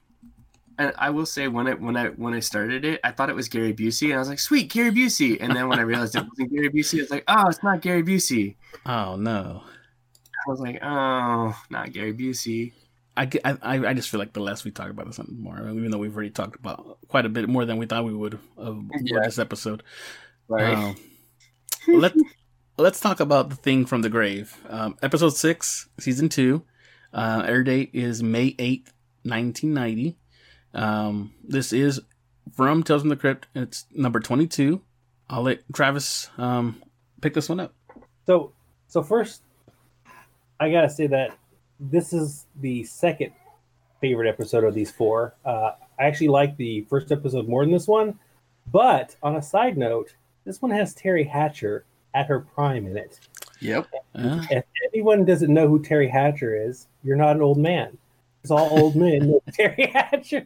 And 0.78 0.94
I 0.98 1.10
will 1.12 1.26
say 1.26 1.48
when 1.48 1.68
I 1.68 1.74
when 1.74 1.96
I 1.96 2.08
when 2.08 2.34
I 2.34 2.40
started 2.40 2.84
it, 2.84 3.00
I 3.04 3.12
thought 3.12 3.30
it 3.30 3.36
was 3.36 3.48
Gary 3.48 3.74
Busey, 3.74 4.08
and 4.08 4.16
I 4.16 4.20
was 4.20 4.30
like, 4.30 4.40
"Sweet, 4.40 4.72
Gary 4.72 4.92
Busey." 4.92 5.38
And 5.40 5.56
then 5.56 5.68
when 5.68 5.80
I 5.80 5.84
realized 5.84 6.16
it 6.16 6.26
wasn't 6.28 6.52
Gary 6.52 6.70
Busey, 6.70 7.00
I 7.00 7.02
was 7.02 7.12
like, 7.12 7.24
"Oh, 7.28 7.48
it's 7.48 7.64
not 7.64 7.82
Gary 7.82 8.04
Busey." 8.04 8.56
Oh 8.86 9.16
no! 9.16 9.62
I 9.66 10.50
was 10.50 10.60
like, 10.60 10.80
"Oh, 10.84 11.56
not 11.70 11.94
Gary 11.94 12.14
Busey." 12.14 12.74
I, 13.16 13.30
I, 13.46 13.56
I 13.62 13.94
just 13.94 14.10
feel 14.10 14.20
like 14.20 14.34
the 14.34 14.40
less 14.40 14.64
we 14.66 14.72
talk 14.72 14.90
about 14.90 15.06
this 15.06 15.20
more, 15.30 15.60
even 15.60 15.92
though 15.92 16.00
we've 16.00 16.16
already 16.16 16.32
talked 16.32 16.56
about 16.56 16.98
quite 17.08 17.28
a 17.28 17.30
bit 17.30 17.48
more 17.48 17.64
than 17.64 17.78
we 17.78 17.86
thought 17.86 18.06
we 18.06 18.14
would 18.14 18.40
of 18.58 18.84
yeah. 19.02 19.20
this 19.24 19.38
episode. 19.38 19.84
Right. 20.48 20.74
Um, 20.76 20.96
let 21.88 22.14
Let's 22.78 23.00
talk 23.00 23.20
about 23.20 23.52
the 23.52 23.56
thing 23.56 23.86
from 23.86 24.02
the 24.02 24.10
grave. 24.10 24.58
Um, 24.68 24.98
episode 25.04 25.36
six, 25.36 25.88
season 26.00 26.28
two. 26.28 26.64
Uh, 27.14 27.44
air 27.46 27.62
date 27.62 27.92
is 27.94 28.24
May 28.24 28.56
eighth, 28.58 28.92
nineteen 29.24 29.76
ninety. 29.76 30.18
Um, 30.74 31.34
this 31.44 31.74
is 31.74 32.02
from 32.56 32.84
Tales 32.84 33.02
from 33.02 33.10
the 33.10 33.16
Crypt. 33.16 33.48
It's 33.56 33.86
number 33.94 34.20
twenty-two. 34.20 34.82
I'll 35.30 35.44
let 35.44 35.62
Travis 35.74 36.30
um, 36.38 36.82
pick 37.22 37.34
this 37.34 37.50
one 37.50 37.60
up. 37.60 37.74
So, 38.26 38.52
so 38.88 39.02
first, 39.02 39.42
I 40.60 40.72
gotta 40.72 40.90
say 40.90 41.08
that 41.08 41.38
this 41.80 42.14
is 42.14 42.46
the 42.62 42.84
second 42.84 43.32
favorite 44.02 44.30
episode 44.30 44.64
of 44.64 44.74
these 44.74 44.92
four. 44.92 45.34
Uh, 45.46 45.72
I 46.00 46.04
actually 46.04 46.28
like 46.28 46.58
the 46.58 46.82
first 46.90 47.12
episode 47.12 47.48
more 47.48 47.64
than 47.64 47.72
this 47.72 47.88
one, 47.88 48.20
but 48.72 49.16
on 49.24 49.36
a 49.36 49.42
side 49.42 49.78
note, 49.78 50.16
this 50.44 50.62
one 50.62 50.72
has 50.72 50.94
Teri 50.94 51.28
Hatcher 51.28 51.86
at 52.14 52.28
her 52.28 52.42
prime 52.42 52.86
in 52.86 52.98
it. 52.98 53.20
Yep. 53.60 53.88
Uh. 54.14 54.44
If 54.50 54.66
anyone 54.92 55.24
doesn't 55.24 55.54
know 55.54 55.68
who 55.68 55.80
Teri 55.80 56.10
Hatcher 56.10 56.56
is, 56.56 56.88
you're 57.04 57.16
not 57.16 57.36
an 57.36 57.42
old 57.42 57.58
man. 57.58 57.98
It's 58.44 58.52
all 58.52 58.78
old 58.78 58.96
men 58.98 59.30
know 59.30 59.41
Teri 59.52 59.89
Hatcher. 59.89 60.46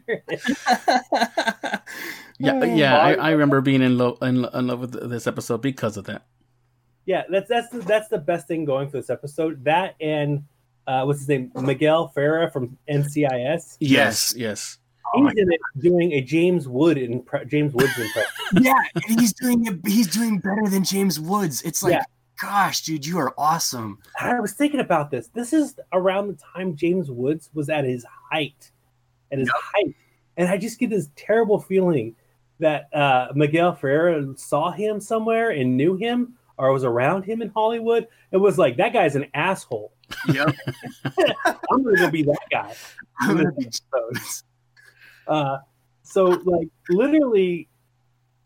yeah, 2.38 2.64
yeah. 2.64 2.96
I, 2.96 3.14
I 3.14 3.30
remember 3.32 3.60
being 3.60 3.82
in, 3.82 3.98
lo- 3.98 4.18
in, 4.22 4.44
in 4.44 4.66
love 4.68 4.78
with 4.78 5.10
this 5.10 5.26
episode 5.26 5.62
because 5.62 5.96
of 5.96 6.04
that. 6.04 6.24
Yeah, 7.06 7.24
that's 7.28 7.48
that's 7.48 7.70
the, 7.70 7.80
that's 7.80 8.08
the 8.08 8.18
best 8.18 8.46
thing 8.46 8.64
going 8.64 8.88
for 8.88 8.98
this 8.98 9.10
episode. 9.10 9.64
That 9.64 9.96
and 10.00 10.44
uh, 10.86 11.04
what's 11.04 11.20
his 11.20 11.28
name? 11.28 11.50
Miguel 11.56 12.08
Ferrer 12.08 12.50
from 12.50 12.78
NCIS. 12.88 13.78
Yes, 13.80 14.34
yes. 14.36 14.78
He's 15.14 15.24
oh 15.26 15.28
in 15.28 15.52
it 15.52 15.60
doing 15.78 16.12
a 16.12 16.20
James 16.20 16.68
Wood 16.68 16.98
in 16.98 17.24
James 17.46 17.72
Woods 17.72 17.98
impression. 17.98 18.30
yeah, 18.62 18.74
he's 19.06 19.32
doing 19.32 19.66
it. 19.66 19.86
He's 19.86 20.06
doing 20.06 20.38
better 20.38 20.68
than 20.68 20.84
James 20.84 21.18
Woods. 21.18 21.62
It's 21.62 21.82
like, 21.82 21.94
yeah. 21.94 22.04
Gosh, 22.40 22.82
dude, 22.82 23.06
you 23.06 23.18
are 23.18 23.34
awesome. 23.38 23.98
I 24.20 24.40
was 24.40 24.52
thinking 24.52 24.80
about 24.80 25.10
this. 25.10 25.28
This 25.28 25.52
is 25.52 25.78
around 25.92 26.28
the 26.28 26.38
time 26.54 26.76
James 26.76 27.10
Woods 27.10 27.50
was 27.54 27.68
at 27.68 27.84
his 27.84 28.04
height, 28.30 28.70
at 29.32 29.38
his 29.38 29.48
yep. 29.48 29.56
height, 29.56 29.94
and 30.36 30.48
I 30.48 30.56
just 30.56 30.78
get 30.78 30.90
this 30.90 31.10
terrible 31.16 31.58
feeling 31.58 32.14
that 32.60 32.92
uh, 32.94 33.28
Miguel 33.34 33.74
Ferrer 33.74 34.34
saw 34.36 34.70
him 34.70 35.00
somewhere 35.00 35.50
and 35.50 35.76
knew 35.76 35.96
him 35.96 36.34
or 36.56 36.72
was 36.72 36.84
around 36.84 37.22
him 37.22 37.40
in 37.40 37.50
Hollywood. 37.50 38.08
It 38.32 38.36
was 38.38 38.58
like 38.58 38.76
that 38.78 38.92
guy's 38.92 39.14
an 39.14 39.26
asshole 39.34 39.92
Yep. 40.32 40.54
I'm 41.70 41.82
gonna 41.82 42.10
be 42.10 42.22
that 42.22 42.40
guy. 42.50 42.74
I'm 43.20 43.36
gonna 43.36 43.52
be 43.52 43.68
Uh, 45.26 45.58
so 46.02 46.24
like 46.24 46.68
literally, 46.88 47.68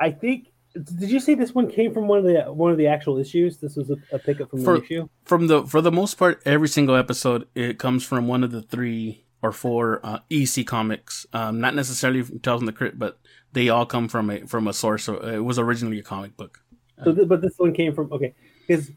I 0.01 0.11
think. 0.11 0.49
Did 0.75 1.11
you 1.11 1.21
say 1.21 1.35
this 1.35 1.55
one 1.55 1.71
came 1.71 1.93
from 1.93 2.09
one 2.09 2.19
of 2.19 2.25
the 2.25 2.53
one 2.53 2.73
of 2.73 2.79
the 2.79 2.87
actual 2.87 3.19
issues? 3.19 3.59
This 3.59 3.77
was 3.77 3.91
a, 3.91 3.97
a 4.11 4.19
pickup 4.19 4.51
from 4.51 4.65
for, 4.65 4.79
the 4.79 4.85
issue. 4.85 5.09
From 5.25 5.47
the 5.47 5.67
for 5.67 5.81
the 5.81 5.93
most 5.93 6.15
part, 6.15 6.43
every 6.47 6.69
single 6.69 6.97
episode 6.97 7.47
it 7.55 7.79
comes 7.79 8.05
from 8.05 8.27
one 8.27 8.43
of 8.43 8.53
the 8.53 8.63
three 8.63 9.25
or 9.43 9.53
four 9.53 10.01
uh, 10.05 10.21
EC 10.31 10.67
comics. 10.67 11.27
Um, 11.33 11.61
not 11.61 11.75
necessarily 11.75 12.23
from 12.23 12.39
Tales 12.39 12.61
from 12.61 12.67
the 12.67 12.73
Crypt, 12.73 12.99
but 12.99 13.19
they 13.53 13.69
all 13.69 13.85
come 13.85 14.09
from 14.09 14.31
a 14.31 14.47
from 14.47 14.67
a 14.67 14.73
source. 14.73 15.05
So 15.05 15.17
it 15.17 15.41
was 15.41 15.59
originally 15.59 15.99
a 15.99 16.03
comic 16.03 16.37
book. 16.37 16.61
So, 17.05 17.15
th- 17.15 17.29
but 17.29 17.43
this 17.43 17.55
one 17.59 17.75
came 17.75 17.95
from 17.95 18.13
okay, 18.13 18.35
because 18.67 18.91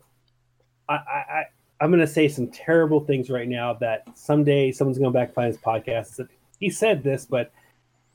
I, 0.87 0.93
I 0.95 1.43
I'm 1.81 1.91
to 1.91 2.07
say 2.07 2.27
some 2.27 2.47
terrible 2.47 3.01
things 3.01 3.29
right 3.29 3.47
now 3.47 3.73
that 3.75 4.07
someday 4.15 4.71
someone's 4.71 4.97
to 4.97 5.11
back 5.11 5.33
find 5.33 5.47
his 5.47 5.57
podcast. 5.57 6.25
He 6.59 6.69
said 6.69 7.03
this, 7.03 7.25
but 7.25 7.51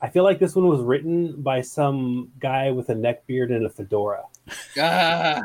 I 0.02 0.08
feel 0.08 0.24
like 0.24 0.38
this 0.38 0.54
one 0.54 0.66
was 0.66 0.80
written 0.80 1.42
by 1.42 1.60
some 1.60 2.30
guy 2.38 2.70
with 2.70 2.88
a 2.88 2.94
neck 2.94 3.26
beard 3.26 3.50
and 3.50 3.66
a 3.66 3.70
fedora. 3.70 4.24
Ah. 4.78 5.42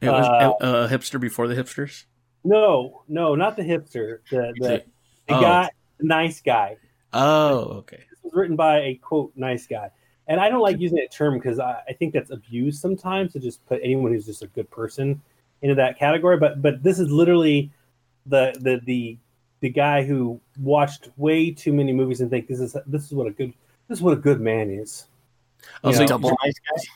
It 0.00 0.08
was 0.08 0.26
uh, 0.26 0.66
a 0.66 0.88
hipster 0.88 1.20
before 1.20 1.46
the 1.46 1.54
hipsters. 1.54 2.04
No, 2.42 3.02
no, 3.08 3.34
not 3.34 3.56
the 3.56 3.62
hipster. 3.62 4.18
The 4.30 4.52
the, 4.58 4.84
the 5.28 5.34
oh. 5.34 5.40
guy, 5.40 5.70
nice 6.00 6.40
guy. 6.40 6.76
Oh, 7.12 7.58
okay. 7.78 8.04
This 8.10 8.18
was 8.22 8.32
written 8.34 8.56
by 8.56 8.80
a 8.80 8.94
quote 8.96 9.32
nice 9.36 9.66
guy, 9.66 9.90
and 10.26 10.40
I 10.40 10.48
don't 10.48 10.60
like 10.60 10.78
using 10.78 10.96
that 10.98 11.12
term 11.12 11.34
because 11.38 11.58
I, 11.58 11.82
I 11.88 11.92
think 11.92 12.12
that's 12.12 12.30
abused 12.30 12.80
sometimes 12.80 13.32
to 13.32 13.40
just 13.40 13.64
put 13.66 13.80
anyone 13.82 14.12
who's 14.12 14.26
just 14.26 14.42
a 14.42 14.46
good 14.48 14.70
person 14.70 15.20
into 15.62 15.74
that 15.76 15.98
category. 15.98 16.38
But 16.38 16.60
but 16.60 16.82
this 16.82 16.98
is 16.98 17.10
literally 17.10 17.70
the 18.26 18.54
the 18.60 18.80
the 18.84 19.18
the 19.64 19.70
guy 19.70 20.04
who 20.04 20.38
watched 20.60 21.08
way 21.16 21.50
too 21.50 21.72
many 21.72 21.90
movies 21.90 22.20
and 22.20 22.28
think 22.28 22.48
this 22.48 22.60
is 22.60 22.76
this 22.84 23.06
is 23.06 23.12
what 23.12 23.26
a 23.26 23.30
good 23.30 23.54
this 23.88 23.96
is 23.96 24.02
what 24.02 24.12
a 24.12 24.20
good 24.20 24.38
man 24.38 24.68
is. 24.68 25.06
Oh, 25.82 25.90
so, 25.90 26.02
you're, 26.02 26.44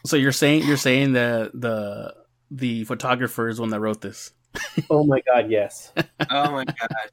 so 0.05 0.17
you're 0.17 0.33
saying 0.33 0.65
you're 0.67 0.77
saying 0.77 1.15
that 1.15 1.59
the 1.59 2.15
the 2.51 2.85
photographer 2.85 3.49
is 3.49 3.59
one 3.59 3.71
that 3.71 3.81
wrote 3.81 4.03
this. 4.03 4.33
oh 4.91 5.03
my 5.03 5.23
god, 5.23 5.51
yes. 5.51 5.95
oh 6.31 6.51
my 6.51 6.67
god. 6.67 7.11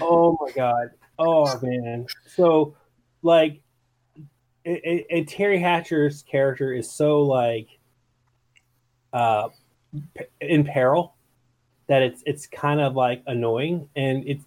Oh 0.00 0.38
my 0.40 0.52
god. 0.52 0.90
Oh 1.18 1.58
man. 1.60 2.06
So 2.28 2.76
like 3.24 3.62
and 4.64 5.26
Teri 5.26 5.60
Hatcher's 5.60 6.22
character 6.22 6.72
is 6.72 6.88
so 6.88 7.22
like 7.22 7.66
uh 9.12 9.48
in 10.40 10.62
peril 10.62 11.16
that 11.88 12.02
it's 12.02 12.22
it's 12.26 12.46
kind 12.46 12.80
of 12.80 12.94
like 12.94 13.24
annoying 13.26 13.88
and 13.96 14.22
it's 14.28 14.44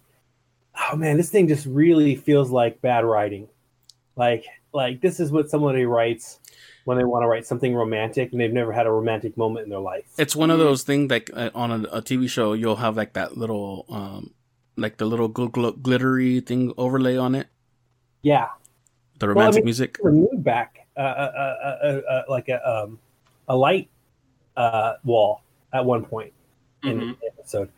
oh 0.80 0.96
man 0.96 1.16
this 1.16 1.30
thing 1.30 1.48
just 1.48 1.66
really 1.66 2.16
feels 2.16 2.50
like 2.50 2.80
bad 2.80 3.04
writing 3.04 3.48
like 4.16 4.44
like 4.72 5.00
this 5.00 5.20
is 5.20 5.30
what 5.30 5.50
somebody 5.50 5.84
writes 5.84 6.40
when 6.84 6.96
they 6.96 7.04
want 7.04 7.22
to 7.22 7.28
write 7.28 7.46
something 7.46 7.74
romantic 7.74 8.32
and 8.32 8.40
they've 8.40 8.52
never 8.52 8.72
had 8.72 8.86
a 8.86 8.90
romantic 8.90 9.36
moment 9.36 9.64
in 9.64 9.70
their 9.70 9.80
life 9.80 10.04
it's 10.18 10.34
one 10.36 10.50
of 10.50 10.58
those 10.58 10.82
things 10.82 11.10
like 11.10 11.30
uh, 11.34 11.50
on 11.54 11.70
a, 11.70 11.88
a, 11.88 12.02
tv 12.02 12.28
show 12.28 12.52
you'll 12.52 12.76
have 12.76 12.96
like 12.96 13.12
that 13.12 13.36
little 13.36 13.84
um 13.88 14.32
like 14.76 14.96
the 14.96 15.04
little 15.04 15.28
gl- 15.28 15.50
gl- 15.50 15.80
glittery 15.82 16.40
thing 16.40 16.72
overlay 16.76 17.16
on 17.16 17.34
it 17.34 17.48
yeah 18.22 18.48
the 19.18 19.28
romantic 19.28 19.36
well, 19.36 19.54
I 19.54 19.56
mean, 19.56 19.64
music 19.64 19.98
remove 20.02 20.44
back 20.44 20.86
uh, 20.96 21.00
uh, 21.00 21.76
uh, 21.82 21.86
uh, 21.86 22.22
like 22.28 22.48
a 22.48 22.68
um, 22.68 22.98
a 23.48 23.56
light 23.56 23.88
uh, 24.56 24.94
wall 25.04 25.42
at 25.72 25.84
one 25.84 26.04
point 26.04 26.32
in 26.82 27.00
mm-hmm. 27.00 27.10
the 27.20 27.26
episode. 27.38 27.70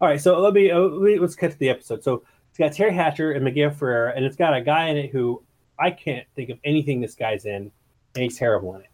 All 0.00 0.08
right, 0.08 0.20
so 0.20 0.40
let 0.40 0.54
me, 0.54 0.70
uh, 0.70 0.78
let 0.78 1.02
me, 1.02 1.18
let's 1.18 1.34
cut 1.34 1.50
to 1.50 1.58
the 1.58 1.68
episode. 1.68 2.04
So 2.04 2.22
it's 2.58 2.78
got 2.78 2.84
Teri 2.84 2.92
Hatcher 2.92 3.32
and 3.32 3.44
Miguel 3.44 3.70
Ferrer, 3.70 4.08
and 4.08 4.24
it's 4.24 4.36
got 4.36 4.54
a 4.54 4.60
guy 4.60 4.88
in 4.88 4.96
it 4.96 5.10
who 5.10 5.42
I 5.78 5.90
can't 5.90 6.26
think 6.34 6.50
of 6.50 6.58
anything 6.64 7.00
this 7.00 7.14
guy's 7.14 7.44
in, 7.44 7.70
and 8.14 8.22
he's 8.22 8.36
terrible 8.36 8.74
in 8.74 8.82
it, 8.82 8.90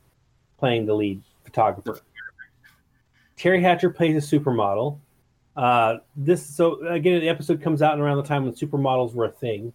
playing 0.58 0.86
the 0.86 0.94
lead 0.94 1.22
photographer. 1.44 2.00
Teri 3.38 3.60
Hatcher 3.60 3.90
plays 3.90 4.32
a 4.32 4.38
supermodel. 4.38 4.98
Uh, 5.56 5.98
this 6.16 6.44
so 6.44 6.84
again, 6.86 7.20
the 7.20 7.28
episode 7.28 7.62
comes 7.62 7.80
out 7.80 7.98
around 7.98 8.16
the 8.18 8.24
time 8.24 8.44
when 8.44 8.52
supermodels 8.52 9.14
were 9.14 9.26
a 9.26 9.30
thing. 9.30 9.72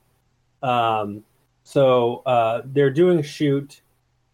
Um, 0.62 1.24
so 1.64 2.18
uh, 2.26 2.62
they're 2.66 2.92
doing 2.92 3.20
a 3.20 3.24
shoot 3.24 3.82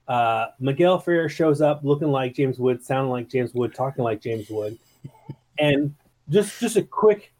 uh, 0.07 0.47
Miguel 0.59 0.99
Ferrer 0.99 1.29
shows 1.29 1.61
up 1.61 1.83
looking 1.83 2.09
like 2.09 2.35
James 2.35 2.59
Wood, 2.59 2.83
sounding 2.83 3.11
like 3.11 3.29
James 3.29 3.53
Wood, 3.53 3.73
talking 3.73 4.03
like 4.03 4.21
James 4.21 4.49
Wood, 4.49 4.77
and 5.57 5.95
just 6.29 6.59
just 6.59 6.75
a 6.75 6.83
quick 6.83 7.33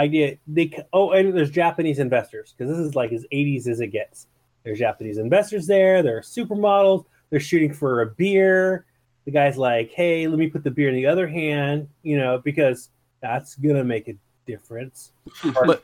idea. 0.00 0.36
They 0.46 0.72
oh, 0.92 1.12
and 1.12 1.36
there's 1.36 1.50
Japanese 1.50 1.98
investors 1.98 2.54
because 2.56 2.74
this 2.74 2.84
is 2.86 2.94
like 2.94 3.12
as 3.12 3.24
80s 3.32 3.66
as 3.68 3.80
it 3.80 3.88
gets. 3.88 4.26
There's 4.64 4.78
Japanese 4.78 5.18
investors 5.18 5.66
there. 5.66 6.02
There 6.02 6.18
are 6.18 6.22
supermodels. 6.22 7.04
They're 7.30 7.40
shooting 7.40 7.72
for 7.72 8.02
a 8.02 8.06
beer. 8.06 8.84
The 9.24 9.30
guy's 9.30 9.56
like, 9.56 9.90
"Hey, 9.92 10.26
let 10.26 10.38
me 10.38 10.48
put 10.48 10.64
the 10.64 10.70
beer 10.70 10.88
in 10.88 10.94
the 10.94 11.06
other 11.06 11.28
hand," 11.28 11.88
you 12.02 12.18
know, 12.18 12.38
because 12.38 12.88
that's 13.20 13.54
gonna 13.54 13.84
make 13.84 14.08
a 14.08 14.14
difference. 14.46 15.12
But- 15.44 15.82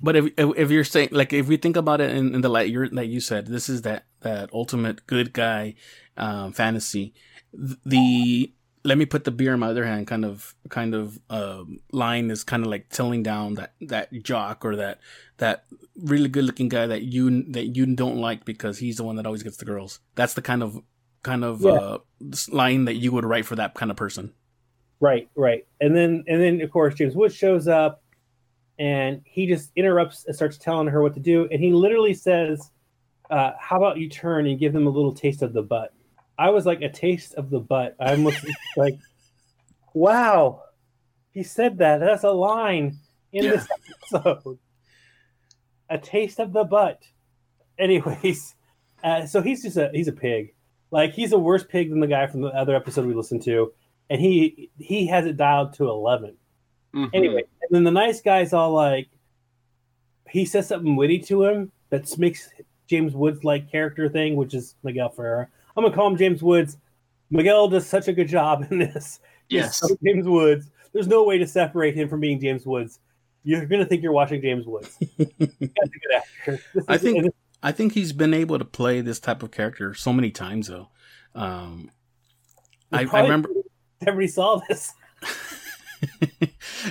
But 0.00 0.16
if 0.16 0.24
if 0.38 0.56
if 0.56 0.70
you're 0.70 0.84
saying 0.84 1.10
like 1.12 1.32
if 1.32 1.48
we 1.48 1.56
think 1.56 1.76
about 1.76 2.00
it 2.00 2.10
in, 2.16 2.34
in 2.34 2.40
the 2.40 2.48
light 2.48 2.70
you're 2.70 2.88
like 2.88 3.10
you 3.10 3.20
said, 3.20 3.46
this 3.46 3.68
is 3.68 3.82
that 3.82 4.04
that 4.20 4.48
ultimate 4.52 5.06
good 5.06 5.32
guy 5.32 5.74
um, 6.16 6.52
fantasy. 6.52 7.12
The 7.84 8.52
let 8.86 8.96
me 8.98 9.04
put 9.06 9.24
the 9.24 9.30
beer 9.30 9.54
in 9.54 9.60
my 9.60 9.68
other 9.68 9.84
hand 9.84 10.06
kind 10.06 10.24
of 10.24 10.54
kind 10.68 10.94
of 10.94 11.18
um, 11.28 11.80
line 11.92 12.30
is 12.30 12.44
kind 12.44 12.62
of 12.64 12.70
like 12.70 12.88
tilling 12.88 13.22
down 13.22 13.54
that 13.54 13.74
that 13.80 14.12
jock 14.22 14.64
or 14.64 14.76
that 14.76 15.00
that 15.38 15.64
really 15.96 16.28
good 16.28 16.44
looking 16.44 16.68
guy 16.68 16.86
that 16.86 17.02
you 17.02 17.42
that 17.52 17.76
you 17.76 17.86
don't 17.94 18.16
like 18.16 18.44
because 18.44 18.78
he's 18.78 18.96
the 18.96 19.04
one 19.04 19.16
that 19.16 19.26
always 19.26 19.42
gets 19.42 19.56
the 19.58 19.64
girls. 19.64 20.00
That's 20.14 20.34
the 20.34 20.42
kind 20.42 20.62
of 20.62 20.80
kind 21.22 21.44
of 21.44 21.62
Yeah. 21.62 21.72
uh, 21.72 21.98
line 22.50 22.84
that 22.86 22.94
you 22.94 23.12
would 23.12 23.24
write 23.24 23.44
for 23.46 23.56
that 23.56 23.74
kind 23.74 23.90
of 23.90 23.96
person. 23.96 24.32
Right, 25.00 25.28
right. 25.36 25.66
And 25.80 25.94
then 25.94 26.24
and 26.28 26.40
then 26.40 26.60
of 26.62 26.70
course 26.70 26.94
James 26.94 27.14
Woods 27.14 27.34
shows 27.34 27.68
up 27.68 28.02
and 28.78 29.20
he 29.24 29.46
just 29.46 29.72
interrupts 29.76 30.24
and 30.26 30.34
starts 30.36 30.58
telling 30.58 30.86
her 30.88 31.02
what 31.02 31.14
to 31.14 31.20
do. 31.20 31.48
And 31.50 31.62
he 31.62 31.72
literally 31.72 32.14
says, 32.14 32.70
uh, 33.30 33.52
how 33.58 33.76
about 33.78 33.96
you 33.98 34.08
turn 34.08 34.46
and 34.46 34.58
give 34.58 34.72
them 34.72 34.86
a 34.86 34.90
little 34.90 35.12
taste 35.12 35.42
of 35.42 35.52
the 35.52 35.62
butt? 35.62 35.92
I 36.38 36.50
was 36.50 36.66
like, 36.66 36.82
a 36.82 36.88
taste 36.90 37.34
of 37.34 37.50
the 37.50 37.60
butt. 37.60 37.96
I'm 37.98 38.28
like, 38.76 38.98
wow. 39.94 40.62
He 41.32 41.42
said 41.42 41.78
that. 41.78 41.98
That's 42.00 42.24
a 42.24 42.30
line 42.30 42.98
in 43.32 43.44
Yeah. 43.44 43.50
this 43.52 43.68
episode. 44.12 44.58
A 45.88 45.98
taste 45.98 46.40
of 46.40 46.52
the 46.52 46.64
butt. 46.64 47.02
Anyways, 47.78 48.54
uh, 49.04 49.26
so 49.26 49.40
he's 49.42 49.62
just 49.62 49.76
a 49.76 49.90
he's 49.92 50.08
a 50.08 50.12
pig. 50.12 50.54
Like 50.90 51.12
he's 51.12 51.32
a 51.32 51.38
worse 51.38 51.64
pig 51.64 51.90
than 51.90 52.00
the 52.00 52.06
guy 52.06 52.26
from 52.26 52.40
the 52.40 52.48
other 52.48 52.74
episode 52.74 53.06
we 53.06 53.14
listened 53.14 53.42
to 53.44 53.72
and 54.08 54.20
he 54.20 54.70
he 54.78 55.06
has 55.08 55.26
it 55.26 55.36
dialed 55.36 55.72
to 55.74 55.88
11 55.88 56.36
Mhm. 56.94 57.10
anyway 57.12 57.42
and 57.62 57.68
then 57.72 57.82
the 57.82 57.90
nice 57.90 58.20
guy's 58.22 58.52
all 58.52 58.70
like 58.72 59.08
he 60.30 60.44
says 60.44 60.68
something 60.68 60.94
witty 60.94 61.18
to 61.18 61.42
him 61.42 61.72
that 61.90 62.16
makes 62.16 62.48
james 62.86 63.14
woods 63.16 63.42
like 63.42 63.68
character 63.68 64.08
thing 64.08 64.36
which 64.36 64.54
is 64.54 64.76
miguel 64.84 65.08
ferreira 65.08 65.48
i'm 65.76 65.84
gonna 65.84 65.94
call 65.94 66.06
him 66.08 66.16
james 66.16 66.42
woods. 66.42 66.76
Miguel 67.30 67.68
does 67.68 67.86
such 67.86 68.06
a 68.08 68.12
good 68.12 68.28
job 68.28 68.66
in 68.70 68.78
this. 68.78 69.18
Yes, 69.48 69.80
james 70.04 70.26
woods. 70.28 70.70
There's 70.92 71.08
no 71.08 71.24
way 71.24 71.38
to 71.38 71.46
separate 71.46 71.94
him 71.94 72.08
from 72.08 72.20
being 72.20 72.40
james 72.40 72.64
woods. 72.66 73.00
You're 73.44 73.66
gonna 73.66 73.84
think 73.84 74.02
you're 74.02 74.12
watching 74.12 74.40
james 74.42 74.66
woods. 74.66 74.96
He's 75.16 75.28
a 75.38 75.46
good 75.58 76.14
actor. 76.14 76.60
I 76.88 76.98
think- 76.98 77.34
I 77.62 77.72
think 77.72 77.94
he's 77.94 78.12
been 78.12 78.34
able 78.34 78.58
to 78.58 78.64
play 78.64 79.00
this 79.00 79.18
type 79.18 79.42
of 79.42 79.50
character 79.50 79.92
so 79.94 80.12
many 80.12 80.30
times 80.30 80.68
though. 80.68 80.88
Um, 81.34 81.90
I, 82.92 83.06
I 83.12 83.22
remember 83.22 83.48
everybody 84.02 84.28
saw 84.28 84.60
this. 84.68 84.92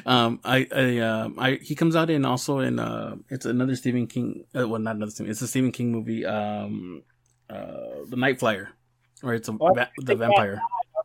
Um, 0.06 0.40
I, 0.44 0.68
I, 0.76 0.98
um, 1.00 1.36
I, 1.40 1.60
he 1.62 1.76
comes 1.76 1.96
out 1.96 2.10
in 2.10 2.26
also 2.26 2.60
in, 2.60 2.80
uh, 2.80 3.16
it's 3.30 3.46
another 3.46 3.76
Stephen 3.76 4.08
King, 4.08 4.46
uh, 4.58 4.68
well, 4.68 4.82
not 4.82 4.96
another 4.96 5.12
Stephen, 5.12 5.32
it's 5.32 5.42
a 5.42 5.48
Stephen 5.48 5.72
King 5.72 5.92
movie, 5.92 6.26
um, 6.26 7.04
uh, 7.50 8.06
The 8.08 8.16
Night 8.16 8.40
Flyer, 8.40 8.70
or 9.24 9.34
it's 9.34 9.48
a, 9.50 9.58
Oh, 9.60 9.74
va- 9.74 9.90
the 9.98 10.16
vampire. 10.16 10.62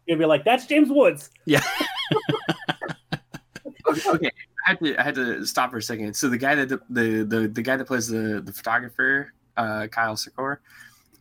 you'll 0.07 0.19
be 0.19 0.25
like 0.25 0.45
that's 0.45 0.67
james 0.67 0.89
woods 0.91 1.31
Yeah. 1.45 1.63
okay, 3.89 4.11
okay. 4.11 4.31
I 4.67 4.71
had 4.71 4.79
to 4.81 5.01
I 5.01 5.03
had 5.03 5.15
to 5.15 5.47
stop 5.47 5.71
for 5.71 5.79
a 5.79 5.83
second. 5.83 6.15
So 6.15 6.29
the 6.29 6.39
guy 6.39 6.55
that 6.55 6.69
the 6.69 6.81
the 6.91 7.25
the, 7.25 7.49
the 7.49 7.63
guy 7.63 7.77
that 7.77 7.87
plays 7.87 8.09
the 8.09 8.41
the 8.45 8.53
photographer, 8.53 9.33
uh, 9.57 9.87
Kyle 9.89 10.15
Secor, 10.17 10.59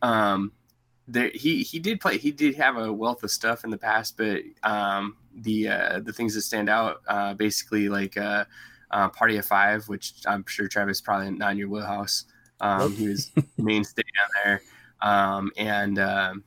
um, 0.02 0.52
there 1.08 1.30
he 1.34 1.62
he 1.62 1.78
did 1.78 2.00
play 2.00 2.18
he 2.18 2.30
did 2.32 2.54
have 2.56 2.76
a 2.76 2.92
wealth 2.92 3.22
of 3.22 3.30
stuff 3.30 3.64
in 3.64 3.70
the 3.70 3.78
past, 3.78 4.16
but 4.16 4.42
um, 4.62 5.16
the 5.34 5.68
uh, 5.68 6.00
the 6.00 6.12
things 6.12 6.34
that 6.34 6.42
stand 6.42 6.68
out, 6.68 7.00
uh, 7.08 7.32
basically 7.34 7.88
like 7.88 8.16
uh, 8.18 8.44
uh, 8.90 9.08
Party 9.08 9.36
of 9.38 9.46
Five, 9.46 9.88
which 9.88 10.12
I'm 10.26 10.44
sure 10.46 10.68
Travis 10.68 11.00
probably 11.00 11.30
not 11.30 11.52
in 11.52 11.58
your 11.58 11.68
wheelhouse. 11.68 12.24
Um, 12.60 12.92
he 12.94 13.08
was 13.08 13.30
mainstay 13.56 14.02
down 14.02 14.28
there, 14.44 14.62
um, 15.02 15.50
and 15.56 15.98
um, 15.98 16.44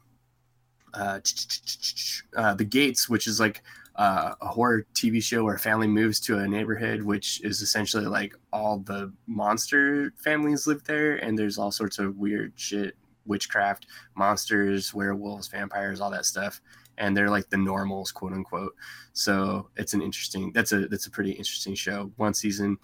uh, 0.93 1.19
uh, 2.35 2.53
the 2.53 2.65
Gates, 2.65 3.09
which 3.09 3.27
is 3.27 3.39
like 3.39 3.61
uh, 3.95 4.33
a 4.41 4.47
horror 4.47 4.85
TV 4.93 5.21
show 5.21 5.43
where 5.43 5.55
a 5.55 5.59
family 5.59 5.87
moves 5.87 6.19
to 6.21 6.39
a 6.39 6.47
neighborhood, 6.47 7.01
which 7.01 7.41
is 7.43 7.61
essentially 7.61 8.05
like 8.05 8.35
all 8.51 8.79
the 8.79 9.11
monster 9.27 10.13
families 10.17 10.65
live 10.67 10.83
there, 10.83 11.15
and 11.15 11.37
there's 11.37 11.57
all 11.57 11.71
sorts 11.71 11.99
of 11.99 12.17
weird 12.17 12.53
shit, 12.55 12.95
witchcraft, 13.25 13.87
monsters, 14.15 14.93
werewolves, 14.93 15.47
vampires, 15.47 16.01
all 16.01 16.11
that 16.11 16.25
stuff, 16.25 16.61
and 16.97 17.15
they're 17.15 17.29
like 17.29 17.49
the 17.49 17.57
normals, 17.57 18.11
quote 18.11 18.33
unquote. 18.33 18.75
So 19.13 19.69
it's 19.77 19.93
an 19.93 20.01
interesting. 20.01 20.51
That's 20.53 20.71
a 20.71 20.87
that's 20.87 21.07
a 21.07 21.11
pretty 21.11 21.31
interesting 21.31 21.75
show. 21.75 22.11
One 22.17 22.33
season, 22.33 22.77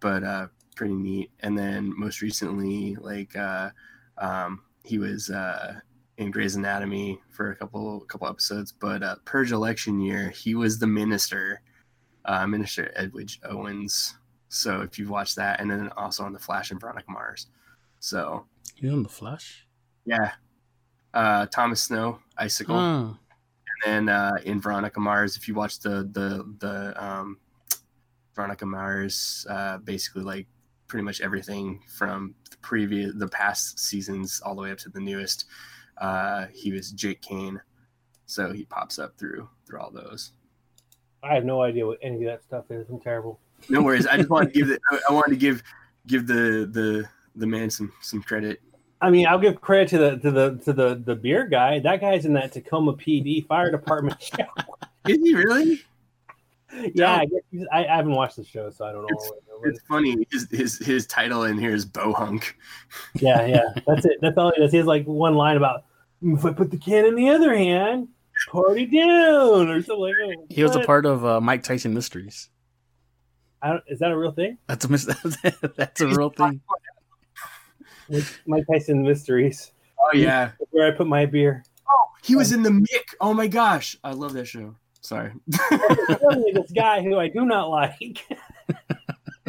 but 0.00 0.22
uh, 0.22 0.46
pretty 0.76 0.94
neat. 0.94 1.30
And 1.40 1.58
then 1.58 1.92
most 1.98 2.22
recently, 2.22 2.96
like 2.96 3.34
uh, 3.36 3.70
um, 4.18 4.62
he 4.86 4.98
was. 4.98 5.28
Uh, 5.30 5.80
in 6.18 6.30
Grey's 6.30 6.56
Anatomy 6.56 7.20
for 7.28 7.50
a 7.50 7.54
couple 7.56 8.00
couple 8.08 8.26
episodes, 8.26 8.72
but 8.72 9.02
uh, 9.02 9.16
Purge 9.26 9.52
election 9.52 10.00
year, 10.00 10.30
he 10.30 10.54
was 10.54 10.78
the 10.78 10.86
minister, 10.86 11.60
uh, 12.24 12.46
Minister 12.46 12.90
Edwidge 12.96 13.38
Owens. 13.44 14.16
So 14.48 14.80
if 14.80 14.98
you've 14.98 15.10
watched 15.10 15.36
that, 15.36 15.60
and 15.60 15.70
then 15.70 15.90
also 15.94 16.24
on 16.24 16.32
the 16.32 16.38
Flash 16.38 16.70
and 16.70 16.80
Veronica 16.80 17.10
Mars. 17.10 17.48
So 18.00 18.46
You 18.76 18.92
on 18.92 19.02
the 19.02 19.10
Flash? 19.10 19.66
yeah, 20.06 20.32
uh, 21.12 21.44
Thomas 21.52 21.82
Snow, 21.82 22.20
Icicle, 22.38 22.76
Oh, 22.76 23.18
and 23.84 24.08
then 24.08 24.08
uh, 24.08 24.38
in 24.44 24.58
Veronica 24.58 24.98
Mars, 24.98 25.36
if 25.36 25.46
you 25.48 25.54
watch 25.54 25.80
the 25.80 26.08
the 26.12 26.50
the 26.60 27.04
um, 27.04 27.36
Veronica 28.34 28.64
Mars, 28.64 29.46
uh, 29.50 29.76
basically 29.78 30.22
like 30.22 30.46
pretty 30.88 31.04
much 31.04 31.20
everything 31.20 31.80
from 31.88 32.34
the 32.50 32.56
previous 32.58 33.12
the 33.16 33.28
past 33.28 33.78
seasons 33.78 34.40
all 34.44 34.54
the 34.54 34.62
way 34.62 34.70
up 34.70 34.78
to 34.78 34.88
the 34.88 35.00
newest. 35.00 35.46
Uh, 35.98 36.46
he 36.52 36.72
was 36.72 36.92
Jake 36.92 37.22
Kane, 37.22 37.60
so 38.26 38.52
he 38.52 38.64
pops 38.64 38.98
up 38.98 39.16
through 39.18 39.48
through 39.66 39.80
all 39.80 39.90
those. 39.90 40.32
I 41.22 41.34
have 41.34 41.44
no 41.44 41.62
idea 41.62 41.86
what 41.86 41.98
any 42.02 42.16
of 42.24 42.30
that 42.30 42.42
stuff 42.44 42.70
is. 42.70 42.88
I'm 42.88 43.00
terrible. 43.00 43.40
No 43.68 43.82
worries. 43.82 44.06
I 44.06 44.16
just 44.16 44.28
wanted 44.30 44.52
to 44.52 44.58
give 44.60 44.68
the, 44.90 45.00
I- 45.08 45.12
wanted 45.12 45.30
to 45.30 45.36
give 45.36 45.62
give 46.06 46.26
the 46.26 46.68
the 46.70 47.08
the 47.34 47.46
man 47.46 47.70
some 47.70 47.92
some 48.02 48.22
credit. 48.22 48.60
I 49.00 49.10
mean, 49.10 49.26
I'll 49.26 49.38
give 49.38 49.60
credit 49.60 49.88
to 49.90 49.98
the 49.98 50.16
to 50.18 50.30
the 50.30 50.56
to 50.64 50.72
the 50.72 51.02
the 51.04 51.14
beer 51.16 51.46
guy. 51.46 51.78
That 51.80 52.00
guy's 52.00 52.24
in 52.26 52.32
that 52.34 52.52
Tacoma 52.52 52.94
PD 52.94 53.46
fire 53.46 53.70
department 53.70 54.22
show. 54.22 54.46
Is 55.08 55.18
he 55.18 55.34
really? 55.34 55.80
yeah, 56.94 57.14
I, 57.16 57.24
guess 57.26 57.40
he's- 57.50 57.66
I, 57.72 57.84
I 57.86 57.96
haven't 57.96 58.12
watched 58.12 58.36
the 58.36 58.44
show, 58.44 58.70
so 58.70 58.84
I 58.84 58.92
don't 58.92 59.02
know. 59.02 59.08
It's 59.10 59.30
funny. 59.88 60.26
His 60.30 60.48
his 60.50 60.78
his 60.78 61.06
title 61.06 61.44
in 61.44 61.58
here 61.58 61.74
is 61.74 61.86
Bohunk. 61.86 62.54
yeah, 63.14 63.46
yeah, 63.46 63.62
that's 63.86 64.04
it. 64.04 64.18
That's 64.20 64.36
all 64.36 64.52
he 64.54 64.60
does. 64.60 64.70
He 64.70 64.78
has 64.78 64.86
like 64.86 65.04
one 65.04 65.34
line 65.34 65.56
about 65.56 65.84
if 66.22 66.44
I 66.44 66.52
put 66.52 66.70
the 66.70 66.78
can 66.78 67.04
in 67.06 67.14
the 67.14 67.28
other 67.28 67.54
hand, 67.56 68.08
party 68.48 68.86
down 68.86 69.68
or 69.68 69.82
something 69.82 69.98
like 70.00 70.14
that. 70.14 70.46
he 70.50 70.62
was 70.62 70.76
a 70.76 70.80
part 70.80 71.06
of 71.06 71.24
uh, 71.24 71.40
Mike 71.40 71.62
Tyson 71.62 71.94
Mysteries. 71.94 72.48
I 73.62 73.70
don't, 73.70 73.84
is 73.88 73.98
that 74.00 74.10
a 74.10 74.16
real 74.16 74.32
thing? 74.32 74.58
That's 74.66 74.84
a 74.84 74.88
mis- 74.88 75.04
that's 75.76 76.00
a 76.00 76.06
real 76.06 76.30
thing. 76.30 76.60
Mike 78.46 78.64
Tyson 78.70 79.02
Mysteries, 79.02 79.72
Oh 79.98 80.16
yeah, 80.16 80.52
where 80.70 80.92
I 80.92 80.96
put 80.96 81.06
my 81.06 81.26
beer. 81.26 81.64
Oh, 81.88 82.06
he 82.22 82.36
was 82.36 82.52
in 82.52 82.62
the 82.62 82.70
Mick. 82.70 83.14
Oh 83.20 83.34
my 83.34 83.46
gosh, 83.46 83.96
I 84.04 84.12
love 84.12 84.34
that 84.34 84.46
show. 84.46 84.76
Sorry. 85.00 85.32
This 86.52 86.72
guy 86.72 87.00
who 87.02 87.16
I 87.16 87.28
do 87.28 87.44
not 87.44 87.70
like 87.70 88.26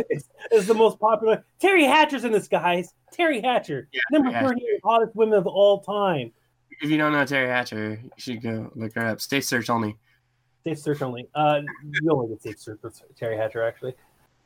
is, 0.09 0.27
is 0.51 0.67
the 0.67 0.73
most 0.73 0.99
popular. 0.99 1.43
Teri 1.61 1.85
Hatcher's 1.87 2.23
in 2.25 2.31
this, 2.31 2.47
guys. 2.47 2.93
Teri 3.17 3.43
Hatcher, 3.43 3.87
Yeah, 3.91 4.01
number 4.11 4.29
Teri 4.29 4.33
Hatcher. 4.33 4.55
hottest 4.83 5.15
women 5.15 5.37
of 5.37 5.47
all 5.47 5.81
time. 5.81 6.31
if 6.81 6.89
you 6.89 6.97
don't 6.97 7.11
know 7.13 7.23
Teri 7.23 7.47
Hatcher, 7.47 7.99
you 8.03 8.09
should 8.17 8.41
go 8.41 8.71
look 8.75 8.93
her 8.95 9.05
up. 9.07 9.21
State 9.21 9.45
search 9.45 9.69
only. 9.69 9.97
Safe 10.63 10.79
search 10.79 11.01
only. 11.01 11.27
Uh, 11.33 11.61
you 12.01 12.11
only 12.11 12.27
get 12.29 12.41
safe 12.41 12.59
search 12.59 12.79
for 12.81 12.91
Teri 13.19 13.37
Hatcher, 13.37 13.63
actually. 13.63 13.93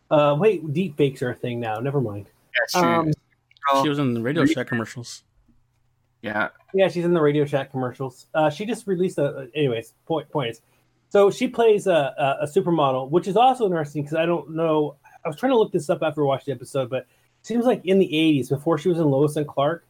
Uh, 0.09 0.35
wait, 0.39 0.73
deep 0.73 0.95
fakes 0.97 1.21
are 1.21 1.31
a 1.31 1.35
thing 1.35 1.59
now. 1.59 1.79
Never 1.79 1.99
mind. 2.01 2.27
That's 2.59 2.73
true. 2.73 2.81
Um, 2.83 3.11
She 3.81 3.89
was 3.89 3.97
in 3.99 4.13
the 4.13 4.21
Radio 4.21 4.45
Shack 4.45 4.67
commercials. 4.67 5.23
yeah. 6.21 6.49
Yeah, 6.73 6.87
she's 6.89 7.05
in 7.05 7.13
the 7.13 7.21
Radio 7.21 7.45
Shack 7.45 7.71
commercials. 7.71 8.27
Uh, 8.33 8.49
she 8.49 8.65
just 8.65 8.87
released 8.87 9.17
a. 9.17 9.47
Anyways, 9.55 9.93
point 10.05 10.29
point 10.29 10.51
is, 10.51 10.61
so 11.09 11.29
she 11.31 11.47
plays 11.47 11.87
a, 11.87 12.13
a, 12.17 12.43
a 12.43 12.45
supermodel, 12.47 13.09
which 13.09 13.27
is 13.27 13.35
also 13.35 13.65
interesting 13.65 14.03
because 14.03 14.15
I 14.17 14.25
don't 14.25 14.51
know. 14.51 14.95
I 15.23 15.29
was 15.29 15.37
trying 15.37 15.51
to 15.51 15.57
look 15.57 15.71
this 15.71 15.89
up 15.89 16.01
after 16.01 16.25
watching 16.25 16.53
the 16.53 16.55
episode, 16.55 16.89
but 16.89 17.03
it 17.03 17.07
seems 17.43 17.65
like 17.65 17.85
in 17.85 17.99
the 17.99 18.07
'80s, 18.07 18.49
before 18.49 18.77
she 18.77 18.89
was 18.89 18.99
in 18.99 19.05
Lois 19.05 19.35
and 19.35 19.47
Clark, 19.47 19.85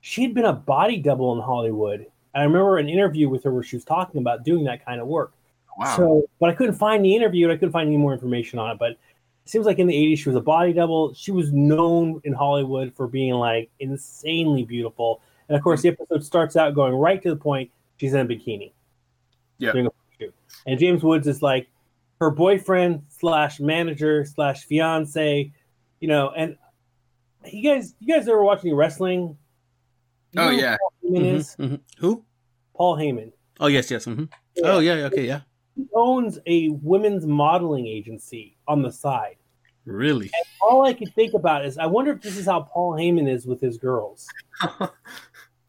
she'd 0.00 0.34
been 0.34 0.44
a 0.44 0.52
body 0.52 0.98
double 0.98 1.34
in 1.34 1.42
Hollywood. 1.42 2.06
I 2.34 2.42
remember 2.42 2.78
an 2.78 2.88
interview 2.88 3.28
with 3.28 3.44
her 3.44 3.50
where 3.50 3.62
she 3.62 3.76
was 3.76 3.84
talking 3.84 4.20
about 4.20 4.44
doing 4.44 4.64
that 4.64 4.84
kind 4.84 5.00
of 5.00 5.06
work. 5.06 5.32
Wow. 5.78 5.96
So, 5.96 6.28
but 6.38 6.50
I 6.50 6.54
couldn't 6.54 6.74
find 6.74 7.04
the 7.04 7.14
interview 7.14 7.46
and 7.46 7.52
I 7.52 7.56
couldn't 7.56 7.72
find 7.72 7.86
any 7.86 7.96
more 7.96 8.12
information 8.12 8.58
on 8.58 8.70
it. 8.70 8.78
But 8.78 8.92
It 8.92 9.50
seems 9.50 9.64
like 9.64 9.78
in 9.78 9.86
the 9.86 9.94
80s 9.94 10.18
she 10.18 10.28
was 10.28 10.36
a 10.36 10.40
body 10.40 10.72
double. 10.72 11.14
She 11.14 11.30
was 11.30 11.52
known 11.52 12.20
in 12.24 12.32
Hollywood 12.32 12.92
for 12.94 13.06
being 13.06 13.34
like 13.34 13.70
insanely 13.78 14.64
beautiful. 14.64 15.22
And 15.48 15.56
of 15.56 15.62
course, 15.62 15.82
the 15.82 15.90
episode 15.90 16.24
starts 16.24 16.56
out 16.56 16.74
going 16.74 16.94
right 16.94 17.22
to 17.22 17.30
the 17.30 17.36
point. 17.36 17.70
She's 17.96 18.12
in 18.12 18.20
a 18.20 18.26
bikini. 18.26 18.72
Yeah. 19.58 19.72
Doing 19.72 19.86
a 19.86 19.90
shoot. 20.18 20.34
And 20.66 20.78
James 20.78 21.02
Woods 21.02 21.26
is 21.26 21.42
like 21.42 21.68
her 22.20 22.30
boyfriend 22.30 23.02
slash 23.08 23.60
manager 23.60 24.24
slash 24.24 24.64
fiance, 24.64 25.52
you 26.00 26.08
know. 26.08 26.30
And 26.30 26.56
you 27.50 27.62
guys, 27.62 27.94
you 28.00 28.14
guys 28.14 28.28
ever 28.28 28.42
watching 28.42 28.74
wrestling? 28.74 29.36
You 30.32 30.40
Oh, 30.40 30.44
know 30.46 30.50
who 30.52 30.56
yeah. 30.60 30.76
Paul 30.78 30.92
Heyman 31.04 31.20
Mhm, 31.22 31.34
is 31.34 31.56
mhm. 31.58 31.80
Who? 31.98 32.24
Paul 32.74 32.96
Heyman. 32.96 33.32
Oh 33.60 33.68
yes, 33.68 33.90
yes. 33.90 34.04
hmm 34.04 34.24
Oh 34.62 34.80
yeah, 34.80 34.94
okay, 35.06 35.26
yeah. 35.26 35.40
He 35.76 35.86
owns 35.94 36.38
a 36.46 36.70
women's 36.70 37.26
modeling 37.26 37.86
agency 37.86 38.56
on 38.66 38.82
the 38.82 38.90
side. 38.92 39.36
Really? 39.84 40.30
All 40.60 40.84
I 40.84 40.94
could 40.94 41.14
think 41.14 41.34
about 41.34 41.64
is, 41.64 41.78
I 41.78 41.86
wonder 41.86 42.12
if 42.12 42.22
this 42.22 42.36
is 42.36 42.46
how 42.46 42.62
Paul 42.62 42.92
Heyman 42.94 43.28
is 43.28 43.46
with 43.46 43.60
his 43.60 43.78
girls. 43.78 44.26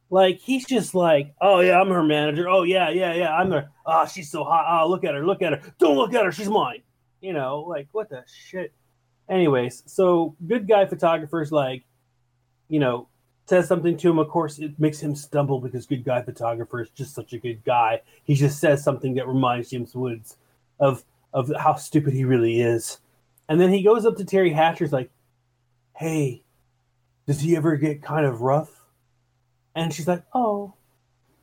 Like 0.10 0.40
he's 0.40 0.66
just 0.66 0.96
like, 0.96 1.34
oh 1.42 1.60
yeah, 1.60 1.80
I'm 1.80 1.90
her 1.90 2.04
manager. 2.04 2.48
Oh 2.48 2.64
yeah, 2.64 2.90
yeah, 2.90 3.14
yeah, 3.14 3.34
I'm 3.34 3.52
her. 3.52 3.70
Oh, 3.86 4.06
she's 4.06 4.32
so 4.32 4.44
hot. 4.44 4.66
Oh, 4.70 4.90
look 4.90 5.04
at 5.04 5.14
her, 5.14 5.26
look 5.26 5.42
at 5.42 5.54
her. 5.54 5.74
Don't 5.80 5.98
look 5.98 6.14
at 6.14 6.24
her, 6.24 6.32
she's 6.32 6.50
mine. 6.50 6.82
You 7.22 7.34
know, 7.34 7.62
like 7.62 7.88
what 7.92 8.10
the 8.10 8.24
shit. 8.28 8.74
Anyways, 9.30 9.84
so 9.86 10.36
good 10.48 10.68
guy 10.68 10.86
photographer's 10.86 11.52
like, 11.52 11.84
you 12.70 12.80
know, 12.80 13.10
says 13.48 13.68
something 13.68 13.98
to 13.98 14.10
him. 14.10 14.20
Of 14.20 14.30
course, 14.30 14.60
it 14.60 14.80
makes 14.80 15.00
him 15.00 15.16
stumble 15.16 15.60
because 15.60 15.86
good 15.86 16.06
guy 16.06 16.22
photographer 16.22 16.82
is 16.82 16.90
just 16.92 17.14
such 17.14 17.34
a 17.34 17.38
good 17.38 17.64
guy. 17.66 18.02
He 18.24 18.36
just 18.36 18.60
says 18.60 18.84
something 18.84 19.16
that 19.16 19.28
reminds 19.28 19.70
James 19.70 19.94
Woods 19.94 20.38
of 20.80 21.04
of 21.34 21.52
how 21.60 21.76
stupid 21.76 22.14
he 22.14 22.24
really 22.24 22.62
is. 22.62 23.00
And 23.50 23.60
then 23.60 23.72
he 23.72 23.84
goes 23.84 24.06
up 24.06 24.16
to 24.18 24.26
Teri 24.26 24.54
Hatcher's 24.54 24.92
like, 24.92 25.10
hey, 25.96 26.44
does 27.26 27.42
he 27.42 27.56
ever 27.56 27.76
get 27.76 28.02
kind 28.02 28.26
of 28.26 28.42
rough? 28.42 28.77
And 29.78 29.94
she's 29.94 30.08
like, 30.08 30.24
oh. 30.34 30.74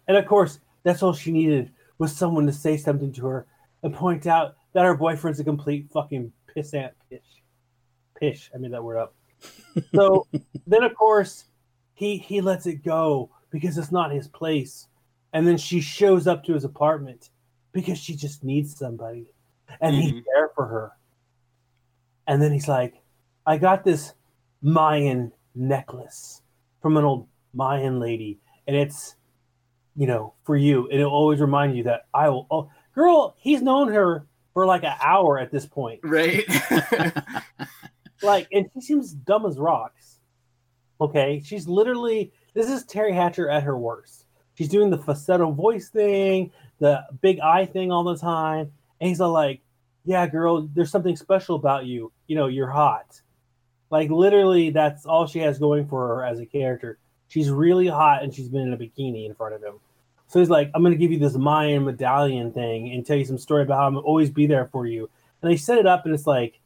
And 0.09 0.16
of 0.16 0.27
course, 0.27 0.59
that's 0.82 1.02
all 1.02 1.12
she 1.12 1.31
needed 1.31 1.70
was 1.98 2.15
someone 2.15 2.47
to 2.47 2.52
say 2.52 2.77
something 2.77 3.12
to 3.12 3.27
her 3.27 3.47
and 3.85 3.94
point 3.94 4.27
out 4.27 4.56
that 4.73 4.85
her 4.85 4.97
boyfriend's 4.97 5.39
a 5.39 5.44
complete 5.44 5.89
fucking 5.93 6.32
pissant 6.55 6.90
pish. 7.09 7.43
Pish. 8.19 8.51
I 8.52 8.59
made 8.59 8.73
that 8.73 8.82
word 8.82 8.98
up. 8.98 9.15
So 9.94 10.27
then, 10.66 10.82
of 10.82 10.94
course, 10.97 11.44
he 11.94 12.19
he 12.19 12.40
lets 12.40 12.66
it 12.66 12.82
go 12.85 13.31
because 13.51 13.78
it's 13.78 13.93
not 13.93 14.11
his 14.11 14.27
place. 14.27 14.89
And 15.32 15.47
then 15.47 15.56
she 15.56 15.81
shows 15.81 16.27
up 16.27 16.43
to 16.44 16.55
his 16.55 16.65
apartment 16.65 17.31
because 17.73 17.98
she 17.98 18.16
just 18.16 18.43
needs 18.43 18.77
somebody. 18.77 19.27
And 19.81 19.94
he's 19.94 20.12
Mhm. 20.12 20.24
there 20.35 20.51
for 20.56 20.66
her. 20.66 20.93
And 22.27 22.43
then 22.43 22.52
he's 22.52 22.69
like, 22.69 23.01
I 23.47 23.59
got 23.59 23.85
this 23.85 24.15
Mayan 24.61 25.32
necklace 25.55 26.43
from 26.82 26.97
an 26.97 27.05
old 27.05 27.28
Mayan 27.55 28.01
lady, 28.01 28.39
and 28.66 28.76
it's, 28.76 29.16
you 29.97 30.06
know, 30.06 30.35
for 30.44 30.56
you. 30.56 30.89
And 30.90 31.01
it'll 31.01 31.12
always 31.12 31.40
remind 31.40 31.76
you 31.76 31.85
that 31.85 32.06
I 32.12 32.28
will. 32.28 32.47
Oh, 32.51 32.70
girl, 32.94 33.35
he's 33.39 33.62
known 33.62 33.93
her 33.93 34.26
for 34.52 34.66
like 34.66 34.85
an 34.85 34.94
hour 35.02 35.39
at 35.39 35.51
this 35.51 35.66
point. 35.66 36.01
right? 36.02 36.44
Like, 38.22 38.48
and 38.52 38.66
she 38.74 38.81
seems 38.81 39.12
dumb 39.12 39.47
as 39.47 39.59
rocks. 39.59 40.18
Okay, 41.01 41.43
she's 41.44 41.68
literally 41.68 42.32
this 42.55 42.70
is 42.70 42.85
Teri 42.85 43.12
Hatcher 43.12 43.51
at 43.51 43.64
her 43.64 43.76
worst. 43.76 44.24
She's 44.55 44.68
doing 44.68 44.90
the 44.90 44.98
falsetto 44.98 45.51
voice 45.51 45.89
thing, 45.89 46.52
the 46.78 47.05
big 47.20 47.40
eye 47.40 47.66
thing 47.66 47.90
all 47.90 48.05
the 48.05 48.16
time, 48.16 48.72
and 49.01 49.09
he's 49.09 49.20
all 49.20 49.32
like, 49.32 49.60
"Yeah, 50.05 50.26
girl, 50.26 50.68
there's 50.72 50.90
something 50.90 51.16
special 51.16 51.56
about 51.56 51.86
you. 51.86 52.12
You 52.28 52.36
know, 52.36 52.47
you're 52.47 52.70
hot." 52.70 53.20
Like 53.90 54.10
literally, 54.10 54.70
that's 54.70 55.05
all 55.05 55.26
she 55.26 55.40
has 55.40 55.59
going 55.59 55.86
for 55.86 56.06
her 56.09 56.24
as 56.24 56.39
a 56.40 56.47
character. 56.47 56.98
She's 57.28 57.51
really 57.51 57.86
hot, 57.86 58.22
and 58.22 58.32
she's 58.34 58.48
been 58.48 58.62
in 58.62 58.72
a 58.72 58.76
bikini 58.76 59.26
in 59.26 59.34
front 59.34 59.55
of 59.55 59.62
him. 59.62 59.74
So 60.28 60.38
he's 60.38 60.51
like, 60.51 60.70
"I'm 60.74 60.82
going 60.82 60.92
to 60.92 60.98
give 60.98 61.12
you 61.12 61.18
this 61.18 61.34
Mayan 61.34 61.84
medallion 61.84 62.52
thing 62.52 62.92
and 62.92 63.05
tell 63.05 63.16
you 63.16 63.24
some 63.24 63.38
story 63.38 63.62
about 63.62 63.78
how 63.78 63.86
I'm 63.86 63.96
always 63.98 64.30
be 64.30 64.46
there 64.46 64.66
for 64.66 64.86
you." 64.86 65.09
And 65.42 65.51
they 65.51 65.56
set 65.56 65.78
it 65.78 65.86
up, 65.86 66.05
and 66.05 66.14
it's 66.14 66.26
like 66.26 66.60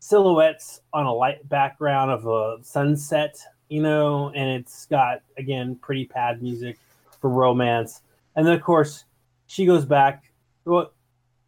silhouettes 0.00 0.80
on 0.92 1.06
a 1.06 1.12
light 1.12 1.48
background 1.48 2.10
of 2.10 2.26
a 2.26 2.62
sunset, 2.62 3.36
you 3.68 3.82
know, 3.82 4.30
and 4.34 4.60
it's 4.60 4.86
got 4.86 5.22
again 5.36 5.76
pretty 5.76 6.04
pad 6.04 6.42
music 6.42 6.78
for 7.20 7.30
romance. 7.30 8.02
And 8.36 8.46
then 8.46 8.54
of 8.54 8.62
course 8.62 9.04
she 9.46 9.66
goes 9.66 9.84
back. 9.84 10.24
Well, 10.64 10.92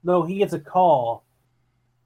no, 0.02 0.22
he 0.22 0.38
gets 0.38 0.52
a 0.52 0.58
call 0.58 1.24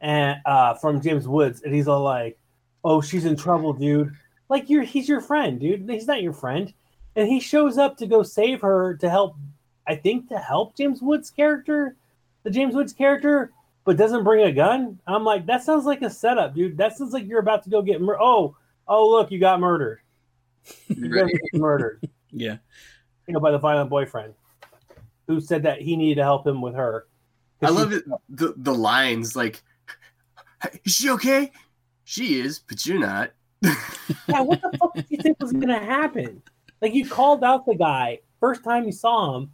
and 0.00 0.38
uh, 0.44 0.74
from 0.74 1.00
James 1.00 1.26
Woods, 1.26 1.62
and 1.62 1.74
he's 1.74 1.88
all 1.88 2.02
like, 2.02 2.38
"Oh, 2.84 3.00
she's 3.00 3.24
in 3.24 3.36
trouble, 3.36 3.72
dude. 3.72 4.12
Like 4.54 4.70
you're 4.70 4.84
he's 4.84 5.08
your 5.08 5.20
friend, 5.20 5.58
dude. 5.58 5.90
He's 5.90 6.06
not 6.06 6.22
your 6.22 6.32
friend." 6.32 6.72
And 7.16 7.26
he 7.28 7.40
shows 7.40 7.76
up 7.76 7.96
to 7.98 8.06
go 8.06 8.22
save 8.22 8.60
her 8.60 8.94
to 8.98 9.10
help. 9.10 9.36
I 9.86 9.96
think 9.96 10.28
to 10.28 10.38
help 10.38 10.76
James 10.76 11.02
Woods' 11.02 11.28
character, 11.30 11.96
the 12.44 12.50
James 12.50 12.74
Woods 12.74 12.92
character, 12.92 13.52
but 13.84 13.96
doesn't 13.96 14.22
bring 14.24 14.44
a 14.46 14.52
gun. 14.52 15.00
I'm 15.08 15.24
like, 15.24 15.46
that 15.46 15.62
sounds 15.64 15.84
like 15.86 16.02
a 16.02 16.10
setup, 16.10 16.54
dude. 16.54 16.76
That 16.78 16.96
sounds 16.96 17.12
like 17.12 17.26
you're 17.26 17.40
about 17.40 17.64
to 17.64 17.70
go 17.70 17.82
get 17.82 18.00
mur- 18.00 18.20
oh 18.20 18.56
oh 18.86 19.10
look, 19.10 19.32
you 19.32 19.40
got 19.40 19.58
murdered. 19.60 19.98
You 20.88 21.12
Right. 21.12 21.32
got 21.52 21.60
murdered. 21.60 22.00
Yeah. 22.30 22.56
You 23.26 23.34
know, 23.34 23.40
by 23.40 23.50
the 23.50 23.58
violent 23.58 23.90
boyfriend 23.90 24.34
who 25.26 25.40
said 25.40 25.62
that 25.64 25.80
he 25.80 25.96
needed 25.96 26.16
to 26.20 26.22
help 26.24 26.46
him 26.46 26.60
with 26.62 26.74
her. 26.74 27.06
I 27.62 27.70
love 27.70 27.92
it. 27.92 28.04
The 28.28 28.54
the 28.56 28.74
lines 28.74 29.34
like, 29.36 29.62
"Is 30.84 30.94
she 30.94 31.10
okay? 31.10 31.50
She 32.04 32.40
is, 32.40 32.58
but 32.58 32.84
you're 32.86 32.98
not." 32.98 33.30
Yeah, 34.28 34.40
what 34.40 34.60
the 34.60 34.76
fuck 34.78 34.94
did 34.94 35.06
you 35.08 35.16
think 35.16 35.40
was 35.40 35.52
gonna 35.52 35.78
happen? 35.78 36.42
Like 36.82 36.94
you 36.94 37.08
called 37.08 37.42
out 37.42 37.64
the 37.64 37.74
guy 37.74 38.20
first 38.40 38.62
time 38.62 38.84
you 38.84 38.92
saw 38.92 39.36
him. 39.36 39.50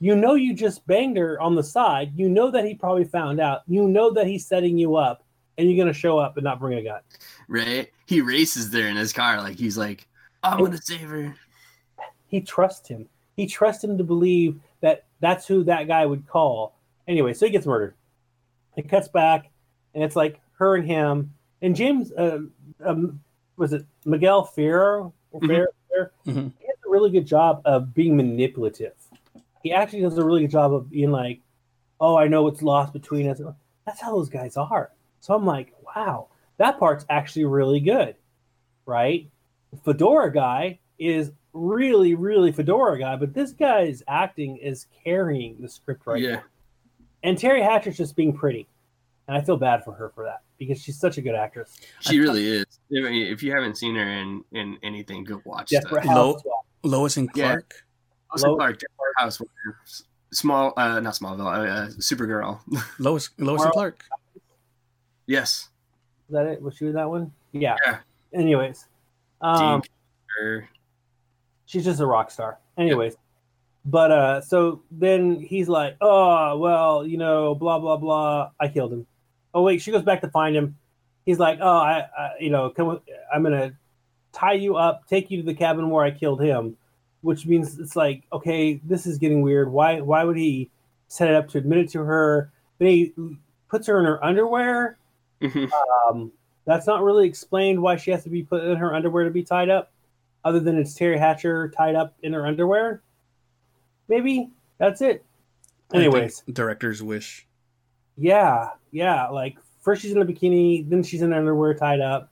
You 0.00 0.16
know 0.16 0.34
you 0.34 0.54
just 0.54 0.86
banged 0.86 1.16
her 1.18 1.40
on 1.40 1.54
the 1.54 1.62
side. 1.62 2.12
You 2.16 2.28
know 2.28 2.50
that 2.50 2.64
he 2.64 2.74
probably 2.74 3.04
found 3.04 3.40
out. 3.40 3.60
You 3.68 3.86
know 3.86 4.10
that 4.14 4.26
he's 4.26 4.46
setting 4.46 4.78
you 4.78 4.96
up, 4.96 5.22
and 5.58 5.70
you're 5.70 5.82
gonna 5.82 5.92
show 5.92 6.18
up 6.18 6.36
and 6.38 6.44
not 6.44 6.58
bring 6.58 6.78
a 6.78 6.82
gun. 6.82 7.00
right? 7.48 7.90
He 8.06 8.20
races 8.22 8.70
there 8.70 8.88
in 8.88 8.96
his 8.96 9.12
car, 9.12 9.38
like 9.42 9.56
he's 9.56 9.76
like, 9.76 10.08
"I'm 10.42 10.58
gonna 10.64 10.80
save 10.80 11.08
her." 11.10 11.34
he 12.26 12.40
trusts 12.40 12.88
him. 12.88 13.06
He 13.36 13.46
trusts 13.46 13.84
him 13.84 13.98
to 13.98 14.04
believe 14.04 14.58
that 14.80 15.04
that's 15.20 15.46
who 15.46 15.64
that 15.64 15.86
guy 15.86 16.06
would 16.06 16.26
call. 16.26 16.74
Anyway, 17.06 17.34
so 17.34 17.44
he 17.44 17.52
gets 17.52 17.66
murdered. 17.66 17.94
It 18.76 18.88
cuts 18.88 19.08
back, 19.08 19.50
and 19.94 20.02
it's 20.02 20.16
like 20.16 20.40
her 20.54 20.76
and 20.76 20.86
him. 20.86 21.34
And 21.60 21.76
James, 21.76 22.10
uh, 22.12 22.38
um, 22.84 23.20
was 23.62 23.72
it 23.72 23.86
Miguel 24.04 24.42
Ferrer? 24.42 25.12
Mhm. 25.32 25.66
Ferrer? 25.88 26.12
Mhm. 26.26 26.52
He 26.58 26.66
does 26.66 26.76
a 26.84 26.90
really 26.90 27.10
good 27.10 27.26
job 27.26 27.62
of 27.64 27.94
being 27.94 28.16
manipulative. 28.16 28.94
He 29.62 29.72
actually 29.72 30.00
does 30.00 30.18
a 30.18 30.24
really 30.24 30.40
good 30.40 30.50
job 30.50 30.74
of 30.74 30.90
being 30.90 31.12
like, 31.12 31.40
"Oh, 32.00 32.16
I 32.16 32.26
know 32.26 32.42
what's 32.42 32.60
lost 32.60 32.92
between 32.92 33.28
us." 33.28 33.40
That's 33.86 34.00
how 34.00 34.10
those 34.10 34.28
guys 34.28 34.56
are. 34.56 34.90
So 35.20 35.32
I'm 35.32 35.46
like, 35.46 35.72
"Wow, 35.94 36.26
that 36.56 36.80
part's 36.80 37.06
actually 37.08 37.44
really 37.44 37.78
good." 37.78 38.16
Right? 38.84 39.30
Fedora 39.84 40.32
guy 40.32 40.80
is 40.98 41.30
really, 41.52 42.16
really 42.16 42.50
Fedora 42.50 42.98
guy, 42.98 43.14
but 43.14 43.32
this 43.32 43.52
guy's 43.52 44.02
acting 44.08 44.56
is 44.56 44.88
carrying 45.04 45.56
the 45.60 45.68
script 45.68 46.04
right 46.04 46.20
yeah, 46.20 46.34
now. 46.34 46.42
And 47.22 47.38
Teri 47.38 47.62
Hatcher's 47.62 47.96
just 47.96 48.16
being 48.16 48.32
pretty. 48.32 48.66
And 49.28 49.36
I 49.36 49.40
feel 49.40 49.56
bad 49.56 49.84
for 49.84 49.92
her 49.92 50.08
for 50.08 50.24
that 50.24 50.42
because 50.66 50.82
she's 50.82 50.98
such 50.98 51.18
a 51.18 51.22
good 51.22 51.34
actress. 51.34 51.76
she 52.00 52.18
really 52.18 52.46
is. 52.46 52.66
I 52.90 53.00
mean, 53.00 53.26
if 53.32 53.42
you 53.42 53.52
haven't 53.52 53.76
seen 53.76 53.94
her 53.96 54.08
in 54.08 54.44
in 54.52 54.78
anything, 54.82 55.24
go 55.24 55.40
watch 55.44 55.70
Desperate 55.70 56.04
stuff. 56.04 56.16
Low- 56.16 56.40
Lois 56.84 57.16
and 57.16 57.28
Yeah. 57.34 57.52
Clark. 57.52 57.74
Wilson 58.32 58.50
Lo- 58.50 58.56
Clark, 58.56 58.72
Desperate 58.80 59.14
Housewives, 59.18 60.04
small, 60.32 60.72
uh, 60.76 60.98
not 61.00 61.14
Smallville, 61.14 61.46
uh, 61.46 61.88
Supergirl. 61.98 62.60
Lois 62.98 63.30
Lois 63.38 63.58
Well- 63.58 63.64
and 63.66 63.72
Clark. 63.72 64.04
yes, 65.26 65.68
Is 66.28 66.32
that 66.34 66.46
it? 66.46 66.62
Was 66.62 66.76
she 66.76 66.86
in 66.86 66.94
that 66.94 67.08
one? 67.10 67.32
Yeah. 67.52 67.76
Yeah. 67.86 67.98
Anyways, 68.32 68.86
um, 69.42 69.82
she's 71.66 71.84
just 71.84 72.00
a 72.00 72.06
rock 72.06 72.30
star. 72.30 72.58
Anyways, 72.78 73.16
but 73.84 74.10
uh, 74.10 74.40
so 74.40 74.82
then 74.90 75.38
he's 75.40 75.68
like, 75.68 75.96
oh 76.00 76.56
well, 76.58 77.06
you 77.06 77.18
know, 77.18 77.54
blah 77.54 77.78
blah 77.78 77.96
blah. 77.96 78.50
I 78.58 78.68
killed 78.68 78.92
him. 78.92 79.06
Oh 79.54 79.62
wait, 79.62 79.82
she 79.82 79.90
goes 79.90 80.02
back 80.02 80.20
to 80.22 80.28
find 80.28 80.56
him. 80.56 80.76
He's 81.26 81.38
like, 81.38 81.58
oh, 81.60 81.68
I, 81.78 82.06
I 82.18 82.30
you 82.40 82.50
know, 82.50 82.70
come. 82.70 82.86
with- 82.88 83.02
I'm 83.32 83.42
gonna 83.42 83.72
tie 84.32 84.54
you 84.54 84.76
up, 84.76 85.06
take 85.08 85.30
you 85.30 85.38
to 85.38 85.42
the 85.46 85.54
cabin 85.54 85.90
where 85.90 86.04
I 86.04 86.10
killed 86.10 86.42
him, 86.42 86.76
which 87.20 87.46
means 87.46 87.78
it's 87.78 87.94
like, 87.96 88.22
okay, 88.32 88.80
this 88.84 89.06
is 89.06 89.18
getting 89.18 89.42
weird. 89.42 89.70
Why 89.70 90.00
why 90.00 90.24
would 90.24 90.36
he 90.36 90.70
set 91.08 91.28
it 91.28 91.34
up 91.36 91.48
to 91.50 91.58
admit 91.58 91.78
it 91.78 91.90
to 91.90 92.00
her? 92.04 92.50
Then 92.78 92.88
he 92.88 93.12
puts 93.68 93.86
her 93.86 93.98
in 93.98 94.04
her 94.06 94.24
underwear. 94.24 94.96
Mhm. 95.40 95.70
Um, 96.08 96.32
that's 96.64 96.86
not 96.86 97.02
really 97.02 97.26
explained 97.26 97.80
why 97.82 97.96
she 97.96 98.10
has 98.12 98.22
to 98.24 98.30
be 98.30 98.42
put 98.42 98.64
in 98.64 98.76
her 98.76 98.94
underwear 98.94 99.24
to 99.24 99.30
be 99.30 99.42
tied 99.42 99.68
up, 99.68 99.90
other 100.44 100.60
than 100.60 100.78
it's 100.78 100.96
Teri 100.98 101.18
Hatcher 101.18 101.68
tied 101.76 101.94
up 101.94 102.14
in 102.22 102.32
her 102.32 102.46
underwear. 102.46 103.02
Maybe 104.08 104.50
that's 104.78 105.00
it. 105.02 105.24
Anyways, 105.92 106.42
director's 106.52 107.02
wish. 107.02 107.46
yeah, 108.16 108.70
yeah, 108.92 109.28
like 109.28 109.56
first 109.80 110.02
she's 110.02 110.12
in 110.12 110.22
a 110.22 110.24
bikini, 110.24 110.88
then 110.88 111.02
she's 111.02 111.22
in 111.22 111.32
underwear 111.32 111.74
tied 111.74 112.00
up, 112.00 112.30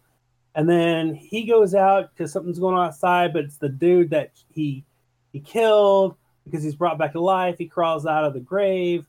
and 0.54 0.68
then 0.68 1.14
he 1.14 1.44
goes 1.44 1.74
out 1.74 2.10
because 2.14 2.32
something's 2.32 2.58
going 2.58 2.76
on 2.76 2.86
outside, 2.86 3.32
but 3.32 3.44
it's 3.44 3.56
the 3.56 3.68
dude 3.68 4.10
that 4.10 4.32
he 4.52 4.84
he 5.32 5.40
killed 5.40 6.14
because 6.44 6.62
he's 6.62 6.74
brought 6.74 6.98
back 6.98 7.12
to 7.12 7.20
life. 7.20 7.56
He 7.58 7.66
crawls 7.66 8.06
out 8.06 8.24
of 8.24 8.34
the 8.34 8.40
grave, 8.40 9.06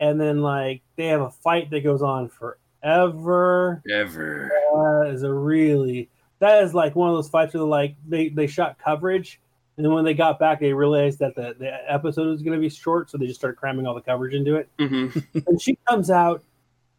and 0.00 0.20
then 0.20 0.42
like 0.42 0.82
they 0.96 1.06
have 1.06 1.20
a 1.20 1.30
fight 1.30 1.70
that 1.70 1.84
goes 1.84 2.02
on 2.02 2.28
forever. 2.28 3.82
Ever. 3.90 4.50
That 4.72 5.12
is 5.14 5.22
a 5.22 5.32
really 5.32 6.08
that 6.40 6.64
is 6.64 6.74
like 6.74 6.96
one 6.96 7.10
of 7.10 7.14
those 7.14 7.28
fights 7.28 7.54
where 7.54 7.62
like 7.62 7.94
they 8.08 8.30
they 8.30 8.46
shot 8.46 8.78
coverage, 8.82 9.38
and 9.76 9.84
then 9.84 9.92
when 9.92 10.04
they 10.04 10.14
got 10.14 10.38
back, 10.38 10.60
they 10.60 10.72
realized 10.72 11.18
that 11.20 11.34
the, 11.34 11.54
the 11.58 11.92
episode 11.92 12.28
was 12.28 12.42
going 12.42 12.54
to 12.54 12.60
be 12.60 12.70
short, 12.70 13.10
so 13.10 13.18
they 13.18 13.26
just 13.26 13.38
started 13.38 13.56
cramming 13.56 13.86
all 13.86 13.94
the 13.94 14.00
coverage 14.00 14.34
into 14.34 14.56
it. 14.56 14.68
hmm 14.78 15.08
And 15.46 15.60
she 15.60 15.78
comes 15.88 16.10
out 16.10 16.42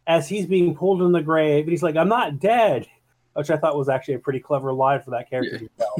as 0.06 0.28
he's 0.28 0.46
being 0.46 0.74
pulled 0.74 1.02
in 1.02 1.12
the 1.12 1.22
grave, 1.22 1.64
and 1.64 1.70
he's 1.70 1.82
like, 1.82 1.96
"I'm 1.96 2.08
not 2.08 2.38
dead," 2.40 2.86
which 3.34 3.50
I 3.50 3.56
thought 3.56 3.76
was 3.76 3.88
actually 3.88 4.14
a 4.14 4.18
pretty 4.18 4.40
clever 4.40 4.72
line 4.72 5.00
for 5.00 5.10
that 5.12 5.28
character 5.30 5.58
to 5.58 5.68
tell. 5.78 5.96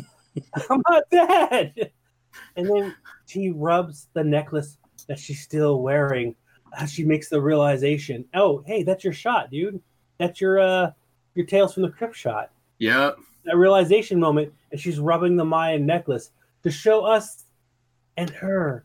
I'm 0.70 0.82
not 0.88 1.04
dead. 1.10 1.92
And 2.56 2.66
then 2.68 2.94
she 3.26 3.50
rubs 3.50 4.08
the 4.14 4.24
necklace 4.24 4.78
that 5.08 5.18
she's 5.18 5.40
still 5.42 5.80
wearing. 5.82 6.34
As 6.78 6.90
she 6.90 7.04
makes 7.04 7.28
the 7.28 7.40
realization, 7.40 8.24
"Oh, 8.34 8.62
hey, 8.66 8.82
that's 8.82 9.04
your 9.04 9.12
shot, 9.12 9.50
dude. 9.50 9.80
That's 10.18 10.40
your 10.40 10.58
uh 10.58 10.92
your 11.34 11.44
Tales 11.46 11.74
from 11.74 11.82
the 11.82 11.90
Crypt 11.90 12.16
shot." 12.16 12.50
Yeah. 12.78 13.10
that 13.44 13.56
realization 13.56 14.18
moment 14.18 14.52
and 14.70 14.80
she's 14.80 14.98
rubbing 14.98 15.36
the 15.36 15.44
Mayan 15.44 15.84
necklace 15.86 16.30
to 16.62 16.70
show 16.70 17.04
us 17.04 17.44
and 18.16 18.30
her 18.30 18.84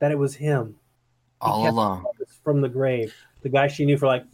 that 0.00 0.10
it 0.10 0.18
was 0.18 0.34
him 0.34 0.74
All 1.40 1.68
along. 1.68 2.04
from 2.42 2.60
the 2.62 2.68
grave, 2.68 3.14
the 3.42 3.48
guy 3.48 3.68
she 3.68 3.84
knew 3.86 3.96
for 3.96 4.06
like 4.06 4.24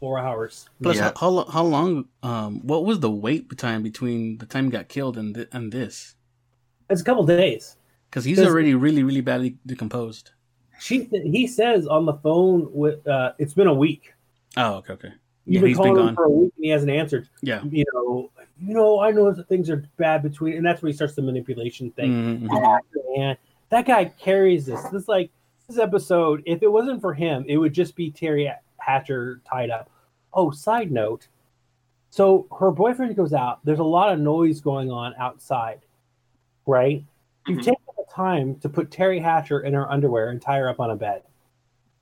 four 0.00 0.18
hours. 0.18 0.68
Plus, 0.82 0.96
Yeah. 0.96 1.12
how, 1.16 1.36
how 1.36 1.44
how 1.50 1.64
long? 1.64 2.06
Um, 2.22 2.60
what 2.66 2.84
was 2.84 3.00
the 3.00 3.10
wait 3.10 3.56
time 3.58 3.82
between 3.82 4.38
the 4.38 4.46
time 4.46 4.64
he 4.66 4.70
got 4.70 4.88
killed 4.88 5.16
and 5.16 5.34
th- 5.34 5.48
and 5.52 5.72
this? 5.72 6.14
It's 6.90 7.00
a 7.00 7.04
couple 7.04 7.24
days. 7.26 7.76
Because 8.10 8.24
he's 8.24 8.38
Does- 8.38 8.46
already 8.48 8.74
really 8.74 9.02
really 9.02 9.20
badly 9.20 9.56
decomposed. 9.66 10.30
She 10.78 11.04
he 11.12 11.46
says 11.46 11.86
on 11.86 12.04
the 12.04 12.14
phone 12.14 12.68
with 12.72 13.06
uh, 13.06 13.32
it's 13.38 13.54
been 13.54 13.66
a 13.66 13.74
week. 13.74 14.12
Oh, 14.56 14.74
okay, 14.76 14.92
okay. 14.94 15.12
You've 15.46 15.54
Yeah, 15.54 15.60
been 15.60 15.68
he's 15.68 15.76
been 15.78 15.84
calling 15.86 16.00
him 16.00 16.06
gone. 16.08 16.14
for 16.16 16.24
a 16.24 16.30
week 16.30 16.52
and 16.56 16.64
he 16.64 16.70
hasn't 16.70 16.90
answered. 16.90 17.28
Yeah. 17.40 17.62
You 17.64 17.84
know, 17.94 18.30
you 18.60 18.74
know, 18.74 19.00
I 19.00 19.10
know 19.10 19.30
that 19.32 19.48
things 19.48 19.70
are 19.70 19.84
bad 19.96 20.22
between, 20.22 20.54
and 20.56 20.66
that's 20.66 20.82
where 20.82 20.88
he 20.90 20.96
starts 20.96 21.14
the 21.14 21.22
manipulation 21.22 21.90
thing. 21.92 22.46
Man, 23.16 23.36
that 23.70 23.86
guy 23.86 24.06
carries 24.18 24.66
this. 24.66 24.82
This 24.92 25.08
like 25.08 25.30
this 25.68 25.78
episode. 25.78 26.42
If 26.46 26.62
it 26.62 26.68
wasn't 26.70 27.00
for 27.00 27.14
him, 27.14 27.44
it 27.48 27.56
would 27.58 27.72
just 27.72 27.96
be 27.96 28.10
Teri 28.10 28.52
Hatcher 28.90 29.40
tied 29.44 29.70
up. 29.70 29.90
Oh, 30.32 30.50
side 30.50 30.92
note. 30.92 31.26
So 32.10 32.46
her 32.58 32.70
boyfriend 32.70 33.16
goes 33.16 33.32
out. 33.32 33.64
There's 33.64 33.80
a 33.80 33.84
lot 33.84 34.12
of 34.12 34.20
noise 34.20 34.60
going 34.60 34.90
on 34.90 35.12
outside, 35.18 35.80
right? 36.66 37.04
You've 37.46 37.58
Mhm. 37.58 37.64
taken 37.64 37.84
the 37.96 38.04
time 38.10 38.54
to 38.60 38.68
put 38.68 38.90
Teri 38.90 39.20
Hatcher 39.20 39.60
in 39.60 39.74
her 39.74 39.90
underwear 39.90 40.30
and 40.30 40.40
tie 40.40 40.58
her 40.58 40.68
up 40.68 40.80
on 40.80 40.90
a 40.90 40.96
bed. 40.96 41.22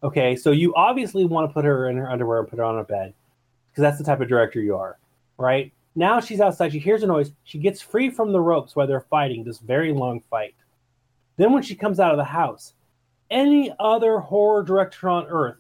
Okay, 0.03 0.37
so 0.37 0.51
you 0.51 0.75
obviously 0.75 1.25
want 1.25 1.49
to 1.49 1.55
put 1.55 1.65
her 1.65 1.89
in 1.89 1.97
her 1.97 2.11
underwear 2.11 2.41
and 2.41 2.49
put 2.49 2.59
her 2.59 2.65
on 2.65 2.79
a 2.79 2.85
bed 2.85 3.15
because 3.71 3.81
that's 3.81 3.99
the 3.99 4.05
type 4.05 4.21
of 4.21 4.29
director 4.29 4.61
you 4.61 4.77
are, 4.77 4.99
right? 5.39 5.73
Now 5.95 6.21
she's 6.21 6.41
outside. 6.41 6.73
She 6.73 6.79
hears 6.79 7.03
a 7.03 7.07
noise. 7.07 7.33
She 7.45 7.59
gets 7.59 7.81
free 7.81 8.11
from 8.11 8.33
the 8.33 8.41
ropes 8.41 8.77
while 8.77 8.87
they're 8.87 9.01
fighting 9.01 9.43
this 9.45 9.59
very 9.59 9.93
long 9.93 10.21
fight. 10.29 10.55
Then, 11.37 11.53
when 11.53 11.63
she 11.63 11.75
comes 11.75 11.99
out 11.99 12.13
of 12.13 12.19
the 12.19 12.25
house, 12.25 12.75
any 13.31 13.75
other 13.81 14.19
horror 14.19 14.63
director 14.63 15.09
on 15.09 15.27
earth 15.27 15.57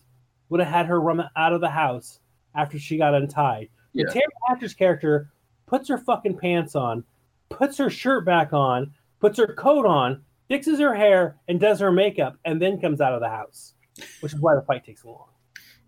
would 0.54 0.60
have 0.60 0.72
had 0.72 0.86
her 0.86 1.00
run 1.00 1.20
out 1.34 1.52
of 1.52 1.60
the 1.60 1.68
house 1.68 2.20
after 2.54 2.78
she 2.78 2.96
got 2.96 3.12
untied. 3.12 3.68
Yeah. 3.92 4.04
But 4.06 4.14
Teri 4.14 4.20
Hatcher's 4.48 4.72
character 4.72 5.28
puts 5.66 5.88
her 5.88 5.98
fucking 5.98 6.38
pants 6.38 6.76
on, 6.76 7.02
puts 7.48 7.76
her 7.78 7.90
shirt 7.90 8.24
back 8.24 8.52
on, 8.52 8.92
puts 9.18 9.36
her 9.38 9.48
coat 9.48 9.84
on, 9.84 10.22
fixes 10.46 10.78
her 10.78 10.94
hair, 10.94 11.34
and 11.48 11.58
does 11.58 11.80
her 11.80 11.90
makeup, 11.90 12.36
and 12.44 12.62
then 12.62 12.80
comes 12.80 13.00
out 13.00 13.12
of 13.14 13.20
the 13.20 13.28
house, 13.28 13.74
which 14.20 14.32
is 14.32 14.38
why 14.38 14.54
the 14.54 14.62
fight 14.62 14.84
takes 14.84 15.02
so 15.02 15.08
long. 15.08 15.26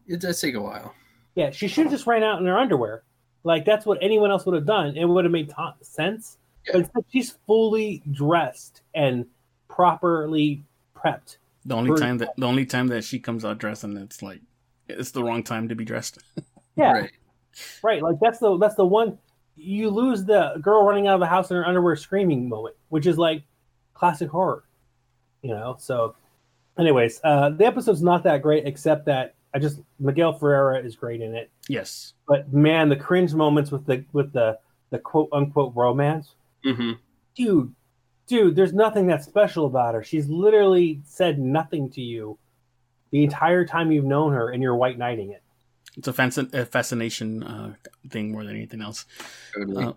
It 0.09 0.20
does 0.20 0.40
take 0.40 0.56
a 0.56 0.60
while. 0.60 0.97
Yeah, 1.36 1.51
she 1.52 1.68
should 1.68 1.84
have 1.84 1.93
just 1.93 2.09
ran 2.09 2.24
out 2.24 2.40
in 2.40 2.47
her 2.47 2.59
underwear. 2.59 3.05
Like 3.44 3.64
that's 3.64 3.86
what 3.86 3.98
anyone 4.02 4.32
else 4.32 4.47
would 4.47 4.56
have 4.56 4.66
done. 4.66 4.97
It 4.97 5.05
would 5.05 5.24
have 5.24 5.30
made 5.32 5.51
to- 5.51 5.74
sense. 5.82 6.38
Yeah. 6.66 6.72
But 6.72 6.78
instead, 6.80 7.05
she's 7.12 7.38
fully 7.47 8.02
dressed 8.10 8.82
and 8.97 9.26
properly 9.68 10.64
prepped. 10.97 11.36
The 11.64 11.76
only 11.76 12.01
time 12.01 12.18
that 12.18 12.30
the 12.36 12.47
only 12.47 12.66
time 12.66 12.88
that 12.88 13.05
she 13.05 13.20
comes 13.20 13.44
out 13.44 13.59
dressed 13.59 13.84
and 13.84 13.97
it's 13.98 14.22
like 14.22 14.40
it's 14.88 15.10
the 15.10 15.22
wrong 15.22 15.42
time 15.42 15.68
to 15.68 15.74
be 15.74 15.84
dressed. 15.84 16.18
Yeah, 16.76 16.92
right. 16.92 17.10
Right. 17.82 18.02
Like 18.02 18.16
that's 18.20 18.38
the 18.38 18.58
that's 18.58 18.74
the 18.74 18.84
one 18.86 19.18
you 19.56 19.88
lose 19.88 20.24
the 20.24 20.54
girl 20.60 20.84
running 20.84 21.06
out 21.06 21.14
of 21.14 21.20
the 21.20 21.26
house 21.26 21.50
in 21.50 21.56
her 21.56 21.66
underwear 21.66 21.96
screaming 21.96 22.48
moment, 22.48 22.76
which 22.90 23.06
is 23.06 23.16
like 23.16 23.44
classic 23.94 24.28
horror. 24.28 24.64
You 25.42 25.50
know. 25.50 25.76
So, 25.78 26.16
anyways, 26.78 27.20
uh, 27.24 27.50
the 27.50 27.64
episode's 27.64 28.02
not 28.02 28.22
that 28.24 28.42
great, 28.42 28.66
except 28.66 29.06
that 29.06 29.34
I 29.54 29.58
just 29.58 29.80
Miguel 29.98 30.34
Ferreira 30.34 30.82
is 30.84 30.96
great 30.96 31.22
in 31.22 31.34
it. 31.34 31.50
yes. 31.68 32.12
But 32.28 32.52
man, 32.52 32.88
the 32.90 32.96
cringe 32.96 33.32
moments 33.32 33.70
with 33.70 33.86
the 33.86 34.04
with 34.12 34.32
the 34.32 34.58
the 34.90 34.98
quote 34.98 35.30
unquote 35.32 35.72
romance. 35.74 36.34
hmm 36.62 36.92
dude, 37.34 37.74
dude, 38.26 38.56
there's 38.56 38.72
nothing 38.72 39.06
that 39.06 39.22
special 39.22 39.66
about 39.66 39.94
her. 39.94 40.02
She's 40.02 40.28
literally 40.28 41.00
said 41.04 41.38
nothing 41.38 41.90
to 41.90 42.00
you 42.00 42.38
the 43.10 43.24
entire 43.24 43.64
time 43.64 43.92
you've 43.92 44.04
known 44.04 44.32
her, 44.32 44.50
and 44.50 44.62
you're 44.62 44.76
white 44.76 44.98
knighting 44.98 45.30
it. 45.30 45.42
It's 45.96 46.08
a, 46.08 46.12
fascin- 46.12 46.52
a 46.52 46.66
fascination 46.66 47.42
uh, 47.42 47.74
thing 48.10 48.32
more 48.32 48.44
than 48.44 48.54
anything 48.56 48.82
else. 48.82 49.06
Totally. 49.54 49.84
Uh, 49.84 49.92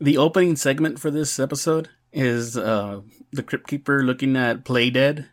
the 0.00 0.18
opening 0.18 0.56
segment 0.56 1.00
for 1.00 1.10
this 1.10 1.40
episode 1.40 1.88
is 2.12 2.56
uh, 2.56 3.00
the 3.32 3.42
Crypt 3.42 3.66
Keeper 3.66 4.02
looking 4.04 4.36
at 4.36 4.64
Play 4.64 4.90
Dead. 4.90 5.28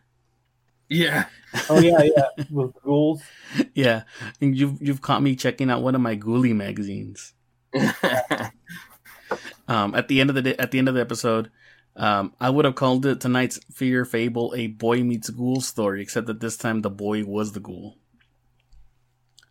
yeah. 0.88 1.26
Oh 1.70 1.78
yeah, 1.78 2.02
yeah, 2.02 2.44
with 2.50 2.72
ghouls. 2.82 3.22
yeah, 3.74 4.02
and 4.40 4.56
you've 4.58 4.82
you've 4.82 5.00
caught 5.00 5.22
me 5.22 5.36
checking 5.36 5.70
out 5.70 5.82
one 5.82 5.94
of 5.94 6.00
my 6.00 6.16
Ghoulie 6.16 6.52
magazines. 6.54 7.32
Um, 9.66 9.94
at 9.94 10.08
the 10.08 10.20
end 10.20 10.30
of 10.30 10.36
the 10.36 10.42
day, 10.42 10.56
at 10.58 10.70
the 10.70 10.78
end 10.78 10.88
of 10.88 10.94
the 10.94 11.00
episode, 11.00 11.50
um, 11.96 12.34
I 12.40 12.50
would 12.50 12.64
have 12.64 12.74
called 12.74 13.06
it 13.06 13.20
tonight's 13.20 13.60
fear 13.72 14.04
fable 14.04 14.52
a 14.56 14.66
boy 14.66 15.02
meets 15.02 15.30
ghoul 15.30 15.60
story, 15.60 16.02
except 16.02 16.26
that 16.26 16.40
this 16.40 16.56
time 16.56 16.82
the 16.82 16.90
boy 16.90 17.24
was 17.24 17.52
the 17.52 17.60
ghoul. 17.60 17.96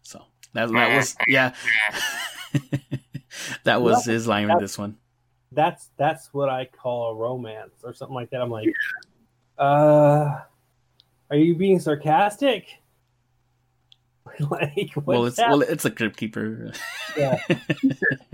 So 0.02 0.24
that 0.54 0.70
that 0.72 0.96
was 0.96 1.16
yeah, 1.28 1.54
that 3.64 3.82
was 3.82 4.06
his 4.06 4.28
line 4.28 4.50
in 4.50 4.58
this 4.58 4.78
one. 4.78 4.98
That's 5.52 5.90
that's 5.98 6.34
what 6.34 6.50
I 6.50 6.66
call 6.66 7.12
a 7.12 7.16
romance 7.16 7.76
or 7.84 7.94
something 7.94 8.16
like 8.16 8.30
that. 8.32 8.42
I'm 8.42 8.50
like, 8.52 8.68
uh, 9.58 10.40
are 11.30 11.38
you 11.38 11.56
being 11.56 11.80
sarcastic? 11.80 12.68
like, 14.50 14.92
Well, 14.96 15.22
what's 15.22 15.40
it's 15.40 15.48
well, 15.48 15.62
it's 15.62 15.86
a 15.86 15.92
crypt 15.92 16.18
keeper. 16.18 16.74
yeah, 17.16 17.38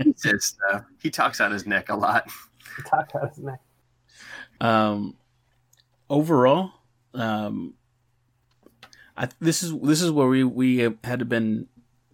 he 0.02 0.14
says 0.16 0.46
stuff. 0.46 0.84
He 1.00 1.10
talks 1.10 1.40
out 1.40 1.52
his 1.52 1.66
neck 1.66 1.90
a 1.90 1.94
lot. 1.94 2.28
talk 2.86 3.10
out 3.14 3.28
his 3.28 3.38
neck. 3.38 3.60
Um, 4.60 5.16
overall, 6.08 6.72
um, 7.14 7.74
I 9.16 9.28
this 9.40 9.62
is 9.62 9.78
this 9.80 10.02
is 10.02 10.10
where 10.10 10.28
we 10.28 10.44
we 10.44 10.78
had 11.04 11.28
been. 11.28 11.66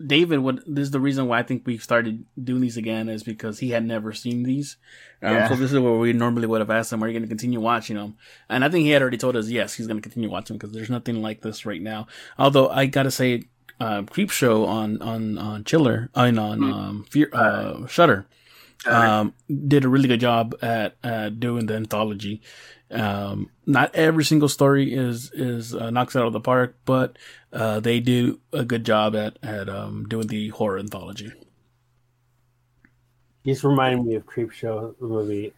David, 0.04 0.40
what 0.40 0.58
this 0.66 0.82
is 0.82 0.90
the 0.90 1.00
reason 1.00 1.26
why 1.26 1.38
I 1.38 1.42
think 1.42 1.62
we 1.66 1.78
started 1.78 2.26
doing 2.42 2.60
these 2.60 2.76
again 2.76 3.08
is 3.08 3.22
because 3.22 3.60
he 3.60 3.70
had 3.70 3.82
never 3.82 4.12
seen 4.12 4.42
these. 4.42 4.76
Um, 5.22 5.32
Yeah. 5.32 5.48
So 5.48 5.56
this 5.56 5.72
is 5.72 5.78
where 5.78 5.94
we 5.94 6.12
normally 6.12 6.46
would 6.46 6.60
have 6.60 6.68
asked 6.68 6.92
him, 6.92 7.02
"Are 7.02 7.06
you 7.08 7.14
going 7.14 7.22
to 7.22 7.28
continue 7.28 7.60
watching 7.60 7.96
them?" 7.96 8.16
And 8.50 8.62
I 8.62 8.68
think 8.68 8.84
he 8.84 8.90
had 8.90 9.00
already 9.00 9.16
told 9.16 9.36
us, 9.36 9.48
yes, 9.48 9.72
he's 9.72 9.86
going 9.86 9.96
to 9.96 10.02
continue 10.02 10.28
watching 10.28 10.58
because 10.58 10.72
there's 10.74 10.90
nothing 10.90 11.22
like 11.22 11.40
this 11.40 11.64
right 11.64 11.80
now. 11.80 12.08
Although 12.38 12.68
I 12.68 12.84
gotta 12.84 13.10
say, 13.10 13.44
uh, 13.80 14.02
Creep 14.02 14.30
Show 14.30 14.66
on 14.66 15.00
on 15.00 15.38
on 15.38 15.64
Chiller, 15.64 16.10
I 16.14 16.26
mean 16.26 16.38
on 16.38 16.58
Hmm. 16.58 16.72
um, 16.74 17.04
Fear, 17.08 17.30
uh, 17.32 17.86
Shudder 17.86 18.26
um, 18.84 19.32
did 19.68 19.84
a 19.84 19.88
really 19.88 20.08
good 20.08 20.20
job 20.20 20.54
at 20.62 20.96
uh, 21.02 21.28
doing 21.30 21.66
the 21.66 21.74
anthology. 21.74 22.42
Um, 22.90 23.50
not 23.64 23.94
every 23.94 24.22
single 24.24 24.48
story 24.48 24.92
is 24.94 25.30
is 25.32 25.74
uh, 25.74 25.90
knocks 25.90 26.14
it 26.14 26.20
out 26.20 26.26
of 26.26 26.32
the 26.32 26.40
park, 26.40 26.76
but 26.84 27.16
uh, 27.52 27.80
they 27.80 27.98
do 28.00 28.40
a 28.52 28.64
good 28.64 28.84
job 28.84 29.16
at 29.16 29.38
at 29.42 29.68
um, 29.68 30.06
doing 30.08 30.28
the 30.28 30.50
horror 30.50 30.78
anthology. 30.78 31.32
You 33.44 33.52
just 33.54 33.64
reminded 33.64 34.04
me 34.04 34.14
of 34.14 34.26
Creep 34.26 34.50
Show 34.52 34.94
the 35.00 35.06
movie. 35.06 35.52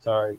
Sorry, 0.00 0.38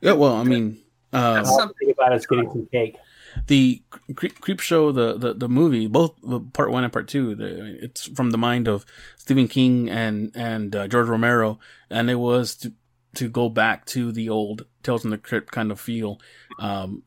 Yeah, 0.00 0.12
well, 0.12 0.34
I 0.34 0.44
mean, 0.44 0.78
uh, 1.12 1.34
That's- 1.34 1.48
all 1.48 1.62
I 1.62 1.66
think 1.78 1.92
about 1.92 2.12
us 2.12 2.26
getting 2.26 2.48
some 2.50 2.66
cake. 2.70 2.96
The 3.46 3.82
Creep, 4.14 4.40
Creep 4.40 4.60
Show, 4.60 4.92
the, 4.92 5.16
the 5.16 5.34
the 5.34 5.48
movie, 5.48 5.86
both 5.86 6.14
the 6.22 6.40
part 6.40 6.70
one 6.70 6.84
and 6.84 6.92
part 6.92 7.08
two, 7.08 7.34
the, 7.34 7.78
it's 7.82 8.06
from 8.06 8.30
the 8.30 8.38
mind 8.38 8.68
of 8.68 8.84
Stephen 9.16 9.48
King 9.48 9.88
and 9.88 10.32
and 10.34 10.74
uh, 10.74 10.88
George 10.88 11.08
Romero, 11.08 11.58
and 11.90 12.10
it 12.10 12.16
was 12.16 12.54
to 12.56 12.72
to 13.14 13.28
go 13.28 13.48
back 13.48 13.86
to 13.86 14.12
the 14.12 14.28
old 14.28 14.66
Tales 14.82 15.02
from 15.02 15.10
the 15.10 15.18
Crypt 15.18 15.50
kind 15.50 15.70
of 15.70 15.80
feel, 15.80 16.20
um, 16.58 17.02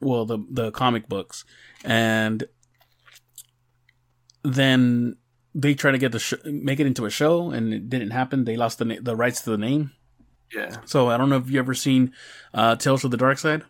well 0.00 0.24
the 0.24 0.38
the 0.50 0.70
comic 0.70 1.08
books, 1.08 1.44
and 1.84 2.44
then 4.42 5.16
they 5.54 5.74
tried 5.74 5.92
to 5.92 5.98
get 5.98 6.12
the 6.12 6.18
sh- 6.18 6.34
make 6.44 6.78
it 6.80 6.86
into 6.86 7.06
a 7.06 7.10
show 7.10 7.50
and 7.50 7.72
it 7.72 7.88
didn't 7.88 8.10
happen. 8.10 8.44
They 8.44 8.56
lost 8.56 8.78
the 8.78 8.84
na- 8.84 9.00
the 9.00 9.16
rights 9.16 9.40
to 9.42 9.50
the 9.50 9.58
name. 9.58 9.92
Yeah. 10.54 10.76
So 10.84 11.08
I 11.08 11.16
don't 11.16 11.30
know 11.30 11.38
if 11.38 11.50
you 11.50 11.58
ever 11.58 11.74
seen 11.74 12.12
uh, 12.54 12.76
Tales 12.76 13.04
of 13.04 13.10
the 13.10 13.16
Dark 13.16 13.38
Side. 13.38 13.64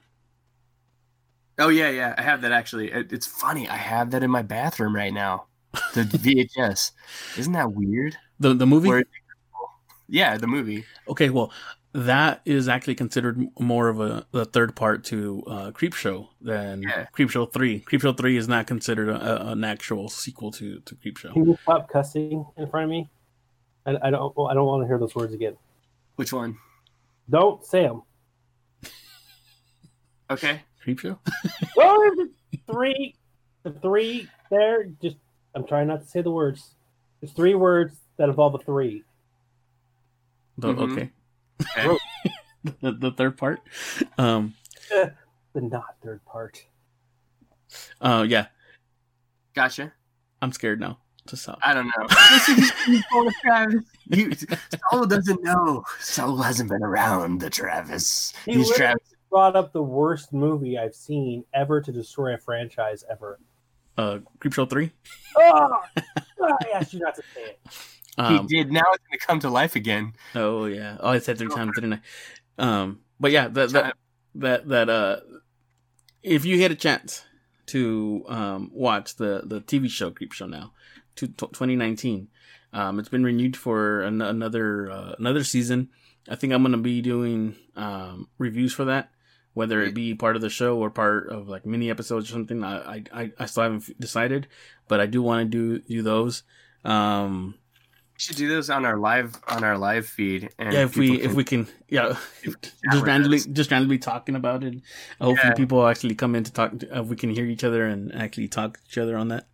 Oh 1.58 1.68
yeah, 1.68 1.88
yeah. 1.90 2.14
I 2.18 2.22
have 2.22 2.42
that 2.42 2.52
actually. 2.52 2.92
It, 2.92 3.12
it's 3.12 3.26
funny. 3.26 3.68
I 3.68 3.76
have 3.76 4.10
that 4.10 4.22
in 4.22 4.30
my 4.30 4.42
bathroom 4.42 4.94
right 4.94 5.12
now. 5.12 5.46
The 5.94 6.02
VHS. 6.56 6.92
Isn't 7.38 7.52
that 7.54 7.72
weird? 7.72 8.16
The 8.40 8.54
the 8.54 8.66
movie. 8.66 8.88
Where- 8.88 9.04
yeah, 10.08 10.36
the 10.36 10.46
movie. 10.46 10.84
Okay, 11.08 11.30
well, 11.30 11.50
that 11.92 12.40
is 12.44 12.68
actually 12.68 12.94
considered 12.94 13.44
more 13.58 13.88
of 13.88 13.98
a, 14.00 14.24
a 14.32 14.44
third 14.44 14.76
part 14.76 15.02
to 15.06 15.42
uh, 15.48 15.70
Creep 15.72 15.94
Show 15.94 16.28
than 16.40 16.82
Yeah. 16.82 17.06
Creep 17.06 17.28
Show 17.30 17.46
Three. 17.46 17.80
Creepshow 17.80 18.16
Three 18.16 18.36
is 18.36 18.46
not 18.46 18.66
considered 18.68 19.08
a, 19.08 19.48
a- 19.48 19.52
an 19.52 19.64
actual 19.64 20.08
sequel 20.08 20.52
to, 20.52 20.78
to 20.80 20.94
Creep 20.96 21.16
Show. 21.18 21.32
Can 21.32 21.46
you 21.46 21.58
stop 21.62 21.88
cussing 21.90 22.46
in 22.56 22.68
front 22.68 22.84
of 22.84 22.90
me? 22.90 23.10
I, 23.84 23.96
I 24.02 24.10
don't. 24.10 24.32
I 24.48 24.54
don't 24.54 24.66
want 24.66 24.82
to 24.84 24.86
hear 24.86 24.98
those 24.98 25.14
words 25.14 25.32
again. 25.34 25.56
Which 26.16 26.32
one? 26.32 26.56
Don't 27.28 27.64
say 27.64 27.82
them. 27.82 28.02
Okay. 30.30 30.60
Creep 30.86 31.00
Show. 31.00 31.18
Oh, 31.78 32.14
the 32.16 32.30
three, 32.72 33.16
the 33.64 33.72
three 33.72 34.28
there. 34.52 34.84
Just 35.02 35.16
I'm 35.52 35.66
trying 35.66 35.88
not 35.88 36.02
to 36.02 36.06
say 36.08 36.22
the 36.22 36.30
words. 36.30 36.74
There's 37.20 37.32
three 37.32 37.56
words 37.56 37.96
that 38.18 38.28
involve 38.28 38.54
a 38.54 38.58
three. 38.58 39.02
The, 40.58 40.68
Mhm. 40.68 40.92
Okay, 40.92 41.10
okay. 41.76 41.98
the, 42.80 42.92
the 42.92 43.10
third 43.10 43.36
part. 43.36 43.60
Um. 44.16 44.54
The 45.54 45.62
not 45.62 45.96
third 46.04 46.22
part. 46.26 46.64
Uh. 48.00 48.24
Yeah. 48.28 48.46
Gotcha. 49.54 49.92
I'm 50.42 50.52
scared 50.52 50.78
now. 50.80 50.98
To 51.28 51.36
stop. 51.36 51.58
I 51.64 51.72
don't 51.74 51.86
know. 51.86 52.06
Listen, 52.30 52.54
he's 52.86 53.02
Travis. 53.42 53.82
You, 54.06 54.32
Saul 54.90 55.06
doesn't 55.06 55.42
know. 55.42 55.82
Saul 55.98 56.36
hasn't 56.36 56.68
been 56.70 56.82
around 56.84 57.40
the 57.40 57.48
Travis. 57.50 58.32
He 58.44 58.52
He's 58.52 58.68
literally- 58.68 58.76
Travis. 58.76 59.15
Brought 59.30 59.56
up 59.56 59.72
the 59.72 59.82
worst 59.82 60.32
movie 60.32 60.78
I've 60.78 60.94
seen 60.94 61.44
ever 61.52 61.80
to 61.80 61.92
destroy 61.92 62.34
a 62.34 62.38
franchise 62.38 63.04
ever. 63.10 63.38
Uh. 63.98 64.18
Creep 64.40 64.54
Show 64.54 64.66
Three. 64.66 64.92
Oh, 65.36 65.80
I 66.42 66.54
asked 66.74 66.92
you 66.92 67.00
not 67.00 67.14
to 67.16 67.22
say 67.34 67.42
it. 67.42 67.60
Um, 68.18 68.48
he 68.48 68.56
did. 68.56 68.72
Now 68.72 68.82
it's 68.92 69.04
going 69.08 69.18
to 69.18 69.26
come 69.26 69.40
to 69.40 69.50
life 69.50 69.76
again. 69.76 70.14
Oh 70.34 70.66
yeah. 70.66 70.96
Oh, 71.00 71.10
I 71.10 71.18
said 71.18 71.38
three 71.38 71.48
times, 71.48 71.72
didn't 71.74 71.94
I? 71.94 72.00
Um, 72.58 73.00
but 73.20 73.30
yeah, 73.30 73.48
that 73.48 73.70
that 73.70 73.96
that 74.36 74.68
that 74.68 74.88
uh, 74.88 75.20
if 76.22 76.44
you 76.44 76.56
get 76.56 76.70
a 76.70 76.76
chance 76.76 77.24
to 77.66 78.24
um 78.28 78.70
watch 78.72 79.16
the 79.16 79.42
the 79.44 79.60
TV 79.60 79.90
show 79.90 80.10
Creep 80.10 80.32
Show 80.32 80.46
now, 80.46 80.72
to, 81.16 81.26
2019, 81.26 82.28
um, 82.72 82.98
it's 82.98 83.08
been 83.08 83.24
renewed 83.24 83.56
for 83.56 84.02
an- 84.02 84.22
another 84.22 84.90
uh, 84.90 85.14
another 85.18 85.44
season. 85.44 85.90
I 86.28 86.36
think 86.36 86.52
I'm 86.52 86.62
gonna 86.62 86.78
be 86.78 87.02
doing 87.02 87.56
um 87.76 88.28
reviews 88.38 88.72
for 88.72 88.86
that, 88.86 89.10
whether 89.56 89.80
it 89.82 89.94
be 89.94 90.14
part 90.14 90.36
of 90.36 90.42
the 90.42 90.50
show 90.50 90.76
or 90.76 90.90
part 90.90 91.30
of 91.30 91.48
like 91.48 91.64
mini 91.64 91.88
episodes 91.90 92.28
or 92.28 92.32
something. 92.32 92.62
I 92.62 93.02
I 93.10 93.32
I, 93.38 93.46
still 93.46 93.62
haven't 93.62 93.98
decided, 93.98 94.48
but 94.86 95.00
I 95.00 95.06
do 95.06 95.22
want 95.22 95.40
to 95.40 95.48
do 95.48 95.78
do 95.80 96.02
those. 96.02 96.42
Um, 96.84 97.54
We 98.16 98.20
should 98.20 98.36
do 98.36 98.48
those 98.48 98.68
on 98.68 98.84
our 98.84 98.98
live 98.98 99.32
on 99.48 99.64
our 99.64 99.78
live 99.78 100.04
feed. 100.06 100.50
And 100.58 100.72
yeah, 100.74 100.84
if 100.84 100.96
we 100.96 101.20
if 101.22 101.32
we 101.32 101.42
can, 101.42 101.66
yeah, 101.88 102.16
just 102.92 103.06
randomly 103.06 103.38
us. 103.38 103.46
just 103.46 103.70
randomly 103.70 103.96
talking 103.98 104.36
about 104.36 104.62
it. 104.62 104.74
Hopefully, 105.20 105.48
Yeah. 105.48 105.54
people 105.62 105.86
actually 105.86 106.14
come 106.16 106.36
in 106.36 106.44
to 106.44 106.52
talk. 106.52 106.72
Uh, 106.94 107.02
we 107.02 107.16
can 107.16 107.30
hear 107.30 107.46
each 107.46 107.64
other 107.64 107.86
and 107.86 108.14
actually 108.14 108.48
talk 108.48 108.76
to 108.76 108.80
each 108.88 108.98
other 108.98 109.16
on 109.16 109.28
that. 109.28 109.48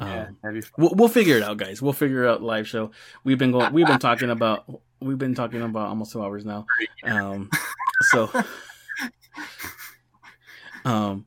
Um, 0.00 0.08
yeah, 0.08 0.24
fun. 0.42 0.62
we'll, 0.78 0.94
we'll 0.94 1.08
figure 1.08 1.36
it 1.36 1.42
out, 1.42 1.58
guys. 1.58 1.82
We'll 1.82 1.92
figure 1.98 2.26
out 2.26 2.42
live 2.42 2.66
show. 2.66 2.90
We've 3.24 3.38
been 3.38 3.50
going. 3.52 3.72
We've 3.72 3.86
been 3.86 3.98
talking 3.98 4.30
about. 4.30 4.64
We've 5.00 5.18
been 5.18 5.34
talking 5.34 5.62
about 5.62 5.88
almost 5.88 6.12
two 6.12 6.22
hours 6.22 6.44
now. 6.44 6.66
Um, 7.04 7.50
so, 8.12 8.30
um, 10.84 11.26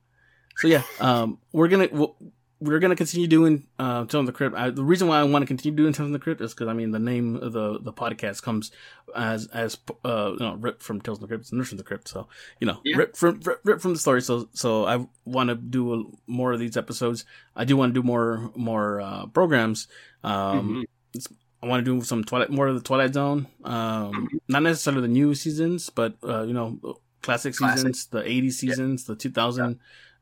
so 0.57 0.67
yeah. 0.67 0.83
Um, 0.99 1.39
we're 1.51 1.67
gonna. 1.67 1.89
We're 2.61 2.79
gonna 2.79 2.95
continue 2.95 3.27
doing 3.27 3.67
uh, 3.77 4.05
Tales 4.05 4.21
of 4.21 4.25
the 4.27 4.31
Crypt. 4.31 4.55
I, 4.55 4.69
the 4.69 4.83
reason 4.83 5.09
why 5.09 5.19
I 5.19 5.23
want 5.23 5.43
to 5.43 5.45
continue 5.45 5.75
doing 5.75 5.91
Tales 5.91 6.07
of 6.07 6.13
the 6.13 6.19
Crypt 6.19 6.39
is 6.39 6.53
because 6.53 6.69
I 6.69 6.73
mean 6.73 6.91
the 6.91 6.99
name 6.99 7.35
of 7.35 7.51
the 7.51 7.79
the 7.79 7.91
podcast 7.91 8.41
comes 8.41 8.71
as 9.13 9.47
as 9.47 9.77
uh 10.05 10.31
you 10.31 10.39
know 10.39 10.55
ripped 10.55 10.81
from 10.81 11.01
Tales 11.01 11.17
of 11.17 11.21
the 11.23 11.27
Crypt, 11.27 11.41
it's 11.41 11.51
Nerds 11.51 11.67
from 11.67 11.77
the 11.79 11.83
Crypt. 11.83 12.07
So 12.07 12.27
you 12.61 12.65
know 12.67 12.79
Yeah. 12.85 12.95
ripped 12.95 13.17
from 13.17 13.41
ripped, 13.41 13.65
ripped 13.65 13.81
from 13.81 13.93
the 13.93 13.99
story. 13.99 14.21
So 14.21 14.47
so 14.53 14.85
I 14.85 15.05
want 15.25 15.49
to 15.49 15.55
do 15.55 15.93
a, 15.93 16.03
more 16.27 16.53
of 16.53 16.59
these 16.59 16.77
episodes. 16.77 17.25
I 17.57 17.65
do 17.65 17.75
want 17.75 17.93
to 17.93 18.01
do 18.01 18.07
more 18.07 18.49
more 18.55 19.01
uh, 19.01 19.25
programs. 19.27 19.87
Um, 20.23 20.85
Mhm. 21.17 21.27
I 21.61 21.67
want 21.67 21.83
to 21.85 21.95
do 21.99 22.01
some 22.05 22.23
Twilight, 22.23 22.51
more 22.51 22.67
of 22.67 22.75
the 22.75 22.81
Twilight 22.81 23.13
Zone. 23.13 23.47
Um, 23.63 24.27
not 24.47 24.61
necessarily 24.63 25.01
the 25.01 25.07
new 25.07 25.33
seasons, 25.35 25.89
but 25.89 26.15
uh, 26.23 26.43
you 26.43 26.53
know, 26.53 26.79
classic 27.25 27.55
Classic. 27.55 27.77
seasons, 27.77 28.05
the 28.07 28.21
'80s 28.23 28.53
seasons, 28.53 29.05
the 29.05 29.15
2000, 29.15 29.79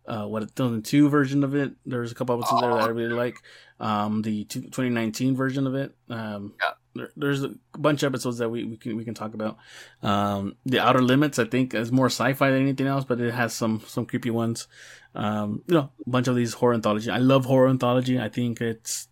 uh, 0.08 0.26
what 0.26 0.42
2002 0.56 1.10
version 1.10 1.44
of 1.44 1.56
it. 1.56 1.74
There's 1.86 2.12
a 2.12 2.16
couple 2.16 2.36
episodes 2.40 2.62
there 2.62 2.74
that 2.74 2.84
I 2.86 2.92
really 2.92 3.14
like. 3.16 3.38
Um, 3.80 4.22
the 4.22 4.46
2019 4.46 5.36
version 5.36 5.68
of 5.68 5.76
it. 5.76 5.96
Um, 6.10 6.54
Yeah. 6.60 6.72
there, 6.96 7.10
there's 7.18 7.44
a 7.44 7.54
bunch 7.78 8.04
of 8.04 8.12
episodes 8.14 8.38
that 8.38 8.50
we, 8.50 8.64
we 8.64 8.78
can 8.78 8.96
we 8.96 9.04
can 9.06 9.14
talk 9.14 9.34
about. 9.34 9.58
Um, 10.02 10.56
the 10.66 10.80
Outer 10.80 11.02
Limits, 11.02 11.40
I 11.40 11.46
think, 11.46 11.74
is 11.74 11.92
more 11.92 12.08
sci-fi 12.08 12.50
than 12.52 12.62
anything 12.62 12.88
else, 12.88 13.04
but 13.06 13.20
it 13.20 13.34
has 13.34 13.54
some 13.54 13.82
some 13.88 14.06
creepy 14.06 14.30
ones. 14.30 14.68
Um, 15.16 15.62
you 15.68 15.76
know, 15.76 15.90
a 16.06 16.10
bunch 16.10 16.28
of 16.28 16.36
these 16.36 16.54
horror 16.54 16.74
anthology. 16.74 17.10
I 17.10 17.18
love 17.18 17.46
horror 17.46 17.70
anthology. 17.70 18.20
I 18.20 18.30
think 18.30 18.62
it's 18.62 19.08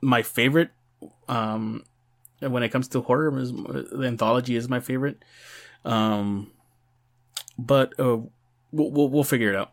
my 0.00 0.22
favorite 0.22 0.70
um 1.28 1.84
when 2.40 2.62
it 2.64 2.70
comes 2.70 2.88
to 2.88 3.00
horror 3.02 3.38
is 3.38 3.52
the 3.52 4.04
anthology 4.06 4.56
is 4.56 4.68
my 4.68 4.80
favorite 4.80 5.22
um 5.84 6.50
but 7.66 7.92
uh 8.00 8.18
we'll 8.72 8.90
we'll, 8.90 9.08
we'll 9.08 9.24
figure 9.24 9.50
it 9.50 9.56
out 9.56 9.72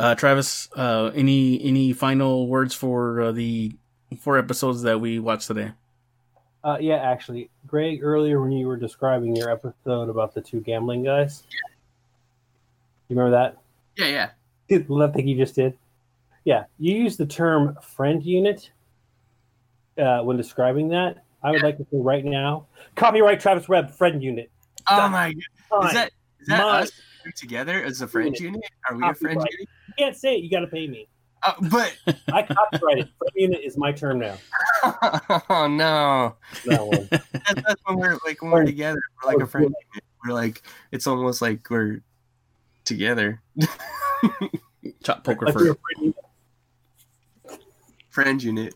uh 0.00 0.14
travis 0.14 0.68
uh 0.76 1.10
any 1.14 1.62
any 1.62 1.92
final 1.92 2.46
words 2.48 2.74
for 2.74 3.20
uh, 3.20 3.32
the 3.32 3.72
four 4.20 4.38
episodes 4.38 4.82
that 4.82 5.00
we 5.00 5.18
watched 5.18 5.46
today 5.48 5.72
Uh, 6.64 6.78
yeah, 6.80 6.96
actually, 6.96 7.48
Greg, 7.66 8.00
earlier 8.02 8.40
when 8.40 8.50
you 8.50 8.66
were 8.66 8.76
describing 8.76 9.36
your 9.36 9.50
episode 9.50 10.08
about 10.08 10.34
the 10.34 10.40
two 10.40 10.60
gambling 10.60 11.04
guys, 11.04 11.44
you 13.08 13.14
remember 13.16 13.30
that? 13.36 13.56
Yeah, 13.96 14.06
yeah. 14.06 14.30
Did 14.68 14.88
that 14.88 15.12
thing 15.14 15.28
you 15.28 15.36
just 15.36 15.54
did? 15.54 15.78
Yeah, 16.44 16.64
you 16.78 16.94
used 16.96 17.18
the 17.18 17.26
term 17.26 17.76
friend 17.82 18.20
unit 18.22 18.70
uh, 19.96 20.22
when 20.22 20.36
describing 20.36 20.88
that. 20.88 21.22
I 21.42 21.52
would 21.52 21.62
like 21.62 21.76
to 21.78 21.84
say 21.84 21.98
right 22.02 22.24
now, 22.24 22.66
copyright 22.96 23.38
Travis 23.40 23.68
Webb 23.68 23.90
friend 23.92 24.20
unit. 24.22 24.50
Oh 24.88 24.96
That- 24.96 25.10
my 25.12 25.32
god. 25.34 25.42
Fine. 25.70 25.86
Is 25.86 25.92
that 25.94 26.10
is 26.40 26.48
that 26.48 26.58
Mine. 26.62 26.82
us 26.82 26.92
together 27.32 27.82
as 27.82 28.00
a 28.02 28.06
friend 28.08 28.36
unit? 28.38 28.62
Are 28.88 28.96
we 28.96 29.02
a 29.06 29.14
friend 29.14 29.38
Copyright. 29.38 29.52
unit? 29.52 29.68
You 29.88 29.94
can't 29.98 30.16
say 30.16 30.36
it. 30.36 30.44
You 30.44 30.50
got 30.50 30.60
to 30.60 30.66
pay 30.66 30.86
me. 30.86 31.08
Uh, 31.42 31.52
but 31.70 31.96
I 32.32 32.42
copyrighted. 32.42 33.08
friend 33.18 33.32
unit 33.34 33.60
is 33.62 33.76
my 33.76 33.92
term 33.92 34.18
now. 34.18 34.36
oh 35.50 35.66
no. 35.70 36.34
That 36.64 36.86
one. 36.86 37.08
That's, 37.10 37.62
that's 37.66 37.82
when 37.84 37.98
we're 37.98 38.18
like 38.24 38.42
when 38.42 38.50
we're 38.50 38.64
together. 38.64 39.00
We're 39.22 39.32
like 39.34 39.42
a 39.42 39.46
friend 39.46 39.64
unit. 39.66 40.04
We're 40.24 40.32
like 40.34 40.62
it's 40.92 41.06
almost 41.06 41.40
like 41.42 41.68
we're 41.70 42.00
together. 42.84 43.40
chop 45.02 45.24
poker 45.24 45.46
Like 45.46 45.54
for 45.54 45.64
you're 45.64 45.74
friend 45.76 46.14
unit. 47.48 47.60
friend 48.08 48.42
unit. 48.42 48.74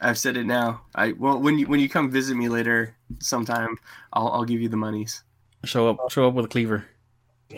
I've 0.00 0.18
said 0.18 0.36
it 0.36 0.44
now. 0.44 0.82
I 0.94 1.12
well 1.12 1.38
when 1.40 1.58
you 1.58 1.66
when 1.66 1.80
you 1.80 1.88
come 1.88 2.10
visit 2.10 2.36
me 2.36 2.48
later 2.48 2.96
sometime, 3.20 3.76
I'll 4.12 4.28
I'll 4.28 4.44
give 4.44 4.60
you 4.60 4.68
the 4.68 4.76
monies. 4.76 5.22
show 5.64 5.88
up 5.88 6.10
show 6.10 6.26
up 6.28 6.34
with 6.34 6.46
a 6.46 6.48
cleaver 6.48 6.84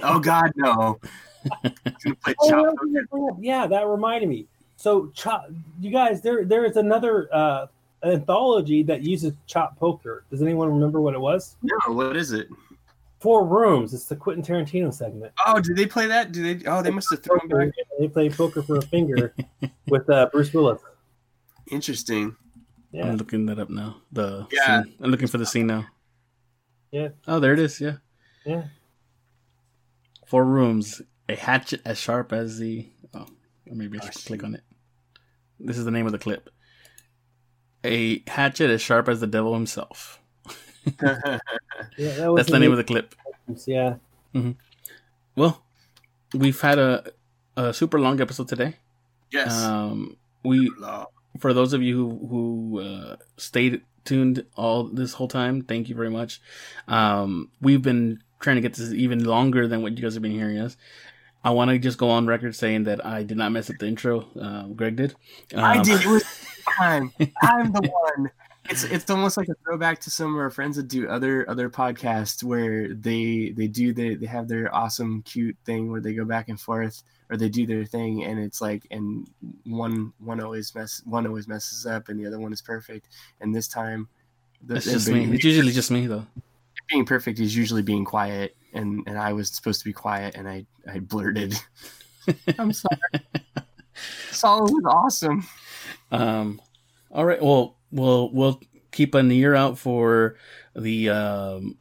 Oh 0.03 0.19
God, 0.19 0.53
no! 0.57 0.99
Oh, 2.41 2.49
chop. 2.49 3.37
yeah, 3.41 3.67
that 3.69 3.87
reminded 3.87 4.29
me. 4.29 4.47
So, 4.77 5.13
chop, 5.15 5.47
you 5.81 5.91
guys, 5.91 6.21
there 6.21 6.45
there 6.45 6.65
is 6.65 6.77
another 6.77 7.29
uh, 7.33 7.67
anthology 8.03 8.83
that 8.83 9.03
uses 9.03 9.33
chop 9.47 9.79
poker. 9.79 10.25
Does 10.31 10.43
anyone 10.43 10.69
remember 10.73 11.01
what 11.01 11.15
it 11.15 11.21
was? 11.21 11.57
No, 11.63 11.77
what 11.95 12.17
is 12.17 12.33
it? 12.33 12.49
Four 13.21 13.47
Rooms. 13.47 13.95
It's 13.95 14.07
the 14.07 14.17
Quentin 14.17 14.43
Tarantino 14.45 14.93
segment. 14.93 15.33
Oh, 15.47 15.61
did 15.61 15.77
they 15.77 15.87
play 15.87 16.07
that? 16.09 16.33
Do 16.33 16.43
they? 16.55 16.67
Oh, 16.69 16.83
they 16.83 16.91
must 16.91 17.11
have 17.11 17.23
thrown 17.23 17.47
back. 17.49 17.69
They 17.99 18.09
play 18.09 18.29
poker 18.29 18.63
for 18.63 18.77
a 18.79 18.83
finger 18.83 19.33
with 19.89 20.09
uh, 20.11 20.29
Bruce 20.33 20.53
Willis. 20.53 20.81
Interesting. 21.71 22.37
Yeah, 22.93 23.09
i'm 23.09 23.17
looking 23.17 23.45
that 23.47 23.59
up 23.59 23.69
now 23.69 23.97
the 24.13 24.47
Yeah. 24.53 24.83
scene. 24.85 24.95
i'm 25.01 25.11
looking 25.11 25.27
for 25.27 25.37
the 25.39 25.45
scene 25.45 25.67
now 25.67 25.87
Yeah. 26.93 27.09
oh 27.27 27.41
there 27.41 27.53
it 27.53 27.59
is 27.59 27.79
yeah 27.81 27.97
yeah. 28.47 28.63
Four 30.27 30.45
rooms 30.45 31.01
a 31.29 31.35
hatchet 31.35 31.81
as 31.85 31.99
sharp 31.99 32.33
as 32.33 32.59
the 32.59 32.87
oh 33.15 33.27
or 33.69 33.75
maybe 33.75 33.99
i 33.99 34.05
should 34.05 34.17
Oh, 34.17 34.27
click 34.27 34.45
on 34.45 34.55
it. 34.55 34.63
This 35.59 35.79
is 35.79 35.85
the 35.87 35.91
name 35.91 36.05
of 36.07 36.13
the 36.13 36.19
clip. 36.19 36.51
A 37.83 38.23
hatchet 38.29 38.69
as 38.69 38.83
sharp 38.83 39.09
as 39.09 39.21
the 39.21 39.27
devil 39.27 39.55
himself. 39.55 40.21
Yeah, 41.99 42.13
that 42.15 42.33
was 42.33 42.37
that's 42.39 42.51
the 42.51 42.59
name 42.59 42.71
of 42.73 42.79
the 42.79 42.85
clip. 42.85 43.15
Yeah, 43.67 43.97
well 45.35 45.63
we've 46.35 46.61
had 46.61 46.79
a, 46.79 47.11
a 47.57 47.73
super 47.73 47.99
long 48.01 48.21
episode 48.21 48.49
today. 48.49 48.77
Yes. 49.31 49.53
um 49.63 50.17
we 50.43 50.71
for 51.39 51.53
those 51.53 51.73
of 51.73 51.83
you 51.83 51.97
who 51.97 52.27
who 52.29 52.81
uh, 52.81 53.17
stayed 53.37 53.83
tuned 54.05 54.45
all 54.57 54.85
this 54.85 55.15
whole 55.15 55.29
time, 55.29 55.63
thank 55.63 55.89
you 55.89 55.95
very 55.95 56.11
much. 56.11 56.41
Um, 56.89 57.51
we've 57.61 57.83
been 57.83 58.23
trying 58.41 58.57
to 58.57 58.63
get 58.63 58.75
this 58.75 58.93
even 58.93 59.25
longer 59.25 59.67
than 59.67 59.83
what 59.83 59.97
you 59.97 60.03
guys 60.03 60.15
have 60.15 60.23
been 60.23 60.33
hearing 60.33 60.59
us. 60.59 60.77
I 61.45 61.51
want 61.51 61.71
to 61.71 61.79
just 61.79 61.99
go 61.99 62.11
on 62.11 62.27
record 62.27 62.57
saying 62.57 62.85
that 62.85 63.05
I 63.07 63.23
did 63.23 63.37
not 63.37 63.53
mess 63.53 63.71
up 63.71 63.77
the 63.79 63.87
intro. 63.87 64.27
Um, 64.41 64.75
Greg 64.75 64.97
did. 64.97 65.15
Um, 65.55 65.65
I 65.65 65.83
did. 65.83 66.01
It 66.01 66.07
was 66.07 66.25
time. 66.77 67.13
I'm 67.43 67.73
the 67.73 67.89
one. 68.15 68.31
It's 68.69 68.83
it's 68.83 69.09
almost 69.11 69.37
like 69.37 69.49
a 69.49 69.55
throwback 69.65 70.01
to 70.01 70.11
some 70.11 70.35
of 70.35 70.41
our 70.41 70.51
friends 70.51 70.77
that 70.77 70.89
do 70.89 71.09
other 71.09 71.49
other 71.49 71.71
podcasts 71.71 72.43
where 72.43 72.93
they 72.95 73.51
they 73.57 73.69
do 73.69 73.93
they 73.93 74.17
they 74.17 74.27
have 74.27 74.49
their 74.49 74.75
awesome 74.75 75.23
cute 75.23 75.57
thing 75.65 75.93
where 75.93 76.01
they 76.01 76.15
go 76.15 76.25
back 76.25 76.49
and 76.49 76.61
forth 76.61 77.05
or 77.31 77.37
they 77.37 77.49
do 77.49 77.65
their 77.65 77.85
thing 77.85 78.25
and 78.25 78.41
it's 78.41 78.61
like 78.61 78.85
and 78.91 79.31
one 79.65 80.13
one 80.19 80.41
always 80.41 80.75
mess 80.75 81.01
one 81.05 81.29
always 81.29 81.47
messes 81.47 81.87
up 81.87 82.09
and 82.09 82.19
the 82.19 82.27
other 82.27 82.41
one 82.41 82.53
is 82.53 82.61
perfect 82.61 83.07
and 83.41 83.55
this 83.55 83.69
time 83.69 84.09
the, 84.63 84.77
It's 84.77 84.87
just 84.87 85.09
me. 85.09 85.33
It's 85.33 85.45
usually 85.45 85.73
just 85.73 85.91
me 85.91 86.07
though. 86.07 86.27
Being 86.89 87.05
perfect 87.05 87.39
is 87.41 87.57
usually 87.57 87.83
being 87.83 88.05
quiet 88.05 88.57
and 88.73 89.03
and 89.07 89.19
I 89.19 89.33
was 89.33 89.51
supposed 89.55 89.81
to 89.81 89.85
be 89.85 89.93
quiet 89.93 90.35
and 90.37 90.49
I 90.49 90.67
I 90.91 90.99
blurted 91.01 91.55
I'm 92.59 92.73
sorry 92.73 92.99
Saul 94.31 94.63
was 94.65 94.85
awesome 94.87 95.47
Um, 96.11 96.61
all 97.11 97.25
right. 97.25 97.41
Well, 97.43 97.77
we'll 97.91 98.31
we'll 98.33 98.61
keep 98.93 99.15
an 99.15 99.31
ear 99.33 99.55
out 99.55 99.79
for 99.79 100.37
the 100.75 101.09
um, 101.11 101.79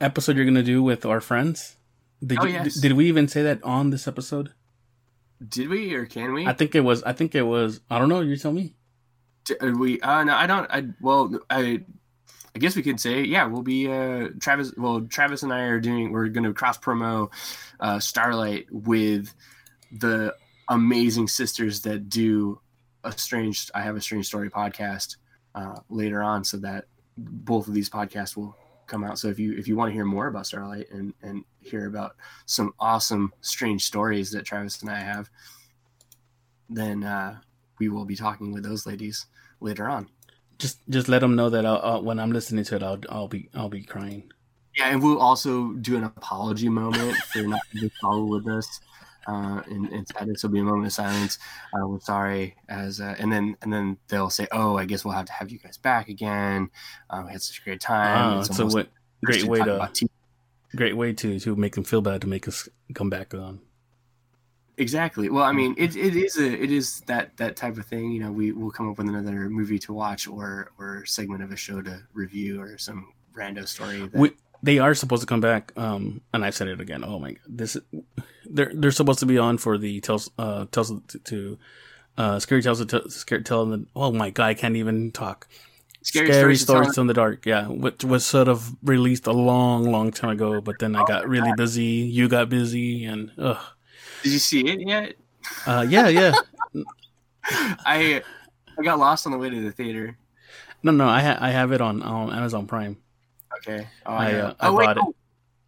episode 0.00 0.36
you're 0.36 0.44
gonna 0.46 0.62
do 0.62 0.82
with 0.82 1.04
our 1.04 1.20
friends. 1.20 1.76
Did 2.24 2.38
Oh, 2.40 2.44
you, 2.46 2.54
yes. 2.54 2.80
did 2.80 2.92
we 2.92 3.06
even 3.08 3.28
say 3.28 3.42
that 3.42 3.62
on 3.62 3.90
this 3.90 4.08
episode? 4.08 4.52
did 5.46 5.68
we 5.68 5.92
or 5.94 6.06
can 6.06 6.32
we 6.32 6.46
I 6.46 6.52
think 6.54 6.74
it 6.74 6.80
was. 6.80 7.02
I 7.02 7.12
think 7.12 7.34
it 7.34 7.42
was. 7.42 7.80
I 7.90 7.98
don't 7.98 8.08
know. 8.08 8.20
You 8.20 8.36
tell 8.36 8.52
me. 8.52 8.76
D- 9.44 9.56
are 9.60 9.76
we 9.76 10.00
uh 10.00 10.24
no 10.24 10.34
i 10.34 10.46
don't 10.46 10.70
i 10.70 10.86
well 11.02 11.38
i 11.50 11.82
i 12.54 12.58
guess 12.58 12.76
we 12.76 12.82
could 12.82 13.00
say 13.00 13.22
yeah 13.22 13.46
we'll 13.46 13.62
be 13.62 13.88
uh 13.90 14.28
travis 14.40 14.72
well 14.76 15.00
travis 15.02 15.42
and 15.42 15.52
i 15.52 15.60
are 15.60 15.80
doing 15.80 16.12
we're 16.12 16.28
going 16.28 16.44
to 16.44 16.52
cross 16.52 16.78
promo 16.78 17.30
uh 17.80 17.98
starlight 17.98 18.66
with 18.70 19.34
the 19.92 20.34
amazing 20.68 21.28
sisters 21.28 21.80
that 21.82 22.08
do 22.08 22.58
a 23.04 23.12
strange 23.12 23.70
i 23.74 23.82
have 23.82 23.96
a 23.96 24.00
strange 24.00 24.26
story 24.26 24.50
podcast 24.50 25.16
uh 25.54 25.78
later 25.88 26.22
on 26.22 26.44
so 26.44 26.56
that 26.56 26.86
both 27.16 27.68
of 27.68 27.74
these 27.74 27.90
podcasts 27.90 28.36
will 28.36 28.56
come 28.86 29.04
out 29.04 29.18
so 29.18 29.28
if 29.28 29.38
you 29.38 29.56
if 29.56 29.66
you 29.66 29.76
want 29.76 29.88
to 29.88 29.94
hear 29.94 30.04
more 30.04 30.26
about 30.26 30.46
starlight 30.46 30.86
and 30.90 31.14
and 31.22 31.44
hear 31.60 31.86
about 31.86 32.16
some 32.46 32.72
awesome 32.78 33.32
strange 33.40 33.84
stories 33.84 34.30
that 34.30 34.44
travis 34.44 34.82
and 34.82 34.90
i 34.90 34.98
have 34.98 35.30
then 36.68 37.02
uh 37.02 37.36
we 37.78 37.88
will 37.88 38.04
be 38.04 38.16
talking 38.16 38.52
with 38.52 38.62
those 38.62 38.86
ladies 38.86 39.26
later 39.60 39.88
on. 39.88 40.08
Just 40.58 40.78
just 40.88 41.08
let 41.08 41.20
them 41.20 41.34
know 41.36 41.50
that 41.50 41.66
I'll, 41.66 41.80
I'll, 41.82 42.02
when 42.02 42.18
I'm 42.18 42.32
listening 42.32 42.64
to 42.64 42.76
it, 42.76 42.82
I'll 42.82 43.00
I'll 43.08 43.28
be 43.28 43.48
I'll 43.54 43.68
be 43.68 43.82
crying. 43.82 44.30
Yeah, 44.76 44.88
and 44.90 45.02
we'll 45.02 45.20
also 45.20 45.72
do 45.74 45.96
an 45.96 46.04
apology 46.04 46.68
moment 46.68 47.16
for 47.16 47.42
not 47.42 47.60
being 47.72 47.90
follow 48.00 48.24
with 48.24 48.48
us. 48.48 48.80
Uh, 49.26 49.62
and 49.66 49.90
instead, 49.90 50.28
this 50.28 50.42
will 50.42 50.50
be 50.50 50.58
a 50.60 50.64
moment 50.64 50.86
of 50.86 50.92
silence. 50.92 51.38
Uh, 51.72 51.86
we're 51.86 52.00
sorry, 52.00 52.54
as 52.68 53.00
uh, 53.00 53.14
and 53.18 53.32
then 53.32 53.56
and 53.62 53.72
then 53.72 53.96
they'll 54.08 54.30
say, 54.30 54.46
"Oh, 54.52 54.76
I 54.76 54.84
guess 54.84 55.04
we'll 55.04 55.14
have 55.14 55.26
to 55.26 55.32
have 55.32 55.50
you 55.50 55.58
guys 55.58 55.78
back 55.78 56.08
again. 56.08 56.70
Uh, 57.08 57.22
we 57.26 57.32
had 57.32 57.42
such 57.42 57.60
a 57.60 57.62
great 57.64 57.80
time." 57.80 58.16
Ah, 58.16 58.40
It's 58.40 58.50
it's 58.50 58.58
a 58.58 58.86
great 59.24 59.44
way 59.44 59.58
talk 59.60 59.94
to 59.94 60.08
great 60.76 60.96
way 60.96 61.12
to 61.12 61.40
to 61.40 61.56
make 61.56 61.74
them 61.74 61.84
feel 61.84 62.02
bad 62.02 62.20
to 62.20 62.26
make 62.26 62.46
us 62.48 62.68
come 62.94 63.08
back 63.08 63.32
on. 63.32 63.60
Exactly. 64.76 65.28
Well, 65.30 65.44
I 65.44 65.52
mean, 65.52 65.74
it, 65.78 65.94
it 65.96 66.16
is 66.16 66.36
a 66.36 66.62
it 66.62 66.72
is 66.72 67.00
that 67.06 67.36
that 67.36 67.54
type 67.54 67.76
of 67.76 67.86
thing. 67.86 68.10
You 68.10 68.20
know, 68.20 68.32
we 68.32 68.50
will 68.50 68.72
come 68.72 68.90
up 68.90 68.98
with 68.98 69.08
another 69.08 69.48
movie 69.48 69.78
to 69.80 69.92
watch 69.92 70.26
or 70.26 70.72
or 70.78 71.04
segment 71.06 71.42
of 71.42 71.52
a 71.52 71.56
show 71.56 71.80
to 71.80 72.02
review 72.12 72.60
or 72.60 72.76
some 72.76 73.12
rando 73.36 73.68
story. 73.68 74.00
That, 74.00 74.14
We, 74.14 74.32
they 74.62 74.80
are 74.80 74.94
supposed 74.94 75.20
to 75.20 75.26
come 75.26 75.40
back. 75.40 75.72
Um, 75.76 76.22
and 76.32 76.44
I 76.44 76.50
said 76.50 76.68
it 76.68 76.80
again. 76.80 77.04
Oh 77.04 77.20
my 77.20 77.32
god, 77.32 77.40
this 77.46 77.76
they're 78.46 78.72
they're 78.74 78.90
supposed 78.90 79.20
to 79.20 79.26
be 79.26 79.38
on 79.38 79.58
for 79.58 79.78
the 79.78 80.00
tells 80.00 80.28
uh 80.38 80.66
tells 80.72 80.90
to, 81.08 81.18
to 81.20 81.58
uh 82.18 82.40
scary 82.40 82.62
tells 82.62 82.78
to 82.78 82.86
tell, 82.86 83.08
scary 83.10 83.44
tell 83.44 83.66
them. 83.66 83.86
Oh 83.94 84.10
my 84.10 84.30
god, 84.30 84.46
I 84.46 84.54
can't 84.54 84.76
even 84.76 85.12
talk. 85.12 85.46
Scary, 86.02 86.32
Stories 86.32 86.60
stories, 86.60 86.98
in 86.98 87.06
the 87.06 87.14
dark. 87.14 87.46
Yeah, 87.46 87.68
which 87.68 88.04
was 88.04 88.26
sort 88.26 88.48
of 88.48 88.76
released 88.82 89.26
a 89.26 89.32
long, 89.32 89.90
long 89.90 90.10
time 90.10 90.30
ago. 90.30 90.60
But 90.60 90.78
then 90.78 90.94
I 90.96 91.04
got 91.04 91.26
really 91.26 91.52
busy. 91.56 91.82
You 91.84 92.28
got 92.28 92.50
busy, 92.50 93.06
and 93.06 93.30
ugh. 93.38 93.56
Did 94.24 94.32
you 94.32 94.38
see 94.40 94.66
it 94.66 94.80
yet? 94.88 95.14
Uh, 95.66 95.84
yeah, 95.88 96.08
yeah. 96.08 96.32
I 97.44 98.22
I 98.78 98.82
got 98.82 98.98
lost 98.98 99.26
on 99.26 99.32
the 99.32 99.38
way 99.38 99.50
to 99.50 99.60
the 99.60 99.70
theater. 99.70 100.16
No, 100.82 100.92
no, 100.92 101.06
I 101.06 101.20
ha- 101.20 101.38
I 101.40 101.50
have 101.50 101.72
it 101.72 101.80
on 101.80 102.02
on 102.02 102.32
Amazon 102.32 102.66
Prime. 102.66 102.96
Okay. 103.58 103.86
Oh, 104.06 104.14
I, 104.14 104.32
know. 104.32 104.38
uh, 104.46 104.54
I 104.60 104.68
oh 104.68 104.72
wait, 104.74 104.84
bought 104.86 104.96
it. 104.96 105.02
oh, 105.04 105.14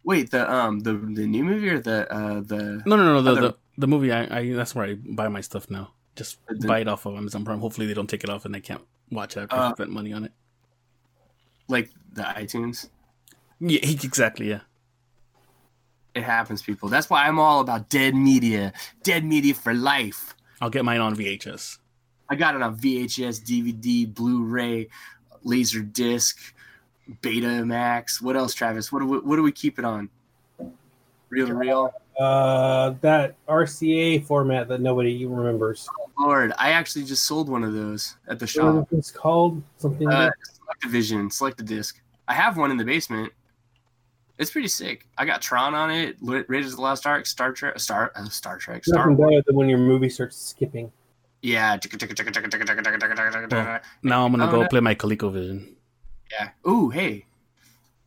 wait, 0.03 0.31
the 0.31 0.51
um 0.51 0.79
the 0.81 0.93
the 0.93 1.25
new 1.25 1.43
movie 1.43 1.69
or 1.69 1.79
the 1.79 2.11
uh 2.11 2.41
the 2.41 2.81
No, 2.85 2.95
no, 2.97 3.05
no. 3.05 3.21
The 3.21 3.31
Other- 3.31 3.41
the, 3.41 3.55
the 3.77 3.87
movie. 3.87 4.11
I, 4.11 4.39
I 4.39 4.53
that's 4.53 4.73
where 4.75 4.85
I 4.87 4.95
buy 4.95 5.27
my 5.29 5.41
stuff 5.41 5.69
now. 5.69 5.91
Just 6.15 6.39
The- 6.49 6.67
buy 6.67 6.79
it 6.79 6.87
off 6.87 7.05
of 7.05 7.15
Amazon 7.15 7.45
Prime. 7.45 7.59
Hopefully, 7.59 7.85
they 7.87 7.93
don't 7.93 8.09
take 8.09 8.23
it 8.23 8.29
off 8.29 8.45
and 8.45 8.55
I 8.55 8.59
can't 8.59 8.81
watch 9.11 9.37
it 9.37 9.41
after 9.41 9.55
I 9.55 9.59
Uh, 9.69 9.73
spent 9.75 9.91
money 9.91 10.11
on 10.13 10.25
it. 10.25 10.31
like 11.67 11.91
the 12.11 12.23
iTunes? 12.23 12.89
Yeah, 13.59 13.79
exactly. 13.83 14.49
Yeah. 14.49 14.61
It 16.17 16.23
happens, 16.23 16.63
people. 16.63 16.89
That's 16.89 17.11
why 17.11 17.27
I'm 17.27 17.37
all 17.37 17.61
about 17.61 17.89
dead 17.89 18.15
media. 18.15 18.73
Dead 19.03 19.23
media 19.23 19.53
for 19.53 19.75
life. 19.75 20.35
I'll 20.59 20.71
get 20.71 20.83
mine 20.83 20.99
on 20.99 21.15
VHS. 21.15 21.77
I 22.27 22.35
got 22.35 22.55
it 22.55 22.63
on 22.63 22.75
VHS, 22.75 23.43
DVD, 23.43 24.11
Blu-ray, 24.11 24.87
laser 25.43 25.81
disc, 25.81 26.55
Betamax. 27.21 28.19
What 28.19 28.35
else, 28.35 28.55
Travis? 28.55 28.91
What 28.91 29.01
do 29.01 29.05
we, 29.05 29.19
what 29.19 29.35
do 29.35 29.43
we 29.43 29.51
keep 29.51 29.77
it 29.77 29.85
on? 29.85 30.09
Reel 31.29 31.45
to 31.45 31.53
reel. 31.53 31.93
Uh, 32.19 32.95
that 33.01 33.35
RCA 33.47 34.25
format 34.25 34.67
that 34.69 34.81
nobody 34.81 35.23
remembers. 35.27 35.87
Lord, 36.17 36.51
I 36.57 36.71
actually 36.71 37.05
just 37.05 37.25
sold 37.25 37.47
one 37.47 37.63
of 37.63 37.73
those 37.73 38.15
at 38.27 38.39
the 38.39 38.47
shop. 38.47 38.87
it's 38.91 39.11
called 39.11 39.61
something. 39.77 40.09
Uh, 40.09 40.31
like 40.67 40.91
Select 40.91 41.33
select 41.33 41.61
a 41.61 41.63
disc. 41.63 42.01
I 42.27 42.33
have 42.33 42.57
one 42.57 42.71
in 42.71 42.77
the 42.77 42.85
basement. 42.85 43.31
It's 44.37 44.51
pretty 44.51 44.67
sick. 44.67 45.07
I 45.17 45.25
got 45.25 45.41
Tron 45.41 45.73
on 45.73 45.89
it, 45.91 46.15
Ra- 46.21 46.43
Raiders 46.47 46.71
of 46.71 46.75
the 46.77 46.81
Lost 46.83 47.05
Ark, 47.07 47.25
Star 47.25 47.51
Trek, 47.53 47.79
Star 47.79 48.11
uh, 48.15 48.25
Star 48.29 48.57
Trek, 48.57 48.85
Star 48.85 48.99
nothing 49.05 49.17
Wars. 49.17 49.31
better 49.31 49.43
than 49.47 49.55
when 49.55 49.67
your 49.69 49.79
movie 49.79 50.09
starts 50.09 50.37
skipping. 50.37 50.91
Yeah. 51.41 51.77
Well, 51.81 53.79
now 54.03 54.25
I'm 54.25 54.31
gonna 54.31 54.47
Oh, 54.47 54.51
go 54.51 54.61
no. 54.63 54.67
play 54.67 54.79
my 54.79 54.95
ColecoVision. 54.95 55.73
Yeah. 56.31 56.49
Ooh, 56.67 56.89
hey, 56.89 57.25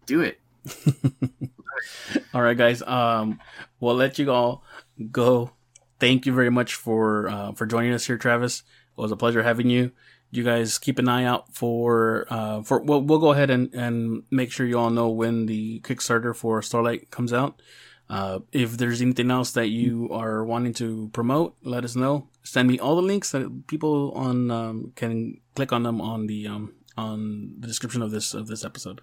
do 0.06 0.20
it. 0.20 0.40
All 2.34 2.42
right, 2.42 2.56
guys. 2.56 2.82
Um, 2.82 3.40
we'll 3.80 3.94
let 3.94 4.18
you 4.18 4.30
all 4.30 4.62
go. 5.10 5.52
Thank 5.98 6.26
you 6.26 6.32
very 6.34 6.50
much 6.50 6.74
for 6.74 7.28
uh, 7.28 7.52
for 7.52 7.66
joining 7.66 7.92
us 7.92 8.06
here, 8.06 8.18
Travis. 8.18 8.62
It 8.96 9.00
was 9.00 9.12
a 9.12 9.16
pleasure 9.16 9.42
having 9.42 9.70
you. 9.70 9.92
You 10.30 10.44
guys 10.44 10.78
keep 10.78 10.98
an 10.98 11.08
eye 11.08 11.24
out 11.24 11.52
for 11.54 12.26
uh, 12.30 12.62
for 12.62 12.80
we'll, 12.80 13.02
we'll 13.02 13.18
go 13.18 13.32
ahead 13.32 13.50
and, 13.50 13.72
and 13.74 14.22
make 14.30 14.52
sure 14.52 14.66
you 14.66 14.78
all 14.78 14.90
know 14.90 15.08
when 15.08 15.46
the 15.46 15.80
Kickstarter 15.80 16.34
for 16.34 16.62
Starlight 16.62 17.10
comes 17.10 17.32
out. 17.32 17.60
Uh, 18.08 18.40
if 18.50 18.76
there's 18.76 19.00
anything 19.00 19.30
else 19.30 19.52
that 19.52 19.68
you 19.68 20.08
are 20.10 20.44
wanting 20.44 20.74
to 20.74 21.10
promote, 21.12 21.56
let 21.62 21.84
us 21.84 21.94
know. 21.94 22.28
Send 22.42 22.68
me 22.68 22.78
all 22.78 22.96
the 22.96 23.02
links 23.02 23.30
that 23.30 23.66
people 23.68 24.12
on 24.16 24.50
um, 24.50 24.92
can 24.96 25.40
click 25.54 25.72
on 25.72 25.84
them 25.84 26.00
on 26.00 26.26
the 26.26 26.46
um, 26.46 26.74
on 26.96 27.54
the 27.58 27.68
description 27.68 28.02
of 28.02 28.10
this 28.10 28.34
of 28.34 28.48
this 28.48 28.64
episode. 28.64 29.00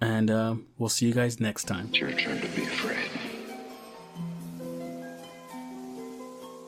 And 0.00 0.30
uh, 0.30 0.56
we'll 0.76 0.88
see 0.88 1.06
you 1.06 1.14
guys 1.14 1.40
next 1.40 1.64
time. 1.64 1.90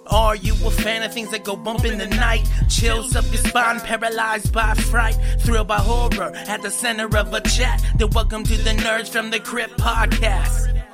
Are 0.09 0.37
you 0.37 0.53
a 0.65 0.71
fan 0.71 1.03
of 1.03 1.13
things 1.13 1.31
that 1.31 1.43
go 1.43 1.57
bump 1.57 1.85
in 1.85 1.99
the 1.99 2.07
night? 2.07 2.49
Chills 2.69 3.17
up 3.17 3.25
your 3.27 3.43
spine, 3.43 3.81
paralyzed 3.81 4.53
by 4.53 4.75
fright, 4.75 5.19
thrilled 5.41 5.67
by 5.67 5.79
horror 5.79 6.33
at 6.35 6.63
the 6.63 6.71
center 6.71 7.07
of 7.17 7.35
a 7.35 7.41
chat. 7.41 7.85
Then 7.97 8.11
welcome 8.11 8.45
to 8.45 8.57
the 8.57 8.71
Nerds 8.71 9.09
from 9.09 9.31
the 9.31 9.41
Crypt 9.41 9.77
podcast. 9.79 10.86